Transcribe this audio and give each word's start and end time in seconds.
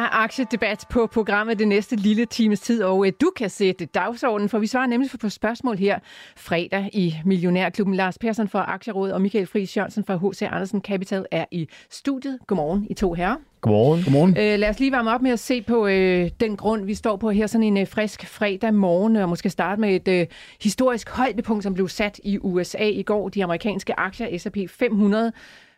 Er 0.00 0.22
aktiedebat 0.22 0.86
på 0.90 1.06
programmet 1.06 1.58
det 1.58 1.68
næste 1.68 1.96
lille 1.96 2.26
times 2.26 2.60
tid, 2.60 2.82
og 2.82 3.06
øh, 3.06 3.12
du 3.20 3.30
kan 3.36 3.50
sætte 3.50 3.86
dagsordenen, 3.86 4.48
for 4.48 4.58
vi 4.58 4.66
svarer 4.66 4.86
nemlig 4.86 5.10
på 5.20 5.28
spørgsmål 5.28 5.76
her 5.76 5.98
fredag 6.36 6.90
i 6.92 7.14
Millionærklubben. 7.24 7.94
Lars 7.94 8.18
Persson 8.18 8.48
fra 8.48 8.64
Aktierådet 8.68 9.14
og 9.14 9.20
Michael 9.20 9.46
Friis 9.46 9.76
Jørgensen 9.76 10.04
fra 10.04 10.16
H.C. 10.16 10.42
Andersen 10.42 10.80
Capital 10.80 11.26
er 11.30 11.44
i 11.50 11.68
studiet. 11.90 12.38
Godmorgen, 12.46 12.86
I 12.90 12.94
to 12.94 13.12
herrer. 13.12 13.36
Godmorgen. 13.60 14.02
Godmorgen. 14.04 14.36
Øh, 14.38 14.58
lad 14.58 14.68
os 14.68 14.80
lige 14.80 14.92
varme 14.92 15.10
op 15.10 15.22
med 15.22 15.30
at 15.30 15.38
se 15.38 15.62
på 15.62 15.86
øh, 15.86 16.30
den 16.40 16.56
grund, 16.56 16.84
vi 16.84 16.94
står 16.94 17.16
på 17.16 17.30
her, 17.30 17.46
sådan 17.46 17.62
en 17.62 17.78
øh, 17.78 17.88
frisk 17.88 18.26
fredag 18.26 18.74
morgen, 18.74 19.16
og 19.16 19.28
måske 19.28 19.50
starte 19.50 19.80
med 19.80 20.08
et 20.08 20.20
øh, 20.20 20.26
historisk 20.62 21.10
højdepunkt, 21.10 21.62
som 21.62 21.74
blev 21.74 21.88
sat 21.88 22.20
i 22.24 22.38
USA 22.38 22.84
i 22.84 23.02
går. 23.02 23.28
De 23.28 23.44
amerikanske 23.44 24.00
aktier, 24.00 24.38
S&P 24.38 24.56
500, 24.70 25.32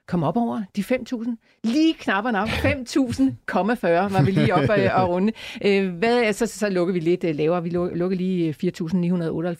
kom 0.08 0.22
op 0.22 0.36
over 0.36 0.62
de 0.76 0.82
5.000. 0.82 1.36
Lige 1.64 1.94
knapperne 1.94 2.40
op. 2.40 2.48
5.000,40 2.48 4.12
var 4.12 4.24
vi 4.24 4.30
lige 4.30 4.54
op 4.54 4.68
og, 4.68 5.02
og 5.02 5.08
runde. 5.08 5.32
Øh, 5.64 5.94
hvad, 5.94 6.32
så, 6.32 6.46
så 6.46 6.68
lukker 6.68 6.94
vi 6.94 7.00
lidt 7.00 7.24
øh, 7.24 7.34
lavere. 7.34 7.62
Vi 7.62 7.68
lukker 7.70 8.16
lige 8.16 8.48
øh, 8.48 8.54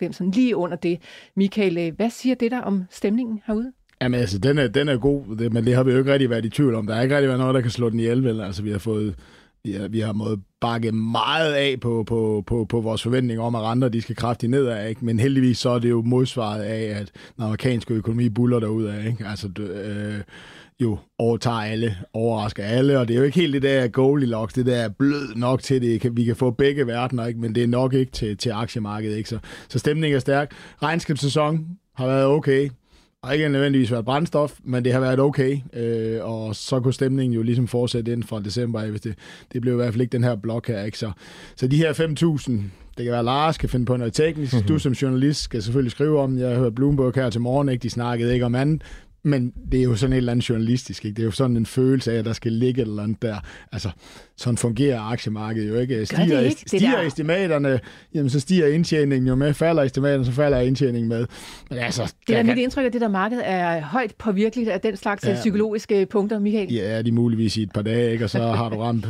4.998, 0.08 0.12
sådan 0.12 0.30
lige 0.30 0.56
under 0.56 0.76
det. 0.76 0.98
Michael, 1.36 1.92
hvad 1.96 2.10
siger 2.10 2.34
det 2.34 2.50
der 2.50 2.60
om 2.60 2.84
stemningen 2.90 3.40
herude? 3.46 3.72
Jamen 4.02 4.20
altså, 4.20 4.38
den 4.38 4.58
er, 4.58 4.68
den 4.68 4.88
er 4.88 4.96
god, 4.96 5.36
det, 5.36 5.52
men 5.52 5.64
det 5.64 5.74
har 5.74 5.82
vi 5.82 5.92
jo 5.92 5.98
ikke 5.98 6.12
rigtig 6.12 6.30
været 6.30 6.44
i 6.44 6.48
tvivl 6.48 6.74
om. 6.74 6.86
Der 6.86 6.94
er 6.94 7.02
ikke 7.02 7.14
rigtig 7.16 7.28
været 7.28 7.40
noget, 7.40 7.54
der 7.54 7.60
kan 7.60 7.70
slå 7.70 7.90
den 7.90 8.00
ihjel, 8.00 8.24
vel? 8.24 8.40
Altså, 8.40 8.62
vi 8.62 8.70
har 8.70 8.78
fået 8.78 9.14
Ja, 9.68 9.86
vi 9.86 10.00
har 10.00 10.12
måttet 10.12 10.41
bakke 10.60 10.92
meget 10.92 11.52
af 11.52 11.80
på, 11.80 12.05
på, 12.06 12.44
på, 12.46 12.64
på 12.64 12.80
vores 12.80 13.02
forventninger 13.02 13.44
om, 13.44 13.55
at 13.55 13.62
renter 13.62 13.88
de 13.88 14.02
skal 14.02 14.16
kraftigt 14.16 14.50
nedad, 14.50 14.88
ikke? 14.88 15.05
men 15.05 15.18
heldigvis 15.18 15.58
så 15.58 15.70
er 15.70 15.78
det 15.78 15.91
jo 15.91 16.02
modsvaret 16.02 16.62
af, 16.62 17.00
at 17.00 17.12
den 17.36 17.44
amerikanske 17.44 17.94
økonomi 17.94 18.28
buller 18.28 18.60
derud 18.60 18.84
af. 18.84 19.06
Ikke? 19.06 19.27
Altså, 19.27 19.48
øh, 19.58 20.20
jo 20.80 20.98
overtager 21.18 21.56
alle, 21.56 21.96
overrasker 22.12 22.64
alle, 22.64 22.98
og 22.98 23.08
det 23.08 23.14
er 23.14 23.18
jo 23.18 23.24
ikke 23.24 23.40
helt 23.40 23.52
det 23.52 23.62
der 23.62 23.88
Goldilocks, 23.88 24.55
det 24.55 24.66
der 24.66 24.77
er 24.77 24.88
blød 24.88 25.34
nok 25.34 25.62
til 25.62 25.83
det, 25.83 26.16
vi 26.16 26.24
kan 26.24 26.36
få 26.36 26.50
begge 26.50 26.86
verdener, 26.86 27.27
ikke? 27.27 27.40
men 27.40 27.55
det 27.55 27.62
er 27.62 27.68
nok 27.68 27.94
ikke 27.94 28.12
til, 28.12 28.36
til 28.36 28.50
aktiemarkedet. 28.50 29.16
Ikke? 29.16 29.28
Så, 29.28 29.38
så 29.68 29.78
stemningen 29.78 30.16
er 30.16 30.20
stærk. 30.20 30.52
Regnskabssæson 30.83 31.66
har 31.94 32.06
været 32.06 32.27
okay, 32.27 32.70
har 33.24 33.32
ikke 33.32 33.48
nødvendigvis 33.48 33.92
været 33.92 34.04
brændstof, 34.04 34.58
men 34.64 34.84
det 34.84 34.92
har 34.92 35.00
været 35.00 35.20
okay, 35.20 35.58
øh, 35.72 36.24
og 36.24 36.56
så 36.56 36.80
kunne 36.80 36.94
stemningen 36.94 37.34
jo 37.34 37.42
ligesom 37.42 37.68
fortsætte 37.68 38.12
ind 38.12 38.22
fra 38.22 38.40
december, 38.40 38.86
hvis 38.86 39.00
det, 39.00 39.14
det 39.52 39.60
blev 39.60 39.74
i 39.74 39.76
hvert 39.76 39.92
fald 39.92 40.00
ikke 40.00 40.12
den 40.12 40.24
her 40.24 40.36
blok 40.36 40.68
her, 40.68 40.82
ikke? 40.82 40.98
Så, 40.98 41.10
så 41.56 41.66
de 41.66 41.76
her 41.76 41.92
5.000, 41.92 42.52
det 42.96 43.04
kan 43.04 43.12
være, 43.12 43.24
Lars 43.24 43.54
skal 43.54 43.68
finde 43.68 43.86
på 43.86 43.96
noget 43.96 44.12
teknisk, 44.12 44.52
mm-hmm. 44.52 44.68
du 44.68 44.78
som 44.78 44.92
journalist 44.92 45.40
skal 45.40 45.62
selvfølgelig 45.62 45.90
skrive 45.90 46.20
om, 46.20 46.38
jeg 46.38 46.48
har 46.48 46.58
hørt 46.58 46.74
Bloomberg 46.74 47.12
her 47.14 47.30
til 47.30 47.40
morgen, 47.40 47.68
ikke? 47.68 47.82
de 47.82 47.90
snakkede 47.90 48.32
ikke 48.32 48.44
om 48.44 48.54
andet, 48.54 48.82
men 49.24 49.52
det 49.72 49.80
er 49.80 49.84
jo 49.84 49.96
sådan 49.96 50.12
et 50.12 50.16
eller 50.16 50.32
andet 50.32 50.48
journalistisk, 50.48 51.04
ikke? 51.04 51.16
Det 51.16 51.22
er 51.22 51.26
jo 51.26 51.30
sådan 51.30 51.56
en 51.56 51.66
følelse 51.66 52.12
af, 52.12 52.18
at 52.18 52.24
der 52.24 52.32
skal 52.32 52.52
ligge 52.52 52.82
et 52.82 52.88
eller 52.88 53.02
andet 53.02 53.22
der. 53.22 53.36
Altså, 53.72 53.90
sådan 54.36 54.56
fungerer 54.56 55.00
aktiemarkedet 55.00 55.68
jo 55.68 55.74
ikke. 55.74 56.06
Stiger, 56.06 56.40
det 56.40 56.44
ikke, 56.44 56.62
stiger 56.66 56.98
det 56.98 57.06
estimaterne, 57.06 57.80
jamen 58.14 58.30
så 58.30 58.40
stiger 58.40 58.66
indtjeningen 58.66 59.28
jo 59.28 59.34
med. 59.34 59.54
Falder 59.54 59.82
estimaterne, 59.82 60.24
så 60.24 60.32
falder 60.32 60.58
indtjeningen 60.58 61.08
med. 61.08 61.26
Men 61.70 61.78
altså, 61.78 62.14
det 62.26 62.36
er 62.36 62.38
kan... 62.42 62.46
mit 62.46 62.58
indtryk, 62.58 62.84
at 62.84 62.92
det 62.92 63.00
der 63.00 63.08
marked 63.08 63.40
er 63.44 63.80
højt 63.80 64.14
påvirkeligt 64.18 64.68
af 64.68 64.80
den 64.80 64.96
slags 64.96 65.24
ja. 65.24 65.34
psykologiske 65.34 66.06
punkter, 66.06 66.38
Michael. 66.38 66.72
Ja, 66.72 67.02
de 67.02 67.08
er 67.08 67.12
muligvis 67.12 67.56
i 67.56 67.62
et 67.62 67.72
par 67.72 67.82
dage, 67.82 68.12
ikke? 68.12 68.24
og 68.24 68.30
så 68.30 68.38
har 68.38 68.68
du 68.68 68.77
ramt, 68.77 69.05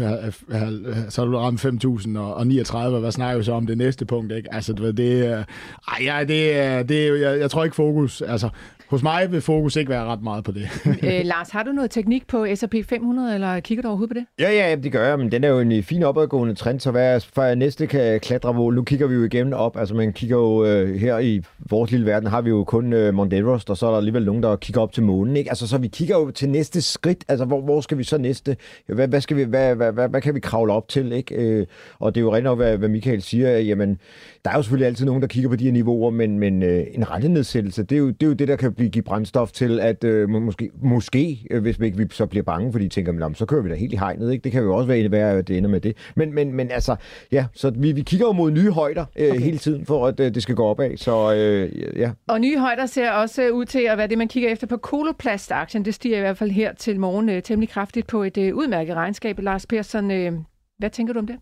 så 1.09 1.21
har 1.23 1.27
du 1.27 1.37
ramt 1.39 1.65
5.000 1.65 2.19
og 2.19 2.47
39, 2.47 3.01
hvad 3.01 3.13
snakker 3.13 3.39
vi 3.39 3.45
så 3.45 3.53
om 3.53 3.67
det 3.67 3.79
næste 3.79 4.07
punkt? 4.07 4.33
Ikke? 4.33 4.55
Altså, 4.55 4.73
det 4.73 5.27
er, 5.27 5.45
ej, 5.89 5.99
ja, 6.05 6.25
det 6.25 6.57
er, 6.57 6.83
det 6.83 7.09
er, 7.09 7.15
jeg, 7.15 7.41
jeg 7.41 7.51
tror 7.51 7.65
ikke 7.65 7.77
fokus, 7.77 8.23
altså 8.23 8.49
hos 8.93 9.03
mig 9.03 9.33
vil 9.33 9.41
fokus 9.41 9.77
ikke 9.77 9.91
være 9.91 10.05
ret 10.05 10.23
meget 10.23 10.45
på 10.45 10.53
det. 10.53 10.69
øh, 10.87 11.21
Lars, 11.25 11.51
har 11.51 11.63
du 11.63 11.73
noget 11.73 11.91
teknik 11.91 12.27
på 12.27 12.47
S&P 12.55 12.75
500, 12.89 13.35
eller 13.35 13.61
kigger 13.61 13.83
du 13.83 13.89
overhovedet 13.89 14.17
på 14.17 14.21
det? 14.21 14.27
Ja, 14.39 14.51
ja, 14.53 14.77
det 14.77 14.93
gør 14.93 15.09
jeg, 15.09 15.19
men 15.19 15.33
den 15.33 15.45
er 15.45 15.49
jo 15.49 15.61
en 15.61 15.83
fin 15.83 16.03
opadgående 16.03 16.55
trend, 16.55 16.81
så 16.81 16.91
hvad 16.91 17.21
for 17.21 17.55
næste 17.55 17.87
kan 17.87 18.21
klatre 18.21 18.55
mål. 18.55 18.75
Nu 18.75 18.83
kigger 18.83 19.07
vi 19.07 19.15
jo 19.15 19.25
igennem 19.25 19.53
op, 19.53 19.77
altså 19.77 19.95
man 19.95 20.13
kigger 20.13 20.37
jo 20.37 20.65
øh, 20.65 20.95
her 20.95 21.19
i 21.19 21.43
vores 21.71 21.91
lille 21.91 22.07
verden, 22.07 22.29
har 22.29 22.41
vi 22.41 22.51
jo 22.51 22.65
kun 22.65 22.93
øh, 22.93 23.15
Mount 23.15 23.33
Everest, 23.33 23.71
og 23.71 23.77
så 23.77 23.87
er 23.87 23.91
der 23.91 23.99
alligevel 23.99 24.25
nogen, 24.25 24.43
der 24.43 24.57
kigger 24.57 24.81
op 24.81 24.93
til 24.93 25.03
månen, 25.03 25.37
ikke? 25.37 25.51
Altså 25.51 25.69
så 25.69 25.79
vi 25.79 25.89
kigger 25.89 26.19
jo 26.19 26.31
til 26.31 26.49
næste 26.49 26.83
skridt, 26.83 27.25
altså 27.29 27.45
hvor, 27.45 27.61
hvor 27.61 27.81
skal 27.81 27.99
vi 27.99 28.05
så 28.05 28.19
næste, 28.19 28.57
hvad, 28.87 29.09
hvad, 29.09 29.21
skal 29.21 29.37
vi, 29.37 29.43
hvad, 29.43 29.75
hvad, 29.75 29.93
hvad, 29.93 30.09
hvad 30.09 30.21
kan 30.21 30.35
vi 30.35 30.41
kravle 30.41 30.73
op 30.73 30.89
til, 30.89 31.13
ikke? 31.13 31.35
Øh, 31.35 31.67
og 31.99 32.15
det 32.15 32.21
er 32.21 32.25
jo 32.25 32.35
rent 32.35 32.45
nok, 32.45 32.59
hvad, 32.59 32.77
hvad 32.77 32.89
Michael 32.89 33.23
siger, 33.23 33.59
jamen 33.59 33.99
der 34.45 34.51
er 34.51 34.57
jo 34.57 34.63
selvfølgelig 34.63 34.87
altid 34.87 35.07
nogen, 35.07 35.23
der 35.23 35.29
kigger 35.29 35.51
på 35.51 35.57
de 35.57 35.65
her 35.65 35.73
niveauer, 35.73 36.11
men, 36.11 36.39
men 36.39 36.63
øh, 36.63 36.87
en 36.93 37.11
rentenedsættelse, 37.11 37.83
det 37.83 37.97
er, 37.97 37.99
jo, 37.99 38.11
det 38.11 38.23
er 38.23 38.27
jo 38.27 38.33
det, 38.33 38.49
der 38.49 38.57
kan 38.57 38.73
blive, 38.73 38.82
give 38.89 39.03
brændstof 39.03 39.53
til, 39.53 39.81
at 39.81 40.05
øh, 40.05 40.29
måske, 40.29 40.71
måske 40.83 41.47
øh, 41.51 41.63
hvis 41.63 41.81
vi 41.81 41.87
ikke 41.87 41.99
vi 41.99 42.07
så 42.11 42.27
bliver 42.27 42.43
bange, 42.43 42.73
fordi 42.73 42.85
de 42.85 42.89
tænker, 42.89 43.33
så 43.35 43.47
kører 43.47 43.63
vi 43.63 43.69
da 43.69 43.75
helt 43.75 43.93
i 43.93 43.97
hegnet. 43.97 44.33
Ikke? 44.33 44.45
Det 44.45 44.53
kan 44.53 44.63
jo 44.63 44.75
også 44.75 44.87
være, 44.87 45.11
være, 45.11 45.31
at 45.31 45.49
det 45.49 45.59
ender 45.59 45.71
med 45.71 45.81
det. 45.81 45.97
Men, 46.15 46.35
men, 46.35 46.53
men 46.53 46.71
altså, 46.71 46.97
ja, 47.33 47.47
så 47.55 47.71
vi, 47.71 47.93
vi 47.93 48.03
kigger 48.03 48.27
jo 48.27 48.33
mod 48.33 48.51
nye 48.51 48.71
højder 48.71 49.05
øh, 49.17 49.31
okay. 49.31 49.41
hele 49.41 49.59
tiden, 49.59 49.87
for 49.87 50.07
at 50.07 50.21
øh, 50.21 50.35
det 50.35 50.43
skal 50.43 50.55
gå 50.55 50.65
opad. 50.65 50.97
Så 50.97 51.35
øh, 51.35 51.99
ja. 52.01 52.11
Og 52.29 52.41
nye 52.41 52.59
højder 52.59 52.87
ser 52.87 53.11
også 53.11 53.49
ud 53.51 53.65
til 53.65 53.79
at 53.79 53.99
være 53.99 54.07
det, 54.07 54.19
man 54.19 54.29
kigger 54.29 54.51
efter 54.51 54.67
på 54.67 54.77
Koloplast-aktien. 54.77 55.85
Det 55.85 55.95
stiger 55.95 56.17
i 56.17 56.21
hvert 56.21 56.39
fald 56.39 56.51
her 56.51 56.75
til 56.75 57.01
morgen 57.01 57.29
øh, 57.29 57.43
temmelig 57.43 57.69
kraftigt 57.69 58.07
på 58.07 58.23
et 58.23 58.39
øh, 58.39 58.55
udmærket 58.55 58.95
regnskab. 58.95 59.39
Lars 59.39 59.67
Persson, 59.67 60.11
øh, 60.11 60.33
hvad 60.79 60.91
tænker 60.91 61.13
du 61.13 61.19
om 61.19 61.27
det? 61.27 61.37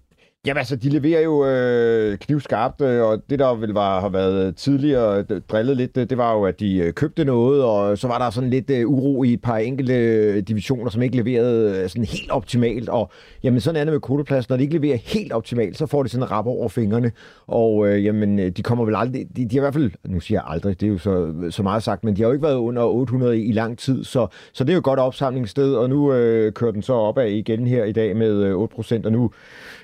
Jamen 0.46 0.58
altså, 0.58 0.76
de 0.76 0.88
leverer 0.88 1.20
jo 1.20 1.46
øh, 1.46 2.18
knivskarpt, 2.18 2.80
øh, 2.80 3.02
og 3.02 3.22
det 3.30 3.38
der 3.38 3.54
vel 3.54 3.70
var, 3.70 4.00
har 4.00 4.08
været 4.08 4.56
tidligere 4.56 5.22
drillet 5.22 5.76
lidt, 5.76 5.96
øh, 5.96 6.10
det 6.10 6.18
var 6.18 6.34
jo, 6.34 6.44
at 6.44 6.60
de 6.60 6.78
øh, 6.78 6.92
købte 6.92 7.24
noget, 7.24 7.64
og 7.64 7.98
så 7.98 8.08
var 8.08 8.18
der 8.18 8.30
sådan 8.30 8.50
lidt 8.50 8.70
øh, 8.70 8.88
uro 8.88 9.22
i 9.22 9.32
et 9.32 9.42
par 9.42 9.56
enkelte 9.56 10.40
divisioner, 10.40 10.90
som 10.90 11.02
ikke 11.02 11.16
leverede 11.16 11.88
sådan 11.88 12.04
helt 12.04 12.30
optimalt, 12.30 12.88
og 12.88 13.10
jamen 13.42 13.60
sådan 13.60 13.80
er 13.80 13.84
det 13.84 13.92
med 13.92 14.00
kodeplads, 14.00 14.48
når 14.48 14.56
de 14.56 14.62
ikke 14.62 14.74
leverer 14.74 14.96
helt 14.96 15.32
optimalt, 15.32 15.78
så 15.78 15.86
får 15.86 16.02
de 16.02 16.08
sådan 16.08 16.24
en 16.24 16.30
rap 16.30 16.46
over 16.46 16.68
fingrene, 16.68 17.12
og 17.46 17.88
øh, 17.88 18.04
jamen, 18.04 18.52
de 18.52 18.62
kommer 18.62 18.84
vel 18.84 18.96
aldrig, 18.96 19.26
de, 19.36 19.44
de 19.44 19.56
har 19.56 19.60
i 19.60 19.64
hvert 19.64 19.74
fald, 19.74 19.90
nu 20.04 20.20
siger 20.20 20.40
jeg 20.40 20.52
aldrig, 20.52 20.80
det 20.80 20.86
er 20.86 20.90
jo 20.90 20.98
så, 20.98 21.34
så 21.50 21.62
meget 21.62 21.82
sagt, 21.82 22.04
men 22.04 22.16
de 22.16 22.22
har 22.22 22.28
jo 22.28 22.32
ikke 22.32 22.46
været 22.46 22.56
under 22.56 22.82
800 22.82 23.38
i, 23.38 23.44
i 23.44 23.52
lang 23.52 23.78
tid, 23.78 24.04
så, 24.04 24.26
så 24.52 24.64
det 24.64 24.70
er 24.70 24.74
jo 24.74 24.78
et 24.78 24.84
godt 24.84 25.00
opsamlingssted, 25.00 25.74
og 25.74 25.88
nu 25.90 26.12
øh, 26.12 26.52
kører 26.52 26.72
den 26.72 26.82
så 26.82 26.92
opad 26.92 27.28
igen 27.28 27.66
her 27.66 27.84
i 27.84 27.92
dag 27.92 28.16
med 28.16 28.42
øh, 28.44 28.54
8%, 28.54 29.00
og 29.04 29.12
nu 29.12 29.30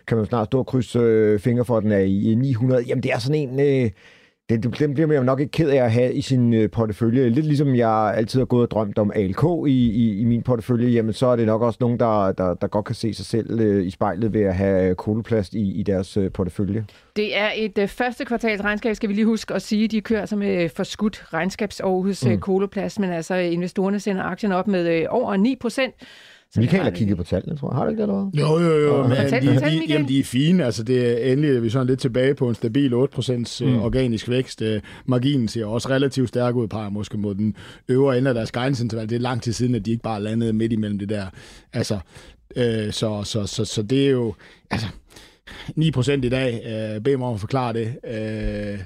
kan 0.07 0.17
man 0.17 0.27
snart 0.27 0.46
stå 0.47 0.59
og 0.59 0.67
krydse 0.67 0.99
øh, 0.99 1.41
fingre 1.41 1.65
for, 1.65 1.77
at 1.77 1.83
den 1.83 1.93
er 1.93 1.99
i 1.99 2.35
900. 2.39 2.83
Jamen, 2.83 3.03
det 3.03 3.13
er 3.13 3.19
sådan 3.19 3.49
en... 3.49 3.61
Øh, 3.61 3.91
den, 4.49 4.61
den 4.61 4.95
bliver 4.95 5.07
man 5.07 5.17
jo 5.17 5.23
nok 5.23 5.41
ikke 5.41 5.51
ked 5.51 5.71
af 5.71 5.85
at 5.85 5.93
have 5.93 6.15
i 6.15 6.21
sin 6.21 6.55
øh, 6.55 6.71
portefølje. 6.71 7.29
Lidt 7.29 7.47
ligesom 7.47 7.75
jeg 7.75 8.15
altid 8.17 8.41
har 8.41 8.47
gået 8.47 8.63
og 8.63 8.71
drømt 8.71 8.99
om 8.99 9.13
ALK 9.15 9.45
i, 9.67 9.71
i, 9.71 10.21
i 10.21 10.25
min 10.25 10.43
portefølje, 10.43 10.89
jamen 10.91 11.13
så 11.13 11.27
er 11.27 11.37
det 11.37 11.47
nok 11.47 11.63
også 11.63 11.77
nogen, 11.81 12.01
der, 12.01 12.33
der, 12.33 12.55
der 12.55 12.67
godt 12.67 12.85
kan 12.85 12.95
se 12.95 13.15
sig 13.15 13.27
selv 13.27 13.61
øh, 13.61 13.87
i 13.87 13.91
spejlet 13.91 14.33
ved 14.33 14.43
at 14.43 14.55
have 14.55 14.95
koloplast 14.95 15.55
i, 15.55 15.73
i 15.73 15.83
deres 15.83 16.17
øh, 16.17 16.33
portefølje. 16.33 16.85
Det 17.17 17.37
er 17.37 17.49
et 17.57 17.79
øh, 17.79 17.89
første 17.89 18.25
kvartals 18.25 18.65
regnskab, 18.65 18.95
skal 18.97 19.09
vi 19.09 19.15
lige 19.15 19.27
huske 19.27 19.55
at 19.55 19.63
sige. 19.63 19.89
De 19.89 20.01
kører 20.01 20.21
altså 20.21 20.37
med 20.37 20.69
forskudt 20.69 21.25
regnskabsår 21.33 22.03
hos 22.03 22.27
øh, 22.27 22.33
mm. 22.33 22.41
koloplast, 22.41 23.01
men 23.01 23.11
altså 23.11 23.35
investorerne 23.35 24.01
sender 24.01 24.23
aktien 24.23 24.53
op 24.53 24.69
med 24.69 25.01
øh, 25.01 25.07
over 25.09 25.37
9 25.37 25.57
procent. 25.61 25.95
Så 26.57 26.61
Michael 26.61 26.83
har 26.83 26.91
kigget 26.91 27.17
på 27.17 27.23
tallene, 27.23 27.57
tror 27.57 27.71
jeg. 27.71 27.77
Har 27.77 27.85
du 27.85 27.91
ikke 27.91 28.03
det, 28.03 28.09
eller 28.09 28.31
Jo, 28.35 28.59
jo, 28.59 28.79
jo. 28.79 29.07
Men 29.07 29.17
fortæl, 29.17 29.43
de, 29.43 29.55
fortæl, 29.55 29.73
de, 29.73 29.85
jamen, 29.89 30.09
de 30.09 30.21
er 30.21 30.25
fine. 30.25 30.65
Altså, 30.65 30.83
det 30.83 31.27
er 31.27 31.33
endelig 31.33 31.57
er 31.57 31.61
vi 31.61 31.71
sådan 31.71 31.87
lidt 31.87 32.01
tilbage 32.01 32.35
på 32.35 32.49
en 32.49 32.55
stabil 32.55 32.95
8% 32.95 33.65
øh, 33.65 33.73
mm. 33.73 33.83
organisk 33.83 34.29
vækst. 34.29 34.63
Øh, 34.63 34.81
marginen 35.07 35.49
ser 35.49 35.65
også 35.65 35.89
relativt 35.89 36.29
stærk 36.29 36.55
ud, 36.55 36.69
par 36.69 36.89
måske 36.89 37.19
mod 37.19 37.35
den 37.35 37.57
øvre 37.89 38.19
ende 38.19 38.29
af 38.29 38.35
deres 38.35 38.53
guidance-interval. 38.53 39.09
Det 39.09 39.17
er 39.17 39.21
lang 39.21 39.43
tid 39.43 39.53
siden, 39.53 39.75
at 39.75 39.87
de 39.87 39.91
ikke 39.91 40.03
bare 40.03 40.23
landede 40.23 40.53
midt 40.53 40.73
imellem 40.73 40.99
det 40.99 41.09
der. 41.09 41.27
Altså, 41.73 41.99
øh, 42.57 42.93
så, 42.93 43.23
så, 43.25 43.47
så, 43.47 43.65
så, 43.65 43.83
det 43.83 44.07
er 44.07 44.11
jo... 44.11 44.35
Altså, 44.71 44.87
9% 45.79 46.13
i 46.13 46.29
dag. 46.29 46.63
Øh, 46.67 47.01
bed 47.01 47.17
mig 47.17 47.29
om 47.29 47.35
at 47.35 47.41
forklare 47.41 47.73
det. 47.73 47.97
Øh, 48.05 48.79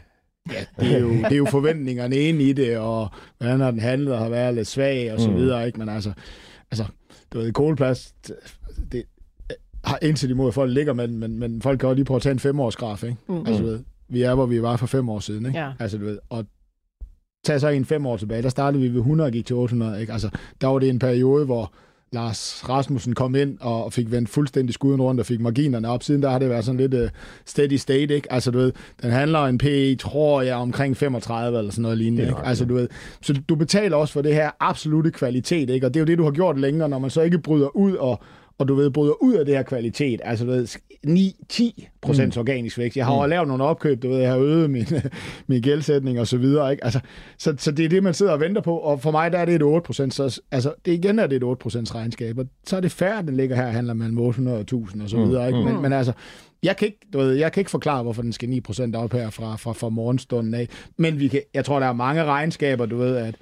Ja, 0.53 0.65
det 0.81 0.95
er, 0.97 0.99
jo, 0.99 1.11
det 1.11 1.33
er 1.33 1.37
jo 1.37 1.47
forventningerne 1.59 2.17
inde 2.17 2.43
i 2.43 2.53
det, 2.53 2.79
og 2.79 3.09
hvordan 3.39 3.61
har 3.61 3.71
den 3.71 3.81
handlet 3.81 4.13
og 4.13 4.19
har 4.19 4.29
været 4.29 4.55
lidt 4.55 4.69
svag 4.69 5.13
og 5.13 5.21
så 5.21 5.31
mm. 5.31 5.37
videre, 5.37 5.67
ikke? 5.67 5.79
Men 5.79 5.89
altså, 5.89 6.13
altså 6.71 6.85
du 7.33 7.39
ved, 7.39 7.53
kåleplast, 7.53 8.33
det 8.93 9.05
har 9.85 9.99
indtil 10.03 10.31
imod, 10.31 10.49
at 10.49 10.55
folk 10.55 10.73
ligger 10.73 10.93
med 10.93 11.09
men, 11.09 11.39
men 11.39 11.63
folk 11.63 11.81
kan 11.81 11.89
også 11.89 11.95
lige 11.95 12.05
prøve 12.05 12.17
at 12.17 12.23
tage 12.23 12.33
en 12.33 12.39
femårsgraf, 12.39 13.05
ikke? 13.05 13.17
Mm. 13.29 13.47
Altså, 13.47 13.63
ved, 13.63 13.81
vi 14.09 14.23
er, 14.23 14.35
hvor 14.35 14.47
vi 14.47 14.63
var 14.63 14.77
for 14.77 14.87
fem 14.87 15.09
år 15.09 15.19
siden, 15.19 15.47
ikke? 15.47 15.59
Ja. 15.59 15.73
Altså, 15.79 15.99
du 15.99 16.05
ved, 16.05 16.19
og 16.29 16.47
tag 17.45 17.61
så 17.61 17.69
en 17.69 17.85
fem 17.85 18.07
år 18.07 18.17
tilbage, 18.17 18.43
der 18.43 18.49
startede 18.49 18.83
vi 18.83 18.89
ved 18.89 18.99
100 18.99 19.29
og 19.29 19.33
gik 19.33 19.47
til 19.47 19.57
800, 19.57 20.01
ikke? 20.01 20.13
Altså, 20.13 20.31
der 20.61 20.67
var 20.67 20.79
det 20.79 20.89
en 20.89 20.99
periode, 20.99 21.45
hvor 21.45 21.73
Lars 22.13 22.69
Rasmussen 22.69 23.15
kom 23.15 23.35
ind 23.35 23.59
og 23.61 23.93
fik 23.93 24.11
vendt 24.11 24.29
fuldstændig 24.29 24.75
skuden 24.75 25.03
rundt 25.03 25.21
og 25.21 25.27
fik 25.27 25.41
marginerne 25.41 25.89
op. 25.89 26.03
Siden 26.03 26.23
der 26.23 26.31
har 26.31 26.39
det 26.39 26.49
været 26.49 26.65
sådan 26.65 26.81
lidt 26.81 26.95
uh, 26.95 27.09
steady 27.47 27.77
state, 27.77 28.15
ikke? 28.15 28.33
Altså, 28.33 28.51
du 28.51 28.59
ved, 28.59 28.73
den 29.03 29.11
handler 29.11 29.45
en 29.45 29.59
PE, 29.59 29.95
tror 29.95 30.43
jeg, 30.43 30.55
omkring 30.55 30.97
35 30.97 31.59
eller 31.59 31.71
sådan 31.71 31.83
noget 31.83 31.99
lignende, 31.99 32.23
ikke? 32.23 32.41
Altså, 32.45 32.65
du 32.65 32.75
ved, 32.75 32.89
så 33.23 33.41
du 33.49 33.55
betaler 33.55 33.97
også 33.97 34.13
for 34.13 34.23
det 34.23 34.35
her 34.35 34.51
absolute 34.61 35.11
kvalitet, 35.11 35.71
ikke? 35.71 35.87
Og 35.87 35.95
det 35.95 36.01
er 36.01 36.03
jo 36.03 36.07
det, 36.07 36.19
du 36.19 36.25
har 36.25 36.31
gjort 36.31 36.59
længere, 36.59 36.89
når 36.89 36.99
man 36.99 37.11
så 37.11 37.21
ikke 37.21 37.39
bryder 37.39 37.77
ud 37.77 37.93
og 37.93 38.21
og 38.61 38.69
du 38.69 38.75
ved, 38.75 38.91
bryder 38.91 39.23
ud 39.23 39.35
af 39.35 39.47
det 39.47 39.57
her 39.57 39.63
kvalitet, 39.63 40.21
altså 40.25 40.45
du 40.45 40.51
ved, 40.51 40.67
9-10 41.07 41.87
procent 42.01 42.37
mm. 42.37 42.41
organisk 42.41 42.79
vækst. 42.79 42.97
Jeg 42.97 43.07
har 43.07 43.27
mm. 43.27 43.31
lavet 43.31 43.49
nogle 43.49 43.65
opkøb, 43.65 44.03
du 44.03 44.09
ved, 44.09 44.19
jeg 44.19 44.31
har 44.31 44.39
øget 44.39 44.71
min, 44.71 44.87
min 45.47 45.63
gældsætning 45.63 46.21
og 46.21 46.27
så 46.27 46.37
videre, 46.37 46.71
ikke? 46.71 46.85
Altså, 46.85 47.01
så, 47.39 47.55
så 47.59 47.71
det 47.71 47.85
er 47.85 47.89
det, 47.89 48.03
man 48.03 48.15
sidder 48.15 48.33
og 48.33 48.41
venter 48.41 48.61
på, 48.61 48.77
og 48.77 49.01
for 49.01 49.11
mig 49.11 49.33
der 49.33 49.39
er 49.39 49.45
det 49.45 49.55
et 49.55 49.63
8 49.63 49.87
procent, 49.87 50.15
så 50.15 50.41
altså, 50.51 50.75
det 50.85 50.93
igen 50.93 51.19
er 51.19 51.27
det 51.27 51.37
et 51.37 51.43
8 51.43 51.61
procents 51.61 51.95
regnskab, 51.95 52.39
og 52.39 52.47
så 52.67 52.77
er 52.77 52.81
det 52.81 52.93
færre, 52.93 53.23
den 53.23 53.37
ligger 53.37 53.57
her, 53.57 53.67
handler 53.67 53.95
mellem 53.95 54.19
800 54.19 54.57
og 54.57 54.61
1000 54.61 55.03
og 55.03 55.11
så 55.11 55.17
mm. 55.17 55.29
videre, 55.29 55.47
ikke? 55.47 55.65
Men, 55.65 55.75
mm. 55.75 55.81
men 55.83 55.93
altså, 55.93 56.13
jeg 56.63 56.77
kan, 56.77 56.87
ikke, 56.87 56.99
du 57.13 57.19
ved, 57.19 57.33
jeg 57.33 57.53
kan 57.53 57.61
ikke 57.61 57.71
forklare, 57.71 58.03
hvorfor 58.03 58.23
den 58.23 58.33
skal 58.33 58.63
9% 58.69 58.97
op 58.97 59.13
her 59.13 59.31
fra, 59.31 59.57
fra, 59.57 59.73
fra 59.73 59.89
morgenstunden 59.89 60.55
af. 60.55 60.69
Men 60.97 61.21
vi 61.21 61.29
kan, 61.29 61.41
jeg 61.55 61.65
tror, 61.65 61.81
der 61.81 61.87
er 61.87 61.93
mange 61.93 62.25
regnskaber, 62.25 62.87
du 62.87 62.97
ved, 62.97 63.17
at 63.17 63.35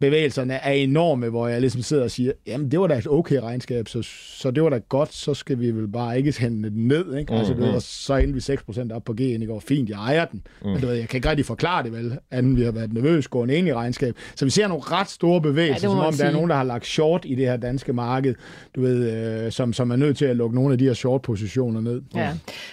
bevægelserne 0.00 0.54
er 0.54 0.70
enorme, 0.70 1.28
hvor 1.28 1.48
jeg 1.48 1.60
ligesom 1.60 1.82
sidder 1.82 2.04
og 2.04 2.10
siger, 2.10 2.32
jamen 2.46 2.70
det 2.70 2.80
var 2.80 2.86
da 2.86 2.98
et 2.98 3.06
okay 3.06 3.36
regnskab, 3.36 3.88
så, 3.88 4.02
så 4.02 4.50
det 4.50 4.62
var 4.62 4.70
da 4.70 4.78
godt, 4.88 5.14
så 5.14 5.34
skal 5.34 5.60
vi 5.60 5.70
vel 5.70 5.88
bare 5.88 6.18
ikke 6.18 6.34
hente 6.40 6.70
den 6.70 6.88
ned, 6.88 7.16
ikke? 7.16 7.32
Mm, 7.32 7.38
altså, 7.38 7.54
du 7.54 7.60
ved, 7.60 7.68
mm. 7.68 7.74
og 7.74 7.82
så 7.82 8.16
endte 8.16 8.34
vi 8.34 8.54
6% 8.90 8.94
op 8.94 9.04
på 9.04 9.12
G'en 9.20 9.42
i 9.42 9.46
går. 9.46 9.60
Fint, 9.60 9.90
jeg 9.90 9.96
ejer 9.96 10.24
den. 10.24 10.42
Mm. 10.62 10.68
Men 10.68 10.80
du 10.80 10.86
ved, 10.86 10.94
jeg 10.94 11.08
kan 11.08 11.18
ikke 11.18 11.30
rigtig 11.30 11.46
forklare 11.46 11.82
det 11.82 11.92
vel, 11.92 12.18
anden 12.30 12.56
vi 12.56 12.62
har 12.62 12.72
været 12.72 12.92
nervøs 12.92 13.28
gående 13.28 13.54
ind 13.54 13.68
i 13.68 13.74
regnskab. 13.74 14.14
Så 14.34 14.44
vi 14.44 14.50
ser 14.50 14.68
nogle 14.68 14.82
ret 14.82 15.08
store 15.08 15.40
bevægelser, 15.40 15.88
ja, 15.88 15.94
som 15.94 15.98
om 15.98 16.12
sige. 16.12 16.22
der 16.22 16.30
er 16.30 16.34
nogen, 16.34 16.50
der 16.50 16.56
har 16.56 16.64
lagt 16.64 16.86
short 16.86 17.24
i 17.24 17.34
det 17.34 17.46
her 17.46 17.56
danske 17.56 17.92
marked, 17.92 18.34
du 18.74 18.80
ved, 18.80 19.12
øh, 19.44 19.52
som, 19.52 19.72
som 19.72 19.90
er 19.90 19.96
nødt 19.96 20.16
til 20.16 20.24
at 20.24 20.36
lukke 20.36 20.54
nogle 20.54 20.72
af 20.72 20.78
de 20.78 20.84
her 20.84 20.94
short-positioner 20.94 21.80
ned. 21.80 22.02
Ja. 22.14 22.30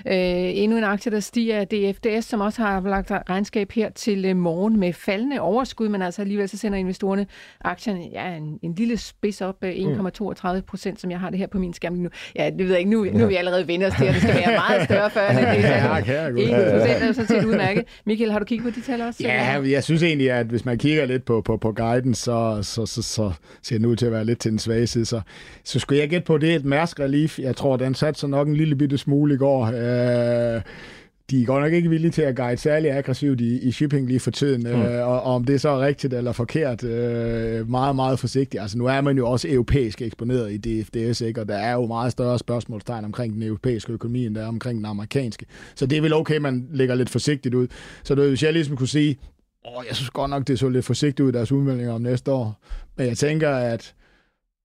Øh, 0.08 0.58
endnu 0.58 0.78
en 0.78 0.84
aktie, 0.84 1.12
der 1.12 1.20
stiger, 1.20 1.64
DFDS, 1.64 2.26
som 2.26 2.42
også 2.42 2.62
har 2.62 2.82
lagt 2.82 3.12
regnskab 3.30 3.72
her 3.72 3.90
til 3.90 4.26
øh, 4.26 4.36
morgen 4.36 4.80
med 4.80 4.94
faldende 4.94 5.40
overskud, 5.40 5.90
men 5.90 6.02
altså 6.02 6.22
alligevel 6.22 6.50
så 6.50 6.58
sender 6.58 6.78
investorer 6.78 7.13
investorerne 7.20 7.28
aktierne 7.62 8.10
ja, 8.12 8.36
en, 8.36 8.60
en 8.62 8.76
lille 8.76 8.98
spids 8.98 9.42
op, 9.42 9.64
1,32 9.64 9.68
øh, 10.56 10.62
procent, 10.62 11.02
som 11.02 11.12
jeg 11.12 11.20
har 11.20 11.30
det 11.30 11.40
her 11.40 11.48
på 11.48 11.58
min 11.58 11.74
skærm 11.74 11.94
nu. 11.94 12.10
Ja, 12.36 12.50
det 12.50 12.60
ved 12.60 12.70
jeg 12.70 12.80
ikke, 12.80 12.92
nu, 12.92 13.04
nu 13.04 13.24
er 13.24 13.28
vi 13.28 13.36
allerede 13.36 13.68
venner 13.68 13.90
til, 13.90 14.06
at 14.06 14.14
det 14.14 14.22
skal 14.22 14.36
være 14.36 14.54
meget 14.68 14.84
større 14.84 15.10
før. 15.10 15.28
Det 15.28 15.42
er 15.42 16.28
1 16.28 16.72
procent 16.72 17.04
er 17.04 17.12
sådan 17.12 17.28
set 17.28 17.46
udmærket. 17.46 17.84
Michael, 18.06 18.32
har 18.32 18.40
du 18.40 18.46
kigget 18.46 18.74
på 18.74 18.80
de 18.80 18.86
tal 18.86 19.02
også? 19.02 19.24
Ja, 19.24 19.62
jeg 19.66 19.84
synes 19.84 20.04
egentlig, 20.04 20.32
at 20.32 20.46
hvis 20.46 20.66
man 20.66 20.78
kigger 20.78 21.06
lidt 21.06 21.26
på, 21.26 21.42
på, 21.42 21.58
på 21.58 21.72
guiden, 21.72 22.14
så, 22.14 22.60
så, 22.62 22.86
så, 22.86 23.02
så 23.02 23.32
ser 23.62 23.78
den 23.78 23.86
ud 23.86 23.96
til 23.96 24.06
at 24.06 24.12
være 24.12 24.26
lidt 24.26 24.40
til 24.40 24.52
den 24.52 24.60
svage 24.60 24.88
side. 24.88 25.06
Så, 25.06 25.22
så 25.64 25.80
skulle 25.80 26.02
jeg 26.02 26.10
gætte 26.10 26.26
på, 26.26 26.38
det 26.38 26.52
er 26.52 26.56
et 26.56 26.66
Mærsk 26.66 27.00
Relief. 27.00 27.40
Jeg 27.40 27.56
tror, 27.56 27.78
den 27.78 27.96
satte 27.96 28.20
sig 28.20 28.30
nok 28.30 28.48
en 28.48 28.56
lille 28.56 28.76
bitte 28.76 28.98
smule 28.98 29.34
i 29.34 29.38
går. 29.38 29.66
Øh, 29.66 30.62
de 31.32 31.42
er 31.42 31.46
godt 31.46 31.64
nok 31.64 31.74
ikke 31.74 31.90
villige 31.90 32.12
til 32.12 32.22
at 32.22 32.36
guide 32.36 32.58
særlig 32.58 32.92
aggressivt 32.92 33.42
i, 33.42 33.60
i 33.60 33.72
shipping 33.72 34.08
lige 34.08 34.20
for 34.20 34.32
tiden, 34.32 34.62
mm. 34.62 34.82
øh, 34.82 35.08
og, 35.08 35.22
og 35.22 35.36
om 35.36 35.44
det 35.44 35.62
så 35.62 35.70
er 35.70 35.80
rigtigt 35.86 36.14
eller 36.14 36.32
forkert, 36.32 36.84
øh, 36.84 37.70
meget, 37.70 37.96
meget 37.96 38.20
forsigtigt. 38.20 38.62
Altså 38.62 38.78
nu 38.78 38.86
er 38.86 39.02
man 39.02 39.18
jo 39.18 39.30
også 39.30 39.48
europæisk 39.52 40.02
eksponeret 40.02 40.52
i 40.52 40.58
DFDS, 40.58 41.22
ikke? 41.22 41.42
og 41.42 41.48
der 41.48 41.56
er 41.56 41.74
jo 41.74 41.86
meget 41.86 42.12
større 42.12 42.40
spørgsmålstegn 42.40 43.06
omkring 43.06 43.34
den 43.34 43.44
europæiske 43.44 43.94
økonomi, 43.94 44.26
end 44.26 44.36
der 44.36 44.42
er 44.42 44.48
omkring 44.48 44.78
den 44.78 44.86
amerikanske. 44.86 45.46
Så 45.76 45.86
det 45.86 45.98
er 45.98 46.02
vel 46.02 46.14
okay, 46.14 46.38
man 46.38 46.68
lægger 46.72 46.96
lidt 46.96 47.10
forsigtigt 47.10 47.56
ud. 47.56 47.68
Så 48.04 48.16
det, 48.16 48.30
hvis 48.30 48.44
jeg 48.44 48.54
ligesom 48.54 48.78
kunne 48.78 48.88
sige, 48.88 49.18
åh, 49.66 49.84
jeg 49.88 49.96
synes 49.96 50.10
godt 50.10 50.30
nok, 50.30 50.48
det 50.48 50.60
så 50.60 50.70
lidt 50.70 50.86
forsigtigt 50.86 51.20
ud, 51.20 51.32
deres 51.32 51.52
udmeldinger 51.52 51.94
om 51.94 52.02
næste 52.02 52.32
år, 52.32 52.62
men 52.98 53.08
jeg 53.08 53.18
tænker, 53.18 53.50
at 53.50 53.94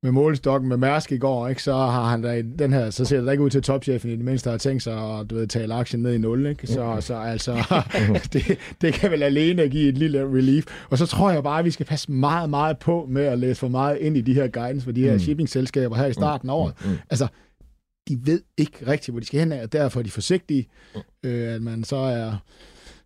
med 0.03 0.13
målestokken 0.13 0.69
med 0.69 0.77
Mærsk 0.77 1.13
i 1.13 1.19
går, 1.19 1.49
ikke, 1.49 1.63
så 1.63 1.73
har 1.73 2.11
han 2.11 2.23
da 2.23 2.43
den 2.59 2.73
her, 2.73 2.91
så 2.91 3.05
ser 3.05 3.21
det 3.21 3.33
ikke 3.33 3.43
ud 3.43 3.51
til, 3.51 3.63
topchefen 3.63 4.11
i 4.11 4.17
det 4.17 4.25
mindste 4.25 4.51
har 4.51 4.57
tænkt 4.59 4.83
sig 4.83 5.19
at 5.19 5.31
du 5.31 5.35
ved, 5.35 5.47
tale 5.47 5.75
aktien 5.75 6.03
ned 6.03 6.15
i 6.15 6.19
nul. 6.19 6.47
Ikke? 6.47 6.67
Så, 6.67 6.97
så 7.01 7.15
altså, 7.15 7.83
det, 8.33 8.59
det, 8.81 8.95
kan 8.95 9.11
vel 9.11 9.23
alene 9.23 9.69
give 9.69 9.89
et 9.89 9.99
lille 9.99 10.25
relief. 10.25 10.65
Og 10.91 10.99
så 10.99 11.07
tror 11.07 11.31
jeg 11.31 11.43
bare, 11.43 11.59
at 11.59 11.65
vi 11.65 11.71
skal 11.71 11.87
passe 11.87 12.13
meget, 12.13 12.51
meget 12.51 12.79
på 12.79 13.07
med 13.09 13.25
at 13.25 13.39
læse 13.39 13.61
for 13.61 13.69
meget 13.69 13.99
ind 13.99 14.17
i 14.17 14.21
de 14.21 14.35
her 14.35 14.49
guidance 14.49 14.85
for 14.85 14.93
de 14.93 15.03
her 15.03 15.13
mm. 15.13 15.19
shipping-selskaber 15.19 15.97
her 15.97 16.07
i 16.07 16.13
starten 16.13 16.51
af 16.51 16.55
året. 16.55 16.75
Mm. 16.85 16.91
Mm. 16.91 16.97
Altså, 17.11 17.27
de 18.09 18.19
ved 18.27 18.43
ikke 18.57 18.87
rigtigt, 18.87 19.13
hvor 19.13 19.21
de 19.21 19.27
skal 19.27 19.41
hen 19.41 19.53
og 19.53 19.73
derfor 19.73 20.01
er 20.01 20.05
de 20.05 20.11
forsigtige, 20.11 20.69
øh, 21.23 21.55
at 21.55 21.63
man 21.63 21.85
så 21.85 21.97
er 21.97 22.33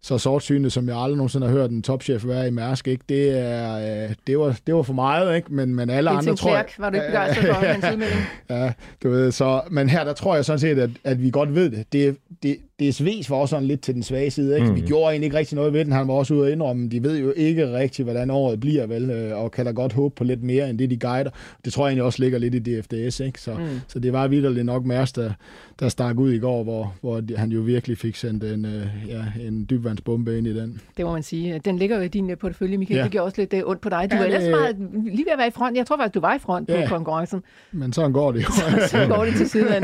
så 0.04 0.18
sortsynet, 0.18 0.72
som 0.72 0.88
jeg 0.88 0.96
aldrig 0.96 1.16
nogensinde 1.16 1.46
har 1.46 1.54
hørt 1.54 1.70
en 1.70 1.82
topchef 1.82 2.26
være 2.26 2.48
i 2.48 2.50
Mærsk, 2.50 2.88
ikke? 2.88 3.04
Det, 3.08 3.38
er, 3.38 4.04
øh, 4.04 4.14
det, 4.26 4.38
var, 4.38 4.58
det 4.66 4.74
var 4.74 4.82
for 4.82 4.92
meget, 4.92 5.36
ikke? 5.36 5.54
Men, 5.54 5.74
men 5.74 5.90
alle 5.90 6.10
andre 6.10 6.36
tror 6.36 6.54
jeg... 6.56 6.64
var 6.78 6.90
du 6.90 6.94
ikke 6.94 7.06
begejstret 7.06 7.46
for 7.46 7.66
hans 7.66 7.84
udmelding? 7.92 8.20
Ja, 8.50 8.72
du 9.02 9.10
ved, 9.10 9.32
så, 9.32 9.60
men 9.70 9.88
her 9.88 10.04
der 10.04 10.12
tror 10.12 10.34
jeg 10.34 10.44
sådan 10.44 10.58
set, 10.58 10.78
at, 10.78 10.90
at 11.04 11.22
vi 11.22 11.30
godt 11.30 11.54
ved 11.54 11.70
det. 11.70 11.92
Det, 11.92 12.16
det, 12.42 12.56
DSV's 12.82 13.28
var 13.28 13.36
også 13.36 13.50
sådan 13.50 13.68
lidt 13.68 13.80
til 13.80 13.94
den 13.94 14.02
svage 14.02 14.30
side. 14.30 14.56
Ikke? 14.56 14.68
Mm. 14.68 14.76
Vi 14.76 14.80
gjorde 14.80 15.10
egentlig 15.10 15.26
ikke 15.26 15.36
rigtig 15.36 15.56
noget 15.56 15.72
ved 15.72 15.84
den. 15.84 15.92
Han 15.92 16.08
var 16.08 16.14
også 16.14 16.34
ude 16.34 16.46
at 16.46 16.52
indrømme, 16.52 16.88
de 16.88 17.02
ved 17.02 17.18
jo 17.18 17.32
ikke 17.36 17.72
rigtig, 17.72 18.04
hvordan 18.04 18.30
året 18.30 18.60
bliver, 18.60 18.86
vel, 18.86 19.10
øh, 19.10 19.38
og 19.38 19.50
kan 19.50 19.66
da 19.66 19.70
godt 19.70 19.92
håbe 19.92 20.14
på 20.14 20.24
lidt 20.24 20.42
mere, 20.42 20.70
end 20.70 20.78
det 20.78 20.90
de 20.90 20.96
guider. 20.96 21.30
Det 21.64 21.72
tror 21.72 21.84
jeg 21.84 21.90
egentlig 21.90 22.04
også 22.04 22.22
ligger 22.22 22.38
lidt 22.38 22.54
i 22.54 22.58
DFDS. 22.58 23.20
Ikke? 23.20 23.40
Så, 23.40 23.54
mm. 23.54 23.80
så 23.88 23.98
det 23.98 24.12
var 24.12 24.28
vidderligt 24.28 24.66
nok 24.66 24.84
Mærs, 24.84 25.12
der, 25.12 25.32
der 25.80 25.88
stak 25.88 26.18
ud 26.18 26.32
i 26.32 26.38
går, 26.38 26.62
hvor, 26.62 26.94
hvor 27.00 27.36
han 27.36 27.52
jo 27.52 27.60
virkelig 27.60 27.98
fik 27.98 28.16
sendt 28.16 28.44
en, 28.44 28.64
øh, 28.64 28.86
ja, 29.08 29.24
en 29.40 29.64
dybvandsbombe 29.92 30.38
ind 30.38 30.46
i 30.46 30.54
den. 30.54 30.80
Det 30.96 31.04
må 31.04 31.12
man 31.12 31.22
sige. 31.22 31.58
Den 31.58 31.78
ligger 31.78 31.96
jo 31.96 32.02
i 32.02 32.08
din 32.08 32.36
portefølje, 32.40 32.76
Michael. 32.76 32.96
Ja. 32.98 33.04
Det 33.04 33.12
gjorde 33.12 33.24
også 33.24 33.40
lidt 33.40 33.54
øh, 33.54 33.62
ondt 33.64 33.80
på 33.80 33.88
dig. 33.88 34.10
Du 34.10 34.16
ja, 34.16 34.22
er 34.22 34.26
ellers 34.26 34.50
meget, 34.50 34.76
lige 35.04 35.24
ved 35.24 35.32
at 35.32 35.38
være 35.38 35.46
i 35.46 35.50
front. 35.50 35.76
Jeg 35.76 35.86
tror 35.86 35.96
faktisk, 35.96 36.14
du 36.14 36.20
var 36.20 36.34
i 36.34 36.38
front 36.38 36.68
ja. 36.68 36.82
på 36.82 36.88
konkurrencen. 36.88 37.42
Men 37.72 37.92
sådan 37.92 38.12
går 38.12 38.32
det 38.32 38.42
jo. 38.42 38.48
så 38.88 39.06
går 39.08 39.24
det 39.24 39.34
til 39.34 39.48
siden. 39.48 39.82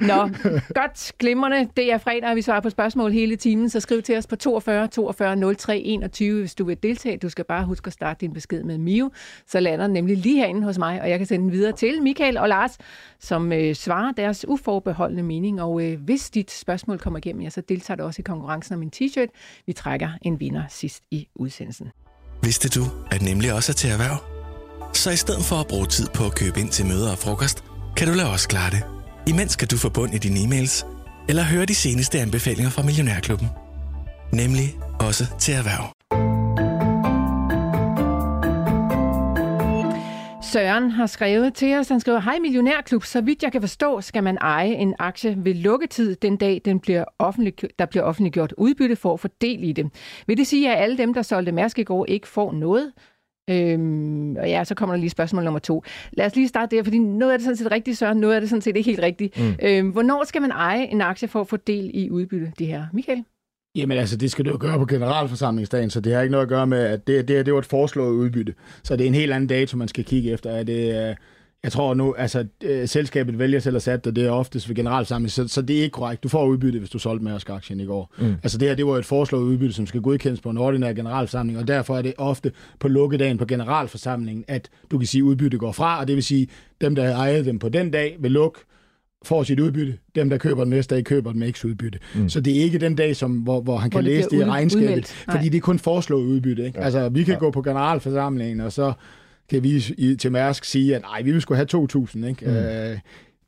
Nå, 0.00 0.28
godt, 0.74 1.12
glimrende. 1.18 1.68
Det 1.76 1.92
er 1.92 1.98
fredag, 1.98 2.30
og 2.30 2.36
vi 2.36 2.42
svarer 2.42 2.60
på 2.60 2.70
spørgsmål 2.70 3.12
hele 3.12 3.36
timen, 3.36 3.68
så 3.68 3.80
skriv 3.80 4.02
til 4.02 4.16
os 4.16 4.26
på 4.26 4.36
42 4.36 4.88
42 4.88 5.54
03 5.54 5.78
21, 5.78 6.40
hvis 6.40 6.54
du 6.54 6.64
vil 6.64 6.76
deltage. 6.82 7.16
Du 7.16 7.28
skal 7.28 7.44
bare 7.44 7.64
huske 7.64 7.86
at 7.86 7.92
starte 7.92 8.20
din 8.20 8.32
besked 8.32 8.62
med 8.62 8.78
Mio, 8.78 9.10
så 9.46 9.60
lander 9.60 9.86
den 9.86 9.94
nemlig 9.94 10.16
lige 10.16 10.36
herinde 10.36 10.62
hos 10.62 10.78
mig, 10.78 11.02
og 11.02 11.10
jeg 11.10 11.18
kan 11.18 11.26
sende 11.26 11.44
den 11.44 11.52
videre 11.52 11.72
til 11.72 12.02
Michael 12.02 12.38
og 12.38 12.48
Lars, 12.48 12.78
som 13.18 13.52
øh, 13.52 13.74
svarer 13.74 14.12
deres 14.12 14.48
uforbeholdende 14.48 15.22
mening. 15.22 15.62
Og 15.62 15.84
øh, 15.84 16.00
hvis 16.00 16.30
dit 16.30 16.50
spørgsmål 16.50 16.98
kommer 16.98 17.18
igennem, 17.18 17.42
ja, 17.42 17.50
så 17.50 17.60
deltager 17.60 17.96
du 17.96 18.02
også 18.02 18.22
i 18.22 18.22
konkurrencen 18.22 18.74
om 18.74 18.82
en 18.82 18.90
t-shirt. 18.96 19.28
Vi 19.66 19.72
trækker 19.72 20.10
en 20.22 20.40
vinder 20.40 20.62
sidst 20.68 21.02
i 21.10 21.28
udsendelsen. 21.34 21.86
Vidste 22.42 22.68
du, 22.68 22.86
at 23.10 23.22
nemlig 23.22 23.52
også 23.52 23.72
er 23.72 23.74
til 23.74 23.90
erhverv? 23.90 24.16
Så 24.92 25.10
i 25.10 25.16
stedet 25.16 25.44
for 25.44 25.56
at 25.56 25.66
bruge 25.66 25.86
tid 25.86 26.08
på 26.14 26.26
at 26.26 26.34
købe 26.34 26.60
ind 26.60 26.70
til 26.70 26.86
møder 26.86 27.10
og 27.10 27.18
frokost, 27.18 27.64
kan 27.96 28.08
du 28.08 28.14
lade 28.14 28.30
os 28.30 28.46
klare 28.46 28.70
det. 28.70 28.82
Imens 29.28 29.56
kan 29.56 29.68
du 29.68 29.76
få 29.76 29.88
bund 29.88 30.14
i 30.14 30.18
dine 30.18 30.40
e-mails, 30.40 30.86
eller 31.28 31.42
høre 31.42 31.66
de 31.66 31.74
seneste 31.74 32.20
anbefalinger 32.20 32.70
fra 32.70 32.82
Millionærklubben. 32.82 33.48
Nemlig 34.32 34.78
også 35.00 35.26
til 35.38 35.54
erhverv. 35.54 35.92
Søren 40.52 40.90
har 40.90 41.06
skrevet 41.06 41.54
til 41.54 41.76
os. 41.76 41.88
Han 41.88 42.00
skriver, 42.00 42.20
Hej 42.20 42.38
Millionærklub, 42.38 43.04
så 43.04 43.20
vidt 43.20 43.42
jeg 43.42 43.52
kan 43.52 43.60
forstå, 43.60 44.00
skal 44.00 44.24
man 44.24 44.38
eje 44.40 44.72
en 44.72 44.94
aktie 44.98 45.36
ved 45.38 45.54
lukketid 45.54 46.16
den 46.16 46.36
dag, 46.36 46.60
den 46.64 46.80
bliver 46.80 47.04
offentlig, 47.18 47.54
der 47.78 47.86
bliver 47.86 48.02
offentliggjort 48.02 48.54
udbytte 48.58 48.96
for 48.96 49.12
at 49.12 49.20
få 49.20 49.28
del 49.40 49.64
i 49.64 49.72
det. 49.72 49.90
Vil 50.26 50.36
det 50.36 50.46
sige, 50.46 50.72
at 50.72 50.82
alle 50.82 50.98
dem, 50.98 51.14
der 51.14 51.22
solgte 51.22 51.52
Mærsk 51.52 51.78
i 51.78 51.82
går, 51.82 52.06
ikke 52.06 52.28
får 52.28 52.52
noget? 52.52 52.92
Øhm, 53.50 54.36
og 54.36 54.48
ja, 54.48 54.64
så 54.64 54.74
kommer 54.74 54.94
der 54.94 55.00
lige 55.00 55.10
spørgsmål 55.10 55.44
nummer 55.44 55.60
to. 55.60 55.84
Lad 56.12 56.26
os 56.26 56.36
lige 56.36 56.48
starte 56.48 56.76
der, 56.76 56.82
fordi 56.82 56.98
noget 56.98 57.32
af 57.32 57.38
det 57.38 57.44
sådan 57.44 57.56
set 57.56 57.70
rigtigt, 57.70 57.98
Søren, 57.98 58.18
noget 58.18 58.34
af 58.34 58.40
det 58.40 58.50
sådan 58.50 58.62
set 58.62 58.76
ikke 58.76 58.90
helt 58.90 59.02
rigtigt. 59.02 59.38
Mm. 59.38 59.54
Øhm, 59.62 59.90
hvornår 59.90 60.24
skal 60.24 60.42
man 60.42 60.50
eje 60.50 60.86
en 60.86 61.00
aktie 61.00 61.28
for 61.28 61.40
at 61.40 61.48
få 61.48 61.56
del 61.56 61.90
i 61.94 62.10
udbytte, 62.10 62.52
det 62.58 62.66
her? 62.66 62.86
Michael? 62.92 63.24
Jamen 63.74 63.98
altså, 63.98 64.16
det 64.16 64.30
skal 64.30 64.44
du 64.44 64.50
jo 64.50 64.56
gøre 64.60 64.78
på 64.78 64.86
generalforsamlingsdagen, 64.86 65.90
så 65.90 66.00
det 66.00 66.14
har 66.14 66.20
ikke 66.20 66.32
noget 66.32 66.42
at 66.42 66.48
gøre 66.48 66.66
med, 66.66 66.78
at 66.78 67.06
det, 67.06 67.28
det, 67.28 67.46
det 67.46 67.54
var 67.54 67.58
et 67.58 67.66
foreslået 67.66 68.12
udbytte. 68.12 68.54
Så 68.82 68.96
det 68.96 69.04
er 69.04 69.08
en 69.08 69.14
helt 69.14 69.32
anden 69.32 69.48
dato, 69.48 69.76
man 69.76 69.88
skal 69.88 70.04
kigge 70.04 70.30
efter. 70.30 70.50
Er 70.50 70.62
det, 70.62 71.16
jeg 71.62 71.72
tror 71.72 71.94
nu, 71.94 72.14
altså 72.18 72.46
øh, 72.64 72.88
selskabet 72.88 73.38
vælger 73.38 73.60
selv 73.60 73.76
at 73.76 73.82
sætte 73.82 74.04
det, 74.04 74.16
det 74.16 74.26
er 74.26 74.30
oftest 74.30 74.68
ved 74.68 74.76
generalsamling, 74.76 75.30
så, 75.30 75.48
så 75.48 75.62
det 75.62 75.78
er 75.78 75.82
ikke 75.82 75.92
korrekt. 75.92 76.22
Du 76.22 76.28
får 76.28 76.46
udbytte, 76.46 76.78
hvis 76.78 76.90
du 76.90 76.98
solgte 76.98 77.24
med 77.24 77.40
aktien 77.48 77.80
i 77.80 77.84
går. 77.84 78.14
Mm. 78.18 78.34
Altså 78.42 78.58
det 78.58 78.68
her, 78.68 78.74
det 78.74 78.86
var 78.86 78.96
et 78.96 79.04
foreslået 79.04 79.42
udbytte, 79.42 79.74
som 79.74 79.86
skal 79.86 80.00
godkendes 80.00 80.40
på 80.40 80.50
en 80.50 80.58
ordinær 80.58 80.92
generalforsamling, 80.92 81.58
og 81.58 81.68
derfor 81.68 81.96
er 81.96 82.02
det 82.02 82.14
ofte 82.18 82.52
på 82.78 82.88
lukkedagen 82.88 83.38
på 83.38 83.46
generalforsamlingen, 83.46 84.44
at 84.48 84.70
du 84.90 84.98
kan 84.98 85.06
sige, 85.06 85.20
at 85.20 85.24
udbytte 85.24 85.58
går 85.58 85.72
fra, 85.72 86.00
og 86.00 86.08
det 86.08 86.16
vil 86.16 86.24
sige, 86.24 86.48
dem, 86.80 86.94
der 86.94 87.16
ejede 87.16 87.44
dem 87.44 87.58
på 87.58 87.68
den 87.68 87.90
dag, 87.90 88.16
vil 88.20 88.30
lukke, 88.30 88.60
får 89.24 89.42
sit 89.42 89.60
udbytte. 89.60 89.98
Dem, 90.14 90.30
der 90.30 90.38
køber 90.38 90.64
den 90.64 90.70
næste 90.70 90.94
dag, 90.94 91.04
køber 91.04 91.30
den 91.30 91.38
med 91.40 91.46
ikke 91.46 91.66
udbytte. 91.66 91.98
Mm. 92.14 92.28
Så 92.28 92.40
det 92.40 92.58
er 92.58 92.62
ikke 92.62 92.78
den 92.78 92.94
dag, 92.94 93.16
som, 93.16 93.32
hvor, 93.32 93.60
hvor 93.60 93.76
han 93.76 93.90
hvor 93.90 94.00
kan 94.00 94.04
læse 94.04 94.28
det 94.30 94.36
i 94.36 94.44
regnskabet, 94.44 95.06
fordi 95.30 95.48
det 95.48 95.56
er 95.56 95.60
kun 95.60 95.78
foreslået 95.78 96.24
udbytte. 96.24 96.66
Ikke? 96.66 96.78
Ja. 96.78 96.84
Altså, 96.84 97.08
vi 97.08 97.24
kan 97.24 97.34
ja. 97.34 97.40
gå 97.40 97.50
på 97.50 97.62
generalforsamlingen, 97.62 98.60
og 98.60 98.72
så 98.72 98.92
kan 99.50 99.62
vi 99.62 99.84
i, 99.98 100.16
til 100.16 100.32
Mærsk 100.32 100.64
sige, 100.64 100.96
at 100.96 101.02
nej, 101.02 101.22
vi 101.22 101.32
vil 101.32 101.40
skulle 101.40 101.56
have 101.56 101.86
2.000, 101.96 102.26
ikke? 102.26 102.46
Mm. 102.46 102.52
Øh, 102.52 102.98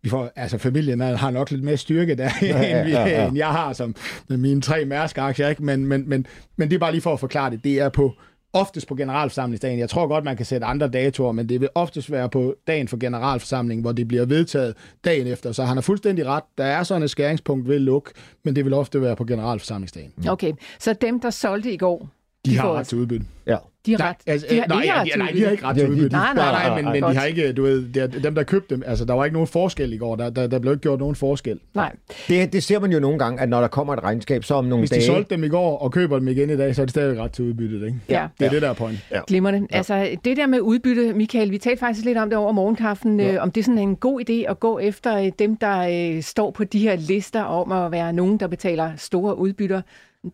vi 0.03 0.09
får, 0.09 0.33
altså 0.37 0.59
familien 0.59 1.01
har 1.01 1.31
nok 1.31 1.51
lidt 1.51 1.63
mere 1.63 1.77
styrke 1.77 2.15
der, 2.15 2.25
ja, 2.43 2.47
ja, 2.47 2.79
end, 2.79 2.87
vi, 2.87 2.93
ja, 2.93 3.07
ja. 3.07 3.29
end 3.29 3.37
jeg 3.37 3.49
har 3.49 3.73
som 3.73 3.95
med 4.29 4.37
mine 4.37 4.61
tre 4.61 4.85
Mærsk-aktier, 4.85 5.49
ikke? 5.49 5.65
Men, 5.65 5.87
men, 5.87 6.09
men, 6.09 6.27
men 6.57 6.71
det 6.71 6.75
er 6.75 6.81
bare 6.81 6.93
lige 6.93 7.03
for 7.03 7.13
at 7.13 7.21
forklare 7.21 7.51
det. 7.51 7.65
Det 7.65 7.81
er 7.81 7.89
på 7.89 8.15
oftest 8.53 8.89
på 8.89 8.95
generalforsamlingsdagen. 8.95 9.79
Jeg 9.79 9.91
tror 9.91 10.07
godt, 10.07 10.25
man 10.25 10.37
kan 10.37 10.47
sætte 10.47 10.67
andre 10.67 10.89
datoer, 10.89 11.33
men 11.33 11.49
det 11.49 11.61
vil 11.61 11.69
oftest 11.75 12.11
være 12.11 12.29
på 12.29 12.55
dagen 12.67 12.89
for 12.89 12.97
generalforsamlingen, 12.97 13.83
hvor 13.83 13.93
det 13.93 14.09
bliver 14.09 14.25
vedtaget 14.25 14.75
dagen 15.05 15.27
efter. 15.27 15.53
Så 15.53 15.65
han 15.65 15.77
har 15.77 15.83
fuldstændig 15.83 16.27
ret. 16.27 16.43
Der 16.59 16.65
er 16.65 16.83
sådan 16.83 17.03
et 17.03 17.11
skæringspunkt 17.11 17.69
ved 17.69 17.79
luk, 17.79 18.13
men 18.45 18.57
det 18.57 18.65
vil 18.65 18.75
ofte 18.75 19.03
være 19.03 19.17
på 19.17 19.25
generalforsamlingsdagen. 19.25 20.13
Okay, 20.29 20.53
så 20.79 20.93
dem, 20.93 21.21
der 21.21 21.31
solgte 21.31 21.73
i 21.73 21.77
går, 21.77 22.09
De 22.47 22.57
har 22.57 22.63
får- 22.63 22.75
ret 22.75 22.87
til 22.87 22.99
udbytte. 22.99 23.27
Ja. 23.47 23.57
De 23.87 23.93
har 23.93 23.99
Nej, 23.99 24.09
ret. 24.09 24.17
altså, 24.27 24.47
de 24.51 24.59
har 24.61 24.67
nej, 24.67 24.83
ikke 24.83 24.93
ja, 24.95 25.01
ret 25.01 25.07
de, 25.07 25.11
til 25.11 25.19
nej, 25.19 25.31
de 25.35 25.45
har 25.45 25.51
ikke 25.51 25.65
ret 25.65 25.75
De- 25.77 25.81
til 25.81 25.87
de- 25.89 25.93
udbytte. 25.93 26.17
Nej, 26.17 26.35
nej, 26.35 26.53
nej, 26.53 26.69
nej, 26.69 26.83
men, 26.93 27.01
men 27.03 27.11
de 27.11 27.17
har 27.19 27.25
ikke, 27.25 27.53
du 27.53 27.63
ved, 27.63 27.83
det 27.95 28.03
er 28.03 28.07
dem, 28.07 28.35
der 28.35 28.43
købte 28.43 28.75
dem, 28.75 28.83
altså 28.87 29.05
der 29.05 29.15
var 29.15 29.25
ikke 29.25 29.33
nogen 29.33 29.47
forskel 29.47 29.93
i 29.93 29.97
går. 29.97 30.17
Der, 30.17 30.31
der, 30.31 30.47
der 30.47 30.59
blev 30.59 30.73
ikke 30.73 30.83
gjort 30.83 30.99
nogen 30.99 31.15
forskel. 31.17 31.59
Nej. 31.75 31.93
Det, 32.29 32.53
det 32.53 32.63
ser 32.63 32.79
man 32.81 32.93
jo 32.93 33.01
nogle 33.01 33.19
gange, 33.19 33.41
at 33.41 33.49
når 33.49 33.61
der 33.61 33.69
kommer 33.69 33.93
et 33.95 34.03
regnskab, 34.03 34.45
så 34.45 34.55
om 34.55 34.65
nogle 34.65 34.81
Hvis 34.83 34.91
de 34.91 34.95
dage... 34.97 35.07
solgte 35.07 35.35
dem 35.35 35.45
i 35.45 35.49
går 35.49 35.79
og 35.79 35.93
køber 35.93 36.19
dem 36.19 36.29
igen 36.29 36.51
i 36.51 36.57
dag, 36.57 36.75
så 36.75 36.83
er 36.83 36.87
det 36.87 36.91
stadig 36.91 37.19
ret 37.21 37.31
til 37.33 37.45
udbyttet, 37.45 37.87
ikke? 37.87 37.99
Ja. 38.09 38.27
Det 38.39 38.47
er 38.47 38.51
det, 38.51 38.63
der 38.63 38.69
er 38.69 38.75
point. 38.75 38.99
Ja. 39.11 39.21
Glimrende. 39.27 39.67
Ja. 39.71 39.77
Altså, 39.77 40.09
det 40.25 40.37
der 40.37 40.47
med 40.47 40.61
udbytte, 40.61 41.13
Michael, 41.13 41.51
vi 41.51 41.59
talte 41.59 41.81
faktisk 41.81 42.05
lidt 42.05 42.19
om 42.19 42.29
det 42.31 42.39
over 42.39 42.53
morgenkaffen, 42.53 43.21
ja. 43.21 43.33
øh, 43.35 43.43
om 43.43 43.51
det 43.51 43.61
er 43.61 43.65
sådan 43.65 43.79
en 43.79 43.97
god 43.97 44.21
idé 44.31 44.51
at 44.51 44.61
gå 44.61 44.79
efter 44.79 45.19
øh, 45.19 45.31
dem, 45.39 45.57
der 45.57 46.15
øh, 46.17 46.23
står 46.23 46.51
på 46.51 46.65
de 46.65 46.79
her 46.79 46.97
lister 46.97 47.43
om 47.43 47.73
at 47.73 47.93
være 47.93 48.13
nogen, 48.13 48.37
der 48.41 48.47
betaler 48.47 48.91
store 48.97 49.39
udbytter. 49.39 49.83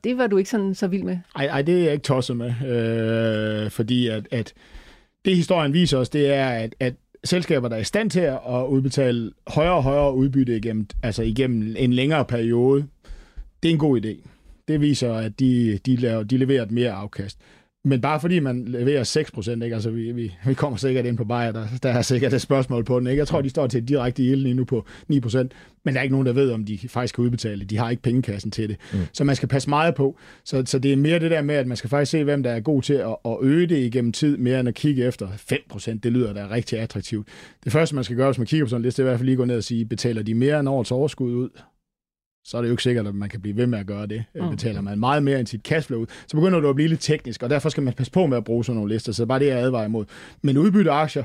Det 0.05 0.19
var 0.19 0.27
du 0.27 0.37
ikke 0.37 0.51
sådan 0.51 0.75
så 0.75 0.87
vild 0.87 1.03
med. 1.03 1.19
Nej, 1.37 1.47
ej, 1.47 1.63
det 1.63 1.75
er 1.79 1.85
jeg 1.85 1.93
ikke 1.93 2.03
tosset 2.03 2.37
med, 2.37 2.53
øh, 2.67 3.71
fordi 3.71 4.09
at, 4.09 4.29
at 4.31 4.55
det 5.25 5.37
historien 5.37 5.73
viser 5.73 5.99
os, 5.99 6.09
det 6.09 6.33
er, 6.35 6.49
at, 6.49 6.75
at 6.81 6.95
selskaber, 7.25 7.69
der 7.69 7.77
er 7.77 7.81
i 7.81 7.85
stand 7.85 8.11
til 8.11 8.21
at 8.21 8.67
udbetale 8.69 9.33
højere 9.47 9.75
og 9.75 9.83
højere 9.83 10.15
udbytte 10.15 10.57
igennem, 10.57 10.87
altså 11.03 11.23
igennem 11.23 11.77
en 11.79 11.93
længere 11.93 12.25
periode, 12.25 12.87
det 13.63 13.69
er 13.69 13.73
en 13.73 13.79
god 13.79 14.01
idé. 14.01 14.29
Det 14.69 14.81
viser, 14.81 15.15
at 15.15 15.41
de, 15.41 15.79
de, 15.87 15.97
laver, 15.97 16.23
de 16.23 16.37
leverer 16.37 16.63
et 16.63 16.71
mere 16.71 16.93
afkast. 16.93 17.39
Men 17.85 18.01
bare 18.01 18.21
fordi 18.21 18.41
man 18.41 18.65
leverer 18.65 19.05
6 19.05 19.31
procent, 19.31 19.63
ikke? 19.63 19.75
Altså, 19.75 19.91
vi, 19.91 20.13
vi, 20.13 20.33
vi 20.47 20.55
kommer 20.55 20.77
sikkert 20.77 21.07
ind 21.07 21.17
på 21.17 21.25
Bayer, 21.25 21.53
der, 21.53 21.67
der 21.83 21.89
er 21.89 22.03
sikkert 22.03 22.33
et 22.33 22.41
spørgsmål 22.41 22.85
på 22.85 22.99
den. 22.99 23.07
Ikke? 23.07 23.19
Jeg 23.19 23.29
tror, 23.29 23.41
de 23.41 23.51
står 23.51 23.67
til 23.67 23.83
et 23.83 23.89
direkte 23.89 24.23
yield 24.23 24.43
lige 24.43 24.55
nu 24.55 24.65
på 24.65 24.87
9 25.09 25.21
procent, 25.21 25.53
men 25.85 25.95
der 25.95 26.01
er 26.01 26.03
ikke 26.03 26.15
nogen, 26.15 26.27
der 26.27 26.33
ved, 26.33 26.51
om 26.51 26.65
de 26.65 26.79
faktisk 26.89 27.15
kan 27.15 27.25
udbetale 27.25 27.61
det. 27.61 27.71
De 27.71 27.77
har 27.77 27.91
ikke 27.91 28.03
pengekassen 28.03 28.51
til 28.51 28.69
det. 28.69 28.77
Mm. 28.93 28.99
Så 29.13 29.25
man 29.25 29.37
skal 29.37 29.49
passe 29.49 29.69
meget 29.69 29.95
på. 29.95 30.19
Så, 30.45 30.63
så 30.67 30.79
det 30.79 30.93
er 30.93 30.97
mere 30.97 31.19
det 31.19 31.31
der 31.31 31.43
med, 31.43 31.55
at 31.55 31.67
man 31.67 31.77
skal 31.77 31.91
faktisk 31.91 32.11
se, 32.11 32.25
hvem 32.25 32.43
der 32.43 32.51
er 32.51 32.61
god 32.61 32.83
til 32.83 32.95
at, 32.95 33.17
at 33.25 33.37
øge 33.43 33.67
det 33.67 33.79
igennem 33.79 34.13
tid, 34.13 34.37
mere 34.37 34.61
end 34.61 34.69
at 34.69 34.75
kigge 34.75 35.05
efter 35.05 35.29
5 35.37 35.59
procent. 35.69 36.05
Det 36.05 36.13
lyder 36.13 36.33
da 36.33 36.49
rigtig 36.51 36.79
attraktivt. 36.79 37.29
Det 37.65 37.73
første, 37.73 37.95
man 37.95 38.05
skal 38.05 38.17
gøre, 38.17 38.29
hvis 38.29 38.39
man 38.39 38.47
kigger 38.47 38.67
på 38.67 38.71
sådan 38.71 38.81
en 38.81 38.85
liste, 38.85 39.03
det 39.03 39.07
er 39.07 39.11
i 39.11 39.11
hvert 39.11 39.19
fald 39.19 39.27
lige 39.27 39.37
gå 39.37 39.45
ned 39.45 39.57
og 39.57 39.65
sige, 39.65 39.85
betaler 39.85 40.23
de 40.23 40.35
mere 40.35 40.61
end 40.61 40.69
årets 40.69 40.91
overskud 40.91 41.35
ud? 41.35 41.49
Så 42.45 42.57
er 42.57 42.63
det 42.63 42.69
jo 42.69 42.73
ikke 42.73 42.83
sikkert, 42.83 43.07
at 43.07 43.15
man 43.15 43.29
kan 43.29 43.41
blive 43.41 43.57
ved 43.57 43.67
med 43.67 43.79
at 43.79 43.87
gøre 43.87 44.07
det. 44.07 44.25
Mm. 44.35 44.51
Betaler 44.51 44.81
man 44.81 44.99
meget 44.99 45.23
mere 45.23 45.39
end 45.39 45.47
sit 45.47 45.61
cashflow 45.61 46.01
ud, 46.01 46.07
så 46.27 46.37
begynder 46.37 46.61
du 46.61 46.69
at 46.69 46.75
blive 46.75 46.89
lidt 46.89 47.01
teknisk, 47.01 47.43
og 47.43 47.51
derfor 47.51 47.69
skal 47.69 47.83
man 47.83 47.93
passe 47.93 48.13
på 48.13 48.27
med 48.27 48.37
at 48.37 48.45
bruge 48.45 48.65
sådan 48.65 48.77
nogle 48.77 48.95
lister. 48.95 49.13
Så 49.13 49.27
bare 49.27 49.39
det, 49.39 49.47
jeg 49.47 49.59
advarer 49.59 49.85
imod. 49.85 50.05
Men 50.43 50.59
udbytte 50.59 50.91
aktier, 50.91 51.25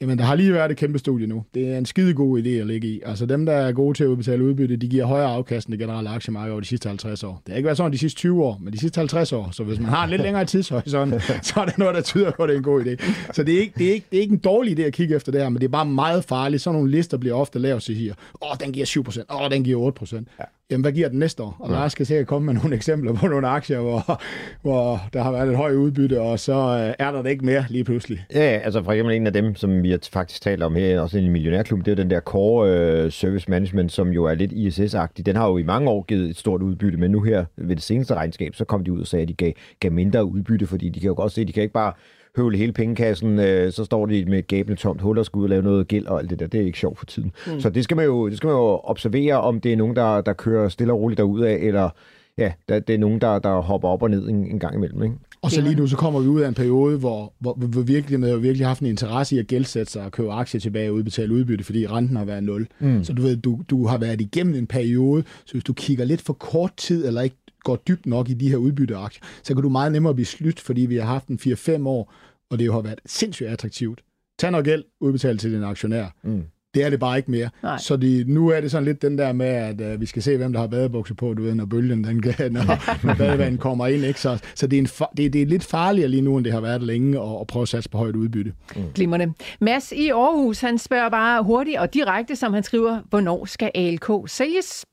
jamen 0.00 0.18
der 0.18 0.24
har 0.24 0.34
lige 0.34 0.52
været 0.52 0.70
et 0.70 0.76
kæmpe 0.76 0.98
studie 0.98 1.26
nu. 1.26 1.44
Det 1.54 1.68
er 1.68 1.78
en 1.78 1.86
skide 1.86 2.14
god 2.14 2.42
idé 2.42 2.48
at 2.48 2.66
ligge 2.66 2.88
i. 2.88 3.00
Altså 3.06 3.26
dem, 3.26 3.46
der 3.46 3.52
er 3.52 3.72
gode 3.72 3.96
til 3.96 4.04
at 4.04 4.08
udbetale 4.08 4.44
udbytte, 4.44 4.76
de 4.76 4.88
giver 4.88 5.04
højere 5.04 5.28
afkast 5.28 5.66
end 5.66 5.72
det 5.72 5.80
generelle 5.80 6.10
aktiemarked 6.10 6.52
over 6.52 6.60
de 6.60 6.66
sidste 6.66 6.88
50 6.88 7.24
år. 7.24 7.42
Det 7.46 7.52
har 7.52 7.56
ikke 7.56 7.66
været 7.66 7.76
sådan 7.76 7.92
de 7.92 7.98
sidste 7.98 8.18
20 8.18 8.44
år, 8.44 8.58
men 8.62 8.72
de 8.72 8.78
sidste 8.78 8.98
50 8.98 9.32
år. 9.32 9.48
Så 9.52 9.64
hvis 9.64 9.80
man 9.80 9.88
har 9.88 10.04
en 10.04 10.10
lidt 10.10 10.22
længere 10.22 10.44
tidshorisont, 10.44 11.22
så 11.46 11.60
er 11.60 11.64
det 11.64 11.78
noget, 11.78 11.94
der 11.94 12.00
tyder 12.00 12.30
på, 12.30 12.42
at 12.42 12.48
det 12.48 12.54
er 12.54 12.58
en 12.58 12.64
god 12.64 12.84
idé. 12.84 13.04
Så 13.32 13.42
det 13.42 13.54
er, 13.54 13.60
ikke, 13.60 13.72
det, 13.78 13.88
er 13.88 13.92
ikke, 13.92 14.06
det 14.10 14.16
er 14.16 14.20
ikke 14.20 14.32
en 14.32 14.38
dårlig 14.38 14.78
idé 14.78 14.82
at 14.82 14.92
kigge 14.92 15.16
efter 15.16 15.32
det 15.32 15.40
her, 15.40 15.48
men 15.48 15.60
det 15.60 15.66
er 15.66 15.70
bare 15.70 15.86
meget 15.86 16.24
farligt. 16.24 16.62
Sådan 16.62 16.74
nogle 16.74 16.90
lister 16.90 17.18
bliver 17.18 17.34
ofte 17.34 17.58
lavet 17.58 17.82
til 17.82 17.94
her. 17.94 18.14
Åh, 18.42 18.56
den 18.60 18.72
giver 18.72 18.86
7%. 18.86 19.42
Åh, 19.44 19.50
den 19.50 19.64
giver 19.64 19.90
8%. 20.02 20.14
Ja. 20.38 20.44
Jamen, 20.70 20.82
hvad 20.82 20.92
giver 20.92 21.08
den 21.08 21.18
næste 21.18 21.42
år? 21.42 21.56
Og 21.58 21.70
Lars 21.70 21.92
skal 21.92 22.06
sikkert 22.06 22.26
komme 22.26 22.46
med 22.46 22.54
nogle 22.54 22.76
eksempler 22.80 23.12
på 23.12 23.26
nogle 23.26 23.48
aktier, 23.48 23.80
hvor, 23.80 24.22
hvor 24.62 25.00
der 25.12 25.22
har 25.22 25.32
været 25.32 25.48
et 25.48 25.56
højt 25.56 25.74
udbytte, 25.74 26.20
og 26.20 26.38
så 26.38 26.52
øh, 26.52 26.94
er 26.98 27.10
der 27.10 27.22
det 27.22 27.30
ikke 27.30 27.44
mere 27.44 27.64
lige 27.68 27.84
pludselig. 27.84 28.24
Ja, 28.34 28.52
ja, 28.52 28.58
altså 28.58 28.82
for 28.82 28.92
eksempel 28.92 29.16
en 29.16 29.26
af 29.26 29.32
dem, 29.32 29.54
som 29.54 29.82
vi 29.82 29.90
har 29.90 29.98
faktisk 30.12 30.42
talt 30.42 30.62
om 30.62 30.74
her, 30.74 31.00
også 31.00 31.18
i 31.18 31.24
en 31.24 31.32
millionærklub, 31.32 31.84
det 31.84 31.92
er 31.92 31.96
den 31.96 32.10
der 32.10 32.20
Core 32.20 32.70
øh, 32.70 33.12
Service 33.12 33.50
Management, 33.50 33.92
som 33.92 34.08
jo 34.08 34.24
er 34.24 34.34
lidt 34.34 34.52
ISS-agtig. 34.52 35.26
Den 35.26 35.36
har 35.36 35.48
jo 35.48 35.56
i 35.58 35.62
mange 35.62 35.90
år 35.90 36.02
givet 36.02 36.30
et 36.30 36.36
stort 36.36 36.62
udbytte, 36.62 36.98
men 36.98 37.10
nu 37.10 37.22
her 37.22 37.44
ved 37.56 37.76
det 37.76 37.84
seneste 37.84 38.14
regnskab, 38.14 38.54
så 38.54 38.64
kom 38.64 38.84
de 38.84 38.92
ud 38.92 39.00
og 39.00 39.06
sagde, 39.06 39.22
at 39.22 39.28
de 39.28 39.34
gav, 39.34 39.52
gav 39.80 39.92
mindre 39.92 40.24
udbytte, 40.24 40.66
fordi 40.66 40.88
de 40.88 41.00
kan 41.00 41.08
jo 41.08 41.14
godt 41.14 41.32
se, 41.32 41.40
at 41.40 41.48
de 41.48 41.52
kan 41.52 41.62
ikke 41.62 41.72
bare 41.72 41.92
høvle 42.36 42.58
hele 42.58 42.72
pengekassen, 42.72 43.38
øh, 43.38 43.72
så 43.72 43.84
står 43.84 44.06
de 44.06 44.24
med 44.24 44.38
et 44.38 44.46
gabende 44.46 44.76
tomt 44.76 45.00
hul 45.00 45.18
og 45.18 45.26
skal 45.26 45.38
ud 45.38 45.42
og 45.42 45.50
lave 45.50 45.62
noget 45.62 45.88
gæld 45.88 46.06
og 46.06 46.20
alt 46.20 46.30
det 46.30 46.40
der. 46.40 46.46
Det 46.46 46.60
er 46.60 46.64
ikke 46.64 46.78
sjovt 46.78 46.98
for 46.98 47.06
tiden. 47.06 47.32
Mm. 47.46 47.60
Så 47.60 47.70
det 47.70 47.84
skal, 47.84 47.96
man 47.96 48.06
jo, 48.06 48.28
det 48.28 48.36
skal 48.36 48.46
man 48.46 48.56
jo 48.56 48.80
observere, 48.84 49.40
om 49.40 49.60
det 49.60 49.72
er 49.72 49.76
nogen, 49.76 49.96
der, 49.96 50.20
der 50.20 50.32
kører 50.32 50.68
stille 50.68 50.92
og 50.92 51.00
roligt 51.00 51.18
derudad, 51.18 51.58
eller 51.60 51.90
ja, 52.38 52.52
der, 52.68 52.80
det 52.80 52.94
er 52.94 52.98
nogen, 52.98 53.20
der, 53.20 53.38
der 53.38 53.60
hopper 53.60 53.88
op 53.88 54.02
og 54.02 54.10
ned 54.10 54.28
en, 54.28 54.46
en 54.46 54.58
gang 54.58 54.74
imellem. 54.74 55.02
Ikke? 55.02 55.14
Og 55.42 55.50
så 55.50 55.60
lige 55.60 55.74
nu, 55.74 55.86
så 55.86 55.96
kommer 55.96 56.20
vi 56.20 56.28
ud 56.28 56.40
af 56.40 56.48
en 56.48 56.54
periode, 56.54 56.98
hvor, 56.98 57.32
hvor, 57.38 57.54
hvor 57.54 57.82
virkeligheden 57.82 58.32
har 58.32 58.36
virkelig 58.36 58.66
haft 58.66 58.80
en 58.80 58.86
interesse 58.86 59.36
i 59.36 59.38
at 59.38 59.46
gældsætte 59.46 59.92
sig 59.92 60.04
og 60.04 60.12
købe 60.12 60.32
aktier 60.32 60.60
tilbage 60.60 60.90
og 60.90 60.94
udbetale 60.94 61.34
udbytte, 61.34 61.64
fordi 61.64 61.86
renten 61.86 62.16
har 62.16 62.24
været 62.24 62.42
0. 62.42 62.66
Mm. 62.80 63.04
Så 63.04 63.12
du 63.12 63.22
ved, 63.22 63.36
du, 63.36 63.60
du 63.70 63.86
har 63.86 63.98
været 63.98 64.20
igennem 64.20 64.54
en 64.54 64.66
periode, 64.66 65.24
så 65.44 65.52
hvis 65.52 65.64
du 65.64 65.72
kigger 65.72 66.04
lidt 66.04 66.20
for 66.20 66.32
kort 66.32 66.72
tid, 66.76 67.06
eller 67.06 67.20
ikke 67.20 67.36
går 67.64 67.76
dybt 67.76 68.06
nok 68.06 68.28
i 68.28 68.34
de 68.34 68.48
her 68.48 68.56
udbytteaktier, 68.56 69.24
så 69.42 69.54
kan 69.54 69.62
du 69.62 69.68
meget 69.68 69.92
nemmere 69.92 70.14
blive 70.14 70.26
slydt, 70.26 70.60
fordi 70.60 70.80
vi 70.80 70.96
har 70.96 71.04
haft 71.06 71.28
en 71.28 71.38
4-5 71.42 71.86
år, 71.88 72.12
og 72.50 72.58
det 72.58 72.66
jo 72.66 72.72
har 72.72 72.80
været 72.80 73.00
sindssygt 73.06 73.48
attraktivt. 73.48 74.00
Tag 74.38 74.50
noget 74.50 74.64
gæld, 74.64 74.84
udbetal 75.00 75.38
til 75.38 75.52
din 75.52 75.62
aktionær. 75.64 76.06
Mm. 76.22 76.42
Det 76.74 76.84
er 76.84 76.90
det 76.90 77.00
bare 77.00 77.16
ikke 77.16 77.30
mere. 77.30 77.50
Nej. 77.62 77.78
Så 77.78 77.96
det, 77.96 78.28
nu 78.28 78.48
er 78.48 78.60
det 78.60 78.70
sådan 78.70 78.84
lidt 78.84 79.02
den 79.02 79.18
der 79.18 79.32
med, 79.32 79.46
at 79.46 79.80
uh, 79.94 80.00
vi 80.00 80.06
skal 80.06 80.22
se, 80.22 80.36
hvem 80.36 80.52
der 80.52 80.60
har 80.60 80.66
badebukser 80.66 81.14
på, 81.14 81.34
du 81.34 81.42
ved, 81.42 81.54
når 81.54 81.64
bølgen, 81.64 82.04
den 82.04 82.22
kan, 82.22 82.52
når, 82.52 82.62
når 83.06 83.14
badevandet 83.14 83.60
kommer 83.60 83.86
ind. 83.86 84.04
Ikke? 84.04 84.20
Så, 84.20 84.38
så 84.54 84.66
det, 84.66 84.76
er 84.76 84.80
en, 84.80 84.86
fa- 84.86 85.12
det, 85.16 85.32
det 85.32 85.42
er 85.42 85.46
lidt 85.46 85.64
farligere 85.64 86.08
lige 86.08 86.22
nu, 86.22 86.36
end 86.36 86.44
det 86.44 86.52
har 86.52 86.60
været 86.60 86.82
længe, 86.82 87.20
at, 87.22 87.40
at 87.40 87.46
prøve 87.46 87.62
at 87.62 87.68
satse 87.68 87.90
på 87.90 87.98
højt 87.98 88.16
udbytte. 88.16 88.52
Glimrende. 88.94 89.32
Mads 89.60 89.92
i 89.92 90.08
Aarhus, 90.08 90.60
han 90.60 90.78
spørger 90.78 91.08
bare 91.08 91.42
hurtigt 91.42 91.78
og 91.78 91.94
direkte, 91.94 92.36
som 92.36 92.52
han 92.52 92.62
skriver, 92.62 93.00
hvornår 93.08 93.44
skal 93.44 93.70
ALK 93.74 94.10
sælges? 94.26 94.84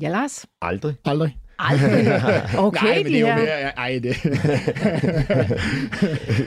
Ja, 0.00 0.08
Lars? 0.08 0.46
Aldrig. 0.62 0.94
Aldrig. 1.04 1.36
Aldrig. 1.70 2.22
Okay, 2.58 2.86
Nej, 2.86 2.96
men 2.96 3.06
de 3.06 3.12
det 3.12 3.16
er 3.16 3.20
jo 3.20 3.26
mere... 3.26 3.78
Ej, 3.78 4.00
det... 4.02 4.16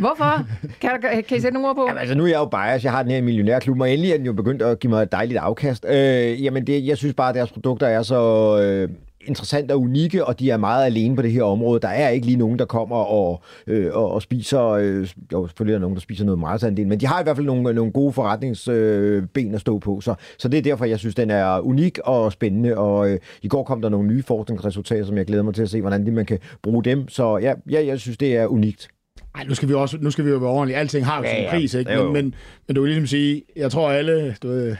Hvorfor? 0.05 0.45
Kan, 0.81 0.89
du, 0.89 1.07
kan 1.27 1.37
I 1.37 1.39
sætte 1.39 1.51
nogle 1.51 1.69
ord 1.69 1.75
på? 1.75 1.85
Jamen, 1.87 1.99
altså, 1.99 2.15
nu 2.15 2.23
er 2.23 2.27
jeg 2.27 2.37
jo 2.37 2.45
bias. 2.45 2.83
Jeg 2.83 2.91
har 2.91 3.03
den 3.03 3.11
her 3.11 3.21
millionærklub, 3.21 3.81
og 3.81 3.91
endelig 3.91 4.11
er 4.11 4.17
den 4.17 4.25
jo 4.25 4.33
begyndt 4.33 4.61
at 4.61 4.79
give 4.79 4.89
mig 4.89 5.03
et 5.03 5.11
dejligt 5.11 5.39
afkast. 5.39 5.85
Øh, 5.89 6.43
jamen, 6.43 6.67
det, 6.67 6.87
jeg 6.87 6.97
synes 6.97 7.13
bare, 7.13 7.29
at 7.29 7.35
deres 7.35 7.51
produkter 7.51 7.87
er 7.87 8.03
så 8.03 8.21
øh, 8.61 8.89
interessante 9.25 9.71
og 9.71 9.81
unikke, 9.81 10.25
og 10.25 10.39
de 10.39 10.49
er 10.49 10.57
meget 10.57 10.85
alene 10.85 11.15
på 11.15 11.21
det 11.21 11.31
her 11.31 11.43
område. 11.43 11.79
Der 11.79 11.87
er 11.87 12.09
ikke 12.09 12.25
lige 12.25 12.37
nogen, 12.37 12.59
der 12.59 12.65
kommer 12.65 12.95
og, 12.95 13.41
øh, 13.67 13.89
og, 13.93 14.11
og 14.11 14.21
spiser... 14.21 14.63
Øh, 14.69 15.07
jo, 15.31 15.47
selvfølgelig 15.47 15.73
er 15.73 15.77
der 15.77 15.81
nogen, 15.81 15.95
der 15.95 16.01
spiser 16.01 16.25
noget 16.25 16.39
meget 16.39 16.63
andel, 16.63 16.87
men 16.87 16.99
de 16.99 17.07
har 17.07 17.19
i 17.19 17.23
hvert 17.23 17.35
fald 17.35 17.45
nogle, 17.45 17.73
nogle 17.73 17.91
gode 17.91 18.13
forretningsben 18.13 19.47
øh, 19.47 19.53
at 19.53 19.61
stå 19.61 19.79
på. 19.79 20.01
Så, 20.01 20.15
så 20.37 20.47
det 20.47 20.57
er 20.57 20.61
derfor, 20.61 20.85
jeg 20.85 20.99
synes, 20.99 21.15
den 21.15 21.29
er 21.29 21.59
unik 21.59 21.99
og 22.03 22.31
spændende. 22.31 22.77
Og 22.77 23.09
øh, 23.09 23.19
i 23.41 23.47
går 23.47 23.63
kom 23.63 23.81
der 23.81 23.89
nogle 23.89 24.07
nye 24.07 24.23
forskningsresultater, 24.23 25.05
som 25.05 25.17
jeg 25.17 25.25
glæder 25.25 25.43
mig 25.43 25.53
til 25.53 25.61
at 25.61 25.69
se, 25.69 25.81
hvordan 25.81 26.13
man 26.13 26.25
kan 26.25 26.39
bruge 26.63 26.83
dem. 26.83 27.07
Så 27.07 27.37
ja, 27.37 27.53
ja 27.71 27.85
jeg 27.85 27.99
synes, 27.99 28.17
det 28.17 28.35
er 28.37 28.47
unikt. 28.47 28.87
Ej, 29.35 29.43
nu 29.43 29.53
skal 29.53 29.69
vi 29.69 29.73
også 29.73 29.97
nu 30.01 30.11
skal 30.11 30.25
vi 30.25 30.29
jo 30.29 30.37
være 30.37 30.49
ordentlige. 30.49 30.77
Alting 30.77 31.05
har 31.05 31.17
jo 31.17 31.23
Ja, 31.23 31.35
sin 31.35 31.43
ja. 31.43 31.49
pris, 31.49 31.73
ikke? 31.73 31.93
Jo, 31.93 31.99
jo. 31.99 32.11
Men, 32.11 32.13
men, 32.13 32.35
men 32.67 32.75
du 32.75 32.81
vil 32.81 32.89
ligesom 32.89 33.07
sige, 33.07 33.43
jeg 33.55 33.71
tror 33.71 33.91
alle, 33.91 34.35
du 34.43 34.47
ved, 34.47 34.75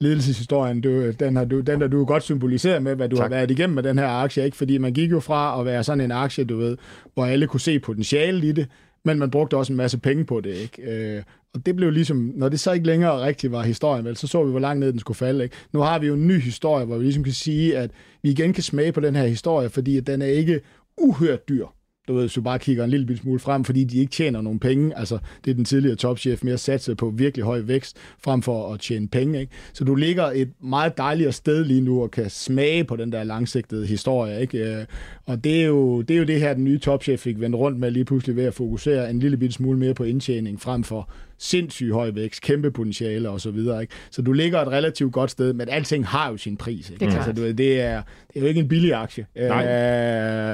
ledelseshistorien, 0.00 0.80
du, 0.80 1.10
den, 1.10 1.36
har 1.36 1.44
du, 1.44 1.60
den 1.60 1.80
der 1.80 1.88
du 1.88 2.04
godt 2.04 2.22
symboliseret 2.22 2.82
med, 2.82 2.94
hvad 2.94 3.08
du 3.08 3.16
tak. 3.16 3.22
Har 3.22 3.28
været 3.28 3.50
igennem 3.50 3.74
med 3.74 3.82
den 3.82 3.98
her 3.98 4.08
aktie, 4.08 4.44
ikke? 4.44 4.56
Fordi 4.56 4.78
man 4.78 4.92
gik 4.92 5.10
jo 5.10 5.20
fra 5.20 5.60
at 5.60 5.66
være 5.66 5.84
sådan 5.84 6.00
en 6.00 6.10
aktie, 6.10 6.44
du 6.44 6.56
ved, 6.56 6.76
hvor 7.14 7.24
alle 7.24 7.46
kunne 7.46 7.60
se 7.60 7.78
potentiale 7.78 8.46
i 8.46 8.52
det, 8.52 8.66
men 9.04 9.18
man 9.18 9.30
brugte 9.30 9.56
også 9.56 9.72
en 9.72 9.76
masse 9.76 9.98
penge 9.98 10.24
på 10.24 10.40
det, 10.40 10.54
ikke? 10.54 10.82
Øh, 11.16 11.22
og 11.54 11.66
det 11.66 11.76
blev 11.76 11.90
ligesom, 11.90 12.32
når 12.36 12.48
det 12.48 12.60
så 12.60 12.72
ikke 12.72 12.86
længere 12.86 13.26
rigtigt 13.26 13.52
var 13.52 13.62
historien, 13.62 14.04
vel, 14.04 14.16
så 14.16 14.26
så 14.26 14.44
vi, 14.44 14.50
hvor 14.50 14.60
langt 14.60 14.80
ned 14.80 14.92
den 14.92 15.00
skulle 15.00 15.16
falde. 15.16 15.44
Ikke? 15.44 15.56
Nu 15.72 15.80
har 15.80 15.98
vi 15.98 16.06
jo 16.06 16.14
en 16.14 16.26
ny 16.26 16.40
historie, 16.40 16.84
hvor 16.86 16.96
vi 16.98 17.04
ligesom 17.04 17.24
kan 17.24 17.32
sige, 17.32 17.78
at 17.78 17.90
vi 18.22 18.30
igen 18.30 18.52
kan 18.52 18.62
smage 18.62 18.92
på 18.92 19.00
den 19.00 19.16
her 19.16 19.26
historie, 19.26 19.68
fordi 19.68 20.00
den 20.00 20.22
er 20.22 20.26
ikke 20.26 20.60
uhørt 20.98 21.48
dyr. 21.48 21.66
Du 22.10 22.14
ved, 22.14 22.22
hvis 22.22 22.32
du 22.32 22.42
bare 22.42 22.58
kigger 22.58 22.84
en 22.84 22.90
lille 22.90 23.06
bitte 23.06 23.22
smule 23.22 23.40
frem, 23.40 23.64
fordi 23.64 23.84
de 23.84 23.98
ikke 23.98 24.12
tjener 24.12 24.40
nogen 24.40 24.58
penge. 24.58 24.98
Altså, 24.98 25.18
det 25.44 25.50
er 25.50 25.54
den 25.54 25.64
tidligere 25.64 25.96
topchef 25.96 26.42
mere 26.44 26.58
satset 26.58 26.96
på 26.96 27.10
virkelig 27.10 27.44
høj 27.44 27.60
vækst, 27.60 27.96
frem 28.24 28.42
for 28.42 28.74
at 28.74 28.80
tjene 28.80 29.08
penge. 29.08 29.40
Ikke? 29.40 29.52
Så 29.72 29.84
du 29.84 29.94
ligger 29.94 30.24
et 30.24 30.48
meget 30.62 30.96
dejligere 30.98 31.32
sted 31.32 31.64
lige 31.64 31.80
nu, 31.80 32.02
og 32.02 32.10
kan 32.10 32.30
smage 32.30 32.84
på 32.84 32.96
den 32.96 33.12
der 33.12 33.24
langsigtede 33.24 33.86
historie. 33.86 34.40
Ikke? 34.40 34.58
Øh, 34.58 34.84
Og 35.26 35.44
det 35.44 35.62
er, 35.62 35.66
jo, 35.66 36.02
det 36.02 36.14
er 36.14 36.18
jo 36.18 36.24
det 36.24 36.40
her, 36.40 36.54
den 36.54 36.64
nye 36.64 36.78
topchef 36.78 37.20
fik 37.20 37.40
vendt 37.40 37.56
rundt 37.56 37.78
med 37.78 37.90
lige 37.90 38.04
pludselig 38.04 38.36
ved 38.36 38.44
at 38.44 38.54
fokusere 38.54 39.10
en 39.10 39.18
lille 39.18 39.36
bitte 39.36 39.54
smule 39.54 39.78
mere 39.78 39.94
på 39.94 40.04
indtjening, 40.04 40.60
frem 40.60 40.84
for 40.84 41.10
sindssygt 41.38 41.92
høj 41.92 42.10
vækst, 42.10 42.42
kæmpe 42.42 42.70
potentiale 42.70 43.30
og 43.30 43.40
så 43.40 43.50
videre. 43.50 43.80
Ikke? 43.80 43.92
Så 44.10 44.22
du 44.22 44.32
ligger 44.32 44.60
et 44.60 44.68
relativt 44.68 45.12
godt 45.12 45.30
sted, 45.30 45.52
men 45.52 45.68
alting 45.68 46.06
har 46.06 46.30
jo 46.30 46.36
sin 46.36 46.56
pris. 46.56 46.90
Ikke? 46.90 47.00
Det 47.00 47.12
er 47.12 47.16
altså, 47.16 47.24
klart. 47.24 47.36
du, 47.36 47.42
ved, 47.42 47.54
det, 47.54 47.80
er, 47.80 48.02
det 48.28 48.36
er 48.36 48.40
jo 48.40 48.46
ikke 48.46 48.60
en 48.60 48.68
billig 48.68 48.94
aktie. 48.94 49.26
Nej. 49.36 49.66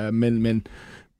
Øh, 0.06 0.14
men, 0.14 0.42
men, 0.42 0.66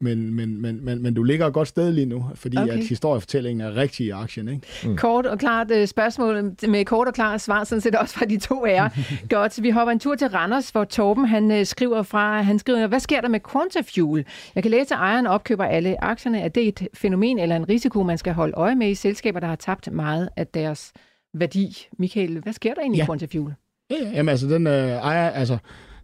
men, 0.00 0.34
men, 0.34 0.60
men, 0.60 0.84
men, 0.84 1.02
men 1.02 1.14
du 1.14 1.22
ligger 1.22 1.46
et 1.46 1.52
godt 1.52 1.68
sted 1.68 1.92
lige 1.92 2.06
nu, 2.06 2.30
fordi 2.34 2.56
okay. 2.56 2.72
at 2.72 2.78
historiefortællingen 2.78 3.66
er 3.66 3.76
rigtig 3.76 4.06
i 4.06 4.10
aktien. 4.10 4.48
Ikke? 4.48 4.66
Mm. 4.84 4.96
Kort 4.96 5.26
og 5.26 5.38
klart 5.38 5.70
uh, 5.70 5.84
spørgsmål 5.84 6.54
med 6.68 6.84
kort 6.84 7.08
og 7.08 7.14
klart 7.14 7.40
svar, 7.40 7.64
sådan 7.64 7.80
set 7.80 7.94
også 7.94 8.14
fra 8.14 8.24
de 8.24 8.38
to 8.38 8.66
jer. 8.66 8.88
godt, 9.30 9.62
vi 9.62 9.70
hopper 9.70 9.92
en 9.92 9.98
tur 9.98 10.14
til 10.14 10.28
Randers, 10.28 10.70
hvor 10.70 10.84
Torben 10.84 11.24
han 11.24 11.50
uh, 11.50 11.64
skriver 11.64 12.02
fra, 12.02 12.42
han 12.42 12.58
skriver, 12.58 12.86
hvad 12.86 13.00
sker 13.00 13.20
der 13.20 13.28
med 13.28 13.40
Quantafuel? 13.52 14.24
Jeg 14.54 14.62
kan 14.62 14.70
læse, 14.70 14.94
at 14.94 15.00
ejeren 15.00 15.26
opkøber 15.26 15.64
alle 15.64 16.04
aktierne. 16.04 16.40
Er 16.40 16.48
det 16.48 16.68
et 16.68 16.88
fænomen 16.94 17.38
eller 17.38 17.56
en 17.56 17.68
risiko, 17.68 18.02
man 18.02 18.18
skal 18.18 18.32
holde 18.32 18.54
øje 18.56 18.74
med 18.74 18.90
i 18.90 18.94
selskaber, 18.94 19.40
der 19.40 19.46
har 19.46 19.56
tabt 19.56 19.92
meget 19.92 20.28
af 20.36 20.46
deres 20.46 20.92
værdi? 21.34 21.86
Michael, 21.98 22.38
hvad 22.38 22.52
sker 22.52 22.74
der 22.74 22.80
egentlig 22.80 22.98
ja. 22.98 23.04
i 23.04 23.06
Quantafuel? 23.06 23.54
Ja, 23.90 23.96
jamen 24.14 24.28
altså, 24.28 24.46
den 24.46 24.66
uh, 24.66 24.72
ejer, 24.72 25.30
altså, 25.30 25.58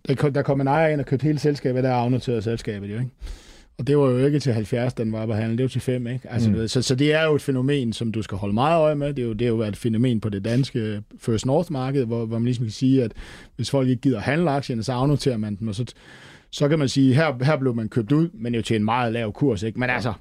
der, 0.09 0.31
der 0.31 0.43
kom 0.43 0.61
en 0.61 0.67
ejer 0.67 0.89
ind 0.89 1.01
og 1.01 1.07
købte 1.07 1.25
hele 1.25 1.39
selskabet, 1.39 1.85
der 1.85 1.91
er 1.91 1.95
afnoteret 1.95 2.45
selskabet 2.45 2.89
jo, 2.89 2.99
ikke? 2.99 3.11
Og 3.83 3.87
det 3.87 3.99
var 3.99 4.11
jo 4.11 4.19
ikke 4.27 4.39
til 4.39 4.53
70, 4.53 4.95
den 4.95 5.13
var 5.13 5.27
behandlet, 5.27 5.59
det 5.59 5.65
var 5.65 5.69
til 5.69 5.81
5, 5.81 6.07
ikke? 6.07 6.33
Altså, 6.33 6.51
mm. 6.51 6.69
så, 6.69 6.83
så 6.83 6.95
det 6.95 7.15
er 7.15 7.25
jo 7.25 7.35
et 7.35 7.43
fænomen, 7.43 7.93
som 7.93 8.13
du 8.13 8.23
skal 8.23 8.39
holde 8.39 8.55
meget 8.55 8.81
øje 8.81 8.95
med. 8.95 9.15
Det 9.15 9.23
er 9.23 9.27
jo, 9.27 9.33
det 9.33 9.45
er 9.45 9.49
jo 9.49 9.63
et 9.63 9.77
fænomen 9.77 10.21
på 10.21 10.29
det 10.29 10.45
danske 10.45 11.03
First 11.19 11.47
North-marked, 11.47 12.05
hvor, 12.05 12.27
hvor 12.27 12.39
man 12.39 12.45
ligesom 12.45 12.65
kan 12.65 12.73
sige, 12.73 13.05
at 13.05 13.13
hvis 13.57 13.71
folk 13.71 13.89
ikke 13.89 14.03
gider 14.03 14.21
handle 14.21 14.51
aktierne, 14.51 14.83
så 14.83 14.93
afnoterer 14.93 15.37
man 15.37 15.57
dem, 15.57 15.69
og 15.69 15.75
så, 15.75 15.85
så 16.51 16.69
kan 16.69 16.79
man 16.79 16.89
sige, 16.89 17.15
her, 17.15 17.45
her 17.45 17.57
blev 17.57 17.75
man 17.75 17.89
købt 17.89 18.13
ud, 18.13 18.29
men 18.35 18.55
jo 18.55 18.63
til 18.63 18.77
en 18.77 18.85
meget 18.85 19.13
lav 19.13 19.33
kurs, 19.33 19.63
ikke? 19.63 19.81
Men 19.81 19.91
altså, 19.91 20.13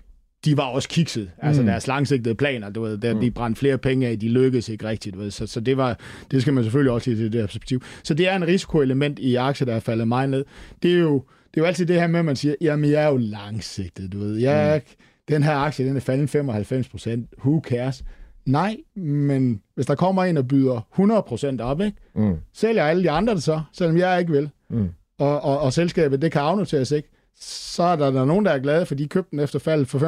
de 0.45 0.57
var 0.57 0.63
også 0.63 0.89
kikset. 0.89 1.31
Altså 1.37 1.61
mm. 1.61 1.67
deres 1.67 1.87
langsigtede 1.87 2.35
planer, 2.35 2.69
du 2.69 2.81
ved, 2.81 2.97
der, 2.97 3.13
mm. 3.13 3.19
de 3.19 3.31
brændte 3.31 3.59
flere 3.59 3.77
penge 3.77 4.07
af, 4.07 4.19
de 4.19 4.29
lykkedes 4.29 4.69
ikke 4.69 4.87
rigtigt. 4.87 5.15
Du 5.15 5.19
ved. 5.19 5.31
Så, 5.31 5.47
så 5.47 5.59
det, 5.59 5.77
var, 5.77 5.99
det 6.31 6.41
skal 6.41 6.53
man 6.53 6.63
selvfølgelig 6.63 6.91
også 6.91 7.11
i 7.11 7.15
det 7.15 7.33
der 7.33 7.41
perspektiv. 7.41 7.81
Så 8.03 8.13
det 8.13 8.27
er 8.27 8.35
en 8.35 8.47
risikoelement 8.47 9.19
i 9.19 9.35
aktier, 9.35 9.65
der 9.65 9.75
er 9.75 9.79
faldet 9.79 10.07
meget 10.07 10.29
ned. 10.29 10.45
Det 10.83 10.93
er 10.93 10.99
jo, 10.99 11.13
det 11.53 11.59
er 11.59 11.61
jo 11.61 11.65
altid 11.65 11.85
det 11.85 11.95
her 11.95 12.07
med, 12.07 12.19
at 12.19 12.25
man 12.25 12.35
siger, 12.35 12.55
jamen 12.61 12.91
jeg 12.91 13.03
er 13.03 13.07
jo 13.07 13.17
langsigtet, 13.17 14.13
du 14.13 14.19
ved. 14.19 14.35
Jeg, 14.37 14.81
mm. 14.85 15.05
Den 15.33 15.43
her 15.43 15.55
aktie, 15.55 15.85
den 15.85 15.95
er 15.95 15.99
faldet 15.99 16.29
95 16.29 16.89
procent. 16.89 17.29
Who 17.39 17.61
cares? 17.67 18.03
Nej, 18.45 18.77
men 18.95 19.61
hvis 19.75 19.85
der 19.85 19.95
kommer 19.95 20.23
en 20.23 20.37
og 20.37 20.47
byder 20.47 20.87
100 20.93 21.23
procent 21.27 21.61
op, 21.61 21.81
ikke? 21.81 21.97
Mm. 22.15 22.35
sælger 22.53 22.83
alle 22.83 23.03
de 23.03 23.11
andre 23.11 23.33
det 23.33 23.43
så, 23.43 23.61
selvom 23.73 23.97
jeg 23.97 24.19
ikke 24.19 24.31
vil. 24.31 24.49
Mm. 24.69 24.89
Og, 25.19 25.41
og, 25.41 25.59
og 25.59 25.73
selskabet, 25.73 26.21
det 26.21 26.31
kan 26.31 26.41
afnoteres 26.41 26.91
ikke 26.91 27.10
så 27.43 27.83
er 27.83 27.95
der, 27.95 28.11
der 28.11 28.25
nogen, 28.25 28.45
der 28.45 28.51
er 28.51 28.59
glade, 28.59 28.85
for 28.85 28.95
de 28.95 29.07
købte 29.07 29.31
den 29.31 29.39
efter 29.39 29.59
faldet 29.59 29.87
for 29.87 29.99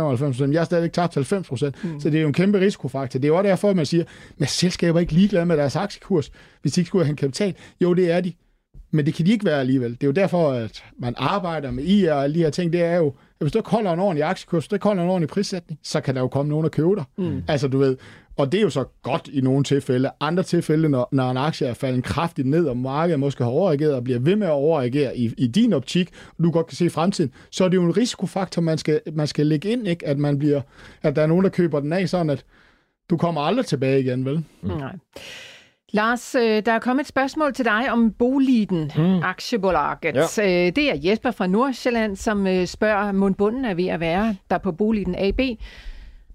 95% 0.47 0.51
Jeg 0.51 0.59
har 0.59 0.65
stadig 0.65 0.91
tabt 0.91 1.13
90 1.13 1.51
Mm. 1.83 1.99
Så 1.99 2.09
det 2.09 2.17
er 2.17 2.21
jo 2.21 2.27
en 2.27 2.33
kæmpe 2.33 2.59
risikofaktor. 2.59 3.19
Det 3.19 3.27
er 3.27 3.31
også 3.31 3.49
derfor, 3.49 3.69
at 3.69 3.75
man 3.75 3.85
siger, 3.85 4.03
at 4.39 4.49
selskaber 4.49 4.97
er 4.97 5.01
ikke 5.01 5.13
ligeglade 5.13 5.45
med 5.45 5.57
deres 5.57 5.75
aktiekurs, 5.75 6.31
hvis 6.61 6.73
de 6.73 6.81
ikke 6.81 6.87
skulle 6.87 7.05
have 7.05 7.09
en 7.09 7.15
kapital. 7.15 7.55
Jo, 7.81 7.93
det 7.93 8.11
er 8.11 8.21
de. 8.21 8.33
Men 8.91 9.05
det 9.05 9.13
kan 9.13 9.25
de 9.25 9.31
ikke 9.31 9.45
være 9.45 9.59
alligevel. 9.59 9.91
Det 9.91 10.03
er 10.03 10.07
jo 10.07 10.13
derfor, 10.13 10.51
at 10.51 10.83
man 10.99 11.13
arbejder 11.17 11.71
med 11.71 11.83
IR 11.83 12.13
og 12.13 12.23
alle 12.23 12.35
de 12.35 12.39
her 12.39 12.49
ting. 12.49 12.73
Det 12.73 12.83
er 12.83 12.95
jo, 12.95 13.07
at 13.07 13.13
hvis 13.39 13.51
du 13.51 13.59
ikke 13.59 13.69
holder 13.69 13.93
en 13.93 13.99
ordentlig 13.99 14.23
aktiekurs, 14.23 14.67
du 14.67 14.75
ikke 14.75 14.83
holder 14.83 15.03
en 15.03 15.09
ordentlig 15.09 15.29
prissætning, 15.29 15.79
så 15.83 16.01
kan 16.01 16.15
der 16.15 16.21
jo 16.21 16.27
komme 16.27 16.49
nogen 16.49 16.65
og 16.65 16.71
købe 16.71 16.95
dig. 16.95 17.03
Mm. 17.17 17.43
Altså, 17.47 17.67
du 17.67 17.77
ved, 17.77 17.97
og 18.37 18.51
det 18.51 18.57
er 18.57 18.61
jo 18.61 18.69
så 18.69 18.85
godt 19.01 19.29
i 19.33 19.41
nogle 19.41 19.63
tilfælde. 19.63 20.11
Andre 20.19 20.43
tilfælde, 20.43 20.89
når, 20.89 21.09
når 21.11 21.31
en 21.31 21.37
aktie 21.37 21.67
er 21.67 21.73
faldet 21.73 22.03
kraftigt 22.03 22.47
ned, 22.47 22.65
og 22.65 22.77
markedet 22.77 23.19
måske 23.19 23.43
har 23.43 23.51
overreageret 23.51 23.93
og 23.95 24.03
bliver 24.03 24.19
ved 24.19 24.35
med 24.35 24.47
at 24.47 24.53
overreagere 24.53 25.17
i, 25.17 25.33
i 25.37 25.47
din 25.47 25.73
optik, 25.73 26.09
og 26.37 26.43
du 26.43 26.51
godt 26.51 26.67
kan 26.67 26.75
se 26.75 26.89
fremtiden, 26.89 27.31
så 27.51 27.63
er 27.63 27.69
det 27.69 27.75
jo 27.75 27.83
en 27.83 27.97
risikofaktor, 27.97 28.61
man 28.61 28.77
skal, 28.77 29.01
man 29.13 29.27
skal 29.27 29.47
lægge 29.47 29.69
ind, 29.69 29.87
ikke? 29.87 30.07
At, 30.07 30.17
man 30.17 30.39
bliver, 30.39 30.61
at 31.01 31.15
der 31.15 31.21
er 31.21 31.27
nogen, 31.27 31.43
der 31.43 31.49
køber 31.49 31.79
den 31.79 31.93
af, 31.93 32.09
sådan 32.09 32.29
at 32.29 32.45
du 33.09 33.17
kommer 33.17 33.41
aldrig 33.41 33.65
tilbage 33.65 33.99
igen, 33.99 34.25
vel? 34.25 34.43
Mm. 34.61 34.69
Nej. 34.69 34.95
Lars, 35.93 36.35
øh, 36.35 36.65
der 36.65 36.71
er 36.71 36.79
kommet 36.79 37.03
et 37.03 37.07
spørgsmål 37.07 37.53
til 37.53 37.65
dig 37.65 37.91
om 37.91 38.11
Boliden, 38.11 38.91
mm. 38.97 39.23
aktiebolaget. 39.23 39.97
Ja. 40.37 40.67
Øh, 40.67 40.75
det 40.75 40.89
er 40.89 40.95
Jesper 41.03 41.31
fra 41.31 41.47
Nordsjælland, 41.47 42.15
som 42.15 42.47
øh, 42.47 42.67
spørger, 42.67 43.09
om 43.09 43.33
bunden 43.33 43.65
er 43.65 43.73
ved 43.73 43.87
at 43.87 43.99
være 43.99 44.35
der 44.49 44.57
på 44.57 44.71
Boliden 44.71 45.15
AB. 45.15 45.39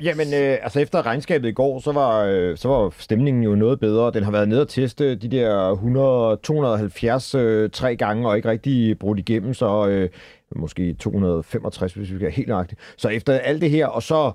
Jamen, 0.03 0.27
øh, 0.35 0.59
altså 0.63 0.81
efter 0.81 1.07
regnskabet 1.07 1.49
i 1.49 1.53
går, 1.53 1.81
så 1.81 1.93
var, 1.93 2.25
øh, 2.25 2.57
så 2.57 2.69
var 2.69 2.95
stemningen 2.99 3.43
jo 3.43 3.55
noget 3.55 3.81
bedre. 3.81 4.11
Den 4.11 4.25
har 4.25 4.31
været 4.31 4.49
nede 4.49 4.61
at 4.61 4.69
teste 4.69 5.15
de 5.15 5.29
der 5.29 5.71
100, 5.71 6.37
270 6.43 7.35
øh, 7.35 7.71
tre 7.71 7.97
gange, 7.97 8.29
og 8.29 8.37
ikke 8.37 8.49
rigtig 8.49 8.99
brudt 8.99 9.19
igennem, 9.19 9.55
så 9.55 9.87
øh, 9.89 10.09
måske 10.57 10.95
265, 10.95 11.93
hvis 11.93 12.13
vi 12.13 12.17
skal 12.17 12.31
helt 12.31 12.49
nøjagtigt. 12.49 12.81
Så 12.97 13.09
efter 13.09 13.39
alt 13.39 13.61
det 13.61 13.71
her, 13.71 13.87
og 13.87 14.03
så 14.03 14.33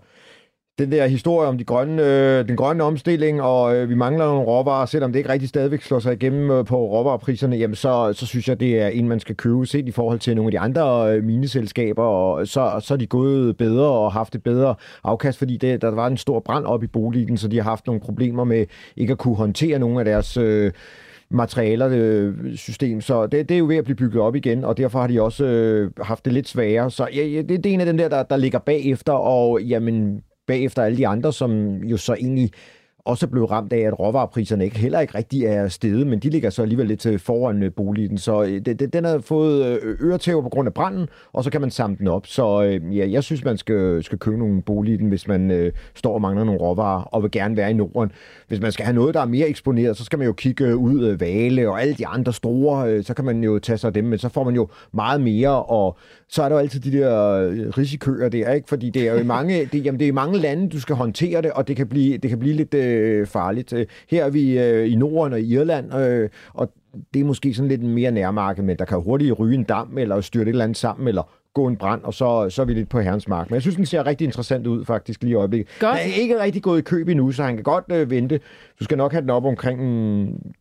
den 0.79 0.91
der 0.91 1.07
historie 1.07 1.47
om 1.47 1.57
de 1.57 1.63
grønne, 1.63 2.03
øh, 2.03 2.47
den 2.47 2.55
grønne 2.55 2.83
omstilling, 2.83 3.41
og 3.41 3.75
øh, 3.75 3.89
vi 3.89 3.95
mangler 3.95 4.25
nogle 4.25 4.45
råvarer, 4.45 4.85
selvom 4.85 5.11
det 5.11 5.19
ikke 5.19 5.29
rigtig 5.29 5.49
stadigvæk 5.49 5.81
slår 5.81 5.99
sig 5.99 6.13
igennem 6.13 6.51
øh, 6.51 6.65
på 6.65 6.77
råvarepriserne, 6.77 7.55
jamen 7.55 7.75
så, 7.75 8.13
så 8.13 8.25
synes 8.25 8.47
jeg, 8.47 8.59
det 8.59 8.81
er 8.81 8.87
en, 8.87 9.07
man 9.07 9.19
skal 9.19 9.35
købe, 9.35 9.65
set 9.65 9.87
i 9.87 9.91
forhold 9.91 10.19
til 10.19 10.35
nogle 10.35 10.47
af 10.47 10.51
de 10.51 10.59
andre 10.59 11.15
øh, 11.15 11.23
mineselskaber, 11.23 12.03
og 12.03 12.47
så, 12.47 12.79
så 12.79 12.93
er 12.93 12.97
de 12.97 13.07
gået 13.07 13.57
bedre 13.57 13.89
og 13.89 14.11
haft 14.11 14.35
et 14.35 14.43
bedre 14.43 14.75
afkast, 15.03 15.37
fordi 15.37 15.57
det, 15.57 15.81
der 15.81 15.91
var 15.91 16.07
en 16.07 16.17
stor 16.17 16.39
brand 16.39 16.65
op 16.65 16.83
i 16.83 16.87
boligen, 16.87 17.37
så 17.37 17.47
de 17.47 17.57
har 17.57 17.63
haft 17.63 17.87
nogle 17.87 18.01
problemer 18.01 18.43
med 18.43 18.65
ikke 18.97 19.11
at 19.11 19.17
kunne 19.17 19.35
håndtere 19.35 19.79
nogle 19.79 19.99
af 19.99 20.05
deres... 20.05 20.37
Øh, 20.37 20.71
materialer 21.29 21.89
øh, 21.91 22.55
system, 22.55 23.01
så 23.01 23.27
det, 23.27 23.49
det 23.49 23.55
er 23.55 23.59
jo 23.59 23.65
ved 23.65 23.75
at 23.75 23.83
blive 23.83 23.95
bygget 23.95 24.21
op 24.21 24.35
igen, 24.35 24.63
og 24.63 24.77
derfor 24.77 24.99
har 24.99 25.07
de 25.07 25.21
også 25.21 25.45
øh, 25.45 25.91
haft 26.01 26.25
det 26.25 26.33
lidt 26.33 26.47
sværere. 26.47 26.91
Så 26.91 27.07
ja, 27.13 27.21
det, 27.21 27.49
det 27.49 27.65
er 27.65 27.73
en 27.73 27.79
af 27.79 27.85
dem 27.85 27.97
der, 27.97 28.09
der, 28.09 28.23
der 28.23 28.37
ligger 28.37 28.59
bagefter, 28.59 29.13
og 29.13 29.61
jamen, 29.61 30.21
bagefter 30.47 30.83
alle 30.83 30.97
de 30.97 31.07
andre, 31.07 31.33
som 31.33 31.83
jo 31.83 31.97
så 31.97 32.13
egentlig 32.13 32.51
også 33.05 33.27
blevet 33.27 33.51
ramt 33.51 33.73
af, 33.73 33.79
at 33.79 33.99
råvarepriserne 33.99 34.63
ikke, 34.63 34.79
heller 34.79 34.99
ikke 34.99 35.17
rigtig 35.17 35.43
er 35.43 35.67
steget, 35.67 36.07
men 36.07 36.19
de 36.19 36.29
ligger 36.29 36.49
så 36.49 36.61
alligevel 36.61 36.87
lidt 36.87 36.99
til 36.99 37.19
foran 37.19 37.63
øh, 37.63 37.71
boligen. 37.71 38.17
Så 38.17 38.43
øh, 38.43 38.65
det, 38.65 38.79
det, 38.79 38.93
den 38.93 39.05
har 39.05 39.19
fået 39.19 39.79
øretæver 40.01 40.41
på 40.41 40.49
grund 40.49 40.67
af 40.67 40.73
branden, 40.73 41.07
og 41.33 41.43
så 41.43 41.49
kan 41.49 41.61
man 41.61 41.71
samle 41.71 41.97
den 41.97 42.07
op. 42.07 42.27
Så 42.27 42.59
ja, 42.91 43.09
jeg 43.09 43.23
synes, 43.23 43.43
man 43.43 43.57
skal, 43.57 44.03
skal 44.03 44.17
købe 44.17 44.37
nogle 44.37 44.61
boligen, 44.61 45.09
hvis 45.09 45.27
man 45.27 45.51
øh, 45.51 45.71
står 45.95 46.13
og 46.13 46.21
mangler 46.21 46.43
nogle 46.43 46.61
råvarer, 46.61 47.01
og 47.01 47.23
vil 47.23 47.31
gerne 47.31 47.57
være 47.57 47.69
i 47.69 47.73
Norden. 47.73 48.11
Hvis 48.47 48.61
man 48.61 48.71
skal 48.71 48.85
have 48.85 48.95
noget, 48.95 49.13
der 49.13 49.21
er 49.21 49.25
mere 49.25 49.47
eksponeret, 49.47 49.97
så 49.97 50.03
skal 50.03 50.19
man 50.19 50.25
jo 50.25 50.33
kigge 50.33 50.77
ud 50.77 51.07
øh, 51.07 51.21
Vale 51.21 51.69
og 51.69 51.81
alle 51.81 51.93
de 51.93 52.07
andre 52.07 52.33
store, 52.33 53.03
så 53.03 53.13
kan 53.13 53.25
man 53.25 53.43
jo 53.43 53.59
tage 53.59 53.77
sig 53.77 53.87
af 53.87 53.93
dem, 53.93 54.03
men 54.03 54.19
så 54.19 54.29
får 54.29 54.43
man 54.43 54.55
jo 54.55 54.67
meget 54.93 55.21
mere, 55.21 55.63
og 55.63 55.97
så 56.29 56.43
er 56.43 56.49
der 56.49 56.55
jo 56.55 56.59
altid 56.59 56.79
de 56.79 56.97
der 56.97 57.47
risikøer 57.77 58.29
der, 58.29 58.51
ikke? 58.51 58.69
Fordi 58.69 58.89
det 58.89 59.07
er 59.07 59.13
jo 59.13 59.19
i 59.19 59.23
mange, 59.23 59.65
det, 59.65 59.85
jamen, 59.85 59.99
det 59.99 60.05
er 60.05 60.09
i 60.09 60.11
mange 60.11 60.39
lande, 60.39 60.69
du 60.69 60.79
skal 60.79 60.95
håndtere 60.95 61.41
det, 61.41 61.51
og 61.51 61.67
det 61.67 61.75
kan 61.75 61.87
blive, 61.87 62.17
det 62.17 62.29
kan 62.29 62.39
blive 62.39 62.55
lidt 62.55 62.73
øh, 62.73 62.92
farligt. 63.27 63.73
Her 64.09 64.25
er 64.25 64.29
vi 64.29 64.59
øh, 64.59 64.91
i 64.91 64.95
Norden 64.95 65.33
og 65.33 65.41
i 65.41 65.53
Irland, 65.53 65.95
øh, 65.95 66.29
og 66.53 66.71
det 67.13 67.19
er 67.19 67.25
måske 67.25 67.53
sådan 67.53 67.69
lidt 67.69 67.83
mere 67.83 68.11
nærmarked, 68.11 68.63
men 68.63 68.77
der 68.77 68.85
kan 68.85 69.01
hurtigt 69.01 69.39
ryge 69.39 69.55
en 69.55 69.63
dam, 69.63 69.97
eller 69.97 70.21
styrte 70.21 70.43
et 70.43 70.49
eller 70.49 70.63
andet 70.63 70.77
sammen, 70.77 71.07
eller 71.07 71.29
gå 71.53 71.67
en 71.67 71.75
brand, 71.77 72.03
og 72.03 72.13
så, 72.13 72.49
så 72.49 72.61
er 72.61 72.65
vi 72.65 72.73
lidt 72.73 72.89
på 72.89 72.99
herrens 72.99 73.27
mark. 73.27 73.49
Men 73.49 73.53
jeg 73.53 73.61
synes, 73.61 73.75
den 73.75 73.85
ser 73.85 74.05
rigtig 74.05 74.25
interessant 74.25 74.67
ud 74.67 74.85
faktisk 74.85 75.23
lige 75.23 75.31
i 75.31 75.35
øjeblikket. 75.35 75.67
Godt. 75.79 75.97
Den 76.03 76.11
er 76.11 76.21
ikke 76.21 76.39
rigtig 76.39 76.61
gået 76.61 76.79
i 76.79 76.81
køb 76.81 77.07
endnu, 77.07 77.31
så 77.31 77.43
han 77.43 77.55
kan 77.55 77.63
godt 77.63 77.85
øh, 77.91 78.09
vente. 78.09 78.39
Du 78.79 78.83
skal 78.83 78.97
nok 78.97 79.11
have 79.11 79.21
den 79.21 79.29
op 79.29 79.45
omkring 79.45 79.79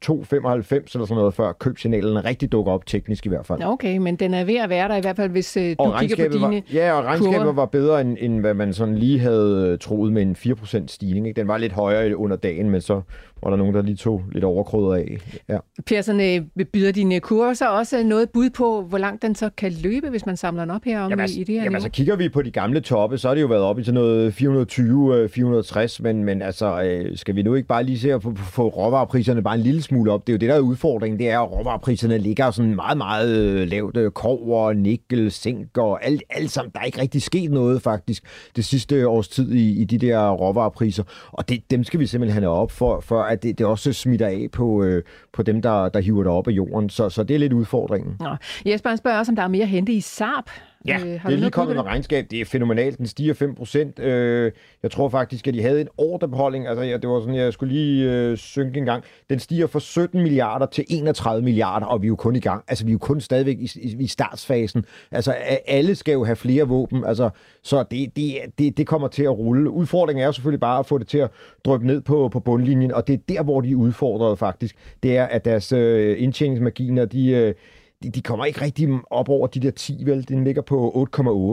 2,95 0.04 0.12
eller 0.34 0.82
sådan 0.92 1.06
noget, 1.10 1.34
før 1.34 1.52
købsignalen 1.52 2.24
rigtig 2.24 2.52
dukker 2.52 2.72
op, 2.72 2.86
teknisk 2.86 3.26
i 3.26 3.28
hvert 3.28 3.46
fald. 3.46 3.62
Okay, 3.64 3.96
men 3.96 4.16
den 4.16 4.34
er 4.34 4.44
ved 4.44 4.56
at 4.56 4.68
være 4.70 4.88
der 4.88 4.96
i 4.96 5.00
hvert 5.00 5.16
fald, 5.16 5.30
hvis 5.30 5.56
øh, 5.56 5.76
du 5.78 5.94
kigger 5.98 6.28
på 6.28 6.32
dine 6.32 6.42
var, 6.42 6.62
Ja, 6.72 6.92
og 6.92 7.04
regnskabet 7.04 7.38
kurver. 7.38 7.52
var 7.52 7.66
bedre, 7.66 8.00
end, 8.00 8.16
end 8.20 8.40
hvad 8.40 8.54
man 8.54 8.72
sådan 8.72 8.98
lige 8.98 9.18
havde 9.18 9.68
øh, 9.72 9.78
troet 9.78 10.12
med 10.12 10.22
en 10.22 10.36
4% 10.38 10.86
stigning. 10.86 11.28
Ikke? 11.28 11.40
Den 11.40 11.48
var 11.48 11.58
lidt 11.58 11.72
højere 11.72 12.16
under 12.16 12.36
dagen, 12.36 12.70
men 12.70 12.80
så 12.80 13.00
var 13.42 13.50
der 13.50 13.56
nogen, 13.56 13.74
der 13.74 13.82
lige 13.82 13.96
tog 13.96 14.22
lidt 14.32 14.44
overkrydder 14.44 14.94
af. 14.94 15.18
Ja. 15.48 15.58
Persson, 15.86 16.20
øh, 16.20 16.66
byder 16.72 16.92
dine 16.92 17.20
kurver 17.20 17.54
så 17.54 17.70
også 17.70 18.02
noget 18.02 18.30
bud 18.30 18.50
på, 18.50 18.82
hvor 18.82 18.98
langt 18.98 19.22
den 19.22 19.34
så 19.34 19.50
kan 19.56 19.72
løbe, 19.82 20.10
hvis 20.10 20.26
man 20.26 20.36
samler 20.36 20.62
den 20.62 20.70
op 20.70 20.84
her 20.84 21.00
om 21.00 21.10
jamen, 21.10 21.20
altså, 21.20 21.40
i 21.40 21.44
det 21.44 21.54
her 21.54 21.62
Jamen 21.62 21.74
altså, 21.74 21.90
kigger 21.90 22.16
vi 22.16 22.28
på 22.28 22.42
de 22.42 22.50
gamle 22.50 22.80
toppe, 22.80 23.18
så 23.18 23.28
er 23.28 23.34
det 23.34 23.40
jo 23.42 23.46
været 23.46 23.62
op 23.62 23.78
i 23.78 23.84
sådan 23.84 23.94
noget 23.94 24.30
420-460, 24.32 26.02
men, 26.02 26.24
men 26.24 26.42
altså, 26.42 26.82
øh, 26.82 27.16
skal 27.16 27.36
vi 27.36 27.42
nu 27.42 27.54
ikke 27.54 27.68
bare 27.68 27.84
lige 27.84 27.98
se 28.02 28.12
at 28.12 28.22
få, 28.22 28.34
få 28.36 28.68
råvarepriserne 28.68 29.42
bare 29.42 29.54
en 29.54 29.60
lille 29.60 29.82
smule 29.82 30.12
op? 30.12 30.26
Det 30.26 30.32
er 30.32 30.34
jo 30.34 30.38
det, 30.38 30.48
der 30.48 30.54
er 30.54 30.60
udfordringen, 30.60 31.18
det 31.18 31.30
er, 31.30 31.40
at 31.40 31.52
råvarepriserne 31.52 32.18
ligger 32.18 32.50
sådan 32.50 32.74
meget, 32.74 32.98
meget 32.98 33.36
øh, 33.38 33.68
lavt. 33.68 33.96
Øh, 33.96 34.10
kover, 34.10 34.72
nikkel, 34.72 35.30
zink 35.30 35.78
og 35.78 36.04
alt, 36.04 36.22
alt 36.30 36.50
sammen. 36.50 36.72
Der 36.74 36.80
er 36.80 36.84
ikke 36.84 37.00
rigtig 37.00 37.22
sket 37.22 37.50
noget 37.50 37.82
faktisk 37.82 38.24
det 38.56 38.64
sidste 38.64 39.08
års 39.08 39.28
tid 39.28 39.52
i, 39.52 39.80
i 39.80 39.84
de 39.84 39.98
der 39.98 40.30
råvarepriser, 40.30 41.02
og 41.32 41.48
det, 41.48 41.70
dem 41.70 41.84
skal 41.84 42.00
vi 42.00 42.06
simpelthen 42.06 42.42
have 42.42 42.54
op 42.54 42.70
for, 42.70 43.00
for 43.00 43.22
at 43.22 43.42
det, 43.42 43.58
det 43.58 43.66
også 43.66 43.92
smitter 43.92 44.26
af 44.26 44.48
på, 44.52 44.84
øh, 44.84 45.02
på 45.32 45.42
dem, 45.42 45.62
der, 45.62 45.88
der 45.88 46.00
hiver 46.00 46.22
det 46.22 46.32
op 46.32 46.48
af 46.48 46.52
jorden. 46.52 46.90
Så, 46.90 47.08
så 47.08 47.22
det 47.22 47.34
er 47.34 47.38
lidt 47.38 47.52
udfordringen. 47.52 48.16
Nå. 48.20 48.36
Jesper 48.66 48.96
spørger 48.96 49.18
også, 49.18 49.32
om 49.32 49.36
der 49.36 49.42
er 49.42 49.48
mere 49.48 49.62
at 49.62 49.68
hente 49.68 49.92
i 49.92 50.00
SARP. 50.00 50.50
Ja, 50.86 50.98
øh, 51.06 51.20
har 51.20 51.28
det 51.28 51.36
er 51.36 51.40
lige 51.40 51.50
kommet 51.50 51.76
med 51.76 51.84
regnskab. 51.84 52.26
Det 52.30 52.40
er 52.40 52.44
fænomenalt. 52.44 52.98
Den 52.98 53.06
stiger 53.06 53.34
5 53.34 53.54
procent. 53.54 53.98
Øh, 53.98 54.52
jeg 54.82 54.90
tror 54.90 55.08
faktisk, 55.08 55.48
at 55.48 55.54
de 55.54 55.62
havde 55.62 55.80
en 55.80 55.88
ordrebeholdning. 55.96 56.66
Altså, 56.66 56.82
ja, 56.82 56.96
det 56.96 57.08
var 57.08 57.20
sådan, 57.20 57.34
jeg 57.34 57.52
skulle 57.52 57.74
lige 57.74 58.12
øh, 58.12 58.36
synke 58.36 58.78
en 58.78 58.84
gang. 58.84 59.04
Den 59.30 59.38
stiger 59.38 59.66
fra 59.66 59.80
17 59.80 60.22
milliarder 60.22 60.66
til 60.66 60.84
31 60.88 61.44
milliarder, 61.44 61.86
og 61.86 62.02
vi 62.02 62.06
er 62.06 62.08
jo 62.08 62.16
kun 62.16 62.36
i 62.36 62.40
gang. 62.40 62.64
Altså, 62.68 62.84
vi 62.84 62.90
er 62.90 62.92
jo 62.92 62.98
kun 62.98 63.20
stadigvæk 63.20 63.58
i, 63.58 63.70
i, 63.82 63.96
i 64.00 64.06
startsfasen. 64.06 64.84
Altså, 65.10 65.34
alle 65.66 65.94
skal 65.94 66.12
jo 66.12 66.24
have 66.24 66.36
flere 66.36 66.68
våben. 66.68 67.04
Altså, 67.04 67.30
så 67.62 67.84
det, 67.90 68.16
det, 68.16 68.34
det, 68.58 68.76
det 68.76 68.86
kommer 68.86 69.08
til 69.08 69.22
at 69.22 69.38
rulle. 69.38 69.70
Udfordringen 69.70 70.22
er 70.22 70.26
jo 70.26 70.32
selvfølgelig 70.32 70.60
bare 70.60 70.78
at 70.78 70.86
få 70.86 70.98
det 70.98 71.08
til 71.08 71.18
at 71.18 71.30
dryppe 71.64 71.86
ned 71.86 72.00
på, 72.00 72.28
på 72.28 72.40
bundlinjen, 72.40 72.92
og 72.92 73.06
det 73.06 73.12
er 73.12 73.18
der, 73.28 73.42
hvor 73.42 73.60
de 73.60 73.70
er 73.70 73.76
udfordret 73.76 74.38
faktisk. 74.38 74.76
Det 75.02 75.16
er, 75.16 75.24
at 75.24 75.44
deres 75.44 75.72
øh, 75.72 76.22
indtjeningsmarginer, 76.22 77.04
de... 77.04 77.28
Øh, 77.28 77.54
de, 78.02 78.10
de 78.10 78.22
kommer 78.22 78.44
ikke 78.44 78.60
rigtig 78.60 78.88
op 79.10 79.28
over 79.28 79.46
de 79.46 79.60
der 79.60 79.70
10, 79.70 80.02
vel? 80.06 80.28
Den 80.28 80.44
ligger 80.44 80.62
på 80.62 81.08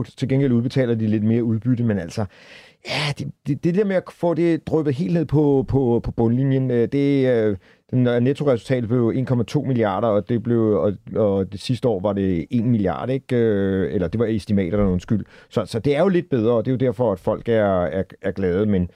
8,8. 0.06 0.16
Til 0.18 0.30
gengæld 0.30 0.52
udbetaler 0.52 0.96
de 0.96 1.08
lidt 1.08 1.24
mere 1.24 1.44
udbytte, 1.44 1.84
men 1.84 2.00
altså, 2.00 2.26
ja, 2.88 3.14
det, 3.20 3.32
det, 3.48 3.64
det 3.64 3.76
der 3.76 3.86
med 3.86 3.96
at 3.96 4.04
få 4.12 4.34
det 4.34 4.68
drøbet 4.68 4.94
helt 4.94 5.14
ned 5.14 5.26
på, 5.26 5.66
på, 5.68 6.02
på 6.04 6.12
bundlinjen, 6.12 6.72
øh, 6.72 6.88
det, 6.92 7.28
øh, 7.28 7.58
den 7.92 8.08
øh, 8.08 8.20
nettoresultat 8.20 8.88
blev 8.88 9.14
1,2 9.30 9.68
milliarder, 9.68 10.08
og 10.08 10.30
det 10.30 10.44
blev 10.44 10.62
og, 10.62 10.94
og 11.16 11.52
det 11.52 11.60
sidste 11.60 11.88
år 11.88 12.00
var 12.00 12.14
det 12.14 12.48
1 12.52 12.66
milliard, 12.66 13.10
ikke? 13.10 13.36
Eller 13.36 14.08
det 14.08 14.20
var 14.20 14.26
estimaterne, 14.26 14.90
undskyld. 14.90 15.26
Så, 15.50 15.66
så 15.66 15.80
det 15.80 15.96
er 15.96 16.02
jo 16.02 16.08
lidt 16.08 16.30
bedre, 16.30 16.54
og 16.54 16.66
det 16.66 16.72
er 16.72 16.74
jo 16.74 16.88
derfor, 16.88 17.12
at 17.12 17.20
folk 17.20 17.50
er, 17.50 17.82
er, 17.82 18.04
er 18.22 18.32
glade, 18.32 18.66
men 18.66 18.90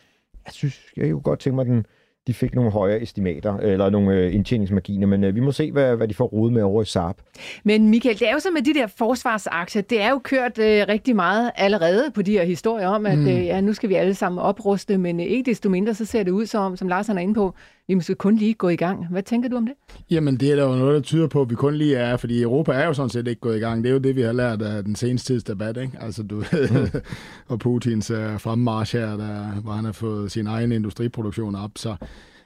jeg 0.46 0.54
synes, 0.54 0.82
jeg 0.98 1.12
kunne 1.12 1.22
godt 1.22 1.40
tænke 1.40 1.56
mig, 1.56 1.62
at 1.62 1.68
den, 1.68 1.86
de 2.28 2.34
fik 2.34 2.56
nogle 2.56 2.72
højere 2.72 3.02
estimater, 3.02 3.58
eller 3.58 3.90
nogle 3.90 4.14
øh, 4.16 4.34
indtjeningsmarginer, 4.34 5.08
men 5.08 5.24
øh, 5.24 5.36
vi 5.36 5.40
må 5.40 5.52
se, 5.52 5.72
hvad, 5.72 5.96
hvad 5.96 6.08
de 6.08 6.14
får 6.14 6.26
rodet 6.26 6.54
med 6.54 6.62
over 6.62 6.82
i 6.82 6.86
Saab. 6.86 7.16
Men 7.64 7.90
Michael, 7.90 8.20
det 8.20 8.30
er 8.30 8.34
jo 8.34 8.40
så 8.40 8.52
med 8.52 8.62
de 8.62 8.74
der 8.74 8.88
forsvarsaktier, 8.88 9.82
det 9.82 10.02
er 10.02 10.10
jo 10.10 10.20
kørt 10.20 10.58
øh, 10.58 10.86
rigtig 10.88 11.16
meget 11.16 11.52
allerede 11.56 12.12
på 12.12 12.22
de 12.22 12.32
her 12.32 12.44
historier 12.44 12.88
om, 12.88 13.06
at 13.06 13.18
mm. 13.18 13.28
øh, 13.28 13.46
ja, 13.46 13.62
nu 13.62 13.74
skal 13.74 13.90
vi 13.90 13.96
alle 13.96 14.14
sammen 14.14 14.40
opruste, 14.40 14.98
men 14.98 15.20
øh, 15.20 15.26
ikke 15.26 15.50
desto 15.50 15.70
mindre, 15.70 15.94
så 15.94 16.06
ser 16.06 16.24
det 16.24 16.32
ud 16.32 16.46
som, 16.46 16.78
som 16.78 16.88
Lars 16.88 17.10
er 17.10 17.18
inde 17.18 17.34
på, 17.34 17.56
vi 17.88 17.94
måske 17.94 18.16
kun 18.16 18.36
lige 18.36 18.54
gå 18.54 18.70
i 18.70 18.76
gang. 18.76 19.08
Hvad 19.08 19.24
tænker 19.24 19.50
du 19.50 19.56
om 19.56 19.66
det? 19.66 19.76
Jamen, 20.10 20.38
det 20.38 20.52
er 20.52 20.56
der 20.56 20.64
jo 20.64 20.76
noget, 20.76 20.96
der 20.96 21.02
tyder 21.02 21.28
på, 21.28 21.42
at 21.42 21.50
vi 21.50 21.56
kun 21.56 21.76
lige 21.76 21.96
er, 21.96 22.18
fordi 22.18 22.42
Europa 22.42 22.72
er 22.72 22.86
jo 22.86 22.94
sådan 22.94 23.10
set 23.10 23.28
ikke 23.28 23.42
gået 23.42 23.58
i 23.58 23.60
gang. 23.60 23.84
Det 23.84 23.90
er 23.90 23.94
jo 23.94 24.00
det, 24.00 24.16
vi 24.16 24.22
har 24.22 24.32
lært 24.32 24.62
af 24.62 24.84
den 24.84 24.96
seneste 24.96 25.34
tids 25.34 25.44
debat, 25.44 25.78
ikke? 25.78 25.98
Altså, 26.02 26.24
du 26.24 26.36
mm. 26.36 27.02
og 27.52 27.60
Putins 27.60 28.12
uh, 28.12 28.40
fremmarsch 28.40 28.98
her, 28.98 29.18
der, 29.18 29.62
hvor 29.62 29.72
han 29.72 29.86
har 29.86 29.92
fået 29.92 30.32
sin 30.32 30.48
egen 30.48 30.72
industriproduktion 30.72 31.56
op, 31.56 31.72
så 31.76 31.96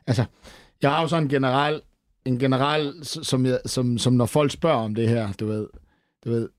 altså, 0.08 0.26
jeg 0.82 0.91
har 0.91 1.02
jo 1.02 1.08
sådan 1.08 1.23
en 1.23 1.30
general, 1.30 1.82
en 2.26 2.39
general 2.39 2.93
som, 3.04 3.45
jeg, 3.45 3.60
som, 3.65 3.97
som 3.97 4.13
når 4.13 4.26
folk 4.26 4.52
spørger 4.52 4.78
om 4.78 4.95
det 4.95 5.10
her, 5.10 5.34
du 5.34 5.45
ved, 5.45 5.67
du 6.26 6.30
ved, 6.30 6.50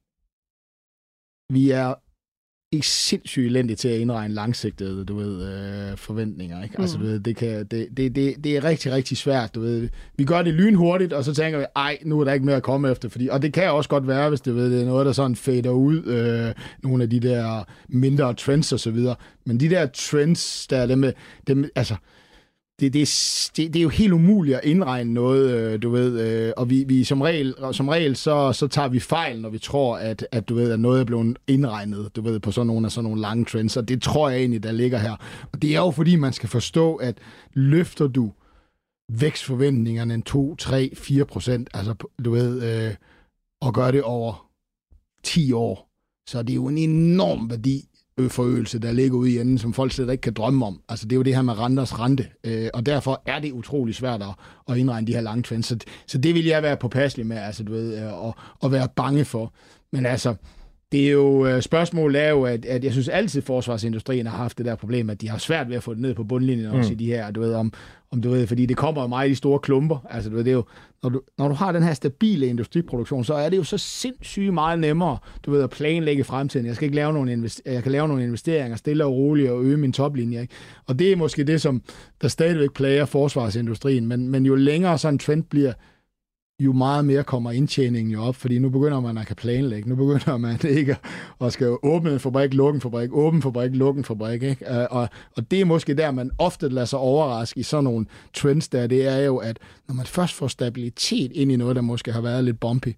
vi 1.53 1.71
er 1.71 1.95
ikke 2.73 2.87
sindssygt 2.87 3.47
elendige 3.47 3.77
til 3.77 3.89
at 3.89 4.01
indregne 4.01 4.35
langsigtede, 4.35 5.05
du 5.05 5.17
ved, 5.17 5.43
øh, 5.43 5.97
forventninger, 5.97 6.63
ikke? 6.63 6.81
Altså, 6.81 6.99
mm. 6.99 7.05
Du 7.05 7.11
ved, 7.11 7.21
det, 7.21 7.37
kan, 7.37 7.67
det, 7.67 7.89
det, 7.97 8.17
det, 8.17 8.45
det 8.45 8.57
er 8.57 8.65
rigtig, 8.65 8.93
rigtig 8.93 9.17
svært, 9.17 9.55
du 9.55 9.61
ved. 9.61 9.89
Vi 10.17 10.25
gør 10.25 10.43
det 10.43 10.55
lynhurtigt, 10.55 11.13
og 11.13 11.25
så 11.25 11.35
tænker 11.35 11.59
vi, 11.59 11.65
ej, 11.77 11.99
nu 12.05 12.21
er 12.21 12.25
der 12.25 12.33
ikke 12.33 12.47
mere 12.47 12.57
at 12.57 12.63
komme 12.63 12.91
efter, 12.91 13.09
fordi, 13.09 13.29
og 13.29 13.43
det 13.43 13.53
kan 13.53 13.71
også 13.71 13.91
godt 13.91 14.09
være, 14.09 14.29
hvis 14.29 14.41
du 14.41 14.55
ved, 14.55 14.73
det 14.73 14.81
er 14.83 14.87
noget, 14.87 15.07
der 15.07 15.13
sådan 15.13 15.37
fader 15.37 15.71
ud, 15.71 16.05
øh, 16.05 16.55
nogle 16.83 17.03
af 17.03 17.11
de 17.11 17.21
der 17.21 17.65
mindre 17.89 18.35
trends 18.35 18.73
og 18.73 18.81
så 18.81 18.91
videre, 18.91 19.15
men 19.45 19.61
de 19.61 19.71
der 19.71 19.87
trends, 19.87 20.67
der 20.67 20.77
er 20.77 20.87
dem, 20.87 21.05
dem 21.47 21.71
altså, 21.75 21.95
det, 22.81 22.93
det, 22.93 23.09
det, 23.57 23.75
det 23.75 23.77
er 23.77 23.83
jo 23.83 23.89
helt 23.89 24.13
umuligt 24.13 24.57
at 24.57 24.65
indregne 24.65 25.15
noget, 25.15 25.51
øh, 25.51 25.83
du 25.83 25.91
ved, 25.91 26.21
øh, 26.21 26.53
og 26.57 26.71
vi, 26.71 26.85
vi 26.85 27.05
som 27.05 27.21
regel, 27.21 27.55
som 27.73 27.89
regel 27.89 28.17
så, 28.17 28.53
så 28.53 28.69
tager 28.69 28.89
vi 28.89 29.01
fejl, 29.01 29.41
når 29.41 29.49
vi 29.49 29.59
tror, 29.59 29.97
at, 29.97 30.27
at, 30.33 30.49
du 30.49 30.55
ved, 30.55 30.73
at 30.73 30.81
noget 30.81 31.01
er 31.01 31.05
blevet 31.05 31.37
indregnet, 31.47 32.17
du 32.17 32.23
ved, 32.23 32.41
på 32.41 32.51
sådan 32.51 32.67
nogle 32.67 32.87
af 32.87 32.93
sådan 32.93 33.05
nogle 33.05 33.21
lange 33.21 33.45
trends, 33.45 33.77
og 33.77 33.89
det 33.89 34.03
tror 34.03 34.29
jeg 34.29 34.39
egentlig, 34.39 34.63
der 34.63 34.73
ligger 34.73 34.99
her. 34.99 35.17
Og 35.53 35.63
det 35.63 35.77
er 35.77 35.81
jo 35.81 35.91
fordi, 35.91 36.17
man 36.17 36.33
skal 36.33 36.49
forstå, 36.49 36.95
at 36.95 37.19
løfter 37.55 38.07
du 38.07 38.33
vækstforventningerne 39.09 40.15
en 40.15 40.23
2, 40.23 40.57
3, 40.57 40.91
4 40.95 41.25
procent, 41.25 41.69
altså, 41.75 41.95
du 42.25 42.31
ved, 42.31 42.63
øh, 42.63 42.95
og 43.61 43.75
gør 43.75 43.91
det 43.91 44.03
over 44.03 44.51
10 45.25 45.53
år, 45.53 45.91
så 46.29 46.43
det 46.43 46.51
er 46.51 46.55
jo 46.55 46.69
en 46.69 46.79
enorm 46.79 47.51
værdi 47.51 47.88
forøgelse, 48.29 48.79
der 48.79 48.93
ligger 48.93 49.19
ude 49.19 49.31
i 49.31 49.39
enden, 49.39 49.59
som 49.59 49.73
folk 49.73 49.93
slet 49.93 50.11
ikke 50.11 50.23
kan 50.23 50.33
drømme 50.33 50.67
om. 50.67 50.81
Altså, 50.89 51.07
det 51.07 51.13
er 51.13 51.17
jo 51.17 51.23
det 51.23 51.35
her 51.35 51.43
med 51.43 51.59
renters 51.59 51.99
rente, 51.99 52.27
øh, 52.45 52.69
og 52.75 52.87
derfor 52.87 53.23
er 53.27 53.39
det 53.39 53.53
utrolig 53.53 53.95
svært 53.95 54.23
at, 54.23 54.29
at 54.69 54.77
indregne 54.77 55.07
de 55.07 55.13
her 55.13 55.21
lange 55.21 55.43
trends. 55.43 55.67
Så, 55.67 55.77
så 56.07 56.19
det 56.19 56.35
vil 56.35 56.45
jeg 56.45 56.63
være 56.63 56.77
påpasselig 56.77 57.27
med, 57.27 57.37
altså, 57.37 57.65
du 57.65 57.73
ved, 57.73 58.03
øh, 58.03 58.25
og, 58.25 58.35
og 58.61 58.73
være 58.73 58.89
bange 58.97 59.25
for. 59.25 59.53
Men 59.93 60.07
altså, 60.07 60.35
det 60.93 61.07
er 61.07 61.11
jo, 61.11 61.47
øh, 61.47 61.63
spørgsmålet 61.63 62.23
er 62.23 62.29
jo, 62.29 62.43
at, 62.43 62.65
at 62.65 62.85
jeg 62.85 62.93
synes 62.93 63.09
altid, 63.09 63.41
at 63.41 63.47
forsvarsindustrien 63.47 64.27
har 64.27 64.37
haft 64.37 64.59
det 64.59 64.67
der 64.67 64.75
problem, 64.75 65.11
at 65.11 65.21
de 65.21 65.29
har 65.29 65.39
svært 65.39 65.69
ved 65.69 65.77
at 65.77 65.83
få 65.83 65.95
det 65.95 66.03
ned 66.03 66.15
på 66.15 66.25
bundlinjen 66.25 66.69
mm. 66.69 66.79
også 66.79 66.93
i 66.93 66.97
de 66.97 67.07
her, 67.07 67.31
du 67.31 67.41
ved, 67.41 67.55
om, 67.55 67.73
om 68.11 68.23
du 68.23 68.31
ved, 68.31 68.47
fordi 68.47 68.67
det 68.67 68.77
kommer 68.77 69.03
jo 69.03 69.09
meget 69.09 69.29
i 69.29 69.31
de 69.31 69.37
store 69.37 69.59
klumper. 69.59 70.07
Altså, 70.11 70.31
du 70.31 70.37
ved, 70.37 70.45
det 70.45 70.51
er 70.51 70.55
jo, 70.55 70.65
når, 71.03 71.11
du, 71.11 71.23
når 71.39 71.49
du 71.49 71.55
har 71.55 71.73
den 71.73 71.83
her 71.83 71.95
stabile 71.95 72.47
industriproduktion, 72.47 73.25
så 73.25 73.35
er 73.35 73.49
det 73.49 73.57
jo 73.57 73.65
så 73.65 73.79
sindssygt 73.79 74.55
meget 74.55 74.79
nemmere, 74.79 75.19
du 75.47 75.51
ved, 75.51 75.63
at 75.63 75.71
planlægge 75.71 76.25
fremtiden. 76.25 76.67
Jeg 76.67 76.75
skal 76.75 76.85
ikke 76.87 76.97
lave 76.97 77.13
nogle 77.13 77.33
invester- 77.33 77.73
jeg 77.73 77.83
kan 77.83 77.93
lave 77.93 78.09
nogle 78.09 78.25
investeringer 78.25 78.77
stille 78.77 79.05
og 79.05 79.13
roligt 79.13 79.51
og 79.51 79.65
øge 79.65 79.77
min 79.77 79.93
toplinje. 79.93 80.41
Ikke? 80.41 80.55
Og 80.87 80.99
det 80.99 81.13
er 81.13 81.17
måske 81.17 81.45
det, 81.45 81.61
som 81.61 81.83
der 82.23 82.29
stadigvæk 82.29 82.73
plager 82.73 83.05
forsvarsindustrien. 83.05 84.07
Men, 84.07 84.29
men 84.29 84.47
jo 84.47 84.55
længere 84.55 84.99
sådan 84.99 85.15
en 85.15 85.19
trend 85.19 85.45
bliver, 85.45 85.73
jo 86.61 86.73
meget 86.73 87.05
mere 87.05 87.25
kommer 87.25 87.51
indtjeningen 87.51 88.13
jo 88.13 88.23
op, 88.23 88.35
fordi 88.35 88.59
nu 88.59 88.69
begynder 88.69 89.01
man 89.01 89.19
at 89.19 89.27
kan 89.27 89.37
planlægge. 89.37 89.89
Nu 89.89 89.95
begynder 89.95 90.37
man 90.37 90.59
ikke 90.79 90.97
at 91.41 91.53
skal 91.53 91.77
åbne 91.83 92.13
en 92.13 92.21
fabrik, 92.21 92.55
lukke 92.55 92.77
en 92.77 92.81
fabrik, 92.81 93.13
åbne 93.13 93.37
en 93.37 93.43
fabrik, 93.43 93.75
lukke 93.75 93.99
en 93.99 94.05
fabrik. 94.05 94.43
Ikke? 94.43 94.75
Øh, 94.75 94.87
og, 94.91 95.09
og 95.37 95.51
det 95.51 95.61
er 95.61 95.65
måske 95.65 95.95
der, 95.95 96.11
man 96.11 96.31
ofte 96.39 96.69
lader 96.69 96.87
sig 96.87 96.99
overraske 96.99 97.61
i 97.61 97.63
sådan 97.63 97.85
nogle 97.85 98.07
trends 98.35 98.69
der, 98.69 98.87
det 98.87 99.07
er 99.07 99.19
jo, 99.19 99.37
at 99.37 99.59
når 99.89 99.95
man 99.95 100.07
først 100.07 100.35
får 100.35 100.49
stabilitet 100.49 101.33
ind 101.33 101.53
i 101.53 101.57
noget, 101.57 101.77
der 101.77 101.83
måske 101.83 102.13
har 102.13 102.21
været 102.21 102.45
lidt 102.45 102.61
bumpy, 102.61 102.89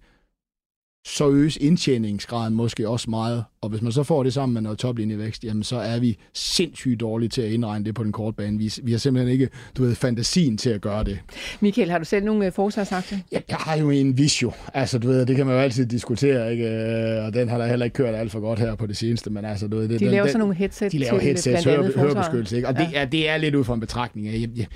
så 1.05 1.29
øges 1.29 1.57
indtjeningsgraden 1.57 2.53
måske 2.53 2.89
også 2.89 3.09
meget. 3.09 3.43
Og 3.61 3.69
hvis 3.69 3.81
man 3.81 3.91
så 3.91 4.03
får 4.03 4.23
det 4.23 4.33
sammen 4.33 4.53
med 4.53 4.61
noget 4.61 4.79
toplinjevækst, 4.79 5.43
jamen 5.43 5.63
så 5.63 5.75
er 5.75 5.99
vi 5.99 6.17
sindssygt 6.33 6.99
dårlige 6.99 7.29
til 7.29 7.41
at 7.41 7.51
indregne 7.51 7.85
det 7.85 7.95
på 7.95 8.03
den 8.03 8.11
korte 8.11 8.35
bane. 8.35 8.57
Vi, 8.57 8.73
vi 8.83 8.91
har 8.91 8.99
simpelthen 8.99 9.33
ikke, 9.33 9.49
du 9.77 9.83
ved, 9.83 9.95
fantasien 9.95 10.57
til 10.57 10.69
at 10.69 10.81
gøre 10.81 11.03
det. 11.03 11.19
Michael, 11.59 11.91
har 11.91 11.97
du 11.97 12.05
selv 12.05 12.25
nogle 12.25 12.47
uh, 12.47 12.53
forsvarsaktier? 12.53 13.19
Ja, 13.31 13.39
jeg 13.49 13.57
har 13.57 13.77
jo 13.77 13.89
en 13.89 14.17
visio. 14.17 14.51
Altså, 14.73 14.99
du 14.99 15.07
ved, 15.07 15.25
det 15.25 15.35
kan 15.35 15.45
man 15.45 15.55
jo 15.55 15.61
altid 15.61 15.85
diskutere, 15.85 16.51
ikke? 16.51 16.65
Øh, 16.65 17.25
og 17.25 17.33
den 17.33 17.49
har 17.49 17.57
der 17.57 17.67
heller 17.67 17.85
ikke 17.85 17.95
kørt 17.95 18.15
alt 18.15 18.31
for 18.31 18.39
godt 18.39 18.59
her 18.59 18.75
på 18.75 18.85
det 18.85 18.97
seneste, 18.97 19.29
men 19.29 19.45
altså, 19.45 19.67
du 19.67 19.77
ved, 19.77 19.87
det, 19.87 19.99
de 19.99 20.05
den, 20.05 20.11
laver 20.11 20.27
sådan 20.27 20.39
nogle 20.39 20.55
headset 20.55 20.91
De 20.91 20.97
laver 20.97 21.19
til 21.19 21.25
headsets, 21.25 21.63
høre, 21.63 21.91
hørebeskyttelse, 21.95 22.55
ikke? 22.55 22.67
Og 22.67 22.75
ja. 22.79 22.85
det, 22.85 22.97
er, 22.97 23.05
det 23.05 23.29
er 23.29 23.37
lidt 23.37 23.55
ud 23.55 23.63
fra 23.63 23.73
en 23.73 23.79
betragtning. 23.79 24.27
Jeg, 24.27 24.49
jeg, 24.55 24.67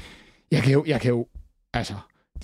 jeg, 0.52 0.64
kan 0.64 0.74
jo, 0.74 0.84
jeg 0.88 1.02
kan 1.02 1.10
jo, 1.10 1.28
altså, 1.74 1.94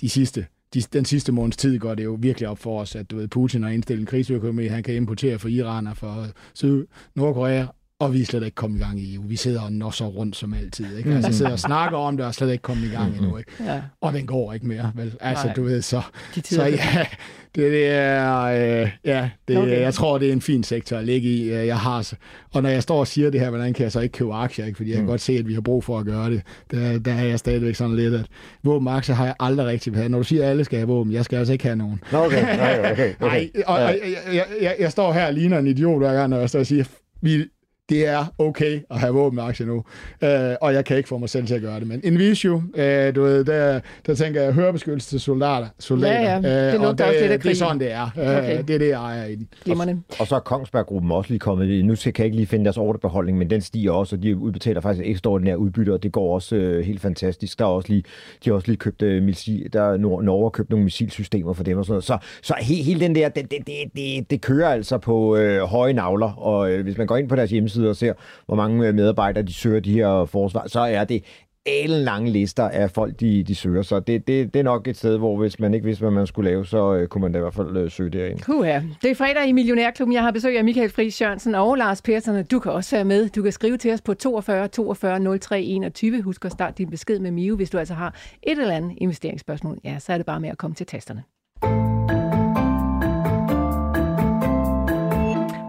de 0.00 0.08
sidste 0.08 0.46
de, 0.74 0.80
den 0.80 1.04
sidste 1.04 1.32
måneds 1.32 1.56
tid 1.56 1.78
går 1.78 1.94
det 1.94 2.04
jo 2.04 2.18
virkelig 2.20 2.48
op 2.48 2.58
for 2.58 2.80
os, 2.80 2.96
at 2.96 3.10
du 3.10 3.16
ved, 3.16 3.28
Putin 3.28 3.62
har 3.62 3.70
indstillet 3.70 4.00
en 4.00 4.06
krigsøkonomi, 4.06 4.66
han 4.66 4.82
kan 4.82 4.94
importere 4.94 5.38
for 5.38 5.48
Iran 5.48 5.86
og 5.86 5.96
for 5.96 6.26
Syd 6.54 6.86
Nordkorea, 7.14 7.66
og 8.02 8.14
vi 8.14 8.20
er 8.20 8.26
slet 8.26 8.44
ikke 8.44 8.54
kommet 8.54 8.80
i 8.80 8.82
gang 8.82 9.00
i 9.00 9.14
EU. 9.14 9.22
Vi 9.26 9.36
sidder 9.36 9.60
og 9.60 9.72
nosser 9.72 10.04
rundt 10.04 10.36
som 10.36 10.54
altid. 10.54 10.96
Ikke? 10.98 11.14
Altså 11.14 11.32
sidder 11.32 11.52
og 11.52 11.58
snakker 11.58 11.98
om 11.98 12.16
det, 12.16 12.26
og 12.26 12.34
slet 12.34 12.52
ikke 12.52 12.62
kommet 12.62 12.86
i 12.86 12.90
gang 12.90 13.16
endnu. 13.16 13.36
Ikke? 13.36 13.50
Ja. 13.60 13.80
Og 14.00 14.12
den 14.12 14.26
går 14.26 14.52
ikke 14.52 14.66
mere. 14.66 14.92
Vel? 14.94 15.14
Altså, 15.20 15.46
Nej. 15.46 15.54
du 15.54 15.62
ved, 15.62 15.82
så, 15.82 16.02
så 16.44 16.64
ja, 16.64 17.06
det, 17.54 17.72
det 17.72 17.86
er, 17.88 18.42
øh, 18.42 18.90
ja, 19.04 19.30
det, 19.48 19.58
okay. 19.58 19.80
jeg 19.80 19.94
tror, 19.94 20.18
det 20.18 20.28
er 20.28 20.32
en 20.32 20.40
fin 20.40 20.62
sektor 20.62 20.96
at 20.96 21.04
ligge 21.04 21.28
i. 21.28 21.50
Øh, 21.50 21.66
jeg 21.66 21.78
har, 21.78 22.12
og 22.52 22.62
når 22.62 22.70
jeg 22.70 22.82
står 22.82 22.98
og 22.98 23.06
siger 23.06 23.30
det 23.30 23.40
her, 23.40 23.50
hvordan 23.50 23.74
kan 23.74 23.82
jeg 23.82 23.92
så 23.92 24.00
ikke 24.00 24.12
købe 24.12 24.34
aktier? 24.34 24.66
Ikke? 24.66 24.76
Fordi 24.76 24.90
jeg 24.90 24.96
kan 24.96 25.04
mm. 25.04 25.10
godt 25.10 25.20
se, 25.20 25.32
at 25.32 25.48
vi 25.48 25.54
har 25.54 25.60
brug 25.60 25.84
for 25.84 25.98
at 25.98 26.06
gøre 26.06 26.30
det. 26.30 26.42
Der, 26.70 26.98
der 26.98 27.12
er 27.12 27.24
jeg 27.24 27.38
stadigvæk 27.38 27.74
sådan 27.74 27.96
lidt, 27.96 28.14
at 28.14 28.26
våbenaktier 28.62 29.14
har 29.14 29.24
jeg 29.24 29.34
aldrig 29.40 29.66
rigtig 29.66 29.94
været. 29.94 30.10
Når 30.10 30.18
du 30.18 30.24
siger, 30.24 30.44
at 30.44 30.50
alle 30.50 30.64
skal 30.64 30.78
have 30.78 30.88
våben, 30.88 31.12
jeg 31.12 31.24
skal 31.24 31.36
altså 31.36 31.52
ikke 31.52 31.64
have 31.64 31.76
nogen. 31.76 32.00
Okay, 32.12 32.42
okay, 32.42 32.92
okay. 32.92 33.14
okay. 33.20 33.50
Ej, 33.54 33.62
og, 33.66 33.74
og, 33.74 33.80
jeg, 33.80 33.98
jeg, 34.34 34.46
jeg, 34.60 34.76
jeg, 34.78 34.92
står 34.92 35.12
her 35.12 35.26
og 35.26 35.32
ligner 35.32 35.58
en 35.58 35.66
idiot 35.66 35.98
hver 35.98 36.14
gang, 36.14 36.30
når 36.30 36.38
jeg 36.38 36.48
står 36.48 36.58
og 36.58 36.66
siger, 36.66 36.84
vi, 37.20 37.44
det 37.92 38.08
er 38.08 38.24
okay 38.38 38.80
at 38.90 39.00
have 39.00 39.14
våbenaktier 39.14 39.66
nu, 39.66 39.84
øh, 40.22 40.56
og 40.60 40.74
jeg 40.74 40.84
kan 40.84 40.96
ikke 40.96 41.08
få 41.08 41.18
mig 41.18 41.28
selv 41.28 41.46
til 41.46 41.54
at 41.54 41.60
gøre 41.60 41.80
det. 41.80 41.88
Men 41.88 42.00
en 42.04 42.18
Visio, 42.18 42.62
øh, 42.74 43.14
du 43.14 43.22
ved, 43.22 43.44
der, 43.44 43.80
der 44.06 44.14
tænker 44.14 44.42
jeg 44.42 44.52
hørebeskyttelse 44.52 45.10
til 45.10 45.20
soldater. 45.20 45.66
soldater 45.78 46.20
ja, 46.20 46.32
ja. 46.32 46.72
Det 46.72 46.74
øh, 46.74 46.80
og 46.80 46.98
det, 46.98 47.06
også 47.06 47.20
lidt 47.20 47.32
af 47.32 47.40
Det 47.40 47.50
er 47.50 47.54
sådan, 47.54 47.80
det 47.80 47.92
er. 47.92 48.02
Øh, 48.02 48.38
okay. 48.38 48.62
Det 48.68 48.74
er 48.74 48.78
det, 48.78 48.88
jeg 48.88 49.00
ejer 49.00 49.24
i 49.24 49.34
den. 49.34 49.48
Og, 49.66 50.20
og 50.20 50.26
så 50.26 50.34
er 50.34 50.40
Kongsberg-gruppen 50.40 51.12
også 51.12 51.30
lige 51.30 51.38
kommet. 51.38 51.84
Nu 51.84 51.94
kan 51.94 52.12
jeg 52.18 52.24
ikke 52.24 52.36
lige 52.36 52.46
finde 52.46 52.64
deres 52.64 52.76
ordrebeholdning, 52.76 53.38
men 53.38 53.50
den 53.50 53.60
stiger 53.60 53.92
også, 53.92 54.16
og 54.16 54.22
de 54.22 54.36
udbetaler 54.36 54.80
faktisk 54.80 55.08
ekstraordinære 55.08 55.58
udbytte, 55.58 55.92
og 55.92 56.02
det 56.02 56.12
går 56.12 56.34
også 56.34 56.56
øh, 56.56 56.84
helt 56.84 57.00
fantastisk. 57.00 57.58
Der 57.58 57.64
er 57.64 57.68
også 57.68 57.88
lige, 57.88 58.02
de 58.44 58.50
har 58.50 58.54
også 58.54 58.68
lige 58.68 58.76
købt 58.76 59.02
øh, 59.02 59.22
missil, 59.22 59.68
der 59.72 59.82
er 59.82 59.96
Norge 59.96 60.44
har 60.44 60.50
købt 60.50 60.70
nogle 60.70 60.84
missilsystemer 60.84 61.52
for 61.52 61.64
dem 61.64 61.78
og 61.78 61.84
sådan 61.84 61.92
noget. 61.92 62.04
Så, 62.04 62.18
så 62.42 62.54
he, 62.60 62.74
hele 62.74 63.00
den 63.00 63.14
der, 63.14 63.28
det, 63.28 63.50
det, 63.50 63.58
det, 63.66 63.74
det, 63.96 64.30
det 64.30 64.40
kører 64.40 64.68
altså 64.68 64.98
på 64.98 65.36
øh, 65.36 65.62
høje 65.62 65.92
navler, 65.92 66.32
og 66.32 66.72
øh, 66.72 66.82
hvis 66.82 66.98
man 66.98 67.06
går 67.06 67.16
ind 67.16 67.28
på 67.28 67.36
deres 67.36 67.50
hjemmeside, 67.50 67.81
hjemmeside 67.82 67.90
og 67.90 68.16
ser, 68.16 68.44
hvor 68.46 68.56
mange 68.56 68.88
øh, 68.88 68.94
medarbejdere 68.94 69.44
de 69.44 69.52
søger 69.52 69.80
de 69.80 69.92
her 69.92 70.24
forsvar, 70.24 70.68
så 70.68 70.80
er 70.80 71.04
det 71.04 71.24
alle 71.66 71.98
lange 71.98 72.30
lister 72.30 72.68
af 72.68 72.90
folk, 72.90 73.20
de, 73.20 73.42
de 73.42 73.54
søger. 73.54 73.82
Så 73.82 74.00
det, 74.00 74.26
det, 74.26 74.54
det 74.54 74.60
er 74.60 74.64
nok 74.64 74.88
et 74.88 74.96
sted, 74.96 75.18
hvor 75.18 75.36
hvis 75.36 75.60
man 75.60 75.74
ikke 75.74 75.86
vidste, 75.86 76.00
hvad 76.00 76.10
man 76.10 76.26
skulle 76.26 76.50
lave, 76.50 76.66
så 76.66 76.94
øh, 76.94 77.08
kunne 77.08 77.22
man 77.22 77.32
da 77.32 77.38
i 77.38 77.42
hvert 77.42 77.54
fald 77.54 77.76
øh, 77.76 77.90
søge 77.90 78.10
derind. 78.10 78.40
Huha. 78.46 78.80
Det 79.02 79.10
er 79.10 79.14
fredag 79.14 79.48
i 79.48 79.52
Millionærklubben. 79.52 80.12
Jeg 80.12 80.22
har 80.22 80.30
besøg 80.30 80.58
af 80.58 80.64
Michael 80.64 80.90
Friis 80.90 81.20
Jørgensen 81.20 81.54
og 81.54 81.76
Lars 81.76 82.02
Persson. 82.02 82.44
Du 82.44 82.58
kan 82.58 82.72
også 82.72 82.96
være 82.96 83.04
med. 83.04 83.28
Du 83.28 83.42
kan 83.42 83.52
skrive 83.52 83.76
til 83.76 83.92
os 83.92 84.00
på 84.00 84.14
42 84.14 84.68
42 84.68 85.38
03 85.38 85.62
21. 85.62 86.22
Husk 86.22 86.44
at 86.44 86.52
starte 86.52 86.74
din 86.78 86.90
besked 86.90 87.18
med 87.18 87.30
Mio, 87.30 87.56
hvis 87.56 87.70
du 87.70 87.78
altså 87.78 87.94
har 87.94 88.14
et 88.42 88.58
eller 88.58 88.74
andet 88.74 88.92
investeringsspørgsmål. 88.96 89.78
Ja, 89.84 89.98
så 89.98 90.12
er 90.12 90.16
det 90.16 90.26
bare 90.26 90.40
med 90.40 90.48
at 90.48 90.58
komme 90.58 90.74
til 90.74 90.86
tasterne. 90.86 91.22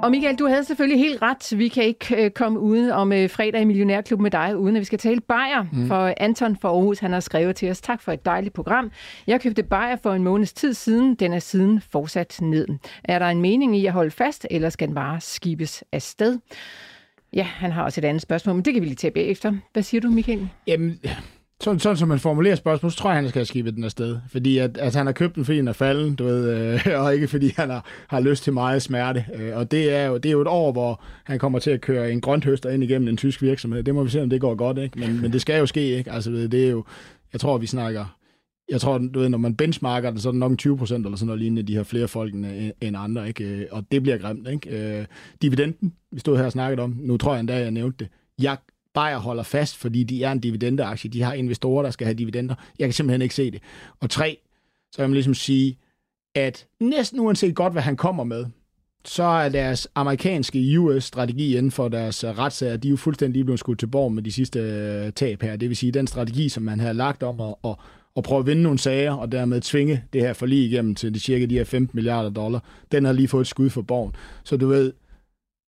Og 0.04 0.12
Michael, 0.12 0.36
du 0.36 0.48
havde 0.48 0.64
selvfølgelig 0.64 1.00
helt 1.00 1.22
ret. 1.22 1.60
Vi 1.60 1.68
kan 1.68 1.84
ikke 1.84 2.26
øh, 2.26 2.32
komme 2.32 2.60
uden 2.60 2.92
om 2.92 3.14
øh, 3.14 3.30
fredag 3.30 3.62
i 3.62 3.66
Millionærklub 3.66 4.20
med 4.20 4.32
dig, 4.32 4.58
uden 4.58 4.76
at 4.76 4.80
vi 4.80 4.86
skal 4.86 5.00
tale 5.00 5.22
bajer. 5.22 5.66
Mm. 5.72 5.88
For 5.88 6.14
Anton 6.18 6.58
for 6.58 6.70
Aarhus, 6.70 7.00
han 7.00 7.14
har 7.14 7.20
skrevet 7.20 7.56
til 7.56 7.70
os, 7.70 7.82
tak 7.82 8.02
for 8.02 8.12
et 8.12 8.26
dejligt 8.26 8.54
program. 8.54 8.92
Jeg 9.28 9.42
købte 9.42 9.64
bajer 9.64 9.96
for 9.96 10.14
en 10.14 10.24
måneds 10.24 10.54
tid 10.54 10.74
siden. 10.74 11.16
Den 11.16 11.34
er 11.34 11.40
siden 11.40 11.82
fortsat 11.92 12.38
ned. 12.42 12.68
Er 13.04 13.20
der 13.20 13.26
en 13.26 13.42
mening 13.42 13.78
i 13.78 13.86
at 13.86 13.94
holde 13.94 14.12
fast, 14.12 14.48
eller 14.52 14.70
skal 14.70 14.88
den 14.88 14.96
bare 14.96 15.22
skibes 15.22 15.84
afsted? 15.92 16.40
Ja, 17.34 17.44
han 17.44 17.72
har 17.72 17.84
også 17.84 18.02
et 18.02 18.06
andet 18.06 18.22
spørgsmål, 18.22 18.56
men 18.56 18.66
det 18.66 18.74
kan 18.74 18.82
vi 18.82 18.88
lige 18.88 18.96
tage 18.96 19.12
bagefter. 19.12 19.54
Hvad 19.74 19.84
siger 19.84 20.02
du, 20.02 20.10
Michael? 20.10 20.50
Jamen, 20.68 21.00
sådan, 21.62 21.80
sådan 21.80 21.98
som 21.98 22.08
man 22.08 22.20
formulerer 22.20 22.56
spørgsmålet, 22.56 22.94
så 22.94 23.00
tror 23.00 23.10
jeg, 23.10 23.18
han 23.22 23.30
skal 23.30 23.40
have 23.40 23.46
skibet 23.46 23.76
den 23.76 23.84
afsted. 23.84 24.20
Fordi 24.30 24.58
at, 24.58 24.78
altså, 24.78 25.00
han 25.00 25.06
har 25.06 25.14
købt 25.14 25.36
den, 25.36 25.46
fordi 25.46 25.58
den 25.58 25.68
er 25.68 25.74
falden, 25.74 26.16
du 26.16 26.24
ved, 26.24 26.74
øh, 26.76 26.82
og 27.04 27.14
ikke 27.14 27.28
fordi 27.28 27.54
han 27.58 27.70
har, 27.70 27.86
har 28.08 28.20
lyst 28.20 28.44
til 28.44 28.54
meget 28.54 28.82
smerte. 28.82 29.26
Øh, 29.36 29.58
og 29.58 29.72
det 29.72 29.94
er, 29.94 30.06
jo, 30.06 30.18
det 30.18 30.26
er 30.26 30.34
jo 30.34 30.42
et 30.42 30.48
år, 30.48 30.72
hvor 30.72 31.04
han 31.24 31.40
kommer 31.40 31.60
til 31.60 31.72
at 31.72 31.82
køre 31.82 32.12
en 32.12 32.22
grønthøster 32.22 32.70
ind 32.70 32.84
igennem 32.84 33.08
en 33.08 33.18
tysk 33.18 33.42
virksomhed. 33.42 33.84
Det 33.84 33.96
må 33.96 34.04
vi 34.04 34.10
se, 34.10 34.22
om 34.22 34.30
det 34.30 34.42
går 34.42 34.56
godt, 34.56 34.78
ikke? 34.78 35.00
Men, 35.00 35.22
men 35.22 35.34
det 35.34 35.42
skal 35.42 35.60
jo 35.60 35.66
ske, 35.66 35.98
ikke? 35.98 36.12
Altså, 36.12 36.32
det 36.32 36.66
er 36.66 36.70
jo, 36.70 36.84
jeg 37.34 37.42
tror, 37.42 37.58
vi 37.58 37.68
snakker 37.68 38.06
jeg 38.70 38.82
tror, 38.82 38.98
du 38.98 39.20
ved, 39.20 39.30
når 39.30 39.38
man 39.38 39.56
benchmarker 39.56 40.10
den, 40.10 40.20
så 40.20 40.30
er 40.30 40.32
det 40.32 40.40
nok 40.40 40.58
20 40.58 40.78
procent 40.78 41.06
eller 41.06 41.18
sådan 41.18 41.28
noget 41.28 41.42
lignende, 41.42 41.64
de 41.64 41.76
har 41.76 41.84
flere 41.84 42.08
folk 42.08 42.34
end, 42.34 42.48
øh, 42.48 42.70
end 42.82 42.98
andre, 42.98 43.28
ikke? 43.28 43.44
Øh, 43.44 43.68
og 43.72 43.84
det 43.92 44.04
bliver 44.04 44.18
grimt, 44.18 44.48
ikke? 44.48 45.00
Øh, 45.00 45.06
dividenden, 45.42 45.94
vi 46.12 46.20
stod 46.20 46.38
her 46.38 46.46
og 46.46 46.52
snakkede 46.52 46.82
om, 46.82 46.98
nu 47.00 47.18
tror 47.18 47.34
jeg 47.34 47.40
endda, 47.40 47.60
jeg 47.60 47.72
nævnte 47.72 47.98
det. 48.06 48.08
Jeg 48.42 48.58
Bayer 48.94 49.18
holder 49.18 49.44
fast, 49.44 49.78
fordi 49.78 50.04
de 50.04 50.24
er 50.24 50.32
en 50.32 50.40
dividendeaktie. 50.40 51.10
De 51.10 51.22
har 51.22 51.34
investorer, 51.34 51.84
der 51.84 51.92
skal 51.92 52.06
have 52.06 52.16
dividender. 52.16 52.56
Jeg 52.80 52.88
kan 52.88 52.94
simpelthen 52.94 53.22
ikke 53.22 53.36
se 53.36 53.52
det. 53.52 53.62
Og 54.00 54.10
tre, 54.10 54.38
så 54.92 55.02
vil 55.02 55.10
man 55.10 55.14
ligesom 55.14 55.34
sige, 55.34 55.78
at 56.36 56.68
næsten 56.80 57.20
uanset 57.20 57.56
godt, 57.56 57.74
hvad 57.74 57.82
han 57.82 57.96
kommer 57.96 58.24
med, 58.24 58.46
så 59.06 59.24
er 59.24 59.50
deres 59.50 59.88
amerikanske 59.96 60.80
US-strategi 60.80 61.58
inden 61.58 61.72
for 61.72 61.88
deres 61.88 62.24
øh, 62.24 62.30
retssager, 62.30 62.78
de 62.78 62.88
er 62.88 62.90
jo 62.90 62.98
fuldstændig 62.98 63.46
blevet 63.46 63.60
skudt 63.60 63.80
til 63.80 63.88
borg 63.88 64.12
med 64.12 64.24
de 64.24 64.32
sidste 64.32 64.60
øh, 64.60 65.12
tab 65.14 65.42
her. 65.42 65.56
Det 65.56 65.70
vil 65.70 65.78
sige, 65.78 65.92
den 65.92 66.08
strategi, 66.08 66.50
som 66.50 66.64
man 66.64 66.80
havde 66.80 66.94
lagt 66.94 67.24
om 67.24 67.42
at, 67.42 67.56
at, 67.64 67.76
at 68.18 68.24
prøve 68.24 68.40
at 68.40 68.46
vinde 68.46 68.64
nogle 68.64 68.80
sager, 68.80 69.14
og 69.14 69.32
dermed 69.32 69.62
tvinge 69.62 70.04
det 70.14 70.22
her 70.22 70.34
forlig 70.34 70.66
igennem 70.66 70.96
til 70.96 71.14
de 71.14 71.20
cirka 71.20 71.46
de 71.46 71.58
her 71.58 71.64
15 71.64 71.96
milliarder 71.96 72.30
dollar, 72.30 72.64
den 72.92 73.06
har 73.06 73.14
lige 73.14 73.28
fået 73.28 73.42
et 73.42 73.48
skud 73.48 73.70
for 73.70 73.82
borgen. 73.82 74.16
Så 74.44 74.58
du 74.58 74.68
ved, 74.68 74.94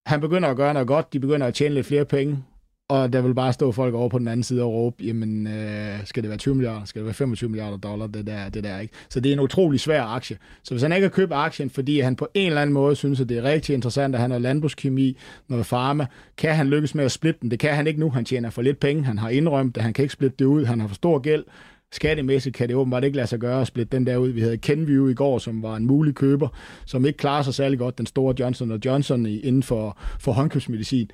han 0.05 0.21
begynder 0.21 0.49
at 0.49 0.57
gøre 0.57 0.73
noget 0.73 0.87
godt, 0.87 1.13
de 1.13 1.19
begynder 1.19 1.47
at 1.47 1.53
tjene 1.53 1.75
lidt 1.75 1.85
flere 1.85 2.05
penge, 2.05 2.43
og 2.89 3.13
der 3.13 3.21
vil 3.21 3.33
bare 3.33 3.53
stå 3.53 3.71
folk 3.71 3.93
over 3.95 4.09
på 4.09 4.19
den 4.19 4.27
anden 4.27 4.43
side 4.43 4.63
og 4.63 4.73
råbe, 4.73 5.03
jamen, 5.03 5.47
øh, 5.47 6.05
skal 6.05 6.23
det 6.23 6.29
være 6.29 6.37
20 6.37 6.55
milliarder, 6.55 6.85
skal 6.85 6.99
det 6.99 7.05
være 7.05 7.13
25 7.13 7.49
milliarder 7.49 7.77
dollar, 7.77 8.07
det 8.07 8.27
der, 8.27 8.49
det 8.49 8.63
der 8.63 8.79
ikke. 8.79 8.93
Så 9.09 9.19
det 9.19 9.29
er 9.29 9.33
en 9.33 9.39
utrolig 9.39 9.79
svær 9.79 10.03
aktie. 10.03 10.37
Så 10.63 10.73
hvis 10.73 10.81
han 10.81 10.91
ikke 10.91 11.05
har 11.05 11.09
købt 11.09 11.33
aktien, 11.33 11.69
fordi 11.69 11.99
han 11.99 12.15
på 12.15 12.27
en 12.33 12.47
eller 12.47 12.61
anden 12.61 12.73
måde 12.73 12.95
synes, 12.95 13.21
at 13.21 13.29
det 13.29 13.37
er 13.37 13.43
rigtig 13.43 13.73
interessant, 13.73 14.15
at 14.15 14.21
han 14.21 14.31
har 14.31 14.39
landbrugskemi, 14.39 15.17
noget 15.47 15.65
farma, 15.65 16.05
kan 16.37 16.55
han 16.55 16.67
lykkes 16.67 16.95
med 16.95 17.05
at 17.05 17.11
splitte 17.11 17.39
den? 17.41 17.51
Det 17.51 17.59
kan 17.59 17.75
han 17.75 17.87
ikke 17.87 17.99
nu, 17.99 18.09
han 18.09 18.25
tjener 18.25 18.49
for 18.49 18.61
lidt 18.61 18.79
penge, 18.79 19.03
han 19.03 19.17
har 19.17 19.29
indrømt 19.29 19.75
det, 19.75 19.83
han 19.83 19.93
kan 19.93 20.03
ikke 20.03 20.13
splitte 20.13 20.35
det 20.39 20.45
ud, 20.45 20.65
han 20.65 20.79
har 20.79 20.87
for 20.87 20.95
stor 20.95 21.19
gæld, 21.19 21.43
Skattemæssigt 21.91 22.55
kan 22.55 22.67
det 22.67 22.75
åbenbart 22.75 23.03
ikke 23.03 23.15
lade 23.15 23.27
sig 23.27 23.39
gøre 23.39 23.61
at 23.61 23.67
splitte 23.67 23.97
den 23.97 24.07
der 24.07 24.17
ud. 24.17 24.29
Vi 24.29 24.41
havde 24.41 24.57
Kenview 24.57 25.07
i 25.07 25.13
går, 25.13 25.37
som 25.37 25.63
var 25.63 25.75
en 25.75 25.85
mulig 25.85 26.15
køber, 26.15 26.47
som 26.85 27.05
ikke 27.05 27.17
klarer 27.17 27.43
sig 27.43 27.53
særlig 27.53 27.79
godt, 27.79 27.97
den 27.97 28.05
store 28.05 28.35
Johnson 28.39 28.81
Johnson 28.85 29.25
inden 29.25 29.63
for, 29.63 29.97
for 30.19 30.31
håndkøbsmedicin. 30.31 31.11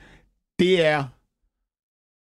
Det 0.60 0.86
er 0.86 1.04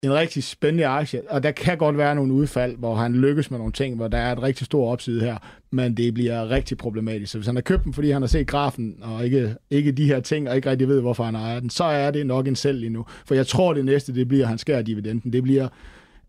en 0.03 0.13
rigtig 0.13 0.43
spændende 0.43 0.87
aktie, 0.87 1.21
og 1.29 1.43
der 1.43 1.51
kan 1.51 1.77
godt 1.77 1.97
være 1.97 2.15
nogle 2.15 2.33
udfald, 2.33 2.77
hvor 2.77 2.95
han 2.95 3.13
lykkes 3.15 3.51
med 3.51 3.57
nogle 3.59 3.73
ting, 3.73 3.95
hvor 3.95 4.07
der 4.07 4.17
er 4.17 4.31
et 4.31 4.41
rigtig 4.41 4.65
stor 4.65 4.91
opside 4.91 5.21
her, 5.21 5.37
men 5.71 5.97
det 5.97 6.13
bliver 6.13 6.49
rigtig 6.49 6.77
problematisk. 6.77 7.31
Så 7.31 7.37
hvis 7.37 7.45
han 7.45 7.55
har 7.55 7.61
købt 7.61 7.83
den, 7.83 7.93
fordi 7.93 8.11
han 8.11 8.21
har 8.21 8.27
set 8.27 8.47
grafen, 8.47 8.95
og 9.01 9.25
ikke, 9.25 9.55
ikke 9.69 9.91
de 9.91 10.05
her 10.05 10.19
ting, 10.19 10.49
og 10.49 10.55
ikke 10.55 10.69
rigtig 10.69 10.87
ved, 10.87 11.01
hvorfor 11.01 11.23
han 11.23 11.35
ejer 11.35 11.59
den, 11.59 11.69
så 11.69 11.83
er 11.83 12.11
det 12.11 12.27
nok 12.27 12.47
en 12.47 12.55
selv 12.55 12.79
lige 12.79 12.89
nu. 12.89 13.05
For 13.25 13.35
jeg 13.35 13.47
tror, 13.47 13.73
det 13.73 13.85
næste, 13.85 14.15
det 14.15 14.27
bliver, 14.27 14.43
at 14.43 14.49
han 14.49 14.57
skærer 14.57 14.81
dividenden. 14.81 15.33
Det 15.33 15.43
bliver, 15.43 15.67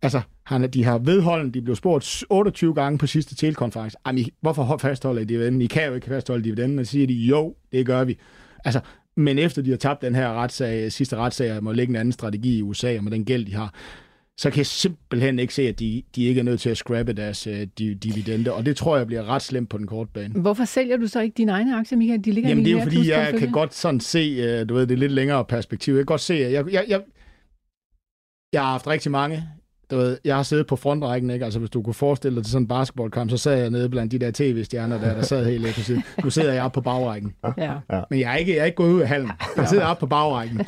altså, 0.02 0.20
han, 0.44 0.70
de 0.70 0.84
har 0.84 0.98
vedholden, 0.98 1.54
de 1.54 1.62
blev 1.62 1.76
spurgt 1.76 2.24
28 2.30 2.74
gange 2.74 2.98
på 2.98 3.06
sidste 3.06 3.34
telekonference. 3.34 3.96
Jamen, 4.06 4.24
hvorfor 4.40 4.76
fastholder 4.76 5.22
I 5.22 5.24
dividenden? 5.24 5.62
I 5.62 5.66
kan 5.66 5.88
jo 5.88 5.94
ikke 5.94 6.06
fastholde 6.06 6.44
dividenden, 6.44 6.78
og 6.78 6.86
siger 6.86 7.06
de, 7.06 7.14
jo, 7.14 7.54
det 7.72 7.86
gør 7.86 8.04
vi. 8.04 8.18
Altså, 8.64 8.80
men 9.16 9.38
efter 9.38 9.62
de 9.62 9.70
har 9.70 9.76
tabt 9.76 10.02
den 10.02 10.14
her 10.14 10.28
retssag, 10.28 10.92
sidste 10.92 11.16
retssag, 11.16 11.56
og 11.56 11.64
må 11.64 11.72
lægge 11.72 11.90
en 11.90 11.96
anden 11.96 12.12
strategi 12.12 12.58
i 12.58 12.62
USA, 12.62 12.96
og 12.96 13.04
med 13.04 13.12
den 13.12 13.24
gæld, 13.24 13.46
de 13.46 13.54
har, 13.54 13.74
så 14.38 14.50
kan 14.50 14.58
jeg 14.58 14.66
simpelthen 14.66 15.38
ikke 15.38 15.54
se, 15.54 15.62
at 15.68 15.78
de, 15.78 16.02
de 16.16 16.24
ikke 16.24 16.38
er 16.38 16.44
nødt 16.44 16.60
til 16.60 16.70
at 16.70 16.76
scrappe 16.76 17.12
deres 17.12 17.46
uh, 17.46 17.52
dividende, 17.78 18.52
og 18.52 18.66
det 18.66 18.76
tror 18.76 18.96
jeg 18.96 19.06
bliver 19.06 19.24
ret 19.24 19.42
slemt 19.42 19.70
på 19.70 19.78
den 19.78 19.86
korte 19.86 20.10
bane. 20.14 20.40
Hvorfor 20.40 20.64
sælger 20.64 20.96
du 20.96 21.06
så 21.06 21.20
ikke 21.20 21.34
dine 21.34 21.52
egne 21.52 21.76
aktier, 21.76 21.98
Michael? 21.98 22.24
De 22.24 22.32
ligger 22.32 22.50
Jamen 22.50 22.64
det 22.64 22.72
er 22.72 22.76
jo 22.76 22.82
fordi, 22.82 23.10
jeg 23.10 23.34
kan 23.38 23.52
godt 23.52 23.74
sådan 23.74 24.00
se, 24.00 24.60
uh, 24.60 24.68
du 24.68 24.74
ved, 24.74 24.86
det 24.86 24.94
er 24.94 24.98
lidt 24.98 25.12
længere 25.12 25.44
perspektiv. 25.44 25.94
Jeg 25.94 25.98
kan 26.00 26.06
godt 26.06 26.20
se, 26.20 26.34
at 26.34 26.52
jeg, 26.52 26.72
jeg, 26.72 26.84
jeg, 26.88 27.00
jeg 28.52 28.62
har 28.62 28.70
haft 28.70 28.86
rigtig 28.86 29.10
mange 29.12 29.44
du 29.92 29.96
ved, 29.96 30.18
jeg 30.24 30.36
har 30.36 30.42
siddet 30.42 30.66
på 30.66 30.76
frontrækken, 30.76 31.30
ikke? 31.30 31.44
Altså, 31.44 31.58
hvis 31.58 31.70
du 31.70 31.82
kunne 31.82 31.94
forestille 31.94 32.36
dig 32.36 32.44
til 32.44 32.52
sådan 32.52 32.62
en 32.62 32.68
basketballkamp, 32.68 33.30
så 33.30 33.36
sad 33.36 33.58
jeg 33.58 33.70
nede 33.70 33.88
blandt 33.88 34.12
de 34.12 34.18
der 34.18 34.30
tv-stjerner 34.34 35.00
der, 35.00 35.14
der 35.14 35.22
sad 35.22 35.46
helt 35.46 35.62
lidt 35.62 35.90
Nu 36.24 36.30
sidder 36.30 36.52
jeg 36.52 36.62
oppe 36.62 36.74
på 36.74 36.80
bagrækken. 36.80 37.34
Ja. 37.58 37.74
Men 38.10 38.20
jeg 38.20 38.32
er, 38.32 38.36
ikke, 38.36 38.52
jeg 38.52 38.60
er 38.60 38.64
ikke 38.64 38.76
gået 38.76 38.92
ud 38.92 39.00
af 39.00 39.08
hallen. 39.08 39.30
Jeg 39.56 39.68
sidder 39.68 39.86
oppe 39.86 40.00
på 40.00 40.06
bagrækken. 40.06 40.60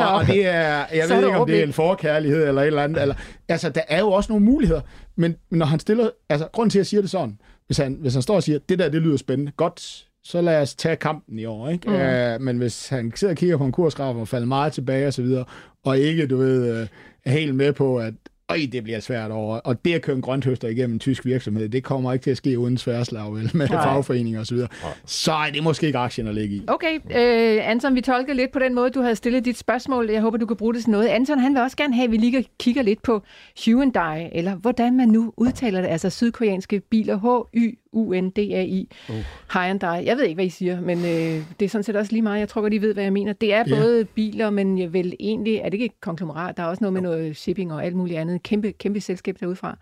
og, 0.00 0.14
og, 0.14 0.26
det 0.26 0.46
er, 0.46 0.84
jeg 0.94 1.04
så 1.08 1.14
ved 1.14 1.26
ikke, 1.26 1.38
om 1.38 1.46
det 1.46 1.58
er 1.58 1.62
en 1.62 1.72
forkærlighed 1.72 2.48
eller 2.48 2.62
et 2.62 2.66
eller 2.66 2.82
andet. 2.82 3.02
Eller, 3.02 3.14
altså, 3.48 3.68
der 3.68 3.82
er 3.88 4.00
jo 4.00 4.10
også 4.10 4.32
nogle 4.32 4.44
muligheder. 4.44 4.80
Men 5.16 5.36
når 5.50 5.66
han 5.66 5.80
stiller, 5.80 6.10
altså, 6.28 6.48
grunden 6.52 6.70
til, 6.70 6.78
at 6.78 6.80
jeg 6.80 6.86
siger 6.86 7.00
det 7.00 7.10
sådan, 7.10 7.38
hvis 7.66 7.78
han, 7.78 7.98
hvis 8.00 8.14
han 8.14 8.22
står 8.22 8.34
og 8.34 8.42
siger, 8.42 8.58
det 8.68 8.78
der, 8.78 8.88
det 8.88 9.02
lyder 9.02 9.16
spændende, 9.16 9.52
godt, 9.56 10.04
så 10.24 10.40
lad 10.40 10.62
os 10.62 10.74
tage 10.74 10.96
kampen 10.96 11.38
i 11.38 11.44
år. 11.44 11.68
Ikke? 11.68 11.88
Mm. 11.88 11.94
Uh, 11.94 12.44
men 12.46 12.58
hvis 12.58 12.88
han 12.88 13.12
sidder 13.16 13.32
og 13.32 13.38
kigger 13.38 13.56
på 13.56 13.64
en 13.64 13.72
kursgraf 13.72 14.16
og 14.16 14.28
falder 14.28 14.46
meget 14.46 14.72
tilbage 14.72 15.06
og 15.06 15.12
så 15.12 15.22
videre, 15.22 15.44
og 15.84 15.98
ikke, 15.98 16.26
du 16.26 16.36
ved, 16.36 16.72
uh, 16.72 16.78
er 16.78 16.86
helt 17.28 17.54
med 17.54 17.72
på, 17.72 17.98
at 17.98 18.14
Øj, 18.50 18.58
det 18.72 18.84
bliver 18.84 19.00
svært 19.00 19.30
over. 19.30 19.56
Og 19.56 19.84
det 19.84 19.94
at 19.94 20.02
køre 20.02 20.16
en 20.16 20.22
grønthøster 20.22 20.68
igennem 20.68 20.94
en 20.94 20.98
tysk 20.98 21.24
virksomhed, 21.24 21.68
det 21.68 21.84
kommer 21.84 22.12
ikke 22.12 22.22
til 22.22 22.30
at 22.30 22.36
ske 22.36 22.58
uden 22.58 22.78
sværslag 22.78 23.34
vel, 23.34 23.50
med 23.54 23.68
Nej. 23.68 23.82
fagforeninger 23.82 24.40
osv. 24.40 24.58
Så 25.06 25.32
er 25.32 25.50
det 25.50 25.62
måske 25.62 25.86
ikke 25.86 25.98
aktien 25.98 26.26
at 26.26 26.34
ligge 26.34 26.56
i. 26.56 26.62
Okay, 26.66 26.94
øh, 26.94 27.70
Anton, 27.70 27.94
vi 27.94 28.00
tolker 28.00 28.34
lidt 28.34 28.52
på 28.52 28.58
den 28.58 28.74
måde, 28.74 28.90
du 28.90 29.00
havde 29.00 29.16
stillet 29.16 29.44
dit 29.44 29.58
spørgsmål. 29.58 30.10
Jeg 30.10 30.20
håber, 30.20 30.38
du 30.38 30.46
kan 30.46 30.56
bruge 30.56 30.74
det 30.74 30.82
til 30.82 30.90
noget. 30.90 31.06
Anton, 31.06 31.38
han 31.38 31.54
vil 31.54 31.62
også 31.62 31.76
gerne 31.76 31.94
have, 31.94 32.04
at 32.04 32.10
vi 32.10 32.16
lige 32.16 32.44
kigger 32.58 32.82
lidt 32.82 33.02
på 33.02 33.22
Hyundai, 33.64 34.28
eller 34.32 34.54
hvordan 34.54 34.96
man 34.96 35.08
nu 35.08 35.32
udtaler 35.36 35.80
det, 35.80 35.88
altså 35.88 36.10
sydkoreanske 36.10 36.80
biler, 36.80 37.18
H-Y 37.18 37.78
U-N-D-A-I, 37.92 38.88
uh. 39.08 39.14
Hyundai. 39.52 40.06
Jeg 40.06 40.16
ved 40.16 40.24
ikke, 40.24 40.34
hvad 40.34 40.44
I 40.44 40.48
siger, 40.48 40.80
men 40.80 40.98
øh, 40.98 41.44
det 41.60 41.64
er 41.64 41.68
sådan 41.68 41.82
set 41.82 41.96
også 41.96 42.12
lige 42.12 42.22
meget. 42.22 42.40
Jeg 42.40 42.48
tror 42.48 42.60
godt, 42.60 42.74
I 42.74 42.78
ved, 42.78 42.94
hvad 42.94 43.02
jeg 43.04 43.12
mener. 43.12 43.32
Det 43.32 43.54
er 43.54 43.64
yeah. 43.68 43.80
både 43.80 44.04
biler, 44.04 44.50
men 44.50 44.78
jeg 44.78 44.92
vel 44.92 45.14
egentlig, 45.20 45.56
er 45.56 45.64
det 45.64 45.72
ikke 45.72 45.84
et 45.84 46.00
konglomerat? 46.00 46.56
Der 46.56 46.62
er 46.62 46.66
også 46.66 46.84
noget 46.84 46.92
med 46.92 47.02
noget 47.02 47.36
shipping 47.36 47.72
og 47.72 47.84
alt 47.84 47.96
muligt 47.96 48.18
andet. 48.18 48.42
Kæmpe, 48.42 48.72
kæmpe 48.72 49.00
selskab 49.00 49.36
derudfra. 49.40 49.78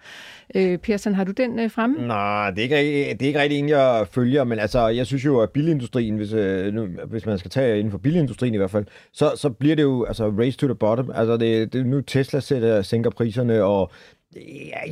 Øh, 0.55 0.79
Persson, 0.79 1.14
har 1.14 1.25
du 1.25 1.33
den 1.33 1.59
øh, 1.59 1.71
fremme? 1.71 2.07
Nej, 2.07 2.51
det 2.51 2.73
er, 2.73 2.79
ikke, 2.79 3.12
det 3.12 3.23
er 3.23 3.27
ikke 3.27 3.40
rigtig 3.40 3.59
en, 3.59 3.69
jeg 3.69 4.07
følger, 4.11 4.45
men 4.45 4.59
altså, 4.59 4.88
jeg 4.88 5.07
synes 5.07 5.25
jo, 5.25 5.40
at 5.40 5.51
bilindustrien, 5.51 6.16
hvis, 6.16 6.33
øh, 6.33 6.75
nu, 6.75 6.87
hvis 7.07 7.27
man 7.27 7.38
skal 7.38 7.51
tage 7.51 7.79
inden 7.79 7.90
for 7.90 7.99
bilindustrien 7.99 8.55
i 8.55 8.57
hvert 8.57 8.71
fald, 8.71 8.85
så, 9.12 9.33
så 9.37 9.51
bliver 9.51 9.77
det 9.77 9.83
jo 9.83 10.05
altså, 10.05 10.29
race 10.29 10.59
to 10.59 10.66
the 10.66 10.75
bottom. 10.75 11.11
Altså, 11.14 11.37
det, 11.37 11.73
det 11.73 11.87
nu 11.87 12.01
Tesla 12.01 12.40
sætter, 12.40 12.83
sænker 12.83 13.11
priserne, 13.11 13.64
og 13.64 13.90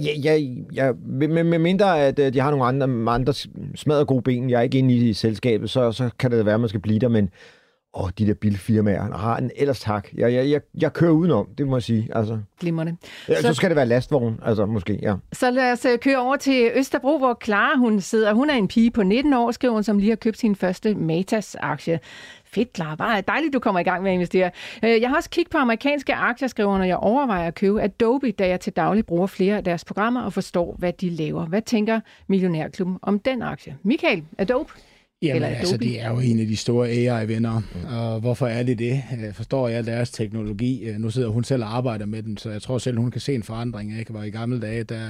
Ja, 0.02 0.12
ja, 0.24 0.40
ja, 0.74 0.92
med, 1.06 1.44
med 1.44 1.58
mindre, 1.58 2.00
at 2.00 2.18
øh, 2.18 2.32
de 2.32 2.40
har 2.40 2.50
nogle 2.50 2.64
andre, 2.64 3.12
andre 3.12 3.34
smadret 3.74 4.06
gode 4.06 4.22
ben, 4.22 4.50
jeg 4.50 4.58
er 4.58 4.62
ikke 4.62 4.78
inde 4.78 4.94
i 4.94 5.12
selskabet, 5.12 5.70
så, 5.70 5.92
så 5.92 6.10
kan 6.18 6.30
det 6.30 6.46
være, 6.46 6.54
at 6.54 6.60
man 6.60 6.68
skal 6.68 6.80
blive 6.80 6.98
der, 6.98 7.08
men 7.08 7.30
åh, 7.94 8.10
de 8.18 8.26
der 8.26 8.34
bilfirmaer, 8.34 9.16
har 9.16 9.36
en 9.36 9.50
ellers 9.56 9.80
tak. 9.80 10.08
Jeg, 10.14 10.32
jeg, 10.32 10.50
jeg, 10.50 10.60
jeg 10.80 10.92
kører 10.92 11.10
udenom, 11.10 11.48
det 11.58 11.66
må 11.66 11.76
jeg 11.76 11.82
sige. 11.82 12.08
Altså. 12.12 12.38
Glimrende. 12.60 12.96
Ja, 13.28 13.40
så, 13.40 13.42
så 13.42 13.54
skal 13.54 13.70
det 13.70 13.76
være 13.76 13.86
lastvogn, 13.86 14.40
altså 14.42 14.66
måske, 14.66 14.98
ja. 15.02 15.14
Så 15.32 15.50
lad 15.50 15.72
os 15.72 15.84
øh, 15.84 15.98
køre 15.98 16.18
over 16.18 16.36
til 16.36 16.70
Østerbro, 16.74 17.18
hvor 17.18 17.38
Clara 17.44 17.76
hun 17.76 18.00
sidder. 18.00 18.32
Hun 18.32 18.50
er 18.50 18.54
en 18.54 18.68
pige 18.68 18.90
på 18.90 19.02
19 19.02 19.34
år, 19.34 19.50
skriver 19.50 19.74
hun, 19.74 19.82
som 19.82 19.98
lige 19.98 20.08
har 20.08 20.16
købt 20.16 20.38
sin 20.38 20.56
første 20.56 20.94
Matas-aktie. 20.94 21.98
Fedt, 22.54 22.72
klar. 22.72 22.94
Bare 22.94 23.22
dejligt, 23.28 23.52
du 23.52 23.58
kommer 23.58 23.80
i 23.80 23.82
gang 23.82 24.02
med 24.02 24.10
at 24.10 24.14
investere. 24.14 24.50
Øh, 24.84 25.00
jeg 25.00 25.08
har 25.08 25.16
også 25.16 25.30
kigget 25.30 25.50
på 25.50 25.58
amerikanske 25.58 26.14
aktier, 26.14 26.48
skriver 26.48 26.78
når 26.78 26.84
jeg 26.84 26.96
overvejer 26.96 27.46
at 27.46 27.54
købe 27.54 27.82
Adobe, 27.82 28.30
da 28.30 28.48
jeg 28.48 28.60
til 28.60 28.72
daglig 28.72 29.06
bruger 29.06 29.26
flere 29.26 29.56
af 29.56 29.64
deres 29.64 29.84
programmer 29.84 30.22
og 30.22 30.32
forstår, 30.32 30.76
hvad 30.78 30.92
de 30.92 31.10
laver. 31.10 31.46
Hvad 31.46 31.62
tænker 31.62 32.00
Millionærklubben 32.26 32.98
om 33.02 33.18
den 33.18 33.42
aktie? 33.42 33.76
Michael, 33.82 34.22
Adobe? 34.38 34.72
Jamen 35.22 35.42
Eller 35.42 35.48
altså, 35.48 35.76
det 35.76 36.00
er 36.00 36.10
jo 36.10 36.20
en 36.20 36.40
af 36.40 36.46
de 36.46 36.56
store 36.56 36.88
AI-venner, 36.88 37.62
og 37.90 38.20
hvorfor 38.20 38.46
er 38.46 38.62
det 38.62 38.78
det? 38.78 39.02
Forstår 39.32 39.68
jeg 39.68 39.86
deres 39.86 40.10
teknologi? 40.10 40.92
Nu 40.98 41.10
sidder 41.10 41.28
hun 41.28 41.44
selv 41.44 41.62
og 41.62 41.76
arbejder 41.76 42.06
med 42.06 42.22
den, 42.22 42.36
så 42.36 42.50
jeg 42.50 42.62
tror 42.62 42.78
selv, 42.78 42.98
hun 42.98 43.10
kan 43.10 43.20
se 43.20 43.34
en 43.34 43.42
forandring. 43.42 43.98
Ikke? 43.98 44.14
Var 44.14 44.22
i 44.22 44.30
gamle 44.30 44.60
dage, 44.60 44.84
der, 44.84 45.08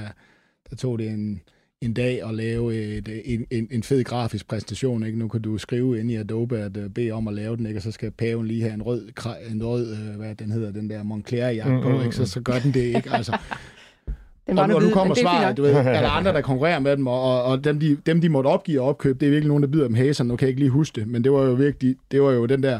der 0.69 0.75
tog 0.75 0.99
det 0.99 1.09
en 1.09 1.41
en 1.85 1.93
dag 1.93 2.27
at 2.27 2.35
lave 2.35 2.75
et, 2.75 3.21
en, 3.25 3.45
en, 3.51 3.67
en 3.71 3.83
fed 3.83 4.03
grafisk 4.03 4.47
præsentation. 4.47 5.05
Ikke? 5.05 5.19
Nu 5.19 5.27
kan 5.27 5.41
du 5.41 5.57
skrive 5.57 5.99
ind 5.99 6.11
i 6.11 6.15
Adobe 6.15 6.57
at 6.57 6.77
uh, 6.77 6.89
bede 6.89 7.11
om 7.11 7.27
at 7.27 7.33
lave 7.33 7.57
den, 7.57 7.65
ikke? 7.65 7.77
og 7.77 7.81
så 7.81 7.91
skal 7.91 8.11
paven 8.11 8.47
lige 8.47 8.61
have 8.61 8.73
en 8.73 8.81
rød, 8.81 9.09
en 9.51 9.63
rød 9.63 9.91
uh, 9.91 10.15
hvad 10.15 10.35
den 10.35 10.51
hedder, 10.51 10.71
den 10.71 10.89
der 10.89 11.03
Moncler-jakke 11.03 11.81
på, 11.81 11.89
mm, 11.89 11.95
mm, 11.95 12.01
ikke? 12.01 12.15
Så, 12.15 12.25
så 12.25 12.41
gør 12.41 12.59
den 12.59 12.73
det 12.73 12.81
ikke. 12.81 13.11
Altså, 13.11 13.37
Den 14.47 14.55
var 14.55 14.61
og, 14.61 14.69
nu 14.69 14.75
og 14.75 14.81
nu 14.81 14.89
kommer 14.89 15.15
er 15.15 15.21
svaret, 15.21 15.57
du 15.57 15.61
ved, 15.61 15.73
er 15.73 15.83
der 15.83 16.09
andre, 16.19 16.33
der 16.33 16.41
konkurrerer 16.41 16.79
med 16.79 16.97
dem, 16.97 17.07
og, 17.07 17.21
og, 17.21 17.43
og 17.43 17.63
dem, 17.63 17.79
de, 17.79 17.97
dem, 18.05 18.21
de 18.21 18.29
måtte 18.29 18.47
opgive 18.47 18.81
og 18.81 18.87
opkøbe, 18.87 19.19
det 19.19 19.25
er 19.25 19.29
virkelig 19.29 19.47
nogen, 19.47 19.63
der 19.63 19.69
byder 19.69 19.87
dem 19.87 19.95
hæserne. 19.95 20.27
Nu 20.27 20.35
kan 20.35 20.45
jeg 20.45 20.49
ikke 20.49 20.61
lige 20.61 20.69
huske 20.69 21.01
det, 21.01 21.07
men 21.07 21.23
det 21.23 21.31
var 21.31 21.43
jo 21.43 21.53
virkelig, 21.53 21.95
det 22.11 22.21
var 22.21 22.31
jo 22.31 22.45
den 22.45 22.63
der, 22.63 22.79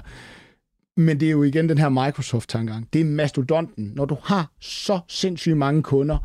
men 0.98 1.20
det 1.20 1.26
er 1.26 1.32
jo 1.32 1.44
igen 1.44 1.70
den 1.70 1.78
her 1.78 1.90
Microsoft-tankegang. 1.90 2.88
Det 2.94 3.02
er 3.02 3.06
mastodonten. 3.06 3.92
Når 3.96 4.06
du 4.06 4.18
har 4.24 4.52
så 4.60 5.00
sindssygt 5.08 5.58
mange 5.58 5.84
kunder, 5.84 6.18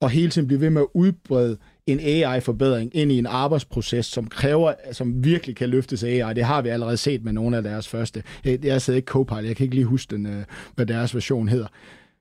og 0.00 0.10
hele 0.10 0.30
tiden 0.30 0.46
bliver 0.46 0.60
ved 0.60 0.70
med 0.70 0.82
at 0.82 0.86
udbrede 0.94 1.58
en 1.92 2.00
AI-forbedring 2.00 2.90
ind 2.96 3.12
i 3.12 3.18
en 3.18 3.26
arbejdsproces, 3.26 4.06
som 4.06 4.26
kræver, 4.26 4.72
som 4.92 5.24
virkelig 5.24 5.56
kan 5.56 5.68
løftes 5.68 6.04
af 6.04 6.08
AI. 6.08 6.34
Det 6.34 6.44
har 6.44 6.62
vi 6.62 6.68
allerede 6.68 6.96
set 6.96 7.24
med 7.24 7.32
nogle 7.32 7.56
af 7.56 7.62
deres 7.62 7.88
første. 7.88 8.22
Jeg, 8.44 8.64
jeg 8.64 8.82
sidder 8.82 8.96
ikke 8.96 9.06
Copilot, 9.06 9.44
jeg 9.44 9.56
kan 9.56 9.64
ikke 9.64 9.74
lige 9.74 9.84
huske, 9.84 10.16
den, 10.16 10.26
øh, 10.26 10.44
hvad 10.74 10.86
deres 10.86 11.14
version 11.14 11.48
hedder. 11.48 11.66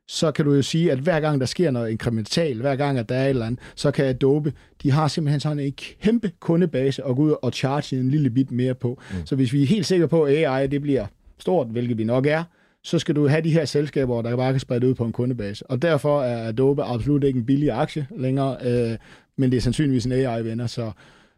Så 0.08 0.32
kan 0.32 0.45
du 0.45 0.53
jo 0.53 0.62
sige, 0.62 0.91
at 0.91 0.99
hver 0.99 1.19
gang 1.19 1.39
der 1.39 1.45
sker 1.45 1.71
noget 1.71 1.89
inkremental, 1.89 2.62
hver 2.62 2.75
gang 2.75 2.99
at 2.99 3.10
der 3.10 3.15
er 3.15 3.23
et 3.23 3.30
eller 3.30 3.45
andet, 3.45 3.60
så 3.75 3.91
kan 3.91 4.06
Adobe, 4.06 4.53
de 4.84 4.91
har 4.91 5.08
simpelthen 5.08 5.39
sådan 5.39 5.60
en 5.60 5.73
kæmpe 6.01 6.32
kundebase 6.39 7.03
at 7.03 7.15
gå 7.15 7.21
ud 7.21 7.36
og 7.41 7.51
charge 7.51 7.99
en 7.99 8.10
lille 8.10 8.30
bit 8.30 8.51
mere 8.51 8.73
på. 8.73 9.01
Mm. 9.12 9.25
Så 9.25 9.36
hvis 9.36 9.53
vi 9.53 9.63
er 9.63 9.67
helt 9.67 9.86
sikre 9.86 10.08
på, 10.08 10.23
at 10.23 10.36
AI 10.36 10.67
det 10.67 10.82
bliver 10.82 11.06
stort, 11.39 11.67
hvilket 11.67 11.97
vi 11.97 12.03
nok 12.03 12.25
er, 12.25 12.43
så 12.84 12.99
skal 12.99 13.15
du 13.15 13.27
have 13.27 13.41
de 13.41 13.53
her 13.53 13.65
selskaber, 13.65 14.21
der 14.21 14.36
bare 14.36 14.53
kan 14.53 14.60
sprede 14.60 14.88
ud 14.88 14.93
på 14.93 15.06
en 15.06 15.12
kundebase. 15.12 15.71
Og 15.71 15.82
derfor 15.82 16.21
er 16.21 16.47
Adobe 16.47 16.84
absolut 16.84 17.23
ikke 17.23 17.39
en 17.39 17.45
billig 17.45 17.71
aktie 17.71 18.08
længere, 18.17 18.58
øh, 18.63 18.97
men 19.38 19.52
det 19.52 19.58
er 19.58 19.62
sandsynligvis 19.62 20.06
en 20.06 20.12
AI-venner, 20.12 20.67
så, 20.67 20.91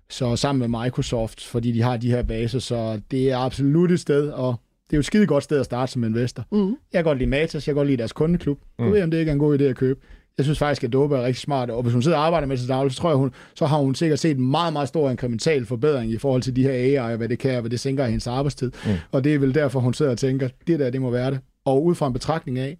så 0.09 0.35
sammen 0.35 0.71
med 0.71 0.83
Microsoft, 0.83 1.45
fordi 1.45 1.71
de 1.71 1.81
har 1.81 1.97
de 1.97 2.11
her 2.11 2.23
baser, 2.23 2.59
så 2.59 3.01
det 3.11 3.31
er 3.31 3.37
absolut 3.37 3.91
et 3.91 3.99
sted, 3.99 4.29
og 4.29 4.55
det 4.89 4.93
er 4.93 4.97
jo 4.97 4.99
et 4.99 5.05
skide 5.05 5.27
godt 5.27 5.43
sted 5.43 5.59
at 5.59 5.65
starte 5.65 5.91
som 5.91 6.03
investor. 6.03 6.45
Mm. 6.51 6.67
Jeg 6.67 6.75
kan 6.93 7.03
godt 7.03 7.17
lide 7.17 7.29
Matas, 7.29 7.67
jeg 7.67 7.73
kan 7.73 7.75
godt 7.75 7.87
lide 7.87 7.97
deres 7.97 8.11
kundeklub. 8.13 8.59
Jeg 8.79 8.91
ved, 8.93 9.03
om 9.03 9.11
det 9.11 9.17
ikke 9.17 9.29
er 9.29 9.33
en 9.33 9.39
god 9.39 9.59
idé 9.59 9.63
at 9.63 9.75
købe. 9.75 9.99
Jeg 10.37 10.45
synes 10.45 10.59
faktisk, 10.59 10.83
at 10.83 10.89
Adobe 10.89 11.17
er 11.17 11.23
rigtig 11.25 11.41
smart, 11.41 11.69
og 11.69 11.81
hvis 11.83 11.93
hun 11.93 12.01
sidder 12.01 12.17
og 12.17 12.25
arbejder 12.25 12.47
med 12.47 12.55
det 12.55 12.61
til 12.61 12.69
dagligt, 12.69 12.95
så 12.95 13.01
tror 13.01 13.09
jeg, 13.09 13.17
hun, 13.17 13.31
så 13.55 13.65
har 13.65 13.77
hun 13.77 13.95
sikkert 13.95 14.19
set 14.19 14.37
en 14.37 14.51
meget, 14.51 14.73
meget 14.73 14.87
stor 14.87 15.09
inkremental 15.09 15.65
forbedring 15.65 16.11
i 16.11 16.17
forhold 16.17 16.41
til 16.41 16.55
de 16.55 16.63
her 16.63 16.71
AI, 16.71 17.11
og 17.11 17.17
hvad 17.17 17.29
det 17.29 17.39
kan, 17.39 17.55
og 17.55 17.61
hvad 17.61 17.69
det 17.69 17.79
sænker 17.79 18.05
hendes 18.05 18.27
arbejdstid. 18.27 18.71
Mm. 18.85 18.91
Og 19.11 19.23
det 19.23 19.33
er 19.33 19.39
vel 19.39 19.55
derfor, 19.55 19.79
hun 19.79 19.93
sidder 19.93 20.11
og 20.11 20.17
tænker, 20.17 20.49
det 20.67 20.79
der, 20.79 20.89
det 20.89 21.01
må 21.01 21.09
være 21.09 21.31
det. 21.31 21.39
Og 21.65 21.85
ud 21.85 21.95
fra 21.95 22.07
en 22.07 22.13
betragtning 22.13 22.59
af, 22.59 22.77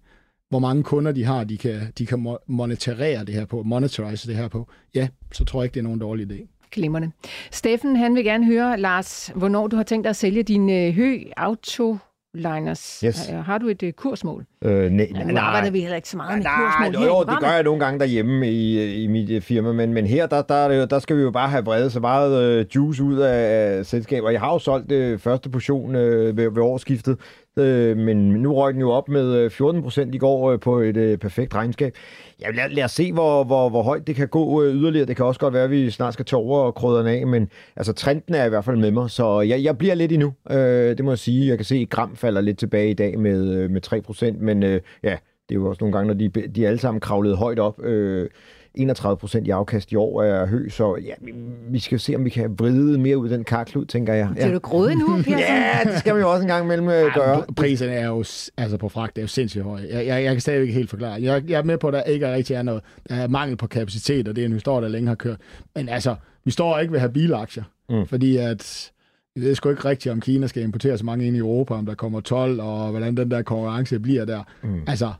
hvor 0.50 0.58
mange 0.58 0.82
kunder 0.82 1.12
de 1.12 1.24
har, 1.24 1.44
de 1.44 1.56
kan, 1.58 1.80
de 1.98 2.06
kan 2.06 2.26
mo- 2.26 2.44
monitorere 2.46 3.24
det 3.24 3.34
her 3.34 3.44
på, 3.44 3.62
monitorize 3.62 4.28
det 4.28 4.36
her 4.36 4.48
på, 4.48 4.68
ja, 4.94 5.08
så 5.32 5.44
tror 5.44 5.60
jeg 5.60 5.64
ikke, 5.64 5.74
det 5.74 5.80
er 5.80 5.84
nogen 5.84 5.98
dårlig 6.00 6.30
idé. 6.32 6.46
Glimrende. 6.72 7.10
Steffen, 7.50 7.96
han 7.96 8.14
vil 8.14 8.24
gerne 8.24 8.44
høre, 8.46 8.80
Lars, 8.80 9.30
hvornår 9.34 9.66
du 9.66 9.76
har 9.76 9.82
tænkt 9.82 10.04
dig 10.04 10.10
at 10.10 10.16
sælge 10.16 10.42
din 10.42 10.70
øh, 10.70 10.92
hø 10.94 11.18
autoliners. 11.36 13.00
Yes. 13.04 13.30
Øh, 13.32 13.36
Har 13.38 13.58
du 13.58 13.68
et 13.68 13.82
øh, 13.82 13.92
kursmål? 13.92 14.46
Øh, 14.64 14.90
nej, 14.90 15.08
Ja, 15.14 15.24
nu 15.24 15.38
arbejder 15.38 15.70
vi 15.70 15.80
heller 15.80 15.96
ikke 15.96 16.08
så 16.08 16.16
meget 16.16 16.36
med 16.36 16.44
Nej, 16.44 16.52
kursmål 16.56 17.04
jo, 17.04 17.16
jo, 17.16 17.20
det 17.20 17.40
gør 17.40 17.50
jeg 17.50 17.62
nogle 17.62 17.84
gange 17.84 18.00
derhjemme 18.00 18.50
i, 18.50 18.94
i 19.02 19.06
mit 19.06 19.30
øh, 19.30 19.40
firma, 19.42 19.72
men, 19.72 19.94
men 19.94 20.06
her, 20.06 20.26
der, 20.26 20.42
der, 20.42 20.54
er 20.54 20.86
der 20.86 20.98
skal 20.98 21.16
vi 21.16 21.22
jo 21.22 21.30
bare 21.30 21.48
have 21.48 21.64
vredet 21.64 21.92
så 21.92 22.00
meget 22.00 22.42
øh, 22.42 22.66
juice 22.74 23.02
ud 23.02 23.18
af, 23.18 23.78
af 23.78 23.86
selskaber. 23.86 24.30
Jeg 24.30 24.40
har 24.40 24.52
jo 24.52 24.58
solgt 24.58 24.92
øh, 24.92 25.18
første 25.18 25.50
portion 25.50 25.94
øh, 25.94 26.36
ved, 26.36 26.50
ved 26.50 26.62
årsskiftet, 26.62 27.16
øh, 27.58 27.96
men 27.96 28.16
nu 28.30 28.54
røg 28.54 28.72
den 28.72 28.80
jo 28.80 28.90
op 28.90 29.08
med 29.08 29.34
øh, 29.34 29.50
14 29.50 29.82
procent 29.82 30.14
i 30.14 30.18
går 30.18 30.50
øh, 30.52 30.60
på 30.60 30.78
et 30.78 30.96
øh, 30.96 31.18
perfekt 31.18 31.54
regnskab. 31.54 31.94
Ja, 32.40 32.50
lad, 32.50 32.68
lad 32.68 32.84
os 32.84 32.90
se, 32.90 33.12
hvor, 33.12 33.44
hvor, 33.44 33.68
hvor 33.68 33.82
højt 33.82 34.06
det 34.06 34.16
kan 34.16 34.28
gå 34.28 34.62
øh, 34.62 34.74
yderligere. 34.74 35.06
Det 35.06 35.16
kan 35.16 35.24
også 35.24 35.40
godt 35.40 35.54
være, 35.54 35.64
at 35.64 35.70
vi 35.70 35.90
snart 35.90 36.12
skal 36.14 36.24
tage 36.24 36.40
over 36.40 36.58
og 36.58 36.74
krydre 36.74 36.98
den 36.98 37.06
af, 37.06 37.26
men 37.26 37.48
altså, 37.76 37.92
trenden 37.92 38.34
er 38.34 38.44
i 38.44 38.48
hvert 38.48 38.64
fald 38.64 38.76
med 38.76 38.90
mig, 38.90 39.10
så 39.10 39.40
jeg, 39.40 39.62
jeg 39.62 39.78
bliver 39.78 39.94
lidt 39.94 40.12
endnu. 40.12 40.32
Øh, 40.50 40.56
det 40.96 41.04
må 41.04 41.10
jeg 41.10 41.18
sige. 41.18 41.48
Jeg 41.48 41.58
kan 41.58 41.64
se, 41.64 41.76
at 41.76 41.88
Gram 41.90 42.16
falder 42.16 42.40
lidt 42.40 42.58
tilbage 42.58 42.90
i 42.90 42.94
dag 42.94 43.18
med, 43.18 43.54
øh, 43.54 43.70
med 43.70 43.80
3 43.80 44.00
procent, 44.00 44.40
men 44.54 44.62
øh, 44.62 44.80
ja, 45.02 45.16
det 45.48 45.54
er 45.54 45.60
jo 45.60 45.68
også 45.68 45.78
nogle 45.80 45.96
gange, 45.96 46.06
når 46.06 46.14
de, 46.14 46.48
de 46.48 46.66
alle 46.66 46.78
sammen 46.78 47.00
kravlede 47.00 47.36
højt 47.36 47.58
op. 47.58 47.82
Øh, 47.84 48.28
31 48.74 49.16
procent 49.16 49.46
i 49.46 49.50
afkast 49.50 49.92
i 49.92 49.96
år 49.96 50.22
er 50.22 50.46
hø, 50.46 50.68
så 50.68 50.96
ja, 51.04 51.12
vi, 51.20 51.32
vi 51.70 51.78
skal 51.78 52.00
se, 52.00 52.14
om 52.14 52.24
vi 52.24 52.30
kan 52.30 52.58
vride 52.58 52.98
mere 52.98 53.18
ud 53.18 53.28
af 53.28 53.36
den 53.36 53.44
karklud, 53.44 53.84
tænker 53.86 54.14
jeg. 54.14 54.28
Ja. 54.36 54.52
du 54.52 54.58
grådig 54.58 54.96
nu, 54.96 55.18
ja, 55.28 55.78
det 55.84 55.98
skal 55.98 56.14
man 56.14 56.22
jo 56.22 56.30
også 56.30 56.42
en 56.42 56.48
gang 56.48 56.64
imellem 56.64 56.88
øh, 56.88 57.14
gøre. 57.14 57.36
Ja, 57.36 57.42
priserne 57.56 57.92
er 57.92 58.06
jo 58.06 58.24
altså 58.56 58.76
på 58.76 58.88
fragt 58.88 59.18
er 59.18 59.22
jo 59.22 59.28
sindssygt 59.28 59.64
høje. 59.64 59.86
Jeg, 59.90 60.06
jeg, 60.06 60.24
jeg 60.24 60.32
kan 60.32 60.40
stadigvæk 60.40 60.66
ikke 60.68 60.74
helt 60.78 60.90
forklare. 60.90 61.22
Jeg, 61.22 61.42
jeg 61.50 61.58
er 61.58 61.62
med 61.64 61.78
på, 61.78 61.88
at 61.88 61.94
der 61.94 62.02
ikke 62.02 62.26
er 62.26 62.34
rigtig 62.34 62.54
er 62.56 62.62
noget. 62.62 62.82
Der 63.08 63.14
er 63.14 63.28
mangel 63.28 63.56
på 63.56 63.66
kapacitet, 63.66 64.28
og 64.28 64.36
det 64.36 64.42
er 64.42 64.46
en 64.46 64.52
historie, 64.52 64.82
der 64.82 64.88
længe 64.88 65.08
har 65.08 65.14
kørt. 65.14 65.38
Men 65.76 65.88
altså, 65.88 66.14
vi 66.44 66.50
står 66.50 66.78
ikke 66.78 66.92
ved 66.92 66.98
at 66.98 67.00
have 67.00 67.12
bilaktier, 67.12 67.64
Mm. 67.90 68.06
fordi 68.06 68.36
at 68.36 68.90
vi 69.36 69.40
ved 69.40 69.54
sgu 69.54 69.70
ikke 69.70 69.84
rigtigt, 69.84 70.12
om 70.12 70.20
Kina 70.20 70.46
skal 70.46 70.62
importere 70.62 70.98
så 70.98 71.04
mange 71.04 71.26
ind 71.26 71.36
i 71.36 71.38
Europa, 71.38 71.74
om 71.74 71.86
der 71.86 71.94
kommer 71.94 72.20
12, 72.20 72.60
og 72.60 72.90
hvordan 72.90 73.16
den 73.16 73.30
der 73.30 73.42
konkurrence 73.42 73.98
bliver 73.98 74.24
der. 74.24 74.42
Mm. 74.62 74.82
Altså, 74.86 75.12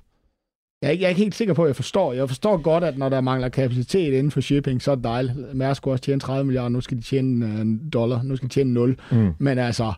jeg 0.83 0.88
er, 0.88 0.92
ikke, 0.92 1.03
jeg 1.03 1.07
er 1.07 1.11
ikke 1.11 1.23
helt 1.23 1.35
sikker 1.35 1.55
på, 1.55 1.62
at 1.62 1.68
jeg 1.68 1.77
forstår. 1.77 2.12
Jeg 2.12 2.29
forstår 2.29 2.57
godt, 2.57 2.85
at 2.85 2.99
når 2.99 3.09
der 3.09 3.20
mangler 3.20 3.49
kapacitet 3.49 4.12
inden 4.12 4.31
for 4.31 4.40
shipping, 4.40 4.83
så 4.83 4.90
er 4.90 4.94
det 4.94 5.05
dejligt. 5.05 5.55
Mærsk 5.55 5.79
skulle 5.79 5.94
også 5.94 6.05
tjene 6.05 6.20
30 6.20 6.44
milliarder, 6.44 6.68
nu 6.68 6.81
skal 6.81 6.96
de 6.96 7.03
tjene 7.03 7.46
øh, 7.46 7.61
en 7.61 7.90
dollar, 7.90 8.23
nu 8.23 8.37
skal 8.37 8.49
de 8.49 8.55
tjene 8.55 8.73
0. 8.73 8.96
Mm. 9.12 9.33
Men 9.38 9.59
altså, 9.59 9.92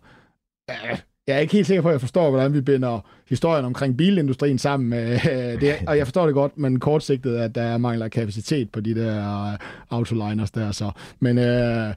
øh, 0.70 0.98
jeg 1.26 1.36
er 1.36 1.40
ikke 1.40 1.52
helt 1.52 1.66
sikker 1.66 1.82
på, 1.82 1.88
at 1.88 1.92
jeg 1.92 2.00
forstår, 2.00 2.30
hvordan 2.30 2.54
vi 2.54 2.60
binder 2.60 3.06
historien 3.28 3.64
omkring 3.64 3.96
bilindustrien 3.96 4.58
sammen 4.58 4.88
med 4.88 5.12
øh, 5.12 5.60
det. 5.60 5.74
Og 5.86 5.98
jeg 5.98 6.06
forstår 6.06 6.26
det 6.26 6.34
godt, 6.34 6.58
men 6.58 6.80
kortsigtet, 6.80 7.36
at 7.36 7.54
der 7.54 7.78
mangler 7.78 8.08
kapacitet 8.08 8.70
på 8.70 8.80
de 8.80 8.94
der 8.94 9.44
øh, 9.52 9.58
autoliners 9.90 10.50
der. 10.50 10.72
Så. 10.72 10.90
Men 11.20 11.38
øh, 11.38 11.94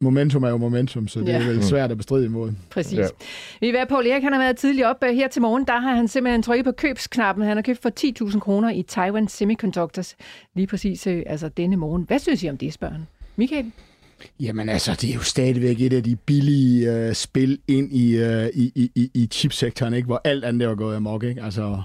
momentum 0.00 0.42
er 0.44 0.48
jo 0.48 0.56
momentum, 0.56 1.08
så 1.08 1.20
det 1.20 1.28
er 1.34 1.40
Ja. 1.40 1.46
vel 1.46 1.64
svært 1.64 1.90
at 1.90 1.96
bestride 1.96 2.24
imod. 2.24 2.52
Præcis. 2.70 2.98
Ja. 2.98 3.06
Vi 3.60 3.66
vil 3.66 3.72
være 3.72 3.86
Paul 3.86 4.06
Erik, 4.06 4.22
han 4.22 4.32
har 4.32 4.40
været 4.40 4.56
tidligere 4.56 4.90
op 4.90 5.04
øh, 5.04 5.14
her 5.14 5.28
til 5.28 5.42
morgen. 5.42 5.64
Der 5.66 5.78
har 5.80 5.94
han 5.94 6.08
simpelthen 6.08 6.42
trykket 6.42 6.64
på 6.64 6.72
købsknappen. 6.72 7.44
Han 7.44 7.56
har 7.56 7.62
købt 7.62 7.82
for 7.82 7.90
10.000 8.30 8.38
kroner 8.40 8.70
i 8.70 8.82
Taiwan 8.82 9.28
Semiconductors 9.28 10.16
lige 10.54 10.66
præcis 10.66 11.06
øh, 11.06 11.22
altså 11.26 11.48
denne 11.48 11.76
morgen. 11.76 12.04
Hvad 12.06 12.18
synes 12.18 12.42
I 12.42 12.48
om 12.48 12.56
det, 12.58 12.72
spørger 12.72 12.94
han? 12.94 13.06
Michael? 13.36 13.72
Jamen 14.40 14.68
altså, 14.68 14.92
det 15.00 15.10
er 15.10 15.14
jo 15.14 15.20
stadigvæk 15.22 15.80
et 15.80 15.92
af 15.92 16.02
de 16.02 16.16
billige 16.16 16.92
øh, 16.92 17.14
spil 17.14 17.58
ind 17.68 17.92
i, 17.92 18.16
øh, 18.16 18.46
i, 18.54 18.72
i, 18.74 18.90
i, 18.94 19.10
i 19.14 19.26
chipsektoren, 19.32 19.94
ikke? 19.94 20.06
hvor 20.06 20.20
alt 20.24 20.44
andet 20.44 20.68
er 20.68 20.74
gået 20.74 20.96
amok. 20.96 21.24
Ikke? 21.24 21.42
Altså, 21.42 21.82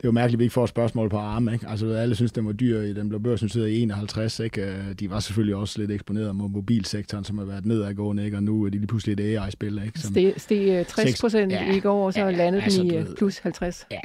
det 0.00 0.04
er 0.04 0.08
jo 0.08 0.12
mærkeligt, 0.12 0.34
at 0.34 0.38
vi 0.38 0.44
ikke 0.44 0.52
får 0.52 0.64
et 0.64 0.68
spørgsmål 0.70 1.08
på 1.10 1.16
arme. 1.16 1.52
Ikke? 1.52 1.68
Altså, 1.68 1.92
alle 1.92 2.14
synes, 2.14 2.32
den 2.32 2.46
var 2.46 2.52
dyr 2.52 2.80
i 2.80 2.92
den 2.92 3.08
blev 3.08 3.22
børsnoteret 3.22 3.68
i 3.68 3.80
51. 3.82 4.40
Ikke? 4.40 4.62
Øh, 4.62 4.74
De 5.00 5.10
var 5.10 5.20
selvfølgelig 5.20 5.54
også 5.56 5.78
lidt 5.80 5.90
eksponeret 5.90 6.36
mod 6.36 6.48
mobilsektoren, 6.48 7.24
som 7.24 7.38
har 7.38 7.44
været 7.44 7.66
nedadgående, 7.66 8.24
ikke? 8.24 8.36
og 8.36 8.42
nu 8.42 8.64
er 8.64 8.68
de 8.68 8.76
lige 8.78 8.86
pludselig 8.86 9.12
et 9.12 9.36
AI-spil. 9.38 9.80
Ikke? 9.86 9.98
Som, 10.00 10.10
Steg, 10.12 10.34
steg 10.36 10.68
øh, 10.68 10.84
60 10.86 11.20
procent 11.20 11.52
Ja. 11.52 11.72
i 11.76 11.80
går, 11.80 12.06
og 12.06 12.12
så 12.12 12.20
Ja, 12.20 12.30
landede 12.30 12.62
altså, 12.62 12.82
den 12.82 12.90
i 12.90 12.96
øh, 12.96 13.08
ved. 13.08 13.16
plus 13.16 13.38
50. 13.38 13.86
Ja, 13.90 14.00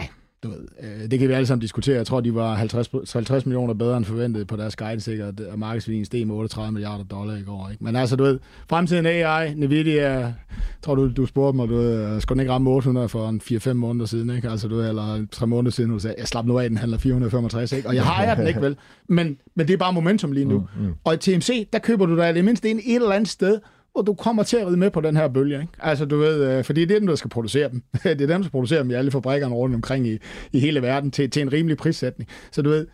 du 0.45 0.51
ved, 0.51 0.67
øh, 0.83 1.11
det 1.11 1.19
kan 1.19 1.29
vi 1.29 1.33
alle 1.33 1.47
sammen 1.47 1.61
diskutere. 1.61 1.95
Jeg 1.95 2.07
tror, 2.07 2.21
de 2.21 2.35
var 2.35 2.55
50, 2.55 3.13
50 3.13 3.45
millioner 3.45 3.73
bedre 3.73 3.97
end 3.97 4.05
forventet 4.05 4.47
på 4.47 4.55
deres 4.55 4.75
guidance, 4.75 5.11
ikke? 5.11 5.25
og 5.25 5.59
markedsværdien 5.59 6.05
steg 6.05 6.27
med 6.27 6.35
38 6.35 6.71
milliarder 6.71 7.03
dollar 7.03 7.35
i 7.35 7.41
går. 7.41 7.69
Ikke? 7.71 7.83
Men 7.83 7.95
altså, 7.95 8.15
du 8.15 8.23
ved, 8.23 8.39
fremtiden 8.69 9.05
AI, 9.05 9.53
Nvidia, 9.53 10.09
jeg 10.11 10.33
tror 10.81 10.95
du, 10.95 11.11
du 11.13 11.25
spurgte 11.25 11.55
mig, 11.55 11.67
du 11.67 11.75
ved, 11.75 12.21
skulle 12.21 12.37
den 12.37 12.41
ikke 12.41 12.53
ramme 12.53 12.69
800 12.69 13.09
for 13.09 13.29
en 13.29 13.41
4-5 13.43 13.73
måneder 13.73 14.05
siden, 14.05 14.29
ikke? 14.29 14.49
Altså, 14.49 14.67
du 14.67 14.75
ved, 14.75 14.89
eller 14.89 15.25
3 15.31 15.47
måneder 15.47 15.71
siden, 15.71 15.91
du 15.91 15.99
sagde, 15.99 16.15
jeg 16.19 16.27
slap 16.27 16.45
nu 16.45 16.59
af, 16.59 16.69
den 16.69 16.77
handler 16.77 16.97
465, 16.97 17.71
ikke? 17.71 17.87
Og 17.87 17.95
jeg 17.95 18.03
har 18.03 18.35
den 18.35 18.47
ikke, 18.47 18.61
vel? 18.61 18.75
Men, 19.09 19.37
men 19.55 19.67
det 19.67 19.73
er 19.73 19.77
bare 19.77 19.93
momentum 19.93 20.31
lige 20.31 20.45
nu. 20.45 20.57
Mm, 20.59 20.85
mm. 20.85 20.93
Og 21.03 21.13
i 21.13 21.17
TMC, 21.17 21.69
der 21.73 21.79
køber 21.79 22.05
du 22.05 22.17
dig 22.17 22.35
det 22.35 22.45
mindst 22.45 22.65
ind 22.65 22.79
et 22.85 22.95
eller 22.95 23.11
andet 23.11 23.29
sted, 23.29 23.59
og 23.95 24.07
du 24.07 24.13
kommer 24.13 24.43
til 24.43 24.57
at 24.57 24.67
ride 24.67 24.77
med 24.77 24.91
på 24.91 25.01
den 25.01 25.15
her 25.17 25.27
bølge. 25.27 25.61
Ikke? 25.61 25.73
Altså, 25.79 26.05
du 26.05 26.17
ved, 26.17 26.57
øh, 26.57 26.63
fordi 26.63 26.85
det 26.85 26.95
er 26.95 26.99
dem, 26.99 27.07
der 27.07 27.15
skal 27.15 27.29
producere 27.29 27.69
dem. 27.69 27.83
det 28.03 28.11
er 28.11 28.15
dem, 28.15 28.27
der 28.27 28.41
skal 28.41 28.51
producere 28.51 28.79
dem 28.79 28.91
i 28.91 28.93
alle 28.93 29.11
fabrikkerne 29.11 29.55
rundt 29.55 29.75
omkring 29.75 30.07
i, 30.07 30.17
i 30.51 30.59
hele 30.59 30.81
verden 30.81 31.11
til, 31.11 31.29
til 31.29 31.41
en 31.41 31.53
rimelig 31.53 31.77
prissætning. 31.77 32.29
Så 32.51 32.61
du 32.61 32.69
ved, 32.69 32.87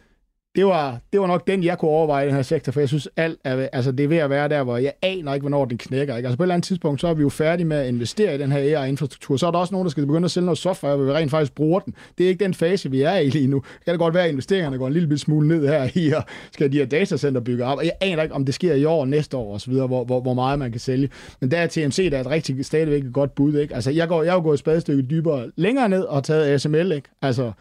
det 0.55 0.65
var, 0.65 0.99
det 1.13 1.21
var 1.21 1.27
nok 1.27 1.47
den, 1.47 1.63
jeg 1.63 1.77
kunne 1.77 1.91
overveje 1.91 2.25
i 2.25 2.27
den 2.27 2.35
her 2.35 2.41
sektor, 2.41 2.71
for 2.71 2.79
jeg 2.79 2.89
synes, 2.89 3.09
alt 3.17 3.39
er, 3.43 3.69
altså, 3.73 3.91
det 3.91 4.03
er 4.03 4.07
ved 4.07 4.17
at 4.17 4.29
være 4.29 4.49
der, 4.49 4.63
hvor 4.63 4.77
jeg 4.77 4.93
aner 5.01 5.33
ikke, 5.33 5.43
hvornår 5.43 5.65
den 5.65 5.77
knækker. 5.77 6.17
Ikke? 6.17 6.27
Altså 6.27 6.37
på 6.37 6.43
et 6.43 6.45
eller 6.45 6.55
andet 6.55 6.67
tidspunkt, 6.67 7.01
så 7.01 7.07
er 7.07 7.13
vi 7.13 7.21
jo 7.21 7.29
færdige 7.29 7.67
med 7.67 7.77
at 7.77 7.87
investere 7.87 8.35
i 8.35 8.37
den 8.37 8.51
her 8.51 8.59
AI-infrastruktur. 8.59 9.37
Så 9.37 9.47
er 9.47 9.51
der 9.51 9.59
også 9.59 9.73
nogen, 9.73 9.85
der 9.85 9.89
skal 9.89 10.05
begynde 10.05 10.25
at 10.25 10.31
sælge 10.31 10.45
noget 10.45 10.57
software, 10.57 10.95
hvor 10.95 11.05
vi 11.05 11.11
rent 11.11 11.31
faktisk 11.31 11.55
bruger 11.55 11.79
den. 11.79 11.95
Det 12.17 12.23
er 12.23 12.29
ikke 12.29 12.43
den 12.43 12.53
fase, 12.53 12.91
vi 12.91 13.01
er 13.01 13.15
i 13.15 13.29
lige 13.29 13.47
nu. 13.47 13.57
Det 13.57 13.85
kan 13.85 13.91
det 13.91 13.99
godt 13.99 14.13
være, 14.13 14.23
at 14.23 14.29
investeringerne 14.29 14.77
går 14.77 14.87
en 14.87 14.93
lille 14.93 15.07
bitte 15.07 15.23
smule 15.23 15.47
ned 15.47 15.67
her 15.67 15.89
i, 15.95 16.11
og 16.11 16.23
skal 16.51 16.71
de 16.71 16.77
her 16.77 16.85
datacenter 16.85 17.41
bygge 17.41 17.65
op. 17.65 17.77
Og 17.77 17.85
jeg 17.85 17.93
aner 18.01 18.23
ikke, 18.23 18.35
om 18.35 18.45
det 18.45 18.53
sker 18.53 18.73
i 18.73 18.85
år, 18.85 19.05
næste 19.05 19.37
år 19.37 19.55
osv., 19.55 19.73
hvor, 19.73 20.03
hvor, 20.03 20.21
hvor 20.21 20.33
meget 20.33 20.59
man 20.59 20.71
kan 20.71 20.79
sælge. 20.79 21.09
Men 21.39 21.51
der 21.51 21.57
er 21.57 21.67
TMC, 21.67 22.11
der 22.11 22.17
er 22.17 22.21
et 22.21 22.29
rigtig 22.29 22.65
stadigvæk 22.65 23.03
et 23.03 23.13
godt 23.13 23.35
bud. 23.35 23.55
Ikke? 23.55 23.75
Altså, 23.75 23.91
jeg, 23.91 24.07
går, 24.07 24.23
jeg 24.23 24.33
går 24.33 24.41
gået 24.41 24.53
et 24.53 24.59
spadstykke 24.59 25.01
dybere 25.01 25.51
længere 25.55 25.89
ned 25.89 26.03
og 26.03 26.23
taget 26.23 26.45
ASML. 26.45 26.91
Ikke? 26.91 27.09
Altså, 27.21 27.51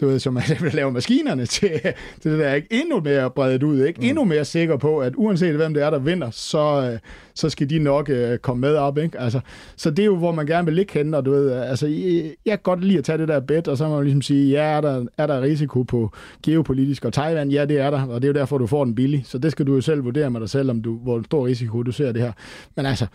du 0.00 0.06
ved, 0.06 0.18
som 0.18 0.32
man 0.34 0.42
laver 0.72 0.90
maskinerne 0.90 1.46
til, 1.46 1.80
til 2.20 2.30
det 2.30 2.38
der, 2.38 2.54
ikke? 2.54 2.68
Endnu 2.70 3.00
mere 3.00 3.30
bredt 3.30 3.62
ud, 3.62 3.84
ikke? 3.84 4.02
Endnu 4.02 4.24
mere 4.24 4.44
sikker 4.44 4.76
på, 4.76 4.98
at 4.98 5.12
uanset 5.16 5.56
hvem 5.56 5.74
det 5.74 5.82
er, 5.82 5.90
der 5.90 5.98
vinder, 5.98 6.30
så, 6.30 6.90
øh, 6.92 6.98
så 7.34 7.50
skal 7.50 7.70
de 7.70 7.78
nok 7.78 8.10
øh, 8.10 8.38
komme 8.38 8.60
med 8.60 8.74
op, 8.74 8.98
ikke? 8.98 9.20
Altså, 9.20 9.40
så 9.76 9.90
det 9.90 9.98
er 9.98 10.06
jo, 10.06 10.16
hvor 10.16 10.32
man 10.32 10.46
gerne 10.46 10.64
vil 10.64 10.74
ligge 10.74 10.92
henne, 10.92 11.16
og 11.16 11.24
du 11.24 11.30
ved, 11.30 11.50
altså, 11.52 11.86
jeg 11.86 12.34
jeg 12.46 12.52
kan 12.52 12.62
godt 12.62 12.84
lide 12.84 12.98
at 12.98 13.04
tage 13.04 13.18
det 13.18 13.28
der 13.28 13.40
bet, 13.40 13.68
og 13.68 13.76
så 13.76 13.88
må 13.88 13.94
man 13.94 14.04
ligesom 14.04 14.22
sige, 14.22 14.50
ja, 14.50 14.62
er 14.62 14.80
der, 14.80 15.06
er 15.18 15.26
der 15.26 15.40
risiko 15.40 15.82
på 15.82 16.12
geopolitisk 16.42 17.04
og 17.04 17.12
Taiwan? 17.12 17.50
Ja, 17.50 17.64
det 17.64 17.78
er 17.78 17.90
der, 17.90 18.02
og 18.02 18.22
det 18.22 18.28
er 18.28 18.32
jo 18.32 18.40
derfor, 18.40 18.58
du 18.58 18.66
får 18.66 18.84
den 18.84 18.94
billig. 18.94 19.22
Så 19.26 19.38
det 19.38 19.52
skal 19.52 19.66
du 19.66 19.74
jo 19.74 19.80
selv 19.80 20.04
vurdere 20.04 20.30
med 20.30 20.40
dig 20.40 20.50
selv, 20.50 20.70
om 20.70 20.82
du, 20.82 20.98
hvor 20.98 21.22
stor 21.24 21.46
risiko 21.46 21.82
du 21.82 21.92
ser 21.92 22.12
det 22.12 22.22
her. 22.22 22.32
Men 22.76 22.86
altså, 22.86 23.06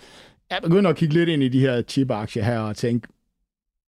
jeg 0.49 0.57
begynder 0.63 0.89
at 0.89 0.95
kigge 0.95 1.13
lidt 1.13 1.29
ind 1.29 1.43
i 1.43 1.47
de 1.47 1.59
her 1.59 1.81
chip-aktier 1.81 2.43
her 2.43 2.59
og 2.59 2.75
tænke, 2.75 3.07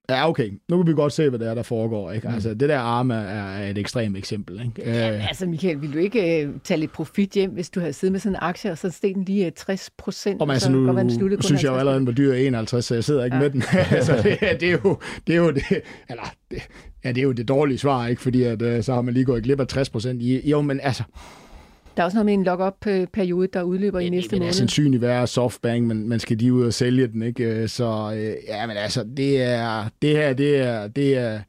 Ja, 0.09 0.29
okay. 0.29 0.51
Nu 0.69 0.77
kan 0.77 0.87
vi 0.87 0.93
godt 0.93 1.13
se, 1.13 1.29
hvad 1.29 1.39
det 1.39 1.47
er, 1.47 1.53
der 1.53 1.63
foregår. 1.63 2.11
Ikke? 2.11 2.29
Altså, 2.29 2.53
det 2.53 2.69
der 2.69 2.79
arme 2.79 3.15
er, 3.15 3.69
et 3.69 3.77
ekstremt 3.77 4.17
eksempel. 4.17 4.61
Ikke? 4.61 4.91
Ja, 4.91 5.27
altså, 5.27 5.45
Michael, 5.45 5.81
vil 5.81 5.93
du 5.93 5.97
ikke 5.97 6.47
uh, 6.47 6.55
tage 6.63 6.79
lidt 6.79 6.91
profit 6.91 7.31
hjem, 7.31 7.51
hvis 7.51 7.69
du 7.69 7.79
havde 7.79 7.93
siddet 7.93 8.11
med 8.11 8.19
sådan 8.19 8.35
en 8.35 8.39
aktie, 8.41 8.71
og 8.71 8.77
så 8.77 8.89
steg 8.89 9.15
den 9.15 9.23
lige 9.23 9.51
60 9.51 9.89
procent? 9.97 10.41
Og 10.41 10.53
altså, 10.53 10.71
nu 10.71 10.87
den 10.87 11.41
synes 11.41 11.63
jeg 11.63 11.71
jo 11.71 11.77
allerede, 11.77 11.99
den 11.99 12.07
var 12.07 12.13
dyr 12.13 12.33
51, 12.33 12.85
så 12.85 12.93
jeg 12.93 13.03
sidder 13.03 13.25
ikke 13.25 13.37
ja. 13.37 13.41
med 13.41 13.49
den. 13.49 13.63
altså, 13.91 14.15
det, 14.15 14.39
det, 14.59 14.69
er 14.69 14.77
jo, 14.83 14.97
det 15.27 15.35
er 15.35 15.39
jo 15.39 15.51
det, 15.51 15.63
eller, 16.09 16.33
det, 16.51 16.61
ja, 17.03 17.09
det 17.09 17.17
er 17.17 17.23
jo 17.23 17.31
det 17.31 17.47
dårlige 17.47 17.77
svar, 17.77 18.07
ikke? 18.07 18.21
fordi 18.21 18.43
at, 18.43 18.61
uh, 18.61 18.83
så 18.83 18.93
har 18.93 19.01
man 19.01 19.13
lige 19.13 19.25
gået 19.25 19.43
glip 19.43 19.59
af 19.59 19.67
60 19.67 19.89
procent. 19.89 20.21
Jo, 20.21 20.61
men 20.61 20.79
altså, 20.83 21.03
der 21.97 22.03
er 22.03 22.05
også 22.05 22.15
noget 22.15 22.25
med 22.25 22.33
en 22.33 22.43
lock-up-periode, 22.43 23.47
der 23.53 23.61
udløber 23.61 23.99
ja, 23.99 24.05
i 24.05 24.09
næste 24.09 24.35
måned. 24.35 24.45
Det 24.45 24.53
er 24.53 24.57
sandsynligt 24.57 25.01
være 25.01 25.27
softbank, 25.27 25.87
men 25.87 26.09
man 26.09 26.19
skal 26.19 26.39
de 26.39 26.53
ud 26.53 26.65
og 26.65 26.73
sælge 26.73 27.07
den, 27.07 27.21
ikke? 27.21 27.67
Så 27.67 28.11
øh, 28.15 28.35
ja, 28.47 28.67
men 28.67 28.77
altså, 28.77 29.03
det 29.17 29.41
er, 29.41 29.89
det 30.01 30.09
her, 30.09 30.33
det 30.33 30.57
er, 30.57 30.87
det 30.87 31.17
er, 31.17 31.41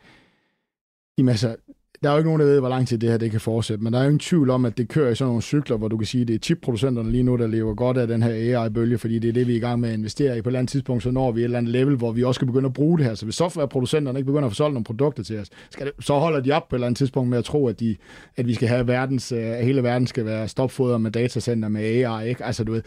jamen 1.18 1.28
altså, 1.28 1.56
der 2.02 2.08
er 2.08 2.12
jo 2.12 2.18
ikke 2.18 2.28
nogen, 2.28 2.40
der 2.40 2.46
ved, 2.46 2.60
hvor 2.60 2.68
lang 2.68 2.88
tid 2.88 2.98
det 2.98 3.10
her 3.10 3.16
det 3.16 3.30
kan 3.30 3.40
fortsætte, 3.40 3.84
men 3.84 3.92
der 3.92 3.98
er 3.98 4.02
jo 4.02 4.08
ingen 4.08 4.18
tvivl 4.18 4.50
om, 4.50 4.64
at 4.64 4.78
det 4.78 4.88
kører 4.88 5.10
i 5.10 5.14
sådan 5.14 5.28
nogle 5.28 5.42
cykler, 5.42 5.76
hvor 5.76 5.88
du 5.88 5.96
kan 5.96 6.06
sige, 6.06 6.22
at 6.22 6.28
det 6.28 6.34
er 6.34 6.38
chipproducenterne 6.38 7.10
lige 7.10 7.22
nu, 7.22 7.36
der 7.36 7.46
lever 7.46 7.74
godt 7.74 7.96
af 7.96 8.06
den 8.06 8.22
her 8.22 8.60
AI-bølge, 8.60 8.98
fordi 8.98 9.18
det 9.18 9.28
er 9.28 9.32
det, 9.32 9.46
vi 9.46 9.52
er 9.52 9.56
i 9.56 9.60
gang 9.60 9.80
med 9.80 9.88
at 9.88 9.94
investere 9.94 10.38
i. 10.38 10.42
På 10.42 10.48
et 10.48 10.50
eller 10.50 10.58
andet 10.58 10.70
tidspunkt, 10.70 11.02
så 11.02 11.10
når 11.10 11.32
vi 11.32 11.40
et 11.40 11.44
eller 11.44 11.58
andet 11.58 11.72
level, 11.72 11.96
hvor 11.96 12.12
vi 12.12 12.24
også 12.24 12.38
skal 12.38 12.46
begynde 12.46 12.66
at 12.66 12.72
bruge 12.72 12.98
det 12.98 13.06
her. 13.06 13.14
Så 13.14 13.26
hvis 13.26 13.34
softwareproducenterne 13.34 14.18
ikke 14.18 14.26
begynder 14.26 14.46
at 14.46 14.52
få 14.52 14.56
solgt 14.56 14.74
nogle 14.74 14.84
produkter 14.84 15.22
til 15.22 15.38
os, 15.38 15.48
skal 15.70 15.86
det, 15.86 16.04
så 16.04 16.14
holder 16.14 16.40
de 16.40 16.52
op 16.52 16.68
på 16.68 16.76
et 16.76 16.78
eller 16.78 16.86
andet 16.86 16.98
tidspunkt 16.98 17.30
med 17.30 17.38
at 17.38 17.44
tro, 17.44 17.68
at, 17.68 17.80
de, 17.80 17.96
at 18.36 18.46
vi 18.46 18.54
skal 18.54 18.68
have 18.68 18.86
verdens, 18.86 19.32
øh, 19.32 19.38
at 19.38 19.64
hele 19.64 19.82
verden 19.82 20.06
skal 20.06 20.24
være 20.24 20.48
stopfoder 20.48 20.98
med 20.98 21.10
datacenter 21.10 21.68
med 21.68 21.80
AI. 21.80 22.28
Ikke? 22.28 22.44
Altså, 22.44 22.64
du 22.64 22.72
ved, 22.72 22.82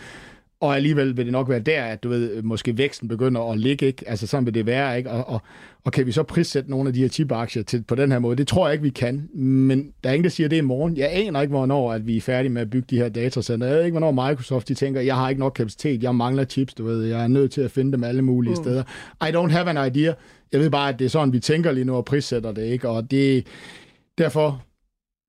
og 0.62 0.76
alligevel 0.76 1.18
vil 1.18 1.26
det 1.26 1.32
nok 1.32 1.50
være 1.50 1.60
der, 1.60 1.84
at 1.84 2.04
du 2.04 2.10
ved, 2.10 2.42
måske 2.42 2.78
væksten 2.78 3.08
begynder 3.08 3.52
at 3.52 3.60
ligge, 3.60 3.86
ikke? 3.86 4.10
Altså 4.10 4.28
sådan 4.28 4.46
vil 4.46 4.54
det 4.54 4.66
være, 4.66 4.98
ikke? 4.98 5.10
Og, 5.10 5.28
og, 5.28 5.42
og 5.84 5.92
kan 5.92 6.06
vi 6.06 6.12
så 6.12 6.24
prissætte 6.24 6.72
nogle 6.72 6.88
af 6.88 6.94
de 6.94 7.02
her 7.02 7.08
chip-aktier 7.08 7.64
til, 7.64 7.84
på 7.84 7.96
den 7.96 8.12
her 8.12 8.20
måde? 8.20 8.36
Det 8.36 8.48
tror 8.48 8.68
jeg 8.68 8.74
ikke, 8.74 8.84
vi 8.84 8.90
kan, 8.90 9.30
men 9.34 9.94
der 10.04 10.10
er 10.10 10.14
ingen, 10.14 10.24
der 10.24 10.30
siger 10.30 10.50
det 10.50 10.58
i 10.58 10.62
morgen. 10.62 10.98
Jeg 10.98 11.10
aner 11.12 11.42
ikke, 11.42 11.52
hvornår 11.52 11.94
at 11.94 12.08
vi 12.08 12.18
er 12.18 12.22
færdige 12.22 12.52
med 12.52 12.62
at 12.62 12.70
bygge 12.70 12.88
de 12.90 12.98
her 12.98 13.10
datacenter. 13.10 13.68
Jeg 13.68 13.76
ved 13.76 13.84
ikke, 13.84 14.00
hvornår 14.00 14.30
Microsoft 14.30 14.68
de 14.68 14.74
tænker, 14.74 15.02
jeg 15.02 15.16
har 15.16 15.30
ikke 15.30 15.40
nok 15.40 15.54
kapacitet, 15.54 16.04
jeg 16.04 16.16
mangler 16.16 16.46
chips, 16.46 16.74
du 16.74 16.86
ved, 16.86 17.06
jeg 17.06 17.24
er 17.24 17.28
nødt 17.28 17.52
til 17.52 17.62
at 17.62 17.72
finde 17.72 17.92
dem 17.92 18.04
alle 18.04 18.22
mulige 18.22 18.52
mm. 18.52 18.64
steder. 18.64 18.84
I 19.24 19.32
don't 19.32 19.52
have 19.52 19.70
an 19.70 19.88
idea. 19.88 20.14
Jeg 20.52 20.60
ved 20.60 20.70
bare, 20.70 20.90
at 20.90 21.00
det 21.00 21.06
er 21.06 21.10
sådan, 21.10 21.34
vi 21.34 21.40
tænker 21.40 21.72
lige 21.72 21.86
nu 21.86 21.96
og 21.96 22.06
prissætter 22.06 22.52
det, 22.52 22.64
ikke? 22.64 22.90
Og 22.90 23.12
det, 23.12 23.48
derfor 24.18 24.64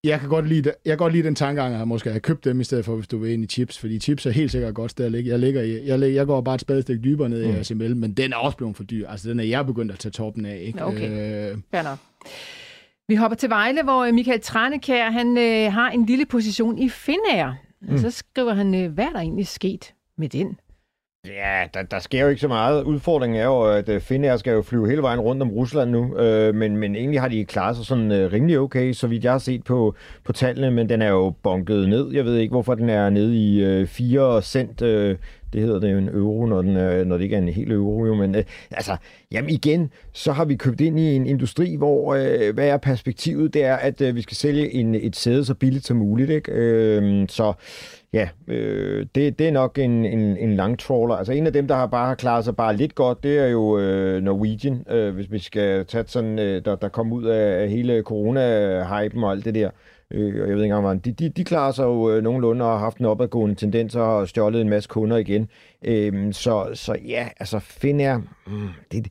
jeg 0.04 0.20
kan 0.20 0.28
godt 0.28 0.48
lide, 0.48 0.72
jeg 0.84 0.90
kan 0.90 0.98
godt 0.98 1.12
lide 1.12 1.22
den 1.22 1.34
tankegang, 1.34 1.74
at 1.74 1.88
måske 1.88 2.10
have 2.10 2.20
købt 2.20 2.44
dem, 2.44 2.60
i 2.60 2.64
stedet 2.64 2.84
for, 2.84 2.94
hvis 2.94 3.08
du 3.08 3.18
vil 3.18 3.32
ind 3.32 3.44
i 3.44 3.46
chips, 3.46 3.78
fordi 3.78 4.00
chips 4.00 4.26
er 4.26 4.30
helt 4.30 4.50
sikkert 4.50 4.74
godt 4.74 4.90
sted 4.90 5.04
at 5.04 5.12
ligge. 5.12 5.30
Jeg, 5.30 5.38
ligger 5.38 5.62
i, 5.62 5.86
jeg, 5.86 6.14
jeg 6.14 6.26
går 6.26 6.40
bare 6.40 6.54
et 6.54 6.60
spadestik 6.60 7.04
dybere 7.04 7.28
ned 7.28 7.46
mm. 7.46 7.60
i 7.60 7.64
SML, 7.64 7.96
men 7.96 8.12
den 8.12 8.32
er 8.32 8.36
også 8.36 8.56
blevet 8.56 8.76
for 8.76 8.84
dyr. 8.84 9.08
Altså, 9.08 9.30
den 9.30 9.40
er 9.40 9.44
jeg 9.44 9.66
begyndt 9.66 9.92
at 9.92 9.98
tage 9.98 10.12
toppen 10.12 10.46
af. 10.46 10.58
Ikke? 10.66 10.84
Okay, 10.84 11.50
øh... 11.50 11.58
fair 11.70 11.82
nok. 11.82 11.98
Vi 13.08 13.14
hopper 13.14 13.36
til 13.36 13.50
Vejle, 13.50 13.82
hvor 13.82 14.04
øh, 14.04 14.14
Michael 14.14 14.40
Tranekær, 14.40 15.10
han 15.10 15.38
øh, 15.38 15.72
har 15.72 15.90
en 15.90 16.06
lille 16.06 16.26
position 16.26 16.78
i 16.78 16.88
Finnair. 16.88 17.52
Mm. 17.82 17.98
Så 17.98 18.10
skriver 18.10 18.54
han, 18.54 18.74
øh, 18.74 18.92
hvad 18.92 19.04
er 19.04 19.10
der 19.10 19.18
egentlig 19.18 19.46
sket 19.46 19.94
med 20.18 20.28
den? 20.28 20.56
Ja, 21.26 21.66
der, 21.74 21.82
der 21.82 21.98
sker 21.98 22.22
jo 22.22 22.28
ikke 22.28 22.40
så 22.40 22.48
meget. 22.48 22.82
Udfordringen 22.82 23.40
er 23.40 23.44
jo, 23.44 23.62
at 23.62 23.88
øh, 23.88 24.00
Finnair 24.00 24.36
skal 24.36 24.52
jo 24.52 24.62
flyve 24.62 24.88
hele 24.88 25.02
vejen 25.02 25.20
rundt 25.20 25.42
om 25.42 25.50
Rusland 25.50 25.90
nu, 25.90 26.16
øh, 26.16 26.54
men, 26.54 26.76
men 26.76 26.96
egentlig 26.96 27.20
har 27.20 27.28
de 27.28 27.44
klaret 27.44 27.76
sig 27.76 27.86
sådan 27.86 28.12
øh, 28.12 28.32
rimelig 28.32 28.58
okay, 28.58 28.92
så 28.92 29.06
vidt 29.06 29.24
jeg 29.24 29.32
har 29.32 29.38
set 29.38 29.64
på, 29.64 29.94
på 30.24 30.32
tallene, 30.32 30.70
men 30.70 30.88
den 30.88 31.02
er 31.02 31.08
jo 31.08 31.34
bunket 31.42 31.88
ned. 31.88 32.12
Jeg 32.12 32.24
ved 32.24 32.36
ikke, 32.36 32.50
hvorfor 32.50 32.74
den 32.74 32.88
er 32.88 33.10
nede 33.10 33.36
i 33.36 33.64
øh, 33.64 33.86
4 33.86 34.42
cent. 34.42 34.82
Øh, 34.82 35.16
det 35.52 35.60
hedder 35.60 35.80
det 35.80 35.92
jo 35.92 35.98
en 35.98 36.08
euro, 36.08 36.46
når, 36.46 36.62
den 36.62 36.76
øh, 36.76 37.06
når 37.06 37.16
det 37.16 37.24
ikke 37.24 37.36
er 37.36 37.40
en 37.40 37.48
hel 37.48 37.72
euro, 37.72 38.06
jo, 38.06 38.14
men 38.14 38.34
øh, 38.34 38.44
altså, 38.70 38.96
jamen 39.30 39.50
igen, 39.50 39.90
så 40.12 40.32
har 40.32 40.44
vi 40.44 40.56
købt 40.56 40.80
ind 40.80 40.98
i 40.98 41.16
en 41.16 41.26
industri, 41.26 41.76
hvor, 41.76 42.14
øh, 42.14 42.54
hvad 42.54 42.68
er 42.68 42.76
perspektivet? 42.76 43.54
Det 43.54 43.64
er, 43.64 43.76
at 43.76 44.00
øh, 44.00 44.16
vi 44.16 44.22
skal 44.22 44.36
sælge 44.36 44.74
en, 44.74 44.94
et 44.94 45.16
sæde 45.16 45.44
så 45.44 45.54
billigt 45.54 45.86
som 45.86 45.96
muligt, 45.96 46.30
ikke? 46.30 46.52
Øh, 46.52 47.28
så 47.28 47.52
Ja, 48.12 48.28
øh, 48.48 49.06
det, 49.14 49.38
det 49.38 49.48
er 49.48 49.52
nok 49.52 49.78
en, 49.78 50.04
en, 50.04 50.36
en 50.36 50.56
lang 50.56 50.78
trawler. 50.78 51.14
Altså 51.14 51.32
en 51.32 51.46
af 51.46 51.52
dem, 51.52 51.68
der 51.68 51.74
har 51.74 51.86
bare 51.86 52.06
har 52.06 52.14
klaret 52.14 52.44
sig 52.44 52.56
bare 52.56 52.76
lidt 52.76 52.94
godt, 52.94 53.22
det 53.22 53.38
er 53.38 53.46
jo 53.46 53.78
øh, 53.78 54.22
Norwegian, 54.22 54.84
øh, 54.90 55.14
hvis 55.14 55.32
vi 55.32 55.38
skal 55.38 55.86
tage 55.86 56.04
sådan, 56.06 56.38
øh, 56.38 56.64
der, 56.64 56.76
der 56.76 56.88
kom 56.88 57.12
ud 57.12 57.24
af, 57.24 57.62
af 57.62 57.68
hele 57.68 58.02
corona-hypen 58.02 59.24
og 59.24 59.30
alt 59.30 59.44
det 59.44 59.54
der. 59.54 59.70
Øh, 60.10 60.42
og 60.42 60.48
jeg 60.48 60.56
ved 60.56 60.62
ikke 60.62 60.76
engang, 60.76 61.04
de, 61.04 61.12
de, 61.12 61.28
de 61.28 61.44
klarer 61.44 61.72
sig 61.72 61.84
jo 61.84 62.10
øh, 62.10 62.22
nogenlunde 62.22 62.64
og 62.64 62.70
har 62.70 62.78
haft 62.78 62.98
en 62.98 63.06
opadgående 63.06 63.54
tendens 63.54 63.96
og 63.96 64.06
har 64.06 64.24
stjålet 64.24 64.60
en 64.60 64.68
masse 64.68 64.88
kunder 64.88 65.16
igen. 65.16 65.48
Øh, 65.84 66.32
så, 66.32 66.70
så 66.74 66.96
ja, 67.08 67.28
altså 67.40 67.58
Finnair, 67.58 68.16
mm, 68.46 68.68
det, 68.92 69.06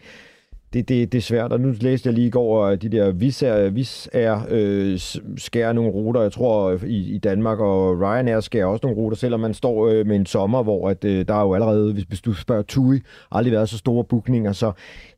det, 0.73 0.89
det, 0.89 1.11
det 1.11 1.17
er 1.17 1.21
svært, 1.21 1.51
og 1.51 1.59
nu 1.59 1.73
læste 1.79 2.07
jeg 2.07 2.13
lige 2.13 2.27
i 2.27 2.29
går, 2.29 2.65
at 2.65 2.81
de 2.81 2.89
der 2.89 3.11
Visair, 3.11 3.69
Visair 3.69 4.45
øh, 4.49 4.91
øh 4.91 4.99
skærer 5.37 5.73
nogle 5.73 5.91
ruter, 5.91 6.21
jeg 6.21 6.31
tror 6.31 6.71
øh, 6.71 6.83
i, 6.83 7.15
i 7.15 7.17
Danmark, 7.17 7.59
og 7.59 8.01
Ryanair 8.01 8.39
skærer 8.39 8.65
også 8.65 8.87
nogle 8.87 8.97
ruter, 8.97 9.17
selvom 9.17 9.39
man 9.39 9.53
står 9.53 9.87
øh, 9.87 10.07
med 10.07 10.15
en 10.15 10.25
sommer, 10.25 10.63
hvor 10.63 10.89
at, 10.89 11.03
øh, 11.03 11.27
der 11.27 11.33
er 11.33 11.41
jo 11.41 11.53
allerede, 11.53 11.93
hvis, 11.93 12.03
hvis 12.03 12.21
du 12.21 12.33
spørger 12.33 12.61
TUI, 12.61 12.99
aldrig 13.31 13.51
været 13.51 13.69
så 13.69 13.77
store 13.77 14.03
bookninger, 14.03 14.51
så 14.51 14.71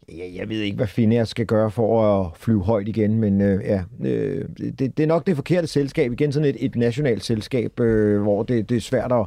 jeg, 0.10 0.32
jeg 0.36 0.50
ved 0.50 0.60
ikke, 0.60 0.78
hvad 0.78 0.88
Finnair 0.88 1.24
skal 1.24 1.46
gøre 1.46 1.72
for 1.72 2.04
at 2.04 2.32
flyve 2.38 2.64
højt 2.64 2.88
igen, 2.88 3.20
men 3.20 3.42
øh, 3.42 3.64
ja, 3.66 3.84
øh, 4.06 4.46
det, 4.80 4.98
det 4.98 5.04
er 5.04 5.08
nok 5.08 5.28
det 5.28 5.36
forkerte 5.36 5.68
selskab, 5.68 6.12
igen 6.12 6.32
sådan 6.32 6.50
et, 6.50 6.56
et 6.60 6.76
nationalt 6.76 7.24
selskab, 7.24 7.80
øh, 7.80 8.22
hvor 8.22 8.44
det, 8.44 8.70
det 8.70 8.78
er 8.78 8.82
svært 8.82 9.12
at, 9.12 9.26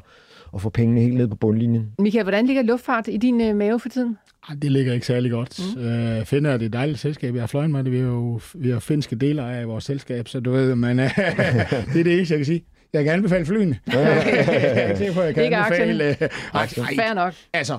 at 0.55 0.63
få 0.63 0.71
pengene 0.71 1.01
helt 1.01 1.15
ned 1.15 1.29
på 1.29 1.37
bundlinjen. 1.37 1.93
Michael, 1.99 2.23
hvordan 2.25 2.47
ligger 2.47 2.63
luftfart 2.63 3.09
i 3.09 3.17
din 3.17 3.41
øh, 3.41 3.57
mave 3.57 3.81
for 3.81 3.89
tiden? 3.89 4.19
Det 4.63 4.73
ligger 4.73 4.93
ikke 4.93 5.07
særlig 5.07 5.31
godt. 5.31 5.61
Mm. 5.77 5.83
Øh, 5.83 6.25
Finder 6.25 6.51
er 6.51 6.57
det 6.57 6.67
et 6.67 6.73
dejligt 6.73 6.99
selskab. 6.99 7.35
Jeg 7.35 7.43
har 7.43 7.47
fløjet 7.47 7.71
med 7.71 7.85
det. 7.85 7.93
Vi 7.93 7.99
har 7.99 8.07
jo 8.07 8.41
vi 8.55 8.71
har 8.71 8.79
finske 8.79 9.17
deler 9.17 9.47
af 9.47 9.69
vores 9.69 9.85
selskab, 9.85 10.29
så 10.29 10.41
du 10.41 10.51
ved, 10.51 10.75
men 10.75 11.01
øh, 11.01 11.11
det 11.93 12.01
er 12.01 12.05
det 12.05 12.15
eneste, 12.15 12.33
jeg 12.33 12.39
kan 12.39 12.47
sige. 12.47 12.65
Jeg 12.93 13.05
kan 13.05 13.13
anbefale 13.13 13.47
flyene. 13.47 13.79
Okay. 13.87 13.97
jeg 13.99 15.09
er 15.09 15.13
på, 15.15 15.23
jeg 15.23 15.35
kan 15.35 15.45
ikke 15.45 15.57
anbefale... 15.57 16.09
Øh, 16.09 16.29
Fair 16.97 17.15
nok. 17.15 17.35
Altså, 17.53 17.79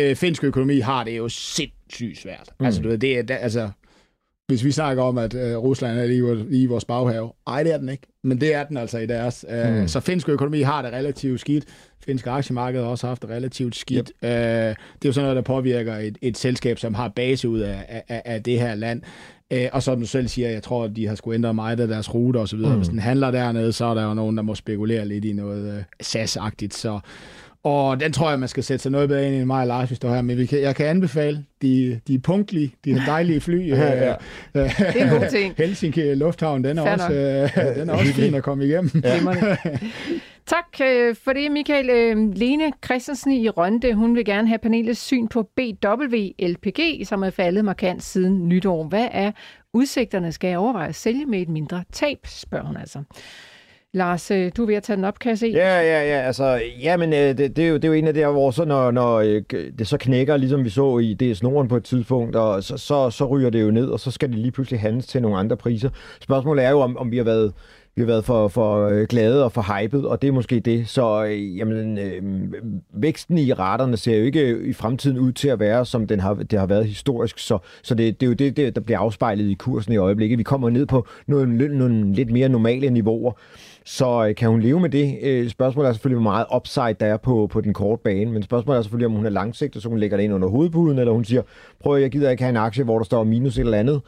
øh, 0.00 0.16
finsk 0.16 0.44
økonomi 0.44 0.78
har 0.78 1.04
det 1.04 1.16
jo 1.18 1.28
sindssygt 1.28 2.18
svært. 2.18 2.50
Mm. 2.60 2.66
Altså, 2.66 2.82
du 2.82 2.88
ved, 2.88 2.98
det 2.98 3.30
er, 3.30 3.36
altså, 3.36 3.70
hvis 4.48 4.64
vi 4.64 4.72
snakker 4.72 5.02
om, 5.02 5.18
at 5.18 5.34
øh, 5.34 5.56
Rusland 5.56 5.98
er 5.98 6.06
lige 6.06 6.62
i 6.62 6.66
vores 6.66 6.84
baghave. 6.84 7.32
Ej, 7.46 7.62
det 7.62 7.74
er 7.74 7.78
den 7.78 7.88
ikke. 7.88 8.06
Men 8.24 8.40
det 8.40 8.54
er 8.54 8.64
den 8.64 8.76
altså 8.76 8.98
i 8.98 9.06
deres. 9.06 9.44
Øh, 9.50 9.80
mm. 9.80 9.88
Så 9.88 10.00
finsk 10.00 10.28
økonomi 10.28 10.60
har 10.60 10.82
det 10.82 10.92
relativt 10.92 11.40
skidt. 11.40 11.64
Finsk 12.04 12.26
aktiemarked 12.26 12.80
har 12.80 12.88
også 12.88 13.06
haft 13.06 13.22
det 13.22 13.30
relativt 13.30 13.76
skidt. 13.76 14.12
Yep. 14.24 14.30
Øh, 14.30 14.30
det 14.30 14.74
er 15.04 15.06
jo 15.06 15.12
sådan 15.12 15.24
noget, 15.24 15.36
der 15.36 15.42
påvirker 15.42 15.96
et, 15.96 16.18
et 16.22 16.38
selskab, 16.38 16.78
som 16.78 16.94
har 16.94 17.08
base 17.08 17.48
ud 17.48 17.60
af, 17.60 18.02
af, 18.08 18.22
af 18.24 18.42
det 18.42 18.60
her 18.60 18.74
land. 18.74 19.02
Øh, 19.52 19.68
og 19.72 19.82
som 19.82 20.00
du 20.00 20.06
selv 20.06 20.28
siger, 20.28 20.50
jeg 20.50 20.62
tror, 20.62 20.84
at 20.84 20.96
de 20.96 21.06
har 21.06 21.14
skulle 21.14 21.34
ændre 21.34 21.54
meget 21.54 21.80
af 21.80 21.88
deres 21.88 22.14
rute 22.14 22.38
og 22.38 22.48
så 22.48 22.56
videre. 22.56 22.72
Mm. 22.72 22.78
Hvis 22.78 22.88
den 22.88 22.98
handler 22.98 23.30
dernede, 23.30 23.72
så 23.72 23.84
er 23.84 23.94
der 23.94 24.04
jo 24.04 24.14
nogen, 24.14 24.36
der 24.36 24.42
må 24.42 24.54
spekulere 24.54 25.08
lidt 25.08 25.24
i 25.24 25.32
noget 25.32 25.76
øh, 25.76 25.82
SAS-agtigt. 26.02 26.74
Så 26.74 27.00
og 27.66 28.00
den 28.00 28.12
tror 28.12 28.30
jeg, 28.30 28.38
man 28.38 28.48
skal 28.48 28.62
sætte 28.62 28.82
sig 28.82 28.92
noget 28.92 29.08
bedre 29.08 29.26
ind 29.26 29.36
i 29.36 29.44
mig 29.44 29.60
og 29.60 29.66
Lars, 29.66 29.88
hvis 29.88 29.98
du 29.98 30.08
her. 30.08 30.22
Men 30.22 30.38
vi 30.38 30.46
kan, 30.46 30.60
jeg 30.60 30.76
kan 30.76 30.86
anbefale, 30.86 31.44
de, 31.62 32.00
de 32.08 32.14
er 32.14 32.18
punktlige, 32.18 32.74
de 32.84 32.90
er 32.90 33.04
dejlige 33.06 33.40
fly. 33.40 33.68
ja, 33.68 34.06
ja. 34.06 34.14
det 34.54 34.70
er 34.78 35.04
en 35.04 35.20
god 35.20 35.30
ting. 35.30 35.54
Helsinki 35.58 36.14
Lufthavn, 36.14 36.64
den 36.64 36.78
er, 36.78 36.92
også, 36.92 37.12
øh, 37.12 37.76
den 37.76 37.88
er 37.88 37.92
også 37.92 38.12
fin 38.12 38.34
at 38.34 38.42
komme 38.42 38.66
igennem. 38.66 38.90
Ja. 39.04 39.18
tak 40.54 40.80
øh, 40.82 41.16
for 41.24 41.32
det, 41.32 41.52
Michael. 41.52 41.90
Øh, 41.90 42.34
Lene 42.34 42.72
Christensen 42.84 43.32
i 43.32 43.48
Rønde, 43.48 43.94
hun 43.94 44.16
vil 44.16 44.24
gerne 44.24 44.48
have 44.48 44.58
panelets 44.58 45.00
syn 45.00 45.28
på 45.28 45.42
BWLPG, 45.42 47.06
som 47.06 47.22
er 47.22 47.30
faldet 47.30 47.64
markant 47.64 48.02
siden 48.02 48.48
nytår. 48.48 48.84
Hvad 48.84 49.08
er 49.12 49.32
udsigterne? 49.72 50.32
Skal 50.32 50.48
jeg 50.48 50.58
overveje 50.58 50.88
at 50.88 50.94
sælge 50.94 51.26
med 51.26 51.40
et 51.40 51.48
mindre 51.48 51.84
tab, 51.92 52.18
spørger 52.26 52.66
hun 52.66 52.76
altså. 52.76 53.02
Lars, 53.96 54.30
øh, 54.30 54.52
du 54.56 54.62
er 54.62 54.66
ved 54.66 54.74
at 54.74 54.82
tage 54.82 54.96
den 54.96 55.04
op, 55.04 55.18
kan 55.18 55.30
jeg 55.30 55.38
se. 55.38 55.46
Ja, 55.46 55.80
ja, 55.80 56.02
ja. 56.02 56.20
Altså, 56.20 56.60
ja, 56.82 56.96
men 56.96 57.12
øh, 57.12 57.18
det, 57.18 57.56
det, 57.56 57.58
er 57.58 57.68
jo, 57.68 57.74
det 57.74 57.84
er 57.84 57.88
jo 57.88 57.94
en 57.94 58.06
af 58.06 58.14
der, 58.14 58.28
hvor 58.28 58.50
så 58.50 58.64
når, 58.64 58.90
når 58.90 59.16
øh, 59.16 59.42
det 59.78 59.86
så 59.86 59.96
knækker, 59.96 60.36
ligesom 60.36 60.64
vi 60.64 60.70
så 60.70 60.98
i 60.98 61.14
det 61.14 61.36
snoren 61.36 61.68
på 61.68 61.76
et 61.76 61.84
tidspunkt, 61.84 62.36
og 62.36 62.64
så, 62.64 62.76
så, 62.76 63.10
så 63.10 63.26
ryger 63.26 63.50
det 63.50 63.62
jo 63.62 63.70
ned, 63.70 63.88
og 63.88 64.00
så 64.00 64.10
skal 64.10 64.28
det 64.28 64.38
lige 64.38 64.52
pludselig 64.52 64.80
handles 64.80 65.06
til 65.06 65.22
nogle 65.22 65.36
andre 65.38 65.56
priser. 65.56 65.90
Spørgsmålet 66.20 66.64
er 66.64 66.70
jo, 66.70 66.80
om, 66.80 66.96
om 66.96 67.10
vi 67.10 67.16
har 67.16 67.24
været 67.24 67.52
vi 67.96 68.02
har 68.02 68.06
været 68.06 68.24
for, 68.24 68.48
for 68.48 69.06
glade 69.06 69.44
og 69.44 69.52
for 69.52 69.62
hypet, 69.62 70.06
og 70.06 70.22
det 70.22 70.28
er 70.28 70.32
måske 70.32 70.60
det. 70.60 70.88
Så 70.88 71.22
jamen, 71.56 71.98
øh, 71.98 72.22
væksten 72.94 73.38
i 73.38 73.52
raterne 73.52 73.96
ser 73.96 74.16
jo 74.16 74.24
ikke 74.24 74.58
i 74.58 74.72
fremtiden 74.72 75.18
ud 75.18 75.32
til 75.32 75.48
at 75.48 75.60
være, 75.60 75.86
som 75.86 76.06
den 76.06 76.20
har, 76.20 76.34
det 76.34 76.58
har 76.58 76.66
været 76.66 76.86
historisk. 76.86 77.38
Så, 77.38 77.58
så 77.82 77.94
det, 77.94 78.20
det 78.20 78.26
er 78.26 78.30
jo 78.30 78.34
det, 78.34 78.56
det, 78.56 78.74
der 78.74 78.80
bliver 78.80 78.98
afspejlet 78.98 79.50
i 79.50 79.54
kursen 79.54 79.92
i 79.92 79.96
øjeblikket. 79.96 80.38
Vi 80.38 80.42
kommer 80.42 80.70
ned 80.70 80.86
på 80.86 81.06
nogle, 81.26 81.78
nogle 81.78 82.12
lidt 82.12 82.30
mere 82.30 82.48
normale 82.48 82.90
niveauer. 82.90 83.32
Så 83.86 84.26
øh, 84.28 84.34
kan 84.34 84.48
hun 84.48 84.60
leve 84.60 84.80
med 84.80 84.90
det? 84.90 85.18
Øh, 85.22 85.48
spørgsmålet 85.48 85.88
er 85.88 85.92
selvfølgelig, 85.92 86.22
hvor 86.22 86.30
meget 86.30 86.46
upside 86.56 86.96
der 87.00 87.06
er 87.06 87.16
på, 87.16 87.46
på 87.50 87.60
den 87.60 87.74
korte 87.74 88.02
bane, 88.02 88.32
men 88.32 88.42
spørgsmålet 88.42 88.78
er 88.78 88.82
selvfølgelig, 88.82 89.06
om 89.06 89.12
hun 89.12 89.26
er 89.26 89.30
langsigtet, 89.30 89.82
så 89.82 89.88
hun 89.88 89.98
lægger 89.98 90.16
det 90.16 90.24
ind 90.24 90.34
under 90.34 90.48
hovedpuden, 90.48 90.98
eller 90.98 91.12
hun 91.12 91.24
siger, 91.24 91.42
prøv 91.80 92.00
jeg 92.00 92.10
gider 92.10 92.30
ikke 92.30 92.42
have 92.42 92.50
en 92.50 92.56
aktie, 92.56 92.84
hvor 92.84 92.98
der 92.98 93.04
står 93.04 93.24
minus 93.24 93.58
et 93.58 93.60
eller 93.60 93.78
andet. 93.78 94.00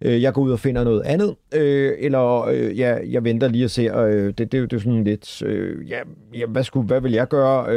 Øh, 0.00 0.22
jeg 0.22 0.32
går 0.32 0.42
ud 0.42 0.50
og 0.50 0.60
finder 0.60 0.84
noget 0.84 1.02
andet, 1.02 1.36
øh, 1.54 1.92
eller 1.98 2.50
ja, 2.76 2.98
jeg 3.10 3.24
venter 3.24 3.48
lige 3.48 3.64
og 3.64 3.70
ser. 3.70 3.94
det, 4.02 4.38
det, 4.38 4.52
det 4.52 4.72
er 4.72 4.78
sådan 4.78 5.04
lidt, 5.04 5.42
ja, 5.88 5.98
ja 6.34 6.46
hvad, 6.46 6.64
skulle, 6.64 6.86
hvad 6.86 7.00
vil 7.00 7.12
jeg 7.12 7.28
gøre? 7.28 7.68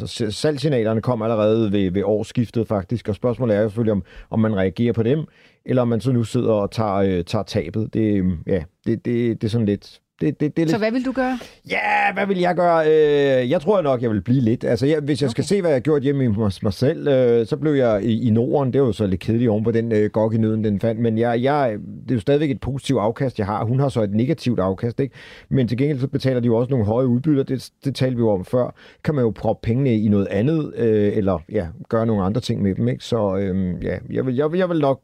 altså, 0.00 0.30
salgsignalerne 0.30 1.00
kom 1.00 1.22
allerede 1.22 1.72
ved, 1.72 1.90
ved 1.90 2.02
årsskiftet 2.04 2.68
faktisk, 2.68 3.08
og 3.08 3.14
spørgsmålet 3.14 3.56
er 3.56 3.60
jo 3.60 3.68
selvfølgelig, 3.68 3.92
om, 3.92 4.04
om 4.30 4.40
man 4.40 4.56
reagerer 4.56 4.92
på 4.92 5.02
dem, 5.02 5.24
eller 5.66 5.82
om 5.82 5.88
man 5.88 6.00
så 6.00 6.12
nu 6.12 6.24
sidder 6.24 6.52
og 6.52 6.70
tager, 6.70 6.94
øh, 6.94 7.24
tager 7.24 7.42
tabet. 7.42 7.94
Det, 7.94 8.24
ja, 8.46 8.62
det, 8.86 9.04
det, 9.04 9.42
det 9.42 9.44
er 9.44 9.50
sådan 9.50 9.66
lidt 9.66 10.00
det, 10.24 10.40
det, 10.40 10.56
det 10.56 10.62
er 10.62 10.66
lidt... 10.66 10.70
Så 10.70 10.78
hvad 10.78 10.92
vil 10.92 11.04
du 11.04 11.12
gøre? 11.12 11.38
Ja, 11.70 12.12
hvad 12.14 12.26
vil 12.26 12.38
jeg 12.38 12.56
gøre? 12.56 12.86
Øh, 12.86 13.50
jeg 13.50 13.60
tror 13.60 13.82
nok, 13.82 14.02
jeg 14.02 14.10
vil 14.10 14.20
blive 14.20 14.40
lidt. 14.40 14.64
Altså, 14.64 14.86
jeg, 14.86 15.00
hvis 15.00 15.22
jeg 15.22 15.26
okay. 15.26 15.30
skal 15.30 15.44
se, 15.44 15.60
hvad 15.60 15.70
jeg 15.70 15.74
har 15.76 15.80
gjort 15.80 16.02
hjemme 16.02 16.24
i 16.24 16.28
mig, 16.28 16.72
selv, 16.72 17.08
øh, 17.08 17.46
så 17.46 17.56
blev 17.56 17.72
jeg 17.72 18.04
i, 18.04 18.26
i 18.28 18.30
Norden. 18.30 18.72
Det 18.72 18.80
var 18.80 18.86
jo 18.86 18.92
så 18.92 19.06
lidt 19.06 19.20
kedeligt 19.20 19.50
oven 19.50 19.64
på 19.64 19.70
den 19.70 19.92
øh, 19.92 20.10
gok 20.10 20.34
i 20.34 20.36
nøden, 20.36 20.64
den 20.64 20.80
fandt. 20.80 21.00
Men 21.00 21.18
jeg, 21.18 21.42
jeg, 21.42 21.76
det 22.02 22.10
er 22.10 22.14
jo 22.14 22.20
stadigvæk 22.20 22.50
et 22.50 22.60
positivt 22.60 23.00
afkast, 23.00 23.38
jeg 23.38 23.46
har. 23.46 23.64
Hun 23.64 23.80
har 23.80 23.88
så 23.88 24.02
et 24.02 24.14
negativt 24.14 24.60
afkast, 24.60 25.00
ikke? 25.00 25.14
Men 25.48 25.68
til 25.68 25.78
gengæld 25.78 25.98
så 25.98 26.08
betaler 26.08 26.40
de 26.40 26.46
jo 26.46 26.56
også 26.56 26.70
nogle 26.70 26.86
høje 26.86 27.06
udbytter. 27.06 27.42
Det, 27.42 27.70
det 27.84 27.94
talte 27.94 28.16
vi 28.16 28.20
jo 28.20 28.30
om 28.30 28.44
før. 28.44 28.74
Kan 29.04 29.14
man 29.14 29.24
jo 29.24 29.30
proppe 29.30 29.66
pengene 29.66 29.98
i 29.98 30.08
noget 30.08 30.26
andet, 30.26 30.72
øh, 30.76 31.16
eller 31.16 31.38
ja, 31.52 31.66
gøre 31.88 32.06
nogle 32.06 32.22
andre 32.22 32.40
ting 32.40 32.62
med 32.62 32.74
dem, 32.74 32.88
ikke? 32.88 33.04
Så 33.04 33.36
øh, 33.36 33.84
ja, 33.84 33.98
jeg 34.10 34.26
vil, 34.26 34.36
jeg, 34.36 34.56
jeg 34.56 34.68
vil 34.68 34.80
nok... 34.80 35.00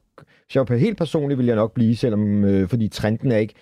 Hvis 0.47 0.57
jeg 0.57 0.65
var 0.69 0.77
helt 0.77 0.99
personligt, 0.99 1.39
vil 1.39 1.47
jeg 1.47 1.57
nok 1.57 1.75
blive, 1.75 1.97
selvom, 1.97 2.45
øh, 2.45 2.69
fordi 2.69 2.89
trenden 2.89 3.33
er 3.33 3.37
ikke 3.37 3.55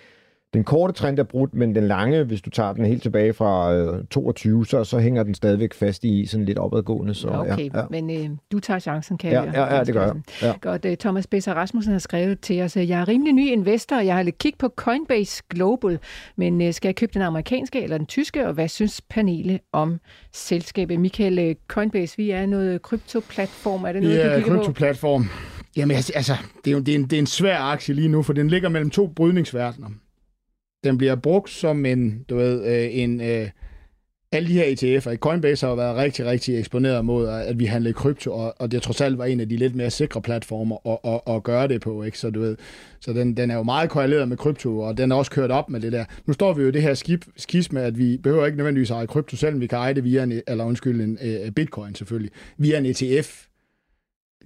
den 0.53 0.63
korte 0.63 0.93
trend 0.93 1.19
er 1.19 1.23
brudt, 1.23 1.53
men 1.53 1.75
den 1.75 1.87
lange, 1.87 2.23
hvis 2.23 2.41
du 2.41 2.49
tager 2.49 2.73
den 2.73 2.85
helt 2.85 3.01
tilbage 3.01 3.33
fra 3.33 3.73
øh, 3.73 4.03
22, 4.05 4.65
så, 4.65 4.83
så 4.83 4.99
hænger 4.99 5.23
den 5.23 5.33
stadigvæk 5.33 5.73
fast 5.73 6.03
i 6.03 6.25
sådan 6.25 6.45
lidt 6.45 6.57
opadgående. 6.57 7.13
Så, 7.13 7.27
okay, 7.27 7.69
ja, 7.73 7.79
ja. 7.79 7.85
men 7.89 8.09
øh, 8.09 8.29
du 8.51 8.59
tager 8.59 8.79
chancen, 8.79 9.17
kan 9.17 9.31
ja, 9.31 9.41
jeg? 9.41 9.53
Ja, 9.53 9.75
ja, 9.75 9.83
det 9.83 9.93
gør 9.93 10.05
jeg. 10.05 10.15
Ja. 10.41 10.53
Godt, 10.61 10.85
uh, 10.85 10.93
Thomas 10.93 11.27
Besser 11.27 11.53
Rasmussen 11.53 11.91
har 11.91 11.99
skrevet 11.99 12.39
til 12.39 12.61
os, 12.61 12.77
jeg 12.77 12.89
er 12.89 13.07
rimelig 13.07 13.33
ny 13.33 13.51
investor, 13.51 13.95
og 13.95 14.05
jeg 14.05 14.15
har 14.15 14.23
lidt 14.23 14.37
kig 14.37 14.53
på 14.59 14.69
Coinbase 14.75 15.43
Global, 15.49 15.99
men 16.35 16.61
uh, 16.61 16.71
skal 16.71 16.87
jeg 16.87 16.95
købe 16.95 17.11
den 17.13 17.21
amerikanske 17.21 17.83
eller 17.83 17.97
den 17.97 18.07
tyske, 18.07 18.47
og 18.47 18.53
hvad 18.53 18.67
synes 18.67 19.01
panelet 19.09 19.59
om 19.73 19.99
selskabet? 20.33 20.99
Michael, 20.99 21.49
uh, 21.49 21.55
Coinbase, 21.67 22.17
vi 22.17 22.31
er 22.31 22.45
noget 22.45 22.81
kryptoplatform, 22.81 23.83
er 23.83 23.93
det 23.93 24.03
noget, 24.03 24.17
ja, 24.17 24.35
du 24.35 24.41
kigger 24.41 24.55
kryptoplatform. 24.55 25.25
Jamen 25.77 25.97
altså, 26.15 26.33
det 26.65 26.71
er 26.71 26.75
jo 26.75 26.79
det 26.79 26.91
er 26.91 26.95
en, 26.95 27.03
det 27.03 27.13
er 27.13 27.19
en 27.19 27.27
svær 27.27 27.59
aktie 27.59 27.95
lige 27.95 28.07
nu, 28.07 28.23
for 28.23 28.33
den 28.33 28.47
ligger 28.47 28.69
mellem 28.69 28.89
to 28.89 29.07
brydningsverdener 29.07 29.87
den 30.83 30.97
bliver 30.97 31.15
brugt 31.15 31.49
som 31.49 31.85
en, 31.85 32.25
du 32.29 32.35
ved, 32.35 32.65
øh, 32.65 32.89
en, 32.91 33.21
øh, 33.21 33.49
alle 34.31 34.49
de 34.49 34.53
her 34.53 34.63
ETF'er, 34.63 35.15
Coinbase 35.15 35.65
har 35.65 35.71
jo 35.71 35.75
været 35.75 35.95
rigtig, 35.95 36.25
rigtig 36.25 36.59
eksponeret 36.59 37.05
mod, 37.05 37.27
at 37.27 37.59
vi 37.59 37.65
handlede 37.65 37.93
krypto, 37.93 38.31
og, 38.31 38.55
og 38.59 38.71
det 38.71 38.81
trods 38.81 39.01
alt 39.01 39.17
var 39.17 39.25
en 39.25 39.39
af 39.39 39.49
de 39.49 39.57
lidt 39.57 39.75
mere 39.75 39.89
sikre 39.89 40.21
platformer 40.21 40.87
at, 40.87 41.11
at, 41.13 41.35
at 41.35 41.43
gøre 41.43 41.67
det 41.67 41.81
på, 41.81 42.03
ikke? 42.03 42.19
Så 42.19 42.29
du 42.29 42.39
ved, 42.39 42.57
så 42.99 43.13
den, 43.13 43.37
den 43.37 43.51
er 43.51 43.55
jo 43.55 43.63
meget 43.63 43.89
korreleret 43.89 44.27
med 44.27 44.37
krypto, 44.37 44.79
og 44.79 44.97
den 44.97 45.11
er 45.11 45.15
også 45.15 45.31
kørt 45.31 45.51
op 45.51 45.69
med 45.69 45.79
det 45.79 45.91
der. 45.91 46.05
Nu 46.25 46.33
står 46.33 46.53
vi 46.53 46.61
jo 46.61 46.67
i 46.67 46.71
det 46.71 46.81
her 46.81 46.93
skib, 46.93 47.23
skisme, 47.37 47.81
at 47.81 47.97
vi 47.97 48.17
behøver 48.17 48.45
ikke 48.45 48.57
nødvendigvis 48.57 48.89
eje 48.89 49.07
krypto, 49.07 49.35
selvom 49.35 49.61
vi 49.61 49.67
kan 49.67 49.77
eje 49.77 49.93
det 49.93 50.03
via 50.03 50.23
en, 50.23 50.41
eller 50.47 50.63
undskyld, 50.63 51.01
en 51.01 51.17
uh, 51.21 51.51
bitcoin 51.51 51.95
selvfølgelig, 51.95 52.31
via 52.57 52.77
en 52.77 52.85
ETF, 52.85 53.45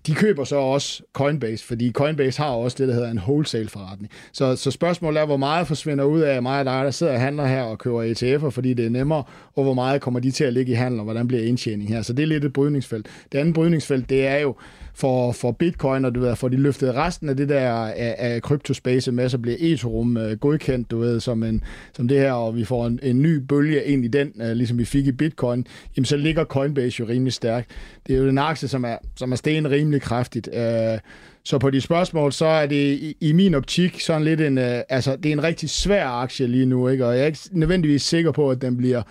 de 0.07 0.15
køber 0.15 0.43
så 0.43 0.55
også 0.55 1.03
Coinbase, 1.13 1.65
fordi 1.65 1.91
Coinbase 1.91 2.41
har 2.41 2.49
også 2.49 2.77
det, 2.79 2.87
der 2.87 2.93
hedder 2.93 3.11
en 3.11 3.19
wholesale-forretning. 3.19 4.11
Så, 4.31 4.55
så 4.55 4.71
spørgsmålet 4.71 5.21
er, 5.21 5.25
hvor 5.25 5.37
meget 5.37 5.67
forsvinder 5.67 6.03
ud 6.03 6.21
af 6.21 6.41
mig 6.41 6.59
og 6.59 6.65
dig, 6.65 6.85
der 6.85 6.91
sidder 6.91 7.13
og 7.13 7.19
handler 7.19 7.45
her 7.45 7.61
og 7.61 7.79
køber 7.79 8.03
ETF'er, 8.03 8.49
fordi 8.49 8.73
det 8.73 8.85
er 8.85 8.89
nemmere, 8.89 9.23
og 9.55 9.63
hvor 9.63 9.73
meget 9.73 10.01
kommer 10.01 10.19
de 10.19 10.31
til 10.31 10.43
at 10.43 10.53
ligge 10.53 10.71
i 10.71 10.75
handel, 10.75 10.99
og 10.99 11.03
hvordan 11.03 11.27
bliver 11.27 11.43
indtjening 11.43 11.89
her. 11.89 12.01
Så 12.01 12.13
det 12.13 12.23
er 12.23 12.27
lidt 12.27 12.45
et 12.45 12.53
brydningsfelt. 12.53 13.07
Det 13.31 13.37
andet 13.37 13.53
brydningsfelt, 13.53 14.09
det 14.09 14.27
er 14.27 14.37
jo, 14.37 14.55
for, 14.95 15.31
for 15.31 15.51
bitcoin, 15.51 16.05
og 16.05 16.15
du 16.15 16.19
ved, 16.19 16.35
for 16.35 16.47
de 16.47 16.57
løftet 16.57 16.95
resten 16.95 17.29
af 17.29 17.37
det 17.37 17.49
der 17.49 17.71
af, 17.71 18.15
af 18.17 18.41
kryptospace 18.41 19.11
med, 19.11 19.29
så 19.29 19.37
bliver 19.37 19.57
Ethereum 19.59 20.17
øh, 20.17 20.37
godkendt, 20.37 20.91
du 20.91 20.99
ved, 20.99 21.19
som, 21.19 21.43
en, 21.43 21.63
som 21.93 22.07
det 22.07 22.19
her, 22.19 22.31
og 22.31 22.55
vi 22.55 22.65
får 22.65 22.87
en, 22.87 22.99
en 23.03 23.21
ny 23.21 23.35
bølge 23.35 23.83
ind 23.83 24.05
i 24.05 24.07
den, 24.07 24.31
øh, 24.41 24.51
ligesom 24.51 24.77
vi 24.77 24.85
fik 24.85 25.07
i 25.07 25.11
bitcoin, 25.11 25.67
jamen 25.97 26.05
så 26.05 26.17
ligger 26.17 26.45
Coinbase 26.45 26.99
jo 26.99 27.05
rimelig 27.07 27.33
stærkt. 27.33 27.69
Det 28.07 28.15
er 28.15 28.19
jo 28.19 28.29
en 28.29 28.37
aktie, 28.37 28.67
som 28.67 28.83
er, 28.83 28.97
som 29.15 29.31
er 29.31 29.35
sten 29.35 29.71
rimelig 29.71 30.01
kraftigt. 30.01 30.49
Øh, 30.53 30.99
så 31.45 31.57
på 31.57 31.69
de 31.69 31.81
spørgsmål, 31.81 32.33
så 32.33 32.45
er 32.45 32.65
det 32.65 32.93
i, 32.93 33.17
i 33.21 33.31
min 33.31 33.53
optik 33.53 34.01
sådan 34.01 34.23
lidt 34.23 34.41
en, 34.41 34.57
øh, 34.57 34.81
altså 34.89 35.15
det 35.15 35.25
er 35.25 35.33
en 35.33 35.43
rigtig 35.43 35.69
svær 35.69 36.07
aktie 36.07 36.47
lige 36.47 36.65
nu, 36.65 36.87
ikke? 36.87 37.05
og 37.05 37.13
jeg 37.13 37.21
er 37.21 37.25
ikke 37.25 37.39
nødvendigvis 37.51 38.01
sikker 38.01 38.31
på, 38.31 38.51
at 38.51 38.61
den 38.61 38.77
bliver 38.77 39.01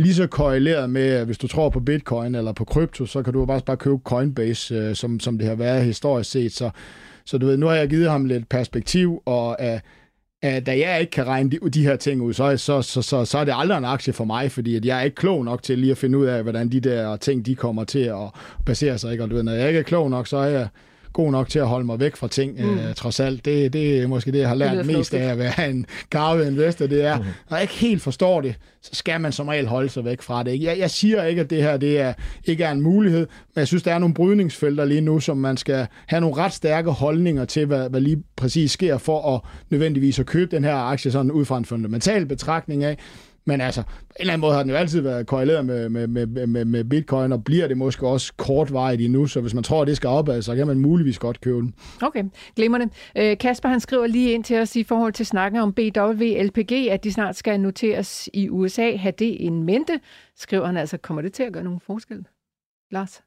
lige 0.00 0.14
så 0.14 0.26
korreleret 0.26 0.90
med, 0.90 1.06
at 1.06 1.26
hvis 1.26 1.38
du 1.38 1.46
tror 1.46 1.68
på 1.68 1.80
bitcoin 1.80 2.34
eller 2.34 2.52
på 2.52 2.64
krypto, 2.64 3.06
så 3.06 3.22
kan 3.22 3.32
du 3.32 3.46
bare, 3.46 3.60
bare 3.66 3.76
købe 3.76 3.98
Coinbase, 4.04 4.74
øh, 4.74 4.94
som, 4.94 5.20
som 5.20 5.38
det 5.38 5.48
har 5.48 5.54
været 5.54 5.84
historisk 5.84 6.30
set. 6.30 6.52
Så, 6.52 6.70
så 7.24 7.38
du 7.38 7.46
ved, 7.46 7.56
nu 7.56 7.66
har 7.66 7.74
jeg 7.74 7.88
givet 7.88 8.10
ham 8.10 8.24
lidt 8.24 8.48
perspektiv, 8.48 9.22
og 9.26 9.56
uh, 9.60 9.80
uh, 10.46 10.66
da 10.66 10.78
jeg 10.78 11.00
ikke 11.00 11.10
kan 11.10 11.26
regne 11.26 11.50
de, 11.50 11.70
de 11.70 11.82
her 11.82 11.96
ting 11.96 12.22
ud, 12.22 12.32
så, 12.32 12.56
så, 12.56 12.82
så, 12.82 13.02
så, 13.02 13.24
så 13.24 13.38
er 13.38 13.44
det 13.44 13.54
aldrig 13.56 13.78
en 13.78 13.84
aktie 13.84 14.12
for 14.12 14.24
mig, 14.24 14.52
fordi 14.52 14.76
at 14.76 14.84
jeg 14.84 14.98
er 14.98 15.02
ikke 15.02 15.14
klog 15.14 15.44
nok 15.44 15.62
til 15.62 15.78
lige 15.78 15.90
at 15.90 15.98
finde 15.98 16.18
ud 16.18 16.26
af, 16.26 16.42
hvordan 16.42 16.68
de 16.68 16.80
der 16.80 17.16
ting, 17.16 17.46
de 17.46 17.54
kommer 17.54 17.84
til 17.84 17.98
at 18.04 18.30
basere 18.66 18.98
sig. 18.98 19.12
Ikke? 19.12 19.24
Og 19.24 19.30
du 19.30 19.34
ved, 19.34 19.42
når 19.42 19.52
jeg 19.52 19.68
ikke 19.68 19.80
er 19.80 19.84
klog 19.84 20.10
nok, 20.10 20.26
så 20.26 20.36
er 20.36 20.48
jeg 20.48 20.68
god 21.12 21.30
nok 21.30 21.48
til 21.48 21.58
at 21.58 21.66
holde 21.66 21.86
mig 21.86 22.00
væk 22.00 22.16
fra 22.16 22.28
ting, 22.28 22.64
mm. 22.64 22.78
øh, 22.78 22.94
trods 22.94 23.20
alt. 23.20 23.44
Det, 23.44 23.72
det 23.72 24.02
er 24.02 24.06
måske 24.06 24.32
det, 24.32 24.38
jeg 24.38 24.48
har 24.48 24.54
lært 24.54 24.76
det 24.76 24.86
mest 24.86 25.14
af 25.14 25.30
at 25.30 25.38
være 25.38 25.70
en 25.70 25.86
garvet 26.10 26.46
investor, 26.46 26.86
det 26.86 27.04
er, 27.04 27.18
mm. 27.18 27.24
når 27.50 27.56
jeg 27.56 27.62
ikke 27.62 27.74
helt 27.74 28.02
forstår 28.02 28.40
det, 28.40 28.54
så 28.82 28.90
skal 28.92 29.20
man 29.20 29.32
som 29.32 29.48
regel 29.48 29.66
holde 29.66 29.88
sig 29.88 30.04
væk 30.04 30.22
fra 30.22 30.42
det. 30.42 30.62
Jeg, 30.62 30.78
jeg 30.78 30.90
siger 30.90 31.24
ikke, 31.24 31.40
at 31.40 31.50
det 31.50 31.62
her 31.62 31.76
det 31.76 32.00
er, 32.00 32.12
ikke 32.44 32.64
er 32.64 32.72
en 32.72 32.80
mulighed, 32.80 33.26
men 33.54 33.60
jeg 33.60 33.66
synes, 33.66 33.82
der 33.82 33.94
er 33.94 33.98
nogle 33.98 34.14
brydningsfelter 34.14 34.84
lige 34.84 35.00
nu, 35.00 35.20
som 35.20 35.36
man 35.36 35.56
skal 35.56 35.86
have 36.06 36.20
nogle 36.20 36.36
ret 36.36 36.52
stærke 36.52 36.90
holdninger 36.90 37.44
til, 37.44 37.66
hvad, 37.66 37.90
hvad 37.90 38.00
lige 38.00 38.22
præcis 38.36 38.70
sker 38.70 38.98
for 38.98 39.34
at 39.34 39.40
nødvendigvis 39.70 40.18
at 40.18 40.26
købe 40.26 40.56
den 40.56 40.64
her 40.64 40.74
aktie 40.76 41.10
sådan 41.10 41.30
ud 41.30 41.44
fra 41.44 41.58
en 41.58 41.64
fundamental 41.64 42.26
betragtning 42.26 42.84
af, 42.84 42.98
men 43.44 43.60
altså, 43.60 43.82
på 43.82 43.88
en 43.88 44.16
eller 44.20 44.32
anden 44.32 44.40
måde 44.40 44.54
har 44.54 44.62
den 44.62 44.70
jo 44.70 44.76
altid 44.76 45.00
været 45.00 45.26
korreleret 45.26 45.66
med, 45.66 45.88
med, 45.88 46.06
med, 46.06 46.46
med, 46.46 46.64
med 46.64 46.84
bitcoin, 46.84 47.32
og 47.32 47.44
bliver 47.44 47.68
det 47.68 47.76
måske 47.76 48.06
også 48.06 48.32
kortvarigt 48.36 49.02
endnu, 49.02 49.26
så 49.26 49.40
hvis 49.40 49.54
man 49.54 49.62
tror, 49.62 49.82
at 49.82 49.88
det 49.88 49.96
skal 49.96 50.08
opad, 50.08 50.42
så 50.42 50.56
kan 50.56 50.66
man 50.66 50.78
muligvis 50.78 51.18
godt 51.18 51.40
købe 51.40 51.56
den. 51.56 51.74
Okay, 52.02 52.24
glimrende. 52.56 52.88
Øh, 53.16 53.38
Kasper 53.38 53.68
han 53.68 53.80
skriver 53.80 54.06
lige 54.06 54.32
ind 54.32 54.44
til 54.44 54.58
os 54.58 54.76
i 54.76 54.82
forhold 54.82 55.12
til 55.12 55.26
snakken 55.26 55.60
om 55.60 55.72
BWLPG, 55.72 56.72
at 56.72 57.04
de 57.04 57.12
snart 57.12 57.36
skal 57.36 57.60
noteres 57.60 58.28
i 58.34 58.48
USA. 58.48 58.96
Har 58.96 59.10
det 59.10 59.46
en 59.46 59.62
mente? 59.62 60.00
Skriver 60.36 60.66
han 60.66 60.76
altså, 60.76 60.96
kommer 60.96 61.22
det 61.22 61.32
til 61.32 61.42
at 61.42 61.52
gøre 61.52 61.64
nogen 61.64 61.80
forskel? 61.80 62.26
Lars? 62.90 63.22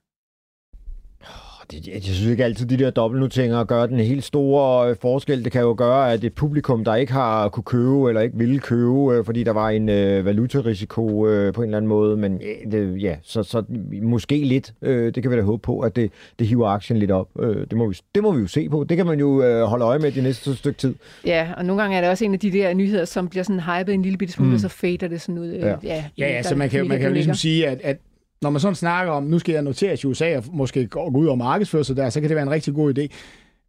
Det, 1.71 1.87
jeg 1.87 2.01
synes 2.01 2.31
ikke 2.31 2.43
altid, 2.43 2.65
de 2.65 2.77
der 2.77 2.89
dobbeltnoteringer 2.89 3.63
gør 3.63 3.85
den 3.85 3.99
helt 3.99 4.23
store 4.23 4.89
øh, 4.89 4.95
forskel. 5.01 5.43
Det 5.43 5.51
kan 5.51 5.61
jo 5.61 5.75
gøre, 5.77 6.13
at 6.13 6.23
et 6.23 6.33
publikum, 6.33 6.83
der 6.83 6.95
ikke 6.95 7.13
har 7.13 7.49
kunne 7.49 7.63
købe 7.63 8.09
eller 8.09 8.21
ikke 8.21 8.37
ville 8.37 8.59
købe, 8.59 9.13
øh, 9.13 9.25
fordi 9.25 9.43
der 9.43 9.51
var 9.51 9.69
en 9.69 9.89
øh, 9.89 10.25
valutarisiko 10.25 11.27
øh, 11.27 11.53
på 11.53 11.61
en 11.61 11.67
eller 11.67 11.77
anden 11.77 11.89
måde, 11.89 12.17
men 12.17 12.33
øh, 12.33 12.71
det, 12.71 13.01
ja, 13.01 13.15
så, 13.23 13.43
så 13.43 13.63
måske 14.01 14.37
lidt. 14.37 14.73
Øh, 14.81 15.15
det 15.15 15.23
kan 15.23 15.31
vi 15.31 15.35
da 15.35 15.41
håbe 15.41 15.61
på, 15.61 15.79
at 15.79 15.95
det, 15.95 16.11
det 16.39 16.47
hiver 16.47 16.67
aktien 16.67 16.99
lidt 16.99 17.11
op. 17.11 17.27
Øh, 17.39 17.55
det, 17.69 17.77
må 17.77 17.87
vi, 17.87 17.97
det 18.15 18.23
må 18.23 18.31
vi 18.31 18.41
jo 18.41 18.47
se 18.47 18.69
på. 18.69 18.83
Det 18.89 18.97
kan 18.97 19.05
man 19.05 19.19
jo 19.19 19.43
øh, 19.43 19.63
holde 19.63 19.85
øje 19.85 19.99
med 19.99 20.11
de 20.11 20.21
næste 20.21 20.55
stykke 20.55 20.77
tid. 20.77 20.95
Ja, 21.25 21.47
og 21.57 21.65
nogle 21.65 21.81
gange 21.81 21.97
er 21.97 22.01
det 22.01 22.09
også 22.09 22.25
en 22.25 22.33
af 22.33 22.39
de 22.39 22.51
der 22.51 22.73
nyheder, 22.73 23.05
som 23.05 23.27
bliver 23.27 23.43
sådan 23.43 23.59
hypet 23.59 23.93
en 23.93 24.01
lille 24.01 24.17
bitte 24.17 24.33
smule, 24.33 24.49
mm. 24.49 24.53
og 24.53 24.59
så 24.59 24.67
fader 24.67 25.07
det 25.07 25.21
sådan 25.21 25.37
ud. 25.37 25.47
Øh, 25.47 25.59
ja, 25.59 25.75
ja, 25.83 26.03
ja, 26.17 26.27
ja 26.27 26.43
så 26.43 26.55
man 26.55 26.69
kan, 26.69 26.87
man 26.87 26.99
kan 26.99 27.07
jo 27.07 27.13
ligesom 27.13 27.35
sige, 27.35 27.67
at, 27.67 27.79
at 27.83 27.97
når 28.43 28.49
man 28.49 28.59
sådan 28.59 28.75
snakker 28.75 29.13
om, 29.13 29.23
nu 29.23 29.39
skal 29.39 29.53
jeg 29.53 29.61
notere 29.61 29.97
i 30.03 30.07
USA 30.07 30.37
og 30.37 30.43
måske 30.51 30.87
gå 30.87 31.09
ud 31.15 31.27
og 31.27 31.37
markedsføre 31.37 31.83
sig 31.83 31.97
der, 31.97 32.09
så 32.09 32.21
kan 32.21 32.29
det 32.29 32.35
være 32.35 32.43
en 32.43 32.51
rigtig 32.51 32.73
god 32.73 32.97
idé. 32.97 33.07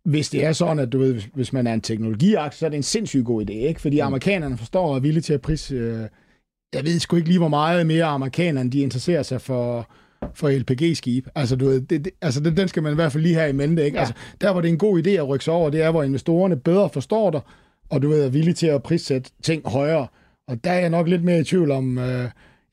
Hvis 0.05 0.31
det 0.31 0.45
er 0.45 0.53
sådan, 0.53 0.79
at 0.79 0.93
du 0.93 0.99
ved, 0.99 1.23
hvis 1.35 1.53
man 1.53 1.67
er 1.67 1.75
en 1.75 1.81
teknologiaktie, 1.81 2.59
så 2.59 2.67
er 2.67 2.71
det 2.71 2.77
en 2.77 2.83
sindssygt 2.83 3.25
god 3.25 3.43
idé, 3.43 3.53
ikke? 3.53 3.81
Fordi 3.81 4.01
mm. 4.01 4.07
amerikanerne 4.07 4.59
forstår 4.59 4.89
og 4.89 4.97
er 4.97 5.01
villige 5.01 5.23
til 5.23 5.33
at 5.33 5.41
pris... 5.41 5.71
Øh, 5.71 6.01
jeg 6.75 6.85
ved 6.85 6.99
sgu 6.99 7.17
ikke 7.17 7.29
lige, 7.29 7.39
hvor 7.39 7.49
meget 7.49 7.87
mere 7.87 8.05
amerikanerne 8.05 8.71
de 8.71 8.81
interesserer 8.81 9.23
sig 9.23 9.41
for, 9.41 9.91
for 10.35 10.51
LPG-skib. 10.51 11.27
Altså, 11.35 11.57
du 11.57 11.67
ved, 11.67 11.81
det, 11.81 12.05
det, 12.05 12.13
altså 12.23 12.41
den, 12.41 12.57
den 12.57 12.69
skal 12.69 12.83
man 12.83 12.93
i 12.93 12.95
hvert 12.95 13.13
fald 13.13 13.23
lige 13.23 13.35
have 13.35 13.51
i 13.51 13.53
mente, 13.53 13.85
ikke? 13.85 13.97
Ja. 13.97 14.01
Altså, 14.01 14.15
der 14.41 14.53
hvor 14.53 14.61
det 14.61 14.69
er 14.69 14.73
en 14.73 14.79
god 14.79 15.07
idé 15.07 15.11
at 15.11 15.29
rykke 15.29 15.45
sig 15.45 15.55
over, 15.55 15.71
det 15.71 15.83
er, 15.83 15.91
hvor 15.91 16.03
investorerne 16.03 16.57
bedre 16.57 16.91
forstår 16.91 17.31
dig, 17.31 17.41
og 17.91 18.03
du 18.03 18.09
ved, 18.09 18.25
er 18.25 18.29
villige 18.29 18.55
til 18.55 18.67
at 18.67 18.83
prissætte 18.83 19.31
ting 19.43 19.69
højere. 19.69 20.07
Og 20.49 20.65
der 20.65 20.71
er 20.71 20.81
jeg 20.81 20.91
nok 20.91 21.09
lidt 21.09 21.25
mere 21.25 21.41
i 21.41 21.45
tvivl 21.45 21.71
om... 21.71 21.99
Øh, 21.99 22.29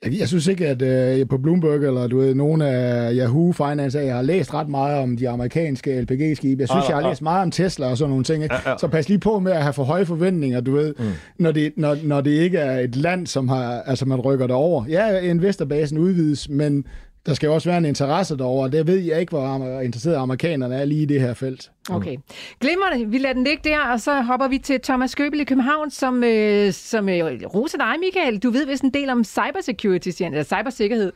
jeg, 0.06 0.20
jeg 0.20 0.28
synes 0.28 0.48
ikke, 0.48 0.68
at 0.68 0.82
øh, 0.82 1.28
på 1.28 1.38
Bloomberg 1.38 1.84
eller 1.84 2.08
du 2.08 2.18
ved, 2.18 2.36
nogle 2.36 2.68
af 2.68 3.14
Yahoo 3.14 3.52
Finance, 3.52 4.00
jeg 4.00 4.16
har 4.16 4.22
læst 4.22 4.54
ret 4.54 4.70
meget 4.70 5.00
om 5.00 5.18
de 5.18 5.30
amerikanske 5.30 6.02
LPG-skibe. 6.02 6.62
Jeg 6.62 6.70
synes, 6.70 6.86
ah, 6.86 6.90
jeg 6.90 6.98
har 6.98 7.10
læst 7.10 7.22
meget 7.22 7.42
om 7.42 7.52
Tesla 7.52 7.90
og 7.90 7.98
sådan 7.98 8.10
nogle 8.10 8.24
ting. 8.24 8.44
Ikke? 8.44 8.56
Ja, 8.56 8.72
ja. 8.72 8.78
Så 8.78 8.88
pas 8.88 9.10
lige 9.10 9.20
på 9.20 9.40
med 9.40 9.52
at 9.52 9.64
have 9.64 9.74
for 9.74 9.84
høje 9.84 10.06
forventninger, 10.06 10.62
du 10.62 10.72
ved, 10.72 10.94
mm. 11.00 11.06
når, 11.40 11.52
det, 11.52 11.74
når, 11.78 11.98
når 12.04 12.22
det 12.22 12.32
ikke 12.32 12.58
er 12.58 12.80
et 12.80 12.96
land, 12.96 13.28
som 13.28 13.50
har, 13.50 13.82
altså 13.82 14.06
man 14.06 14.20
rykker 14.20 14.48
det 14.48 14.56
over. 14.56 14.86
Ja, 14.90 15.20
investorbasen 15.20 15.98
udvides, 15.98 16.50
men 16.50 16.86
der 17.26 17.34
skal 17.34 17.48
jo 17.48 17.54
også 17.54 17.70
være 17.70 17.78
en 17.78 17.86
interesse 17.86 18.38
derover. 18.38 18.68
Det 18.68 18.88
ved 18.88 18.98
jeg 18.98 19.20
ikke, 19.20 19.30
hvor 19.30 19.80
interesserede 19.82 20.20
amerikanerne 20.20 20.76
er 20.76 20.86
lige 20.86 21.02
i 21.02 21.06
det 21.06 21.22
her 21.22 21.34
felt. 21.34 21.72
Okay. 21.90 22.18
Glimrende. 22.60 23.10
Vi 23.10 23.18
lader 23.18 23.34
den 23.34 23.44
ligge 23.44 23.70
der, 23.70 23.80
og 23.80 24.02
så 24.02 24.22
hopper 24.22 24.48
vi 24.48 24.58
til 24.58 24.82
Thomas 24.82 25.16
Købel 25.16 25.40
i 25.40 25.44
København, 25.44 25.92
som, 25.92 26.24
øh, 26.24 26.74
som 26.74 27.10
øh, 27.10 27.42
roser 27.54 27.78
dig, 27.78 27.94
Michael. 28.00 28.40
Du 28.40 28.50
ved 28.50 28.68
vist 28.68 28.84
en 28.84 28.94
del 28.94 29.10
om 29.10 29.24
cybersecurity, 29.24 30.10
eller 30.22 30.44
cybersikkerhed. 30.44 31.12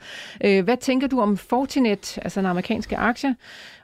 Øh, 0.46 0.64
hvad 0.64 0.78
tænker 0.78 1.08
du 1.08 1.22
om 1.22 1.38
Fortinet, 1.38 2.18
altså 2.22 2.40
den 2.40 2.48
amerikanske 2.48 2.98
aktie? 2.98 3.36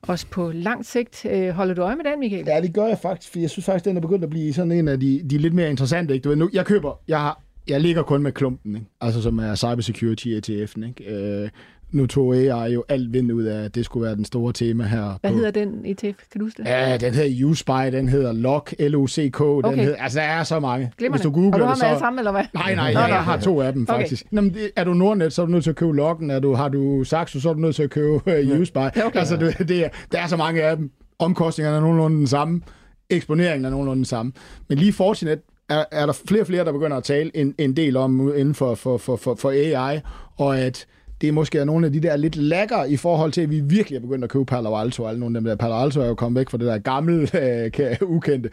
Også 0.01 0.27
på 0.27 0.51
lang 0.51 0.85
sigt. 0.85 1.25
Øh, 1.25 1.49
holder 1.49 1.73
du 1.73 1.81
øje 1.81 1.95
med 1.95 2.05
den, 2.05 2.19
Michael? 2.19 2.45
Ja, 2.47 2.61
det 2.61 2.73
gør 2.73 2.87
jeg 2.87 2.97
faktisk, 3.01 3.31
for 3.31 3.39
jeg 3.39 3.49
synes 3.49 3.65
faktisk, 3.65 3.85
den 3.85 3.97
er 3.97 4.01
begyndt 4.01 4.23
at 4.23 4.29
blive 4.29 4.53
sådan 4.53 4.71
en 4.71 4.87
af 4.87 4.99
de, 4.99 5.21
de 5.29 5.37
lidt 5.37 5.53
mere 5.53 5.69
interessante. 5.69 6.13
Ikke? 6.13 6.23
Du 6.23 6.29
ved, 6.29 6.35
nu, 6.35 6.49
jeg 6.53 6.65
køber, 6.65 6.99
jeg 7.07 7.19
har 7.19 7.41
jeg 7.67 7.81
ligger 7.81 8.03
kun 8.03 8.23
med 8.23 8.31
klumpen, 8.31 8.75
ikke? 8.75 8.87
altså 9.01 9.21
som 9.21 9.39
er 9.39 9.55
cybersecurity 9.55 10.27
ETF'en. 10.27 10.87
Ikke? 10.87 11.15
Øh, 11.15 11.49
nu 11.91 12.07
tog 12.07 12.35
AI 12.35 12.73
jo 12.73 12.83
alt 12.89 13.13
vind 13.13 13.31
ud 13.31 13.43
af, 13.43 13.63
at 13.63 13.75
det 13.75 13.85
skulle 13.85 14.05
være 14.05 14.15
den 14.15 14.25
store 14.25 14.53
tema 14.53 14.83
her. 14.83 15.17
Hvad 15.21 15.31
på, 15.31 15.35
hedder 15.35 15.51
den 15.51 15.85
ETF? 15.85 16.17
Kan 16.31 16.39
du 16.39 16.45
huske 16.45 16.63
det? 16.63 16.69
Ja, 16.69 16.97
den 16.97 17.13
hedder 17.13 17.45
USpy, 17.45 17.71
den 17.91 18.09
hedder 18.09 18.33
LOC, 18.33 18.73
L-O-C-K. 18.79 19.39
Den 19.39 19.65
Okay. 19.65 19.83
hedder, 19.83 19.97
altså, 19.97 20.19
der 20.19 20.25
er 20.25 20.43
så 20.43 20.59
mange. 20.59 20.91
Glimrende. 20.97 21.17
Hvis 21.17 21.23
du 21.23 21.31
googler 21.31 21.53
Og 21.53 21.59
du 21.59 21.65
har 21.65 21.73
det, 21.73 21.79
så... 21.81 21.99
sammen, 21.99 22.19
eller 22.19 22.31
hvad? 22.31 22.43
Nej, 22.53 22.75
nej, 22.75 22.85
jeg, 22.85 22.93
jeg 23.09 23.23
har 23.23 23.37
to 23.37 23.61
af 23.61 23.73
dem, 23.73 23.81
Okay. 23.89 23.99
faktisk. 24.01 24.25
Nå, 24.31 24.41
men 24.41 24.55
er 24.75 24.83
du 24.83 24.93
Nordnet, 24.93 25.33
så 25.33 25.41
er 25.41 25.45
du 25.45 25.51
nødt 25.51 25.63
til 25.63 25.69
at 25.69 25.75
købe 25.75 25.95
Loggen. 25.95 26.29
Er 26.31 26.39
du, 26.39 26.53
har 26.53 26.69
du 26.69 27.03
Saxo, 27.03 27.39
så 27.39 27.49
er 27.49 27.53
du 27.53 27.59
nødt 27.59 27.75
til 27.75 27.83
at 27.83 27.89
købe 27.89 28.13
uh, 28.53 28.59
Useby. 28.61 28.77
okay. 28.77 29.19
Altså, 29.19 29.35
det, 29.37 29.67
det 29.67 29.85
er, 29.85 29.89
der 30.11 30.19
er 30.19 30.27
så 30.27 30.37
mange 30.37 30.63
af 30.63 30.77
dem. 30.77 30.91
Omkostningerne 31.19 31.77
er 31.77 31.81
nogenlunde 31.81 32.17
den 32.17 32.27
samme. 32.27 32.61
Eksponeringen 33.09 33.65
er 33.65 33.69
nogenlunde 33.69 33.97
den 33.97 34.05
samme. 34.05 34.31
Men 34.69 34.77
lige 34.77 34.93
Fortinet 34.93 35.39
er, 35.69 35.83
er 35.91 36.05
der 36.05 36.13
flere 36.27 36.41
og 36.41 36.47
flere, 36.47 36.65
der 36.65 36.71
begynder 36.71 36.97
at 36.97 37.03
tale 37.03 37.31
en, 37.37 37.55
en 37.57 37.75
del 37.75 37.97
om 37.97 38.31
inden 38.35 38.55
for, 38.55 38.75
for, 38.75 38.97
for, 38.97 39.15
for, 39.15 39.35
for 39.35 39.49
AI, 39.51 39.99
og 40.37 40.59
at 40.59 40.85
det 41.21 41.33
måske 41.33 41.57
er 41.57 41.65
nogle 41.65 41.85
af 41.85 41.93
de 41.93 41.99
der 41.99 42.15
lidt 42.15 42.35
lækker 42.35 42.83
i 42.83 42.97
forhold 42.97 43.31
til, 43.31 43.41
at 43.41 43.49
vi 43.49 43.59
virkelig 43.59 43.97
er 43.97 44.01
begyndt 44.01 44.23
at 44.23 44.29
købe 44.29 44.45
Palo 44.45 44.77
Alto. 44.77 45.03
og 45.03 45.09
Alle 45.09 45.19
nogle 45.19 45.37
af 45.37 45.41
dem 45.41 45.49
der. 45.49 45.55
Palo 45.55 45.81
Alto 45.81 46.01
er 46.01 46.07
jo 46.07 46.15
kommet 46.15 46.39
væk 46.39 46.49
fra 46.49 46.57
det 46.57 46.67
der 46.67 46.77
gamle, 46.77 47.27
øh, 47.43 47.97
ukendte 48.01 48.49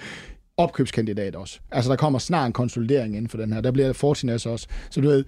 opkøbskandidat 0.56 1.36
også. 1.36 1.60
Altså, 1.72 1.90
der 1.90 1.96
kommer 1.96 2.18
snart 2.18 2.46
en 2.46 2.52
konsolidering 2.52 3.16
inden 3.16 3.28
for 3.28 3.38
den 3.38 3.52
her. 3.52 3.60
Der 3.60 3.70
bliver 3.70 3.92
Fortinet 3.92 4.46
også. 4.46 4.66
Så 4.90 5.00
du 5.00 5.08
ved, 5.08 5.24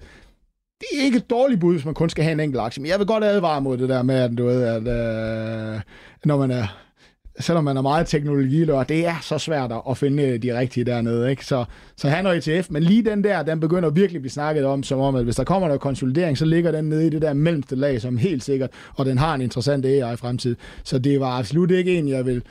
det 0.79 0.87
er 0.99 1.03
ikke 1.03 1.17
et 1.17 1.29
dårligt 1.29 1.59
bud, 1.59 1.73
hvis 1.73 1.85
man 1.85 1.93
kun 1.93 2.09
skal 2.09 2.23
have 2.23 2.31
en 2.31 2.39
enkelt 2.39 2.61
aktie. 2.61 2.81
Men 2.81 2.89
jeg 2.89 2.99
vil 2.99 3.07
godt 3.07 3.23
advare 3.23 3.61
mod 3.61 3.77
det 3.77 3.89
der 3.89 4.03
med, 4.03 4.15
at, 4.15 4.31
du 4.37 4.45
ved, 4.45 4.63
at 4.63 4.81
øh, 4.81 5.81
når 6.25 6.37
man 6.37 6.51
er 6.51 6.90
selvom 7.41 7.63
man 7.63 7.77
er 7.77 7.81
meget 7.81 8.07
teknologilør, 8.07 8.83
det 8.83 9.07
er 9.07 9.15
så 9.21 9.37
svært 9.37 9.71
at 9.89 9.97
finde 9.97 10.23
øh, 10.23 10.43
de 10.43 10.59
rigtige 10.59 10.83
dernede. 10.83 11.29
Ikke? 11.29 11.45
Så, 11.45 11.65
så 11.95 12.09
han 12.09 12.25
og 12.25 12.37
ETF, 12.37 12.69
men 12.69 12.83
lige 12.83 13.03
den 13.03 13.23
der, 13.23 13.43
den 13.43 13.59
begynder 13.59 13.89
virkelig 13.89 14.17
at 14.17 14.21
blive 14.21 14.31
snakket 14.31 14.65
om, 14.65 14.83
som 14.83 14.99
om, 14.99 15.15
at 15.15 15.23
hvis 15.23 15.35
der 15.35 15.43
kommer 15.43 15.67
noget 15.67 15.81
konsolidering, 15.81 16.37
så 16.37 16.45
ligger 16.45 16.71
den 16.71 16.85
nede 16.85 17.07
i 17.07 17.09
det 17.09 17.21
der 17.21 17.33
mellemste 17.33 17.75
lag, 17.75 18.01
som 18.01 18.17
helt 18.17 18.43
sikkert, 18.43 18.69
og 18.93 19.05
den 19.05 19.17
har 19.17 19.35
en 19.35 19.41
interessant 19.41 19.85
AI-fremtid. 19.85 20.55
Så 20.83 20.99
det 20.99 21.19
var 21.19 21.37
absolut 21.39 21.71
ikke 21.71 21.97
en, 21.97 22.07
jeg 22.07 22.25
vil 22.25 22.43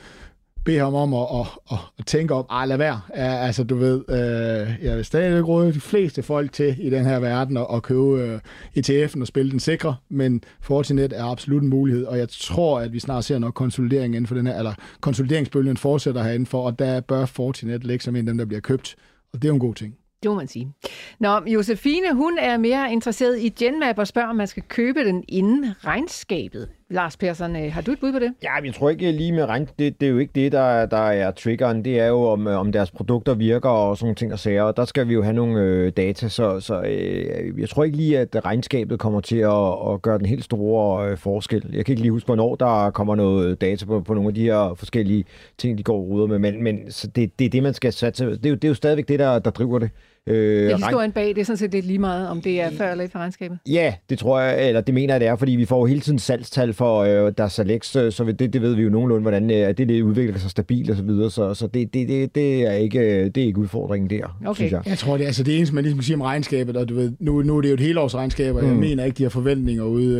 bede 0.65 0.79
ham 0.79 0.93
om 0.93 1.13
at, 1.13 1.27
at, 1.39 1.47
at, 1.71 1.77
at 1.99 2.05
tænke 2.05 2.33
om, 2.33 2.45
ej 2.49 2.65
lad 2.65 2.77
være. 2.77 3.01
Ja, 3.15 3.45
altså 3.45 3.63
du 3.63 3.75
ved, 3.75 4.03
øh, 4.09 4.85
jeg 4.85 4.97
vil 4.97 5.05
stadig 5.05 5.47
råde 5.47 5.73
de 5.73 5.79
fleste 5.79 6.23
folk 6.23 6.51
til 6.51 6.75
i 6.79 6.89
den 6.89 7.05
her 7.05 7.19
verden 7.19 7.57
at, 7.57 7.67
at 7.73 7.83
købe 7.83 8.21
øh, 8.21 8.39
ETF'en 8.77 9.21
og 9.21 9.27
spille 9.27 9.51
den 9.51 9.59
sikre, 9.59 9.95
men 10.09 10.43
Fortinet 10.61 11.13
er 11.13 11.23
absolut 11.23 11.63
en 11.63 11.69
mulighed, 11.69 12.05
og 12.05 12.17
jeg 12.17 12.29
tror, 12.29 12.79
at 12.79 12.93
vi 12.93 12.99
snart 12.99 13.23
ser 13.23 13.39
nok 13.39 13.53
konsolidering 13.53 14.15
inden 14.15 14.27
for 14.27 14.35
den 14.35 14.47
her, 14.47 14.57
eller 14.57 14.73
konsolideringsbølgen 15.01 15.77
fortsætter 15.77 16.23
herinde 16.23 16.45
for, 16.45 16.65
og 16.65 16.79
der 16.79 16.99
bør 16.99 17.25
Fortinet 17.25 17.83
ligge 17.83 18.03
som 18.03 18.15
en 18.15 18.27
af 18.27 18.31
dem, 18.31 18.37
der 18.37 18.45
bliver 18.45 18.61
købt, 18.61 18.95
og 19.33 19.41
det 19.41 19.47
er 19.47 19.49
jo 19.49 19.53
en 19.53 19.59
god 19.59 19.75
ting. 19.75 19.95
Det 20.23 20.31
må 20.31 20.35
man 20.35 20.47
sige. 20.47 20.73
Nå, 21.19 21.41
Josefine, 21.47 22.13
hun 22.13 22.37
er 22.37 22.57
mere 22.57 22.91
interesseret 22.91 23.39
i 23.39 23.49
Genmap 23.49 23.97
og 23.97 24.07
spørger, 24.07 24.27
om 24.27 24.35
man 24.35 24.47
skal 24.47 24.63
købe 24.63 24.99
den 24.99 25.23
inden 25.27 25.65
regnskabet. 25.85 26.69
Lars 26.91 27.17
Persson, 27.17 27.55
øh, 27.55 27.73
har 27.73 27.81
du 27.81 27.91
et 27.91 27.99
bud 27.99 28.11
på 28.11 28.19
det? 28.19 28.33
Ja, 28.43 28.53
jeg 28.65 28.73
tror 28.73 28.89
ikke 28.89 29.11
lige 29.11 29.31
med 29.31 29.45
regn, 29.45 29.67
det, 29.79 30.01
det 30.01 30.07
er 30.07 30.11
jo 30.11 30.17
ikke 30.17 30.31
det, 30.35 30.51
der, 30.51 30.85
der 30.85 30.97
er 30.97 31.31
triggeren. 31.31 31.85
Det 31.85 31.99
er 31.99 32.07
jo, 32.07 32.23
om, 32.23 32.47
øh, 32.47 32.59
om 32.59 32.71
deres 32.71 32.91
produkter 32.91 33.33
virker 33.33 33.69
og 33.69 33.97
sådan 33.97 34.05
nogle 34.05 34.15
ting 34.15 34.33
og 34.33 34.39
sager. 34.39 34.63
Og 34.63 34.77
der 34.77 34.85
skal 34.85 35.07
vi 35.07 35.13
jo 35.13 35.23
have 35.23 35.33
nogle 35.33 35.61
øh, 35.61 35.91
data, 35.97 36.27
så, 36.27 36.59
så 36.59 36.81
øh, 36.81 37.59
jeg 37.59 37.69
tror 37.69 37.83
ikke 37.83 37.97
lige, 37.97 38.19
at 38.19 38.45
regnskabet 38.45 38.99
kommer 38.99 39.21
til 39.21 39.37
at, 39.37 39.93
at 39.93 40.01
gøre 40.01 40.17
den 40.17 40.25
helt 40.25 40.43
store 40.43 41.09
øh, 41.09 41.17
forskel. 41.17 41.69
Jeg 41.73 41.85
kan 41.85 41.93
ikke 41.93 42.01
lige 42.01 42.11
huske, 42.11 42.25
hvornår 42.25 42.55
der 42.55 42.91
kommer 42.91 43.15
noget 43.15 43.61
data 43.61 43.85
på, 43.85 44.01
på 44.01 44.13
nogle 44.13 44.27
af 44.27 44.33
de 44.33 44.43
her 44.43 44.73
forskellige 44.77 45.25
ting, 45.57 45.77
de 45.77 45.83
går 45.83 45.97
og 45.97 46.07
ruder 46.07 46.27
med. 46.27 46.39
Men, 46.39 46.63
men 46.63 46.91
så 46.91 47.07
det, 47.07 47.39
det 47.39 47.45
er 47.45 47.49
det, 47.49 47.63
man 47.63 47.73
skal 47.73 47.93
satse. 47.93 48.25
Det 48.25 48.45
er 48.45 48.49
jo, 48.49 48.55
det 48.55 48.63
er 48.63 48.69
jo 48.69 48.73
stadigvæk 48.73 49.07
det, 49.07 49.19
der, 49.19 49.39
der 49.39 49.51
driver 49.51 49.79
det. 49.79 49.89
Øh, 50.27 50.35
Det 50.35 50.71
er 50.71 50.75
regn- 50.77 50.85
historien 50.85 51.11
bag, 51.11 51.27
det 51.27 51.37
er 51.37 51.43
sådan 51.45 51.57
set 51.57 51.71
lidt 51.71 51.85
lige 51.85 51.99
meget, 51.99 52.27
om 52.29 52.41
det 52.41 52.61
er 52.61 52.71
før 52.71 52.91
eller 52.91 53.03
efter 53.03 53.19
regnskabet. 53.19 53.57
Ja, 53.69 53.93
det 54.09 54.19
tror 54.19 54.39
jeg, 54.39 54.67
eller 54.67 54.81
det 54.81 54.93
mener 54.93 55.13
jeg, 55.13 55.19
det 55.21 55.27
er, 55.27 55.35
fordi 55.35 55.51
vi 55.51 55.65
får 55.65 55.79
jo 55.79 55.85
hele 55.85 55.99
tiden 56.01 56.19
salgstal 56.19 56.73
for 56.73 56.99
øh, 56.99 57.33
deres 57.37 57.59
Alex, 57.59 57.95
øh, 57.95 58.11
så 58.11 58.23
det, 58.39 58.53
det 58.53 58.61
ved 58.61 58.75
vi 58.75 58.81
jo 58.81 58.89
nogenlunde, 58.89 59.21
hvordan 59.21 59.51
øh, 59.51 59.67
det, 59.67 59.77
det 59.89 60.01
udvikler 60.01 60.37
sig 60.39 60.49
stabilt 60.51 60.89
og 60.89 60.95
så 60.97 61.03
videre, 61.03 61.31
så, 61.31 61.53
så 61.53 61.67
det, 61.67 61.93
det, 61.93 62.07
det, 62.07 62.35
det, 62.35 62.61
er 62.67 62.71
ikke, 62.71 62.99
øh, 62.99 63.25
det 63.25 63.37
er 63.37 63.45
ikke 63.45 63.59
udfordringen 63.59 64.09
der, 64.09 64.37
Okay. 64.45 64.55
synes 64.55 64.71
jeg. 64.71 64.81
Jeg 64.85 64.97
tror, 64.97 65.17
det 65.17 65.23
er 65.23 65.27
altså 65.27 65.43
det 65.43 65.57
eneste, 65.57 65.75
man 65.75 65.83
ligesom 65.83 66.01
siger 66.01 66.17
om 66.17 66.21
regnskabet, 66.21 66.77
og 66.77 66.89
du 66.89 66.95
ved, 66.95 67.11
nu, 67.19 67.41
nu 67.41 67.57
er 67.57 67.61
det 67.61 67.69
jo 67.69 67.73
et 67.73 67.79
helårsregnskab, 67.79 68.55
og 68.55 68.63
mm. 68.63 68.69
jeg 68.69 68.77
mener 68.77 69.03
ikke, 69.05 69.17
de 69.17 69.23
har 69.23 69.29
forventninger 69.29 69.83
ude, 69.83 70.19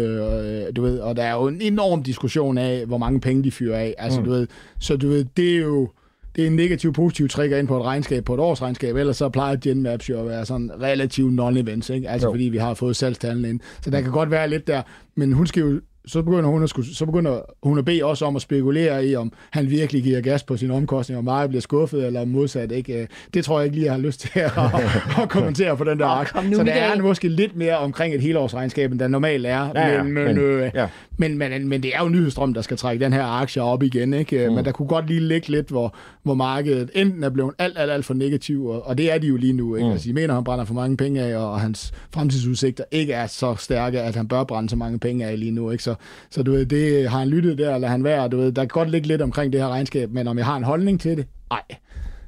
øh, 0.68 0.76
du 0.76 0.82
ved, 0.82 0.99
og 0.99 1.16
der 1.16 1.24
er 1.24 1.34
jo 1.34 1.47
en 1.47 1.62
enorm 1.62 2.04
diskussion 2.04 2.58
af, 2.58 2.86
hvor 2.86 2.97
mange 2.97 3.20
penge 3.22 3.43
de 3.43 3.52
fyrer 3.52 3.78
af, 3.78 3.95
altså 3.97 4.20
mm. 4.20 4.26
du 4.26 4.32
ved, 4.32 4.47
så 4.80 4.97
du 4.97 5.08
ved, 5.08 5.26
det 5.38 5.56
er 5.56 5.60
jo, 5.60 5.89
det 6.36 6.44
er 6.44 6.48
en 6.48 6.56
negativ, 6.56 6.94
positiv 6.94 7.30
trigger 7.30 7.58
ind 7.58 7.68
på 7.68 7.78
et 7.78 7.84
regnskab, 7.86 8.26
på 8.26 8.34
et 8.34 8.40
årsregnskab, 8.40 8.96
ellers 8.96 9.18
så 9.18 9.30
plejer 9.30 9.56
Genmaps 9.56 10.10
jo 10.10 10.20
at 10.20 10.26
være 10.28 10.46
sådan 10.46 10.72
relativt 10.82 11.40
non-events, 11.40 11.94
ikke? 11.94 12.10
Altså 12.10 12.28
Jo. 12.28 12.34
fordi 12.34 12.44
vi 12.44 12.58
har 12.58 12.74
fået 12.74 12.96
salgstallene 12.96 13.50
ind. 13.50 13.60
Så 13.82 13.90
der 13.90 14.02
kan 14.02 14.12
godt 14.12 14.32
være 14.32 14.50
lidt 14.50 14.68
der, 14.68 14.82
men 15.16 15.34
hun 15.34 15.48
skal 15.48 15.62
jo 15.62 15.82
så 16.06 16.22
begynder, 16.22 16.49
hun 16.49 16.64
at 16.64 16.70
skulle, 16.70 16.95
så 16.95 17.06
begynder 17.06 17.41
hun 17.64 17.78
at 17.78 17.86
bede 17.86 18.04
os 18.04 18.22
om 18.22 18.36
at 18.36 18.41
spekulere 18.41 19.06
i, 19.08 19.16
om 19.16 19.34
han 19.52 19.70
virkelig 19.70 20.04
giver 20.04 20.22
gas 20.22 20.43
på 20.43 20.58
sine 20.58 20.74
omkostninger, 20.74 21.18
om 21.18 21.24
meget 21.24 21.49
bliver 21.49 21.62
skuffet, 21.62 22.06
eller 22.08 22.26
modsat. 22.26 22.72
Ikke? 22.72 23.08
Det 23.34 23.45
tror 23.45 23.60
jeg 23.60 23.66
ikke 23.66 23.76
lige, 23.76 23.86
jeg 23.86 23.93
har 23.93 23.99
lyst 23.99 24.20
til 24.20 24.39
at, 24.39 24.52
at 25.24 25.30
kommentere 25.30 25.78
på 25.78 25.84
den 25.84 25.99
der 25.99 26.24
kom 26.24 26.45
nu, 26.45 26.56
Så 26.56 26.64
der 26.64 26.72
er 26.74 27.02
måske 27.02 27.28
lidt 27.30 27.56
mere 27.56 27.78
omkring 27.78 28.16
et 28.16 28.22
helårsregnskab, 28.22 28.91
end 28.91 28.99
der 28.99 29.08
normalt 29.08 29.45
er. 29.45 29.72
Ja, 29.76 29.88
ja, 29.88 30.04
men, 30.04 30.14
men, 30.14 30.26
men- 30.26 30.38
øh, 30.38 30.72
ja. 30.76 30.88
men, 31.18 31.38
men, 31.38 31.68
men 31.68 31.84
det 31.84 31.91
er 31.95 32.04
jo 32.04 32.10
nyhedsstrøm, 32.10 32.54
der 32.54 32.62
skal 32.62 32.78
trække 32.78 33.06
den 33.06 33.14
her 33.14 33.24
aktie 33.24 33.62
op 33.62 33.84
igen. 33.84 34.14
Ikke? 34.14 34.47
Mm. 34.49 34.56
Men 34.56 34.66
der 34.66 34.72
kunne 34.72 34.88
godt 34.88 35.08
lige 35.08 35.20
ligge 35.20 35.49
lidt, 35.49 35.70
hvor, 35.70 35.95
hvor 36.24 36.34
markedet 36.34 36.89
enten 36.95 37.24
er 37.24 37.30
blevet 37.30 37.54
alt, 37.60 37.78
alt, 37.78 37.91
alt 37.91 38.06
for 38.06 38.14
negativ, 38.14 38.66
og, 38.66 38.88
og 38.88 38.97
det 38.97 39.14
er 39.14 39.18
de 39.18 39.28
jo 39.28 39.36
lige 39.38 39.54
nu. 39.54 39.76
Ikke? 39.76 39.88
Mm. 39.88 39.91
Altså, 39.93 40.08
de 40.08 40.14
mener, 40.14 40.34
han 40.34 40.43
brænder 40.43 40.66
for 40.66 40.74
mange 40.74 40.97
penge 40.97 41.22
af, 41.22 41.38
og 41.38 41.60
hans 41.62 41.93
fremtidsudsigter 42.14 42.84
ikke 42.91 43.14
er 43.14 43.28
så 43.28 43.56
stærke, 43.56 44.02
at 44.02 44.16
han 44.16 44.28
bør 44.28 44.43
brænde 44.43 44.70
så 44.70 44.76
mange 44.76 44.99
penge 44.99 45.26
af 45.26 45.39
lige 45.39 45.52
nu. 45.52 45.72
Ikke? 45.72 45.84
Så, 45.84 45.91
så 46.30 46.44
du 46.44 46.52
ved, 46.52 46.66
det 46.66 47.10
har 47.10 47.20
han 47.20 47.28
lyttet 47.28 47.58
der, 47.58 47.76
eller 47.76 47.88
han 47.88 48.04
være. 48.04 48.28
Du 48.28 48.38
ved, 48.38 48.52
der 48.52 48.62
kan 48.62 48.68
godt 48.68 48.89
ligge 48.89 49.08
lidt 49.08 49.22
omkring 49.22 49.54
det 49.54 49.62
her 49.62 49.68
regnskab, 49.68 50.12
men 50.12 50.28
om 50.28 50.38
jeg 50.38 50.46
har 50.46 50.58
en 50.58 50.64
holdning 50.64 51.02
til 51.02 51.18
det? 51.18 51.28
Nej. 51.50 51.62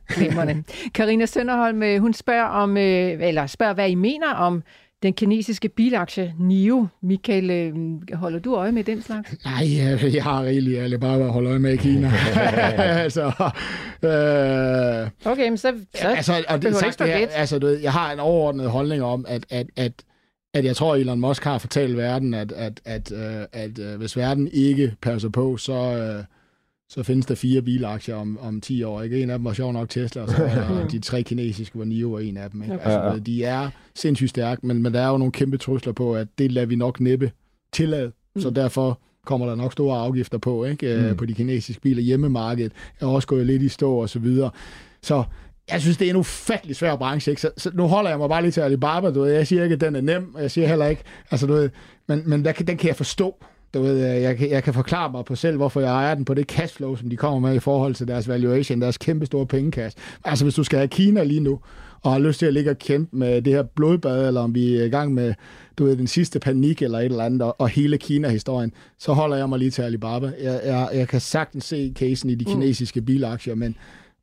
Glimrende. 0.07 0.63
Karina 0.95 1.25
Sønderholm, 1.25 1.83
øh, 1.83 2.01
hun 2.01 2.13
spørger, 2.13 2.45
om, 2.45 2.77
øh, 2.77 3.27
eller 3.27 3.47
spørger, 3.47 3.73
hvad 3.73 3.89
I 3.89 3.95
mener 3.95 4.33
om 4.33 4.63
den 5.03 5.13
kinesiske 5.13 5.69
bilaktie 5.69 6.33
NIO. 6.39 6.87
Michael, 7.01 7.49
øh, 7.49 7.73
holder 8.13 8.39
du 8.39 8.55
øje 8.55 8.71
med 8.71 8.83
den 8.83 9.01
slags? 9.01 9.35
Nej, 9.45 10.13
jeg, 10.13 10.23
har 10.23 10.43
rigeligt 10.43 10.79
alle 10.79 10.99
bare 10.99 11.23
at 11.23 11.31
holde 11.31 11.49
øje 11.49 11.59
med 11.59 11.73
i 11.73 11.75
Kina. 11.75 12.11
altså, 13.03 13.25
øh, 14.03 15.31
Okay, 15.31 15.49
men 15.49 15.57
så, 15.57 15.73
så 15.95 16.07
altså, 16.07 16.43
og 16.49 16.61
det, 16.61 16.75
sagt 16.75 16.99
det 16.99 17.07
her, 17.07 17.27
altså, 17.27 17.59
du 17.59 17.67
ved, 17.67 17.79
jeg 17.79 17.91
har 17.91 18.13
en 18.13 18.19
overordnet 18.19 18.69
holdning 18.69 19.03
om, 19.03 19.25
at, 19.27 19.45
at, 19.49 19.67
at, 19.75 19.91
at 20.53 20.65
jeg 20.65 20.75
tror, 20.75 20.95
Elon 20.95 21.19
Musk 21.19 21.43
har 21.43 21.57
fortalt 21.57 21.97
verden, 21.97 22.33
at, 22.33 22.51
at, 22.51 22.81
at, 22.85 23.11
at, 23.11 23.47
at, 23.53 23.79
at 23.79 23.97
hvis 23.97 24.17
verden 24.17 24.47
ikke 24.47 24.95
passer 25.01 25.29
på, 25.29 25.57
så, 25.57 25.73
øh, 25.73 26.23
så 26.89 27.03
findes 27.03 27.25
der 27.25 27.35
fire 27.35 27.61
bilaktier 27.61 28.15
om, 28.15 28.39
om 28.41 28.61
10 28.61 28.83
år. 28.83 29.01
Ikke? 29.01 29.21
En 29.21 29.29
af 29.29 29.37
dem 29.39 29.45
var 29.45 29.53
sjov 29.53 29.73
nok 29.73 29.89
Tesla, 29.89 30.21
og 30.21 30.29
så 30.29 30.37
der 30.37 30.87
de 30.91 30.99
tre 30.99 31.23
kinesiske, 31.23 31.75
hvor 31.75 31.85
NIO 31.85 32.09
var 32.09 32.19
en 32.19 32.37
af 32.37 32.51
dem. 32.51 32.61
Ikke? 32.61 32.73
Okay. 32.73 32.85
Altså, 32.85 33.19
de 33.19 33.43
er 33.43 33.69
sindssygt 33.95 34.29
stærke, 34.29 34.67
men, 34.67 34.83
men 34.83 34.93
der 34.93 35.01
er 35.01 35.09
jo 35.09 35.17
nogle 35.17 35.31
kæmpe 35.31 35.57
trusler 35.57 35.93
på, 35.93 36.15
at 36.15 36.27
det 36.37 36.51
lader 36.51 36.67
vi 36.67 36.75
nok 36.75 36.99
næppe 36.99 37.31
tillade. 37.71 38.11
Så 38.37 38.49
derfor 38.49 38.99
kommer 39.25 39.47
der 39.47 39.55
nok 39.55 39.71
store 39.71 39.97
afgifter 39.97 40.37
på, 40.37 40.63
ikke? 40.65 41.07
Mm. 41.09 41.17
på 41.17 41.25
de 41.25 41.33
kinesiske 41.33 41.81
biler. 41.81 42.01
Hjemmemarkedet 42.01 42.71
er 42.99 43.05
også 43.05 43.27
gået 43.27 43.45
lidt 43.45 43.61
i 43.61 43.69
stå 43.69 43.95
og 43.95 44.09
så 44.09 44.19
videre. 44.19 44.49
Så 45.01 45.23
jeg 45.71 45.81
synes, 45.81 45.97
det 45.97 46.05
er 46.05 46.09
en 46.09 46.15
ufattelig 46.15 46.75
svær 46.75 46.95
branche, 46.95 47.29
ikke? 47.31 47.41
Så, 47.41 47.49
så 47.57 47.71
nu 47.73 47.87
holder 47.87 48.09
jeg 48.09 48.19
mig 48.19 48.29
bare 48.29 48.41
lige 48.41 48.51
til 48.51 48.61
Alibaba, 48.61 49.11
du 49.11 49.21
ved. 49.21 49.31
Jeg 49.33 49.47
siger 49.47 49.63
ikke, 49.63 49.73
at 49.73 49.81
den 49.81 49.95
er 49.95 50.01
nem, 50.01 50.35
og 50.35 50.41
jeg 50.41 50.51
siger 50.51 50.67
heller 50.67 50.85
ikke, 50.85 51.01
altså 51.31 51.47
du 51.47 51.53
ved, 51.53 51.69
men, 52.07 52.23
men 52.25 52.45
der, 52.45 52.51
kan- 52.51 52.67
den 52.67 52.77
kan 52.77 52.87
jeg 52.87 52.95
forstå. 52.95 53.43
Du 53.73 53.81
ved, 53.81 53.97
jeg 53.97 54.37
kan, 54.37 54.49
jeg 54.49 54.63
kan 54.63 54.73
forklare 54.73 55.11
mig 55.11 55.25
på 55.25 55.35
selv, 55.35 55.57
hvorfor 55.57 55.79
jeg 55.81 55.89
ejer 55.89 56.15
den 56.15 56.25
på 56.25 56.33
det 56.33 56.45
cashflow, 56.49 56.95
som 56.95 57.09
de 57.09 57.15
kommer 57.17 57.39
med 57.49 57.55
i 57.55 57.59
forhold 57.59 57.95
til 57.95 58.07
deres 58.07 58.27
valuation, 58.27 58.81
deres 58.81 58.97
kæmpe 58.97 59.25
store 59.25 59.45
pengekasse. 59.47 59.97
Altså 60.23 60.45
hvis 60.45 60.55
du 60.55 60.63
skal 60.63 60.77
have 60.79 60.87
Kina 60.87 61.23
lige 61.23 61.39
nu, 61.39 61.59
og 62.01 62.11
har 62.11 62.19
lyst 62.19 62.39
til 62.39 62.45
at 62.45 62.53
ligge 62.53 62.69
og 62.71 62.79
kæmpe 62.79 63.17
med 63.17 63.41
det 63.41 63.53
her 63.53 63.63
blodbad, 63.63 64.27
eller 64.27 64.41
om 64.41 64.55
vi 64.55 64.77
er 64.77 64.83
i 64.83 64.89
gang 64.89 65.13
med 65.13 65.33
du 65.77 65.85
ved, 65.85 65.95
den 65.95 66.07
sidste 66.07 66.39
panik 66.39 66.81
eller 66.81 66.99
et 66.99 67.05
eller 67.05 67.23
andet, 67.23 67.41
og, 67.41 67.55
og 67.61 67.69
hele 67.69 67.97
Kina-historien, 67.97 68.71
så 68.99 69.13
holder 69.13 69.37
jeg 69.37 69.49
mig 69.49 69.59
lige 69.59 69.71
til 69.71 69.81
Alibaba. 69.81 70.31
Jeg, 70.41 70.61
jeg, 70.65 70.89
jeg 70.93 71.07
kan 71.07 71.19
sagtens 71.21 71.65
se 71.65 71.93
casen 71.95 72.29
i 72.29 72.35
de 72.35 72.45
kinesiske 72.45 73.01
bilaktier, 73.01 73.55
men 73.55 73.75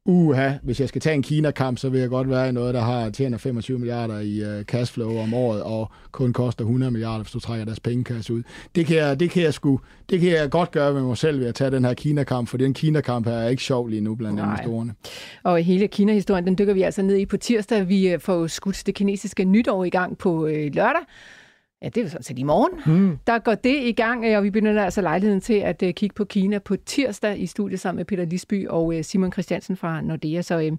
uha, 0.07 0.53
hvis 0.63 0.81
jeg 0.81 0.89
skal 0.89 1.01
tage 1.01 1.15
en 1.15 1.23
Kina-kamp, 1.23 1.79
så 1.79 1.89
vil 1.89 2.01
jeg 2.01 2.09
godt 2.09 2.31
være 2.31 2.49
i 2.49 2.53
noget, 2.53 2.75
der 2.75 2.81
har 2.81 3.11
tjener 3.11 3.39
25 3.39 3.79
milliarder 3.79 4.19
i 4.19 4.59
uh, 4.59 4.65
cashflow 4.65 5.19
om 5.19 5.35
året, 5.35 5.63
og 5.63 5.91
kun 6.13 6.33
koster 6.33 6.65
100 6.65 6.93
milliarder, 6.93 7.23
hvis 7.23 7.33
du 7.33 7.41
trækker 7.41 7.65
deres 7.65 7.81
pengekasse 7.81 8.35
ud. 8.35 8.43
Det 8.75 8.87
kan, 8.87 8.97
jeg, 8.97 9.21
det, 9.21 9.31
kan 9.31 9.43
jeg 9.43 9.55
sgu, 9.55 9.81
det 10.11 10.21
kan 10.21 10.31
jeg 10.31 10.51
godt 10.51 10.71
gøre 10.71 10.93
med 10.93 11.03
mig 11.03 11.17
selv 11.17 11.41
ved 11.41 11.47
at 11.47 11.55
tage 11.55 11.71
den 11.71 11.85
her 11.85 11.95
Kina-kamp, 11.95 12.49
for 12.49 12.57
den 12.57 12.75
Kina-kamp 12.75 13.27
her 13.27 13.35
er 13.35 13.49
ikke 13.49 13.63
sjov 13.63 13.89
lige 13.89 14.01
nu 14.01 14.15
blandt 14.15 14.41
investorerne. 14.41 14.95
Og 15.43 15.59
hele 15.59 15.89
Kina-historien, 15.89 16.47
den 16.47 16.59
dykker 16.59 16.75
vi 16.75 16.83
altså 16.83 17.03
ned 17.03 17.17
i 17.17 17.27
på 17.27 17.37
tirsdag. 17.37 17.89
Vi 17.89 18.09
øh, 18.09 18.21
får 18.21 18.47
skudt 18.47 18.83
det 18.87 18.95
kinesiske 18.95 19.45
nytår 19.45 19.85
i 19.85 19.91
gang 19.91 20.19
på 20.19 20.47
øh, 20.47 20.75
lørdag. 20.75 21.03
Ja, 21.83 21.89
det 21.89 21.97
er 21.97 22.03
jo 22.03 22.09
sådan 22.09 22.23
set 22.23 22.39
i 22.39 22.43
morgen. 22.43 23.01
Mm. 23.01 23.19
Der 23.27 23.39
går 23.39 23.55
det 23.55 23.77
i 23.83 23.93
gang, 23.93 24.25
øh, 24.25 24.37
og 24.37 24.45
vi 24.45 24.51
benytter 24.51 24.85
altså 24.85 25.01
lejligheden 25.01 25.41
til 25.41 25.55
at 25.55 25.83
øh, 25.83 25.95
kigge 25.95 26.15
på 26.15 26.25
Kina 26.25 26.59
på 26.59 26.77
tirsdag 26.77 27.41
i 27.41 27.47
studiet 27.47 27.81
sammen 27.81 27.97
med 27.97 28.05
Peter 28.05 28.25
Lisby 28.25 28.69
og 28.69 28.97
øh, 28.97 29.05
Simon 29.05 29.33
Christiansen 29.33 29.77
fra 29.77 30.01
Nordea. 30.01 30.43
Så 30.43 30.77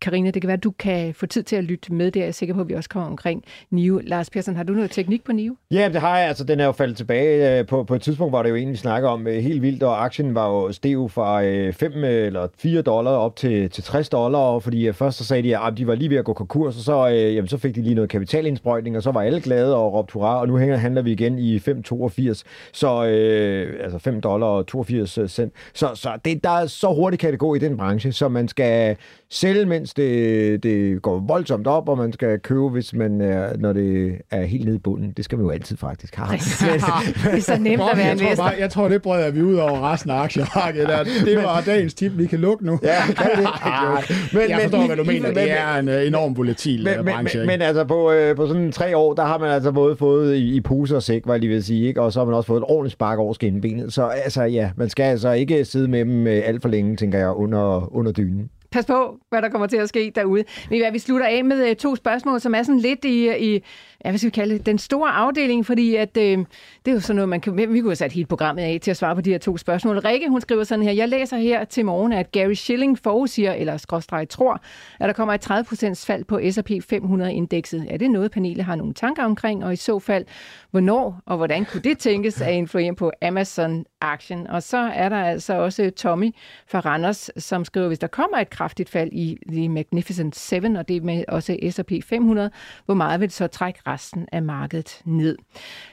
Karina, 0.00 0.30
det 0.30 0.42
kan 0.42 0.48
være, 0.48 0.56
at 0.56 0.64
du 0.64 0.70
kan 0.70 1.14
få 1.14 1.26
tid 1.26 1.42
til 1.42 1.56
at 1.56 1.64
lytte 1.64 1.92
med. 1.92 2.10
Det 2.10 2.20
er 2.20 2.26
jeg 2.26 2.34
sikker 2.34 2.54
på, 2.54 2.60
at 2.60 2.68
vi 2.68 2.74
også 2.74 2.88
kommer 2.88 3.08
omkring 3.08 3.44
Nive. 3.70 4.02
Lars 4.02 4.30
Persson, 4.30 4.56
har 4.56 4.62
du 4.62 4.72
noget 4.72 4.90
teknik 4.90 5.24
på 5.24 5.32
Nive? 5.32 5.56
Ja, 5.70 5.88
det 5.92 6.00
har 6.00 6.18
jeg. 6.18 6.28
Altså, 6.28 6.44
den 6.44 6.60
er 6.60 6.64
jo 6.64 6.72
faldet 6.72 6.96
tilbage. 6.96 7.58
Øh, 7.58 7.66
på, 7.66 7.84
på 7.84 7.94
et 7.94 8.02
tidspunkt 8.02 8.32
var 8.32 8.42
det 8.42 8.50
jo 8.50 8.56
egentlig 8.56 8.78
snakker 8.78 9.08
om 9.08 9.26
øh, 9.26 9.34
helt 9.34 9.62
vildt, 9.62 9.82
og 9.82 10.04
aktien 10.04 10.34
var 10.34 10.48
jo 10.48 10.72
stev 10.72 11.08
fra 11.08 11.44
øh, 11.44 11.72
5 11.72 12.04
eller 12.04 12.48
4 12.58 12.82
dollar 12.82 13.10
op 13.10 13.36
til, 13.36 13.70
til 13.70 13.84
60 13.84 14.08
dollar, 14.08 14.58
fordi 14.58 14.92
først 14.92 15.18
så 15.18 15.24
sagde 15.24 15.42
de, 15.42 15.58
at 15.58 15.76
de 15.76 15.86
var 15.86 15.94
lige 15.94 16.10
ved 16.10 16.16
at 16.16 16.24
gå 16.24 16.32
konkurs, 16.32 16.76
og 16.76 16.82
så, 16.82 17.06
jamen, 17.06 17.48
så 17.48 17.58
fik 17.58 17.74
de 17.74 17.82
lige 17.82 17.94
noget 17.94 18.10
kapitalindsprøjtning, 18.10 18.96
og 18.96 19.02
så 19.02 19.10
var 19.10 19.22
alle 19.22 19.40
glade 19.40 19.76
og 19.76 19.92
råbte 19.92 20.12
hurra, 20.12 20.40
og 20.40 20.48
nu 20.48 20.56
hænger, 20.56 20.76
handler 20.76 21.02
vi 21.02 21.12
igen 21.12 21.38
i 21.38 21.56
5,82, 21.58 22.42
så 22.72 23.06
øh, 23.06 23.84
altså 23.84 23.98
5 23.98 24.20
dollar 24.20 24.46
og 24.46 24.66
82 24.66 25.18
cent. 25.32 25.52
Så, 25.74 25.90
så 25.94 26.18
det, 26.24 26.44
der 26.44 26.50
er 26.50 26.66
så 26.66 26.94
hurtigt 26.94 27.20
kan 27.20 27.30
det 27.30 27.38
gå 27.38 27.54
i 27.54 27.58
den 27.58 27.76
branche, 27.76 28.12
så 28.12 28.28
man 28.28 28.48
skal 28.48 28.96
sælge, 29.32 29.66
mens 29.66 29.94
det, 29.94 30.62
det 30.62 31.02
går 31.02 31.18
voldsomt 31.18 31.66
op, 31.66 31.88
og 31.88 31.98
man 31.98 32.12
skal 32.12 32.38
købe, 32.38 32.68
hvis 32.68 32.94
man 32.94 33.20
er, 33.20 33.56
når 33.58 33.72
det 33.72 34.18
er 34.30 34.42
helt 34.42 34.64
nede 34.64 34.76
i 34.76 34.78
bunden. 34.78 35.12
Det 35.16 35.24
skal 35.24 35.38
man 35.38 35.44
jo 35.44 35.50
altid 35.50 35.76
faktisk 35.76 36.14
have. 36.14 36.32
det 36.32 37.38
er 37.38 37.40
så 37.40 37.58
nemt 37.60 37.82
at 37.82 37.98
være 37.98 38.06
jeg 38.06 38.18
tror, 38.18 38.44
bare, 38.44 38.54
jeg 38.58 38.70
tror, 38.70 38.88
det 38.88 39.02
breder 39.02 39.30
vi 39.30 39.42
ud 39.42 39.54
over 39.54 39.92
resten 39.92 40.10
af 40.10 40.14
aktiemarkedet. 40.14 41.06
Det 41.24 41.36
var 41.36 41.60
dagens 41.60 41.94
tip. 41.94 42.12
Vi 42.18 42.26
kan 42.26 42.38
lukke 42.38 42.66
nu. 42.66 42.78
Ja, 42.82 43.02
kan 43.06 43.30
det? 43.36 43.48
Men, 44.32 44.50
jeg 44.50 44.60
forstår, 44.62 44.78
men, 44.78 44.86
hvad 44.86 44.96
du 44.96 45.04
mener. 45.04 45.28
Men, 45.28 45.36
det 45.36 45.50
er 45.50 45.76
en 45.76 45.88
uh, 45.88 46.06
enorm 46.06 46.36
volatil 46.36 46.84
men, 46.84 46.98
uh, 46.98 47.04
branche. 47.04 47.38
Men, 47.38 47.46
men 47.46 47.62
altså, 47.62 47.84
på, 47.84 48.12
uh, 48.12 48.36
på 48.36 48.46
sådan 48.46 48.72
tre 48.72 48.96
år, 48.96 49.14
der 49.14 49.24
har 49.24 49.38
man 49.38 49.50
altså 49.50 49.72
både 49.72 49.96
fået 49.96 50.36
i, 50.36 50.56
i 50.56 50.60
puse 50.60 50.96
og 50.96 51.02
sæk, 51.02 51.24
hvad 51.24 51.34
jeg 51.34 51.40
lige 51.40 51.50
vil 51.50 51.64
sige, 51.64 51.88
ikke? 51.88 52.02
og 52.02 52.12
så 52.12 52.20
har 52.20 52.24
man 52.24 52.34
også 52.34 52.46
fået 52.46 52.58
et 52.58 52.64
ordentligt 52.68 52.92
spark 52.92 53.18
over 53.18 53.32
skinbenet. 53.32 53.92
Så 53.92 54.06
altså, 54.06 54.42
ja, 54.42 54.70
man 54.76 54.88
skal 54.88 55.04
altså 55.04 55.32
ikke 55.32 55.64
sidde 55.64 55.88
med 55.88 56.04
dem 56.04 56.26
alt 56.26 56.62
for 56.62 56.68
længe, 56.68 56.96
tænker 56.96 57.18
jeg, 57.18 57.30
under, 57.30 57.94
under 57.96 58.12
dynen 58.12 58.50
pas 58.72 58.86
på, 58.86 59.18
hvad 59.28 59.42
der 59.42 59.48
kommer 59.48 59.66
til 59.66 59.76
at 59.76 59.88
ske 59.88 60.12
derude. 60.14 60.44
Men 60.70 60.92
vi 60.92 60.98
slutter 60.98 61.26
af 61.26 61.44
med 61.44 61.68
øh, 61.70 61.76
to 61.76 61.96
spørgsmål, 61.96 62.40
som 62.40 62.54
er 62.54 62.62
sådan 62.62 62.80
lidt 62.80 63.04
i, 63.04 63.54
i 63.54 63.62
ja, 64.04 64.10
hvad 64.10 64.18
skal 64.18 64.26
vi 64.26 64.30
kalde 64.30 64.54
det, 64.54 64.66
den 64.66 64.78
store 64.78 65.10
afdeling, 65.10 65.66
fordi 65.66 65.94
at, 65.94 66.16
øh, 66.16 66.38
det 66.84 66.90
er 66.90 66.92
jo 66.92 67.00
sådan 67.00 67.16
noget, 67.16 67.28
man 67.28 67.40
kan, 67.40 67.56
vi 67.56 67.66
kunne 67.66 67.82
have 67.82 67.96
sat 67.96 68.12
hele 68.12 68.26
programmet 68.26 68.62
af 68.62 68.78
til 68.82 68.90
at 68.90 68.96
svare 68.96 69.14
på 69.14 69.20
de 69.20 69.30
her 69.30 69.38
to 69.38 69.56
spørgsmål. 69.56 69.98
Rikke, 69.98 70.28
hun 70.28 70.40
skriver 70.40 70.64
sådan 70.64 70.84
her, 70.84 70.92
jeg 70.92 71.08
læser 71.08 71.36
her 71.36 71.64
til 71.64 71.84
morgen, 71.84 72.12
at 72.12 72.32
Gary 72.32 72.52
Schilling 72.52 72.98
forudsiger, 72.98 73.52
eller 73.52 73.76
skråstreg 73.76 74.28
tror, 74.28 74.60
at 75.00 75.06
der 75.06 75.12
kommer 75.12 75.34
et 75.34 75.50
30% 75.50 76.06
fald 76.06 76.24
på 76.24 76.40
S&P 76.50 76.70
500-indekset. 76.92 77.86
Er 77.90 77.96
det 77.96 78.10
noget, 78.10 78.30
panelet 78.30 78.64
har 78.64 78.74
nogle 78.74 78.94
tanker 78.94 79.24
omkring, 79.24 79.64
og 79.64 79.72
i 79.72 79.76
så 79.76 79.98
fald, 79.98 80.24
hvornår 80.70 81.20
og 81.26 81.36
hvordan 81.36 81.64
kunne 81.64 81.82
det 81.82 81.98
tænkes 81.98 82.40
at 82.40 82.54
influere 82.54 82.94
på 82.94 83.12
Amazon-aktien? 83.22 84.46
Og 84.46 84.62
så 84.62 84.78
er 84.94 85.08
der 85.08 85.24
altså 85.24 85.54
også 85.54 85.90
Tommy 85.96 86.30
fra 86.66 86.80
Randers, 86.80 87.30
som 87.36 87.64
skriver, 87.64 87.86
hvis 87.86 87.98
der 87.98 88.06
kommer 88.06 88.38
et 88.38 88.50
kraftigt 88.50 88.90
fald 88.90 89.08
i 89.12 89.38
The 89.48 89.68
Magnificent 89.68 90.36
Seven, 90.36 90.76
og 90.76 90.88
det 90.88 91.04
med 91.04 91.24
også 91.28 91.56
S&P 91.70 91.92
500, 92.04 92.50
hvor 92.84 92.94
meget 92.94 93.20
vil 93.20 93.28
det 93.28 93.34
så 93.34 93.46
trække 93.46 93.80
resten 93.92 94.26
af 94.32 94.42
markedet 94.42 95.00
ned. 95.04 95.36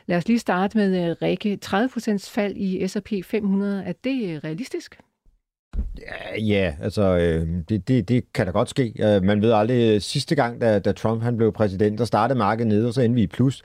Lad 0.05 0.17
os 0.17 0.27
lige 0.27 0.39
starte 0.39 0.77
med 0.77 1.09
øh, 1.09 1.15
Rikke. 1.21 1.59
30% 1.65 2.31
fald 2.31 2.57
i 2.57 2.87
S&P 2.87 3.25
500, 3.25 3.83
er 3.85 3.93
det 4.03 4.29
øh, 4.29 4.37
realistisk? 4.43 4.99
Ja, 5.77 6.41
ja 6.41 6.75
altså 6.81 7.01
øh, 7.01 7.47
det, 7.69 7.87
det, 7.87 8.09
det 8.09 8.33
kan 8.33 8.45
da 8.45 8.51
godt 8.51 8.69
ske. 8.69 8.93
Uh, 8.99 9.25
man 9.25 9.41
ved 9.41 9.51
aldrig, 9.51 10.01
sidste 10.01 10.35
gang, 10.35 10.61
da, 10.61 10.79
da 10.79 10.91
Trump 10.91 11.23
han 11.23 11.37
blev 11.37 11.53
præsident, 11.53 11.99
der 11.99 12.05
startede 12.05 12.37
markedet 12.39 12.67
ned, 12.67 12.85
og 12.85 12.93
så 12.93 13.01
endte 13.01 13.15
vi 13.15 13.23
i 13.23 13.27
plus. 13.27 13.63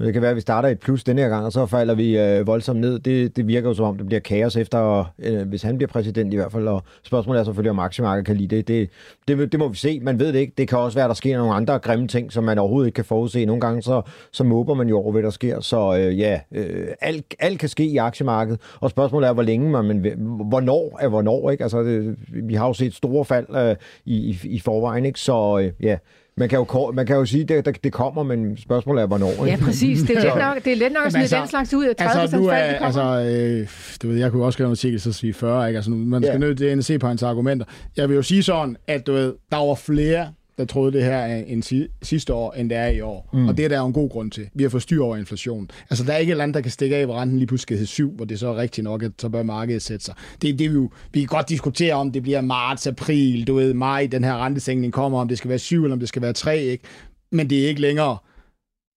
Det 0.00 0.12
kan 0.12 0.22
være, 0.22 0.30
at 0.30 0.36
vi 0.36 0.40
starter 0.40 0.68
et 0.68 0.80
plus 0.80 1.04
denne 1.04 1.22
her 1.22 1.28
gang, 1.28 1.44
og 1.44 1.52
så 1.52 1.66
falder 1.66 1.94
vi 1.94 2.18
øh, 2.18 2.46
voldsomt 2.46 2.80
ned. 2.80 2.98
Det, 2.98 3.36
det 3.36 3.46
virker 3.46 3.68
jo 3.68 3.74
som 3.74 3.84
om, 3.84 3.96
det 3.96 4.06
bliver 4.06 4.20
kaos 4.20 4.56
efter, 4.56 5.12
øh, 5.18 5.48
hvis 5.48 5.62
han 5.62 5.76
bliver 5.76 5.88
præsident 5.88 6.32
i 6.32 6.36
hvert 6.36 6.52
fald. 6.52 6.68
Og 6.68 6.82
spørgsmålet 7.02 7.40
er 7.40 7.44
selvfølgelig, 7.44 7.70
om 7.70 7.78
aktiemarkedet 7.78 8.26
kan 8.26 8.36
lide 8.36 8.56
det. 8.56 8.68
Det, 8.68 8.90
det. 9.28 9.52
det 9.52 9.60
må 9.60 9.68
vi 9.68 9.76
se. 9.76 10.00
Man 10.00 10.18
ved 10.18 10.32
det 10.32 10.38
ikke. 10.38 10.52
Det 10.58 10.68
kan 10.68 10.78
også 10.78 10.96
være, 10.96 11.04
at 11.04 11.08
der 11.08 11.14
sker 11.14 11.38
nogle 11.38 11.54
andre 11.54 11.78
grimme 11.78 12.08
ting, 12.08 12.32
som 12.32 12.44
man 12.44 12.58
overhovedet 12.58 12.88
ikke 12.88 12.96
kan 12.96 13.04
forudse. 13.04 13.44
Nogle 13.44 13.60
gange 13.60 13.82
så, 13.82 14.02
så 14.32 14.44
måber 14.44 14.74
man 14.74 14.88
jo 14.88 14.98
over, 14.98 15.12
hvad 15.12 15.22
der 15.22 15.30
sker. 15.30 15.60
Så 15.60 15.96
øh, 15.96 16.18
ja, 16.18 16.40
øh, 16.52 16.88
alt, 17.00 17.34
alt 17.38 17.58
kan 17.60 17.68
ske 17.68 17.84
i 17.84 17.96
aktiemarkedet. 17.96 18.60
Og 18.80 18.90
spørgsmålet 18.90 19.28
er, 19.28 19.32
hvor 19.32 19.42
længe 19.42 19.70
man, 19.70 19.84
men 19.84 20.00
hvornår 20.48 20.98
er 21.00 21.08
hvornår. 21.08 21.50
Ikke? 21.50 21.64
Altså, 21.64 21.82
det, 21.82 22.16
vi 22.28 22.54
har 22.54 22.66
jo 22.66 22.72
set 22.72 22.94
store 22.94 23.24
fald 23.24 23.46
øh, 23.56 23.76
i, 24.04 24.16
i, 24.16 24.38
i 24.48 24.58
forvejen. 24.58 25.04
Ikke? 25.04 25.20
Så 25.20 25.58
øh, 25.58 25.72
ja, 25.82 25.96
man 26.38 26.48
kan 26.48 26.58
jo, 26.58 26.92
man 26.92 27.06
kan 27.06 27.16
jo 27.16 27.26
sige, 27.26 27.54
at 27.54 27.64
det, 27.64 27.84
det 27.84 27.92
kommer, 27.92 28.22
men 28.22 28.56
spørgsmålet 28.56 29.02
er, 29.02 29.06
hvornår. 29.06 29.30
Ikke? 29.30 29.44
Ja, 29.44 29.56
præcis. 29.56 30.02
Det 30.02 30.16
er 30.16 30.22
let 30.22 30.34
nok, 30.34 30.64
det 30.64 30.72
er 30.72 30.76
let 30.76 30.92
nok 30.92 31.06
at 31.06 31.12
smide 31.12 31.22
altså, 31.22 31.38
den 31.40 31.48
slags 31.48 31.74
ud 31.74 31.84
af 31.86 31.96
30 31.96 32.20
altså, 32.20 32.36
nu 32.36 32.46
er, 32.46 32.50
fald, 32.50 32.76
altså, 32.80 33.02
øh, 33.02 33.68
du 34.02 34.08
ved, 34.08 34.16
jeg 34.18 34.30
kunne 34.30 34.44
også 34.44 34.56
skrive 34.56 34.66
en 34.66 34.70
artikel, 34.70 35.00
så 35.00 35.12
sige 35.12 35.34
40, 35.34 35.68
ikke? 35.68 35.76
Altså, 35.78 35.90
man 35.90 36.22
skal 36.22 36.32
ja. 36.32 36.38
nødt 36.38 36.58
til 36.58 36.64
at 36.64 36.84
se 36.84 36.98
på 36.98 37.06
hans 37.06 37.22
argumenter. 37.22 37.66
Jeg 37.96 38.08
vil 38.08 38.14
jo 38.14 38.22
sige 38.22 38.42
sådan, 38.42 38.76
at 38.86 39.06
du 39.06 39.12
ved, 39.12 39.34
der 39.50 39.66
var 39.66 39.74
flere 39.74 40.28
der 40.58 40.64
troede 40.64 40.92
det 40.92 41.04
her 41.04 41.24
end 41.26 41.62
si- 41.62 41.88
sidste 42.02 42.34
år, 42.34 42.52
end 42.52 42.70
det 42.70 42.78
er 42.78 42.86
i 42.86 43.00
år. 43.00 43.30
Mm. 43.32 43.48
Og 43.48 43.56
det 43.56 43.64
er 43.64 43.68
der 43.68 43.78
jo 43.78 43.86
en 43.86 43.92
god 43.92 44.10
grund 44.10 44.30
til. 44.30 44.48
Vi 44.54 44.62
har 44.62 44.70
fået 44.70 44.82
styr 44.82 45.02
over 45.02 45.16
inflationen. 45.16 45.70
Altså, 45.90 46.04
der 46.04 46.12
er 46.12 46.16
ikke 46.16 46.30
et 46.30 46.36
land, 46.36 46.54
der 46.54 46.60
kan 46.60 46.70
stikke 46.70 46.96
af, 46.96 47.04
hvor 47.04 47.14
renten 47.20 47.38
lige 47.38 47.46
pludselig 47.46 47.78
hedder 47.78 47.86
7, 47.86 48.12
hvor 48.16 48.24
det 48.24 48.38
så 48.38 48.48
er 48.48 48.56
rigtigt 48.56 48.84
nok, 48.84 49.02
at 49.02 49.12
så 49.18 49.28
bør 49.28 49.42
markedet 49.42 49.82
sætte 49.82 50.04
sig. 50.04 50.14
Det 50.42 50.50
er 50.50 50.56
det, 50.56 50.70
vi 50.70 50.74
jo, 50.74 50.90
vi 51.12 51.20
kan 51.20 51.26
godt 51.26 51.48
diskutere, 51.48 51.94
om 51.94 52.12
det 52.12 52.22
bliver 52.22 52.40
marts, 52.40 52.86
april, 52.86 53.46
du 53.46 53.54
ved, 53.54 53.74
maj, 53.74 54.08
den 54.12 54.24
her 54.24 54.44
rentesænkning 54.44 54.92
kommer, 54.92 55.20
om 55.20 55.28
det 55.28 55.38
skal 55.38 55.48
være 55.48 55.58
7, 55.58 55.82
eller 55.84 55.94
om 55.94 56.00
det 56.00 56.08
skal 56.08 56.22
være 56.22 56.32
3, 56.32 56.62
ikke? 56.62 56.84
Men 57.32 57.50
det 57.50 57.64
er 57.64 57.68
ikke 57.68 57.80
længere 57.80 58.16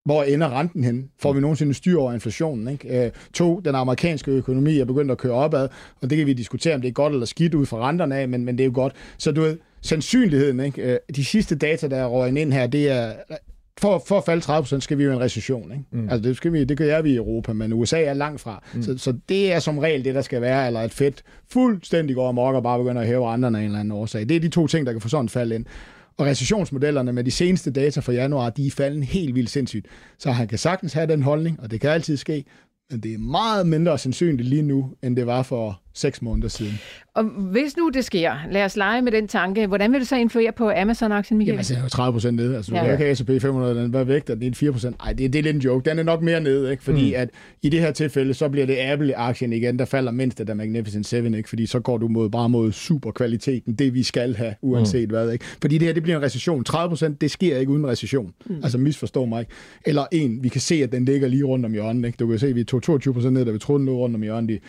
hvor 0.05 0.23
ender 0.23 0.59
renten 0.59 0.83
hen? 0.83 1.09
Får 1.21 1.33
vi 1.33 1.39
nogensinde 1.41 1.73
styr 1.73 1.97
over 1.97 2.13
inflationen? 2.13 2.67
Ikke? 2.67 3.05
Øh, 3.05 3.11
to, 3.33 3.59
den 3.59 3.75
amerikanske 3.75 4.31
økonomi 4.31 4.79
er 4.79 4.85
begyndt 4.85 5.11
at 5.11 5.17
køre 5.17 5.33
opad, 5.33 5.67
og 6.01 6.09
det 6.09 6.17
kan 6.17 6.27
vi 6.27 6.33
diskutere, 6.33 6.75
om 6.75 6.81
det 6.81 6.87
er 6.87 6.91
godt 6.91 7.13
eller 7.13 7.25
skidt 7.25 7.53
ud 7.53 7.65
fra 7.65 7.89
renterne 7.89 8.15
af, 8.15 8.29
men, 8.29 8.45
men 8.45 8.57
det 8.57 8.63
er 8.63 8.67
jo 8.67 8.71
godt. 8.75 8.93
Så 9.17 9.31
du 9.31 9.41
ved, 9.41 9.57
sandsynligheden, 9.81 10.59
ikke? 10.59 10.81
Øh, 10.81 10.97
de 11.15 11.25
sidste 11.25 11.55
data, 11.55 11.87
der 11.87 11.97
er 11.97 12.07
røget 12.07 12.37
ind 12.37 12.53
her, 12.53 12.67
det 12.67 12.89
er, 12.89 13.13
for, 13.79 14.03
for 14.07 14.17
at 14.17 14.23
falde 14.25 14.41
30 14.41 14.81
skal 14.81 14.97
vi 14.97 15.03
jo 15.03 15.11
i 15.11 15.13
en 15.13 15.19
recession. 15.19 15.71
Ikke? 15.71 15.83
Mm. 15.91 16.09
Altså, 16.09 16.29
det, 16.29 16.37
skal 16.37 16.53
vi, 16.53 16.63
det 16.63 16.77
gør 16.77 16.85
jeg 16.85 17.03
vi 17.03 17.11
i 17.11 17.15
Europa, 17.15 17.53
men 17.53 17.73
USA 17.73 18.01
er 18.01 18.13
langt 18.13 18.41
fra. 18.41 18.63
Mm. 18.73 18.83
Så, 18.83 18.97
så 18.97 19.13
det 19.29 19.53
er 19.53 19.59
som 19.59 19.77
regel 19.77 20.05
det, 20.05 20.15
der 20.15 20.21
skal 20.21 20.41
være, 20.41 20.67
eller 20.67 20.81
et 20.81 20.91
fedt 20.91 21.23
fuldstændig 21.51 22.15
går 22.15 22.29
amok 22.29 22.55
og 22.55 22.63
bare 22.63 22.79
begynder 22.79 23.01
at 23.01 23.07
hæve 23.07 23.33
renterne 23.33 23.57
af 23.57 23.61
en 23.61 23.65
eller 23.65 23.79
anden 23.79 23.91
årsag. 23.91 24.29
Det 24.29 24.35
er 24.35 24.39
de 24.39 24.49
to 24.49 24.67
ting, 24.67 24.85
der 24.85 24.91
kan 24.91 25.01
få 25.01 25.09
sådan 25.09 25.25
et 25.25 25.31
fald 25.31 25.51
ind. 25.51 25.65
Og 26.17 26.25
recessionsmodellerne 26.25 27.13
med 27.13 27.23
de 27.23 27.31
seneste 27.31 27.71
data 27.71 27.99
fra 27.99 28.13
januar, 28.13 28.49
de 28.49 28.67
er 28.67 28.71
faldet 28.71 29.03
helt 29.03 29.35
vildt 29.35 29.49
sindssygt. 29.49 29.85
Så 30.17 30.31
han 30.31 30.47
kan 30.47 30.57
sagtens 30.57 30.93
have 30.93 31.07
den 31.07 31.21
holdning, 31.21 31.59
og 31.59 31.71
det 31.71 31.81
kan 31.81 31.89
altid 31.89 32.17
ske, 32.17 32.45
men 32.91 32.99
det 32.99 33.13
er 33.13 33.17
meget 33.17 33.67
mindre 33.67 33.97
sandsynligt 33.97 34.49
lige 34.49 34.61
nu, 34.61 34.91
end 35.03 35.15
det 35.15 35.27
var 35.27 35.43
for 35.43 35.81
seks 35.93 36.21
måneder 36.21 36.47
siden. 36.47 36.79
Og 37.13 37.23
hvis 37.23 37.77
nu 37.77 37.89
det 37.93 38.05
sker, 38.05 38.33
lad 38.51 38.65
os 38.65 38.75
lege 38.75 39.01
med 39.01 39.11
den 39.11 39.27
tanke, 39.27 39.67
hvordan 39.67 39.91
vil 39.91 39.99
det 39.99 40.07
så 40.07 40.15
influere 40.15 40.51
på 40.51 40.71
Amazon-aktien, 40.71 41.37
Michael? 41.37 41.47
Jamen, 41.47 41.57
altså, 41.57 41.73
det 41.73 41.79
er 41.79 41.83
jo 41.83 41.89
30 41.89 42.13
procent 42.13 42.35
ned. 42.35 42.55
Altså, 42.55 42.75
ja. 42.75 42.95
kan 42.95 43.15
S&P 43.15 43.41
500, 43.41 43.75
den 43.75 43.93
var 43.93 44.03
væk, 44.03 44.29
og 44.29 44.41
det 44.41 44.47
er 44.47 44.55
4 44.55 44.71
procent. 44.71 44.95
Ej, 44.99 45.13
det, 45.13 45.33
det 45.33 45.39
er 45.39 45.43
lidt 45.43 45.55
en 45.55 45.61
joke. 45.61 45.89
Den 45.89 45.99
er 45.99 46.03
nok 46.03 46.21
mere 46.21 46.41
ned, 46.41 46.69
ikke? 46.69 46.83
Fordi 46.83 47.09
mm. 47.09 47.21
at 47.21 47.29
i 47.61 47.69
det 47.69 47.79
her 47.79 47.91
tilfælde, 47.91 48.33
så 48.33 48.49
bliver 48.49 48.65
det 48.65 48.77
Apple-aktien 48.77 49.53
igen, 49.53 49.79
der 49.79 49.85
falder 49.85 50.11
mindst 50.11 50.39
af 50.39 50.45
der 50.45 50.53
Magnificent 50.53 51.07
7, 51.07 51.25
ikke? 51.25 51.49
Fordi 51.49 51.65
så 51.65 51.79
går 51.79 51.97
du 51.97 52.07
mod, 52.07 52.29
bare 52.29 52.49
mod 52.49 52.71
superkvaliteten, 52.71 53.75
det 53.75 53.93
vi 53.93 54.03
skal 54.03 54.35
have, 54.35 54.55
uanset 54.61 55.09
mm. 55.09 55.13
hvad, 55.15 55.31
ikke? 55.31 55.45
Fordi 55.61 55.77
det 55.77 55.87
her, 55.87 55.93
det 55.93 56.03
bliver 56.03 56.17
en 56.17 56.23
recession. 56.23 56.63
30 56.63 56.89
procent, 56.89 57.21
det 57.21 57.31
sker 57.31 57.57
ikke 57.57 57.71
uden 57.71 57.87
recession. 57.87 58.33
Mm. 58.45 58.55
Altså, 58.63 58.77
misforstå 58.77 59.25
mig 59.25 59.39
ikke. 59.39 59.51
Eller 59.85 60.05
en, 60.11 60.43
vi 60.43 60.49
kan 60.49 60.61
se, 60.61 60.75
at 60.75 60.91
den 60.91 61.05
ligger 61.05 61.27
lige 61.27 61.43
rundt 61.43 61.65
om 61.65 61.71
hjørnet, 61.71 62.05
ikke? 62.05 62.17
Du 62.17 62.27
kan 62.27 62.39
se, 62.39 62.47
at 62.47 62.55
vi 62.55 62.63
tog 62.63 62.83
22 62.83 63.13
procent 63.13 63.33
ned, 63.33 63.45
da 63.45 63.51
vi 63.51 63.59
troede, 63.59 63.79
den 63.79 63.85
lå 63.85 63.97
rundt 63.97 64.15
om 64.15 64.21
hjørnet 64.21 64.59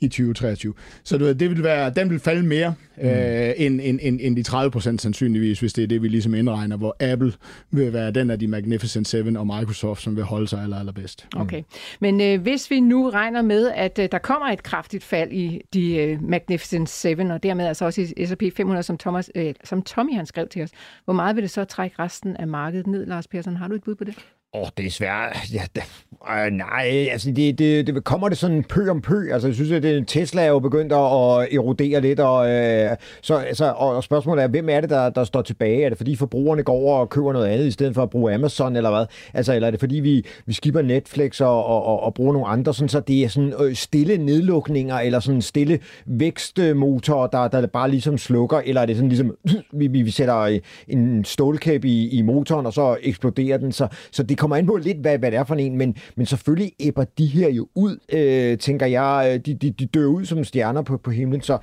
i, 0.00 0.04
i 0.04 0.08
2023. 0.08 0.74
Så 1.04 1.18
du 1.18 1.24
ved, 1.24 1.34
det 1.34 1.50
vil 1.50 1.62
være, 1.62 1.90
den 1.90 2.10
vil 2.10 2.20
falde 2.20 2.42
mere 2.42 2.74
mm. 2.96 3.08
øh, 3.08 3.52
end, 3.56 3.80
end, 3.82 3.98
end, 4.02 4.20
end 4.22 4.36
de 4.36 4.42
30 4.42 4.70
procent 4.70 5.02
sandsynligvis, 5.02 5.60
hvis 5.60 5.72
det 5.72 5.84
er 5.84 5.88
det, 5.88 6.02
vi 6.02 6.08
ligesom 6.08 6.34
indregner, 6.34 6.76
hvor 6.76 6.96
Apple 7.00 7.32
vil 7.70 7.92
være 7.92 8.10
den 8.10 8.30
af 8.30 8.38
de 8.38 8.48
Magnificent 8.48 9.08
7 9.08 9.18
og 9.36 9.46
Microsoft, 9.46 10.02
som 10.02 10.16
vil 10.16 10.24
holde 10.24 10.48
sig 10.48 10.62
aller, 10.62 10.78
allerbedst. 10.78 11.26
Mm. 11.34 11.40
Okay, 11.40 11.62
men 12.00 12.20
øh, 12.20 12.42
hvis 12.42 12.70
vi 12.70 12.80
nu 12.80 13.10
regner 13.10 13.42
med, 13.42 13.70
at 13.74 13.98
øh, 13.98 14.08
der 14.12 14.18
kommer 14.18 14.46
et 14.46 14.62
kraftigt 14.62 15.04
fald 15.04 15.32
i 15.32 15.60
de 15.74 15.96
øh, 15.96 16.22
Magnificent 16.22 16.90
7, 16.90 17.08
og 17.30 17.42
dermed 17.42 17.66
altså 17.66 17.84
også 17.84 18.00
i 18.16 18.26
S&P 18.26 18.42
500, 18.56 18.82
som, 18.82 18.98
Thomas, 18.98 19.30
øh, 19.34 19.54
som 19.64 19.82
Tommy 19.82 20.14
han 20.14 20.26
skrev 20.26 20.48
til 20.48 20.62
os, 20.62 20.70
hvor 21.04 21.14
meget 21.14 21.36
vil 21.36 21.42
det 21.42 21.50
så 21.50 21.64
trække 21.64 21.96
resten 21.98 22.36
af 22.36 22.46
markedet 22.46 22.86
ned, 22.86 23.06
Lars 23.06 23.28
Persson? 23.28 23.56
Har 23.56 23.68
du 23.68 23.74
et 23.74 23.82
bud 23.82 23.94
på 23.94 24.04
det? 24.04 24.14
Åh, 24.54 24.60
oh, 24.60 24.68
det 24.76 24.86
er 24.86 24.90
svært. 24.90 25.36
Ja, 25.52 25.62
det, 25.74 25.82
øh, 26.30 26.52
nej, 26.52 27.08
altså 27.10 27.30
det, 27.30 27.58
det, 27.58 27.86
det, 27.86 28.04
kommer 28.04 28.28
det 28.28 28.38
sådan 28.38 28.64
pø 28.64 28.90
om 28.90 29.00
pø. 29.00 29.32
Altså 29.32 29.48
jeg 29.48 29.54
synes, 29.54 29.70
at 29.70 29.82
det, 29.82 30.08
Tesla 30.08 30.42
er 30.42 30.48
jo 30.48 30.58
begyndt 30.58 30.92
at, 30.92 31.54
erodere 31.54 32.00
lidt, 32.00 32.20
og, 32.20 32.50
øh, 32.50 32.96
så, 33.22 33.36
altså, 33.36 33.72
og 33.76 34.04
spørgsmålet 34.04 34.44
er, 34.44 34.48
hvem 34.48 34.68
er 34.68 34.80
det, 34.80 34.90
der, 34.90 35.10
der 35.10 35.24
står 35.24 35.42
tilbage? 35.42 35.84
Er 35.84 35.88
det 35.88 35.98
fordi 35.98 36.16
forbrugerne 36.16 36.62
går 36.62 36.72
over 36.72 36.98
og 36.98 37.10
køber 37.10 37.32
noget 37.32 37.46
andet, 37.46 37.66
i 37.66 37.70
stedet 37.70 37.94
for 37.94 38.02
at 38.02 38.10
bruge 38.10 38.34
Amazon, 38.34 38.76
eller 38.76 38.90
hvad? 38.90 39.06
Altså, 39.34 39.54
eller 39.54 39.66
er 39.66 39.70
det 39.70 39.80
fordi, 39.80 40.00
vi, 40.00 40.26
vi 40.46 40.52
skipper 40.52 40.82
Netflix 40.82 41.40
og, 41.40 41.64
og, 41.64 41.84
og, 41.84 42.02
og 42.02 42.14
bruger 42.14 42.32
nogle 42.32 42.48
andre, 42.48 42.74
sådan, 42.74 42.88
så 42.88 43.00
det 43.00 43.24
er 43.24 43.28
sådan 43.28 43.54
øh, 43.60 43.74
stille 43.74 44.18
nedlukninger, 44.18 44.96
eller 44.96 45.20
sådan 45.20 45.42
stille 45.42 45.78
vækstmotorer, 46.06 47.26
der, 47.26 47.48
der 47.48 47.66
bare 47.66 47.90
ligesom 47.90 48.18
slukker, 48.18 48.60
eller 48.64 48.80
er 48.80 48.86
det 48.86 48.96
sådan 48.96 49.08
ligesom, 49.08 49.36
vi, 49.72 49.86
vi 49.86 50.10
sætter 50.10 50.38
øh, 50.38 50.58
en 50.88 51.24
stålkæb 51.24 51.84
i, 51.84 52.08
i 52.08 52.22
motoren, 52.22 52.66
og 52.66 52.72
så 52.72 52.96
eksploderer 53.02 53.58
den, 53.58 53.72
så, 53.72 53.88
så 54.10 54.22
det 54.22 54.39
kommer 54.40 54.56
an 54.56 54.66
på 54.66 54.76
lidt, 54.76 54.98
hvad, 54.98 55.18
hvad 55.18 55.30
det 55.30 55.38
er 55.38 55.44
for 55.44 55.54
en, 55.54 55.76
men, 55.76 55.96
men 56.16 56.26
selvfølgelig 56.26 56.72
æbber 56.80 57.04
de 57.18 57.26
her 57.26 57.50
jo 57.50 57.68
ud, 57.74 57.96
øh, 58.12 58.58
tænker 58.58 58.86
jeg. 58.86 59.32
Øh, 59.32 59.46
de, 59.46 59.54
de, 59.54 59.70
de 59.70 59.86
dør 59.86 60.06
ud 60.06 60.24
som 60.24 60.44
stjerner 60.44 60.82
på, 60.82 60.96
på 60.96 61.10
himlen, 61.10 61.42
så 61.42 61.58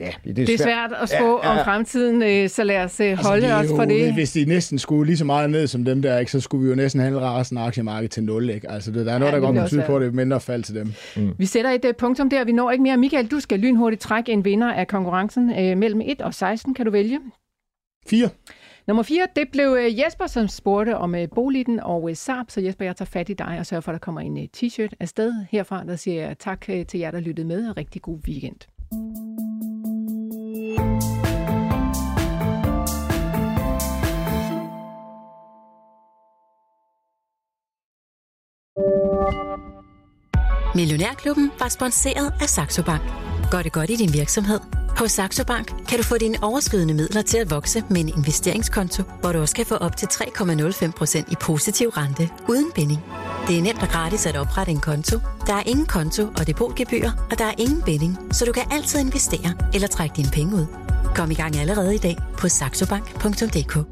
ja, 0.00 0.10
det 0.24 0.30
er, 0.30 0.34
det 0.34 0.54
er 0.54 0.58
svært 0.58 0.92
at 1.02 1.08
spå 1.08 1.40
ja, 1.42 1.52
ja. 1.52 1.58
om 1.58 1.64
fremtiden, 1.64 2.22
øh, 2.22 2.48
så 2.48 2.64
lad 2.64 2.84
os 2.84 3.00
øh, 3.00 3.10
altså, 3.10 3.28
holde 3.28 3.54
os 3.54 3.68
for 3.68 3.84
det. 3.84 4.14
Hvis 4.14 4.32
de 4.32 4.44
næsten 4.44 4.78
skulle 4.78 5.06
lige 5.06 5.16
så 5.16 5.24
meget 5.24 5.50
ned 5.50 5.66
som 5.66 5.84
dem 5.84 6.02
der, 6.02 6.18
ikke, 6.18 6.32
så 6.32 6.40
skulle 6.40 6.64
vi 6.64 6.70
jo 6.70 6.76
næsten 6.76 7.00
handle 7.00 7.20
resten 7.20 7.58
af 7.58 7.66
aktiemarkedet 7.66 8.10
til 8.10 8.22
nul. 8.24 8.50
Ikke? 8.50 8.70
Altså, 8.70 8.90
det, 8.90 9.06
der 9.06 9.12
er 9.12 9.18
noget, 9.18 9.32
ja, 9.32 9.36
der 9.36 9.46
går 9.46 9.52
betyde 9.52 9.84
på, 9.86 9.96
at 9.96 10.02
det 10.02 10.08
er 10.08 10.12
mindre 10.12 10.40
fald 10.40 10.62
til 10.62 10.74
dem. 10.74 10.92
Mm. 11.16 11.30
Vi 11.38 11.46
sætter 11.46 11.70
et 11.70 11.84
uh, 11.84 11.90
punktum 11.98 12.30
der. 12.30 12.44
Vi 12.44 12.52
når 12.52 12.70
ikke 12.70 12.82
mere. 12.82 12.96
Michael, 12.96 13.26
du 13.26 13.40
skal 13.40 13.58
lynhurtigt 13.58 14.02
trække 14.02 14.32
en 14.32 14.44
vinder 14.44 14.72
af 14.72 14.88
konkurrencen 14.88 15.50
uh, 15.50 15.78
mellem 15.78 16.00
1 16.04 16.20
og 16.20 16.34
16. 16.34 16.74
Kan 16.74 16.86
du 16.86 16.92
vælge? 16.92 17.18
4. 18.06 18.28
Nummer 18.86 19.02
4, 19.02 19.26
det 19.36 19.48
blev 19.52 19.76
øh, 19.80 19.98
Jesper, 19.98 20.26
som 20.26 20.48
spurgte 20.48 20.96
om 20.96 21.14
øh, 21.14 21.28
Boliden 21.34 21.80
og 21.80 22.10
øh, 22.10 22.16
Saab. 22.16 22.50
Så 22.50 22.60
Jesper, 22.60 22.84
jeg 22.84 22.96
tager 22.96 23.06
fat 23.06 23.28
i 23.28 23.32
dig 23.32 23.56
og 23.58 23.66
sørger 23.66 23.80
for, 23.80 23.92
at 23.92 23.94
der 23.94 23.98
kommer 23.98 24.20
en 24.20 24.48
t-shirt 24.56 24.90
afsted 25.00 25.34
herfra. 25.50 25.84
Der 25.84 25.96
siger 25.96 26.22
jeg 26.22 26.38
tak 26.38 26.60
til 26.88 27.00
jer, 27.00 27.10
der 27.10 27.20
lyttede 27.20 27.48
med, 27.48 27.68
og 27.68 27.76
rigtig 27.76 28.02
god 28.02 28.18
weekend. 28.28 28.56
Millionærklubben 40.74 41.50
var 41.58 41.68
sponsoreret 41.68 42.32
af 42.40 42.48
Saxo 42.48 42.82
Bank. 42.82 43.31
Gør 43.52 43.62
det 43.62 43.72
godt 43.72 43.90
i 43.90 43.96
din 43.96 44.12
virksomhed? 44.12 44.60
Hos 44.98 45.12
Saxo 45.12 45.44
Bank 45.44 45.86
kan 45.88 45.98
du 45.98 46.04
få 46.04 46.18
dine 46.18 46.38
overskydende 46.42 46.94
midler 46.94 47.22
til 47.22 47.38
at 47.38 47.50
vokse 47.50 47.84
med 47.90 48.00
en 48.00 48.08
investeringskonto, 48.08 49.02
hvor 49.20 49.32
du 49.32 49.40
også 49.40 49.54
kan 49.54 49.66
få 49.66 49.74
op 49.74 49.96
til 49.96 50.06
3,05% 50.06 51.32
i 51.32 51.34
positiv 51.40 51.88
rente 51.88 52.28
uden 52.48 52.72
binding. 52.74 53.00
Det 53.48 53.58
er 53.58 53.62
nemt 53.62 53.82
og 53.82 53.88
gratis 53.88 54.26
at 54.26 54.36
oprette 54.36 54.72
en 54.72 54.80
konto. 54.80 55.18
Der 55.46 55.54
er 55.54 55.62
ingen 55.66 55.86
konto 55.86 56.22
og 56.38 56.46
depotgebyr, 56.46 57.10
og 57.30 57.38
der 57.38 57.44
er 57.44 57.54
ingen 57.58 57.82
binding, 57.82 58.18
så 58.30 58.44
du 58.44 58.52
kan 58.52 58.64
altid 58.70 59.00
investere 59.00 59.54
eller 59.74 59.88
trække 59.88 60.16
dine 60.16 60.30
penge 60.32 60.54
ud. 60.54 60.66
Kom 61.14 61.30
i 61.30 61.34
gang 61.34 61.56
allerede 61.56 61.94
i 61.94 61.98
dag 61.98 62.16
på 62.38 62.48
saxobank.dk. 62.48 63.91